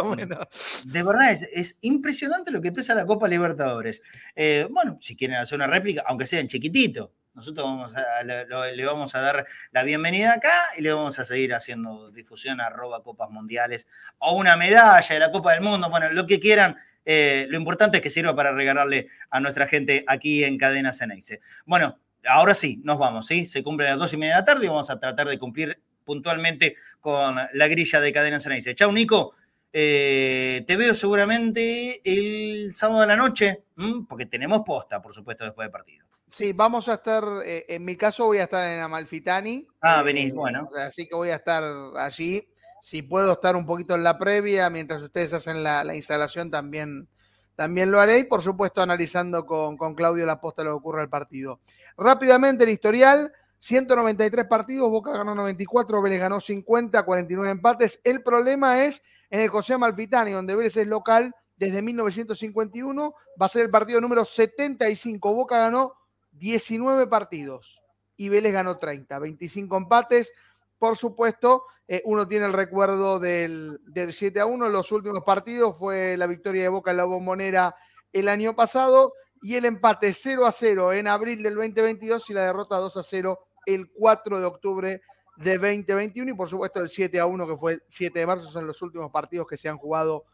de 0.85 1.03
verdad 1.03 1.33
es, 1.53 1.79
impresionante 1.81 2.51
lo 2.51 2.61
que 2.61 2.71
pesa 2.71 2.95
la 2.95 3.07
Copa 3.07 3.29
Libertadores. 3.29 4.03
Eh, 4.37 4.69
bueno, 4.71 4.99
si 5.01 5.17
quieren 5.17 5.39
hacer 5.39 5.57
una 5.57 5.67
réplica, 5.67 6.05
aunque 6.07 6.27
sea 6.27 6.41
en 6.41 6.49
chiquitito, 6.49 7.15
nosotros 7.39 7.67
vamos 7.67 7.95
a, 7.95 8.23
le, 8.25 8.85
vamos 8.85 9.15
a 9.15 9.21
dar 9.21 9.47
la 9.71 9.85
bienvenida 9.85 10.33
acá 10.33 10.53
y 10.77 10.83
le 10.83 10.93
vamos 10.93 11.19
a 11.21 11.25
seguir 11.25 11.55
haciendo 11.55 12.11
difusión 12.11 12.61
a 12.61 12.67
arroba 12.67 13.03
copas 13.03 13.31
mundiales 13.31 13.87
o 14.19 14.35
una 14.35 14.57
medalla 14.57 15.15
de 15.15 15.21
la 15.21 15.31
Copa 15.31 15.53
del 15.53 15.61
Mundo, 15.61 15.89
bueno, 15.89 16.11
lo 16.11 16.27
que 16.27 16.41
quieran 16.41 16.77
eh, 17.11 17.47
lo 17.49 17.57
importante 17.57 17.97
es 17.97 18.03
que 18.03 18.11
sirva 18.11 18.37
para 18.37 18.53
regalarle 18.53 19.09
a 19.31 19.41
nuestra 19.41 19.67
gente 19.67 20.05
aquí 20.07 20.45
en 20.45 20.59
Cadena 20.59 20.93
Ceneice. 20.93 21.41
Bueno, 21.65 21.99
ahora 22.27 22.55
sí, 22.55 22.83
nos 22.85 22.99
vamos, 22.99 23.27
¿sí? 23.27 23.47
Se 23.47 23.63
cumple 23.63 23.87
a 23.87 23.93
las 23.93 23.99
dos 23.99 24.13
y 24.13 24.19
media 24.19 24.35
de 24.35 24.41
la 24.41 24.45
tarde 24.45 24.67
y 24.67 24.69
vamos 24.69 24.91
a 24.91 25.01
tratar 25.01 25.27
de 25.27 25.39
cumplir 25.39 25.81
puntualmente 26.05 26.77
con 27.01 27.37
la 27.51 27.69
grilla 27.69 28.03
de 28.03 28.13
Cadena 28.13 28.39
Ceneice. 28.39 28.75
Chau, 28.75 28.93
Nico. 28.93 29.33
Eh, 29.73 30.65
te 30.67 30.77
veo 30.77 30.93
seguramente 30.93 32.03
el 32.05 32.75
sábado 32.75 33.01
de 33.01 33.07
la 33.07 33.17
noche, 33.17 33.63
porque 34.07 34.27
tenemos 34.27 34.61
posta, 34.67 35.01
por 35.01 35.15
supuesto, 35.15 35.45
después 35.45 35.65
del 35.65 35.73
partido. 35.73 36.05
Sí, 36.29 36.53
vamos 36.53 36.91
a 36.91 36.95
estar, 36.95 37.25
eh, 37.43 37.65
en 37.69 37.87
mi 37.87 37.97
caso 37.97 38.27
voy 38.27 38.37
a 38.37 38.45
estar 38.45 38.67
en 38.67 38.81
Amalfitani. 38.81 39.67
Ah, 39.81 40.03
venís, 40.03 40.35
bueno. 40.35 40.69
Así 40.79 41.09
que 41.09 41.15
voy 41.15 41.31
a 41.31 41.37
estar 41.37 41.65
allí 41.97 42.47
si 42.81 43.03
puedo 43.03 43.33
estar 43.33 43.57
un 43.57 43.67
poquito 43.67 43.95
en 43.95 44.03
la 44.03 44.19
previa 44.19 44.71
mientras 44.71 45.03
ustedes 45.03 45.33
hacen 45.35 45.63
la, 45.63 45.95
instalación, 45.95 46.51
también, 46.51 47.09
también 47.57 47.91
lo 47.91 48.01
haré 48.01 48.19
y 48.19 48.25
por 48.25 48.43
supuesto 48.43 48.83
analizando 48.83 49.47
con, 49.47 49.77
con 49.77 49.95
Claudio 49.95 50.27
la 50.27 50.41
posta 50.41 50.65
lo 50.65 50.71
que 50.71 50.77
ocurre 50.77 51.03
al 51.03 51.09
partido. 51.09 51.61
Rápidamente 51.97 52.65
el 52.65 52.71
historial, 52.71 53.33
193 53.59 54.47
partidos, 54.47 54.91
Boca 54.91 55.11
ganó 55.11 55.35
94, 55.35 56.01
Vélez 56.01 56.21
ganó 56.21 56.41
50, 56.41 57.03
49 57.03 57.51
empates. 57.51 58.01
El 58.05 58.23
problema 58.23 58.85
es 58.85 59.03
en 59.31 59.41
el 59.41 59.49
José 59.49 59.77
Malfitani, 59.77 60.31
donde 60.31 60.55
Vélez 60.55 60.77
es 60.77 60.87
local 60.87 61.35
desde 61.57 61.83
1951, 61.83 63.15
va 63.41 63.47
a 63.47 63.49
ser 63.49 63.63
el 63.63 63.71
partido 63.71 64.01
número 64.01 64.25
75. 64.25 65.35
Boca 65.35 65.59
ganó 65.59 65.95
19 66.33 67.09
partidos 67.09 67.83
y 68.17 68.29
Vélez 68.29 68.53
ganó 68.53 68.79
30, 68.79 69.19
25 69.19 69.77
empates. 69.77 70.33
Por 70.79 70.97
supuesto, 70.97 71.65
eh, 71.87 72.03
uno 72.05 72.27
tiene 72.29 72.47
el 72.47 72.53
recuerdo 72.53 73.19
del, 73.19 73.81
7 74.11 74.41
a 74.41 74.47
1 74.47 74.67
en 74.67 74.73
los 74.73 74.93
últimos 74.93 75.23
partidos, 75.25 75.77
fue 75.77 76.17
la 76.17 76.27
victoria 76.27 76.63
de 76.63 76.69
Boca 76.69 76.91
en 76.91 76.99
la 76.99 77.05
bombonera 77.05 77.75
el 78.13 78.29
año 78.29 78.55
pasado 78.55 79.13
y 79.41 79.55
el 79.55 79.65
empate 79.65 80.15
0 80.15 80.47
a 80.47 80.53
0 80.53 80.93
en 80.93 81.09
abril 81.09 81.43
del 81.43 81.55
2022 81.55 82.31
y 82.31 82.33
la 82.33 82.47
derrota 82.47 82.77
2 82.77 82.97
a 82.97 83.03
0 83.03 83.39
el 83.67 83.91
4 83.93 84.41
de 84.41 84.47
octubre 84.47 85.03
de 85.37 85.59
2021 85.59 86.33
y 86.33 86.35
por 86.35 86.49
supuesto 86.49 86.81
el 86.81 86.89
7 86.89 87.21
a 87.21 87.27
1 87.27 87.47
que 87.47 87.57
fue 87.57 87.73
el 87.75 87.83
7 87.87 88.19
de 88.19 88.27
marzo 88.27 88.49
son 88.49 88.67
los 88.67 88.81
últimos 88.83 89.11
partidos 89.13 89.47
que 89.47 89.57
se 89.57 89.69
han 89.69 89.77
jugado 89.77 90.25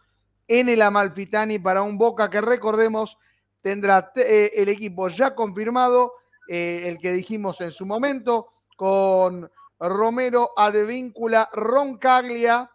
en 0.49 0.69
el 0.69 0.81
Amalfitani 0.81 1.59
para 1.59 1.83
un 1.83 1.99
Boca 1.99 2.31
que 2.31 2.41
recordemos 2.41 3.19
tendrá 3.65 4.13
eh, 4.17 4.53
el 4.57 4.69
equipo 4.69 5.09
ya 5.09 5.35
confirmado, 5.35 6.13
eh, 6.49 6.83
el 6.85 6.99
que 6.99 7.13
dijimos 7.13 7.63
en 7.63 7.73
su 7.73 7.87
momento, 7.87 8.53
con 8.77 9.51
Romero, 9.79 10.53
Advíncula, 10.57 11.49
Roncaglia, 11.53 12.71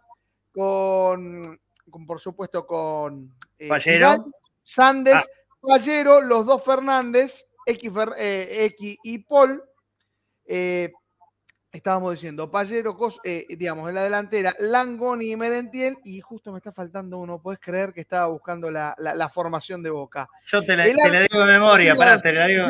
con, 0.51 1.59
con 1.89 2.05
por 2.05 2.19
supuesto 2.19 2.65
con 2.65 3.33
eh, 3.57 3.69
Sandes, 4.63 5.15
ah. 5.15 5.25
Pallero, 5.61 6.21
los 6.21 6.45
dos 6.45 6.63
Fernández, 6.63 7.45
X, 7.65 8.97
y 9.03 9.17
Paul. 9.19 9.63
estábamos 11.71 12.13
diciendo, 12.13 12.49
Pallero, 12.49 12.97
digamos, 13.49 13.89
en 13.89 13.95
la 13.95 14.03
delantera, 14.03 14.55
Langoni 14.59 15.31
y 15.31 15.35
Medentiel, 15.35 15.97
y 16.03 16.21
justo 16.21 16.51
me 16.51 16.57
está 16.57 16.71
faltando 16.71 17.17
uno, 17.17 17.41
puedes 17.41 17.59
creer 17.59 17.93
que 17.93 18.01
estaba 18.01 18.27
buscando 18.27 18.71
la, 18.71 19.31
formación 19.33 19.83
de 19.83 19.89
Boca. 19.89 20.29
Yo 20.45 20.63
te 20.63 20.77
la, 20.77 20.85
digo 20.85 20.99
de 21.01 21.45
memoria, 21.45 21.95
pará, 21.95 22.21
te 22.21 22.31
la 22.31 22.45
digo. 22.47 22.67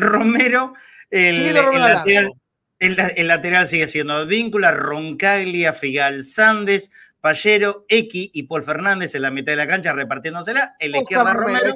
Romero, 0.00 0.74
el, 1.10 1.54
lateral, 1.54 2.32
el, 2.78 3.28
lateral, 3.28 3.68
sigue 3.68 3.86
siendo 3.86 4.26
Víncula, 4.26 4.70
Roncaglia, 4.70 5.72
Figal, 5.72 6.22
Sandes, 6.24 6.90
Pallero, 7.20 7.86
X 7.88 8.30
y 8.32 8.42
Paul 8.44 8.62
Fernández 8.62 9.14
en 9.14 9.22
la 9.22 9.30
mitad 9.30 9.52
de 9.52 9.56
la 9.56 9.66
cancha 9.66 9.92
repartiéndosela. 9.92 10.76
En 10.78 10.92
la 10.92 10.98
izquierda 10.98 11.32
Romero, 11.34 11.74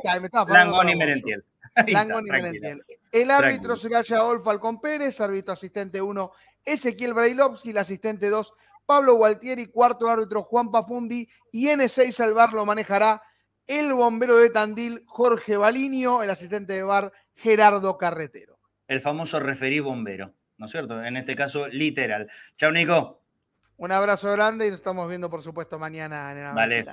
Langoni 0.48 0.92
y 0.92 0.96
Merentiel. 0.96 1.44
Merentiel. 1.76 2.82
El 3.12 3.30
árbitro 3.30 3.76
será 3.76 4.02
Yaol 4.02 4.42
Falcón 4.42 4.80
Pérez, 4.80 5.20
árbitro 5.20 5.52
asistente 5.52 6.00
1 6.00 6.32
Ezequiel 6.64 7.14
Brailovsky, 7.14 7.70
el 7.70 7.78
asistente 7.78 8.28
2 8.28 8.52
Pablo 8.84 9.14
Gualtieri, 9.14 9.66
cuarto 9.66 10.08
árbitro 10.08 10.42
Juan 10.42 10.70
Pafundi 10.70 11.28
y 11.52 11.68
N6 11.68 12.20
al 12.20 12.34
bar 12.34 12.52
lo 12.52 12.66
manejará 12.66 13.22
el 13.66 13.92
bombero 13.94 14.36
de 14.36 14.50
Tandil 14.50 15.04
Jorge 15.06 15.56
Balinio, 15.56 16.22
el 16.22 16.30
asistente 16.30 16.74
de 16.74 16.82
bar 16.82 17.12
Gerardo 17.34 17.96
Carretero 17.96 18.60
el 18.90 19.00
famoso 19.00 19.38
referí 19.38 19.78
bombero, 19.78 20.34
¿no 20.60 20.66
es 20.66 20.72
cierto? 20.72 21.02
En 21.02 21.16
este 21.16 21.34
caso, 21.34 21.66
literal. 21.68 22.28
Chao, 22.56 22.70
Nico. 22.70 23.22
Un 23.78 23.92
abrazo 23.92 24.30
grande 24.30 24.66
y 24.66 24.70
nos 24.70 24.78
estamos 24.78 25.08
viendo, 25.08 25.30
por 25.30 25.42
supuesto, 25.42 25.78
mañana 25.78 26.30
en 26.30 26.38
el 26.38 26.54
Vale. 26.54 26.84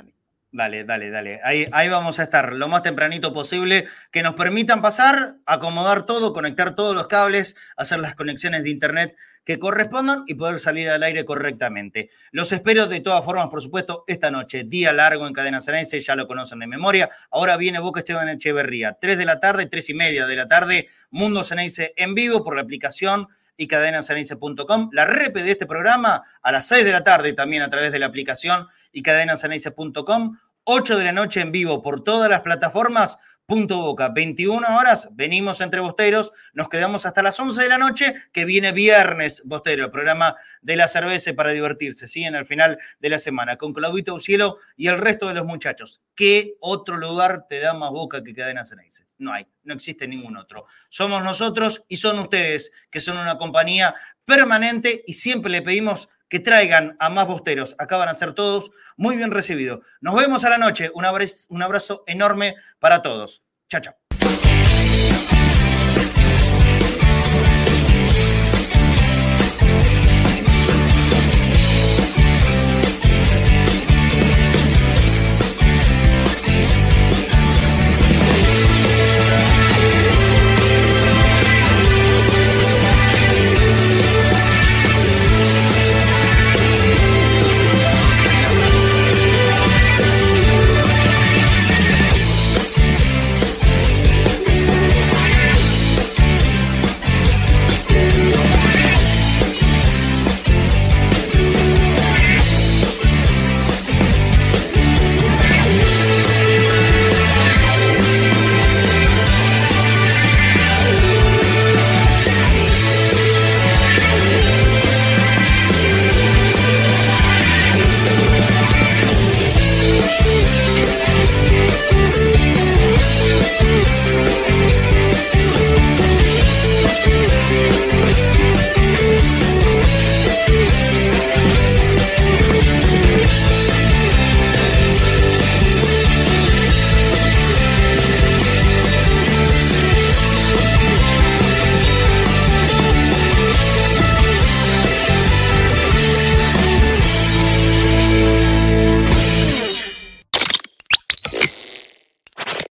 Dale, 0.50 0.86
dale, 0.86 1.10
dale. 1.10 1.42
Ahí, 1.44 1.68
ahí 1.74 1.90
vamos 1.90 2.20
a 2.20 2.24
estar 2.24 2.54
lo 2.54 2.70
más 2.70 2.82
tempranito 2.82 3.34
posible, 3.34 3.86
que 4.12 4.24
nos 4.24 4.36
permitan 4.36 4.82
pasar, 4.82 5.36
acomodar 5.46 6.06
todo, 6.06 6.32
conectar 6.32 6.74
todos 6.74 6.96
los 6.96 7.08
cables, 7.08 7.58
hacer 7.76 8.00
las 8.00 8.16
conexiones 8.16 8.64
de 8.64 8.70
internet 8.70 9.18
que 9.44 9.60
correspondan 9.60 10.24
y 10.26 10.36
poder 10.36 10.60
salir 10.60 10.90
al 10.90 11.04
aire 11.04 11.26
correctamente. 11.26 12.10
Los 12.32 12.54
espero 12.54 12.88
de 12.88 13.02
todas 13.02 13.26
formas, 13.26 13.50
por 13.50 13.62
supuesto, 13.62 14.06
esta 14.08 14.32
noche, 14.32 14.64
día 14.64 14.94
largo 14.94 15.28
en 15.28 15.34
Cadena 15.34 15.60
Ceneice, 15.60 16.00
ya 16.00 16.16
lo 16.16 16.28
conocen 16.28 16.60
de 16.60 16.68
memoria. 16.68 17.10
Ahora 17.30 17.58
viene 17.58 17.80
Boca 17.80 18.00
Esteban 18.00 18.30
Echeverría, 18.30 18.98
3 19.00 19.18
de 19.18 19.26
la 19.26 19.42
tarde, 19.42 19.66
3 19.66 19.90
y 19.90 19.94
media 19.94 20.26
de 20.26 20.36
la 20.38 20.48
tarde, 20.48 20.88
Mundo 21.12 21.44
Ceneice 21.44 21.94
en 21.98 22.16
vivo 22.16 22.46
por 22.46 22.56
la 22.56 22.62
aplicación 22.62 23.28
y 23.58 23.68
cadenasanice.com. 23.68 24.90
La 24.94 25.06
repe 25.06 25.44
de 25.44 25.52
este 25.52 25.66
programa 25.66 26.24
a 26.42 26.52
las 26.52 26.68
6 26.68 26.86
de 26.86 26.92
la 26.92 27.04
tarde 27.04 27.34
también 27.34 27.64
a 27.64 27.70
través 27.70 27.92
de 27.92 28.00
la 28.00 28.06
aplicación 28.06 28.68
y 28.92 29.02
cadenasanice.com. 29.02 30.38
8 30.64 30.98
de 30.98 31.06
la 31.06 31.12
noche 31.12 31.42
en 31.42 31.52
vivo 31.52 31.82
por 31.82 32.04
todas 32.04 32.30
las 32.30 32.42
plataformas. 32.42 33.18
Punto 33.48 33.78
Boca, 33.78 34.10
21 34.10 34.78
horas, 34.78 35.08
venimos 35.14 35.62
entre 35.62 35.80
Bosteros, 35.80 36.34
nos 36.52 36.68
quedamos 36.68 37.06
hasta 37.06 37.24
las 37.24 37.40
11 37.40 37.64
de 37.64 37.70
la 37.70 37.78
noche, 37.78 38.14
que 38.34 38.44
viene 38.44 38.74
viernes 38.74 39.42
Bostero, 39.46 39.86
el 39.86 39.90
programa 39.90 40.36
de 40.62 40.76
la 40.76 40.90
cerveza 40.90 41.34
para 41.34 41.52
divertirse, 41.52 42.08
¿sí? 42.08 42.26
En 42.26 42.36
el 42.36 42.46
final 42.46 42.78
de 43.00 43.10
la 43.10 43.18
semana, 43.18 43.56
con 43.56 43.72
Claudito 43.72 44.20
Cielo 44.20 44.58
y 44.76 44.88
el 44.90 44.98
resto 44.98 45.30
de 45.30 45.36
los 45.36 45.46
muchachos. 45.46 46.02
¿Qué 46.14 46.56
otro 46.60 46.98
lugar 46.98 47.48
te 47.48 47.60
da 47.60 47.74
más 47.74 47.92
Boca 47.92 48.22
que 48.22 48.34
Cadena 48.34 48.66
Ceneice? 48.66 49.06
No 49.18 49.32
hay, 49.32 49.48
no 49.64 49.74
existe 49.74 50.10
ningún 50.10 50.36
otro. 50.36 50.66
Somos 50.90 51.24
nosotros 51.24 51.86
y 51.88 51.96
son 51.96 52.20
ustedes, 52.20 52.74
que 52.92 53.00
son 53.00 53.18
una 53.18 53.38
compañía 53.38 53.96
permanente 54.26 55.06
y 55.08 55.14
siempre 55.14 55.50
le 55.50 55.62
pedimos 55.62 56.10
que 56.30 56.40
traigan 56.40 56.96
a 57.00 57.10
más 57.10 57.28
bosteros. 57.28 57.76
Acá 57.80 57.98
van 57.98 58.10
a 58.10 58.16
ser 58.16 58.34
todos 58.34 58.72
muy 58.96 59.16
bien 59.16 59.32
recibidos. 59.32 59.80
Nos 60.02 60.16
vemos 60.16 60.44
a 60.46 60.50
la 60.50 60.58
noche. 60.58 60.92
Un 60.94 61.06
abrazo, 61.06 61.48
un 61.50 61.64
abrazo 61.64 62.04
enorme 62.08 62.56
para 62.80 63.02
todos. 63.02 63.44
Chao, 63.70 63.82
chao. 63.82 64.07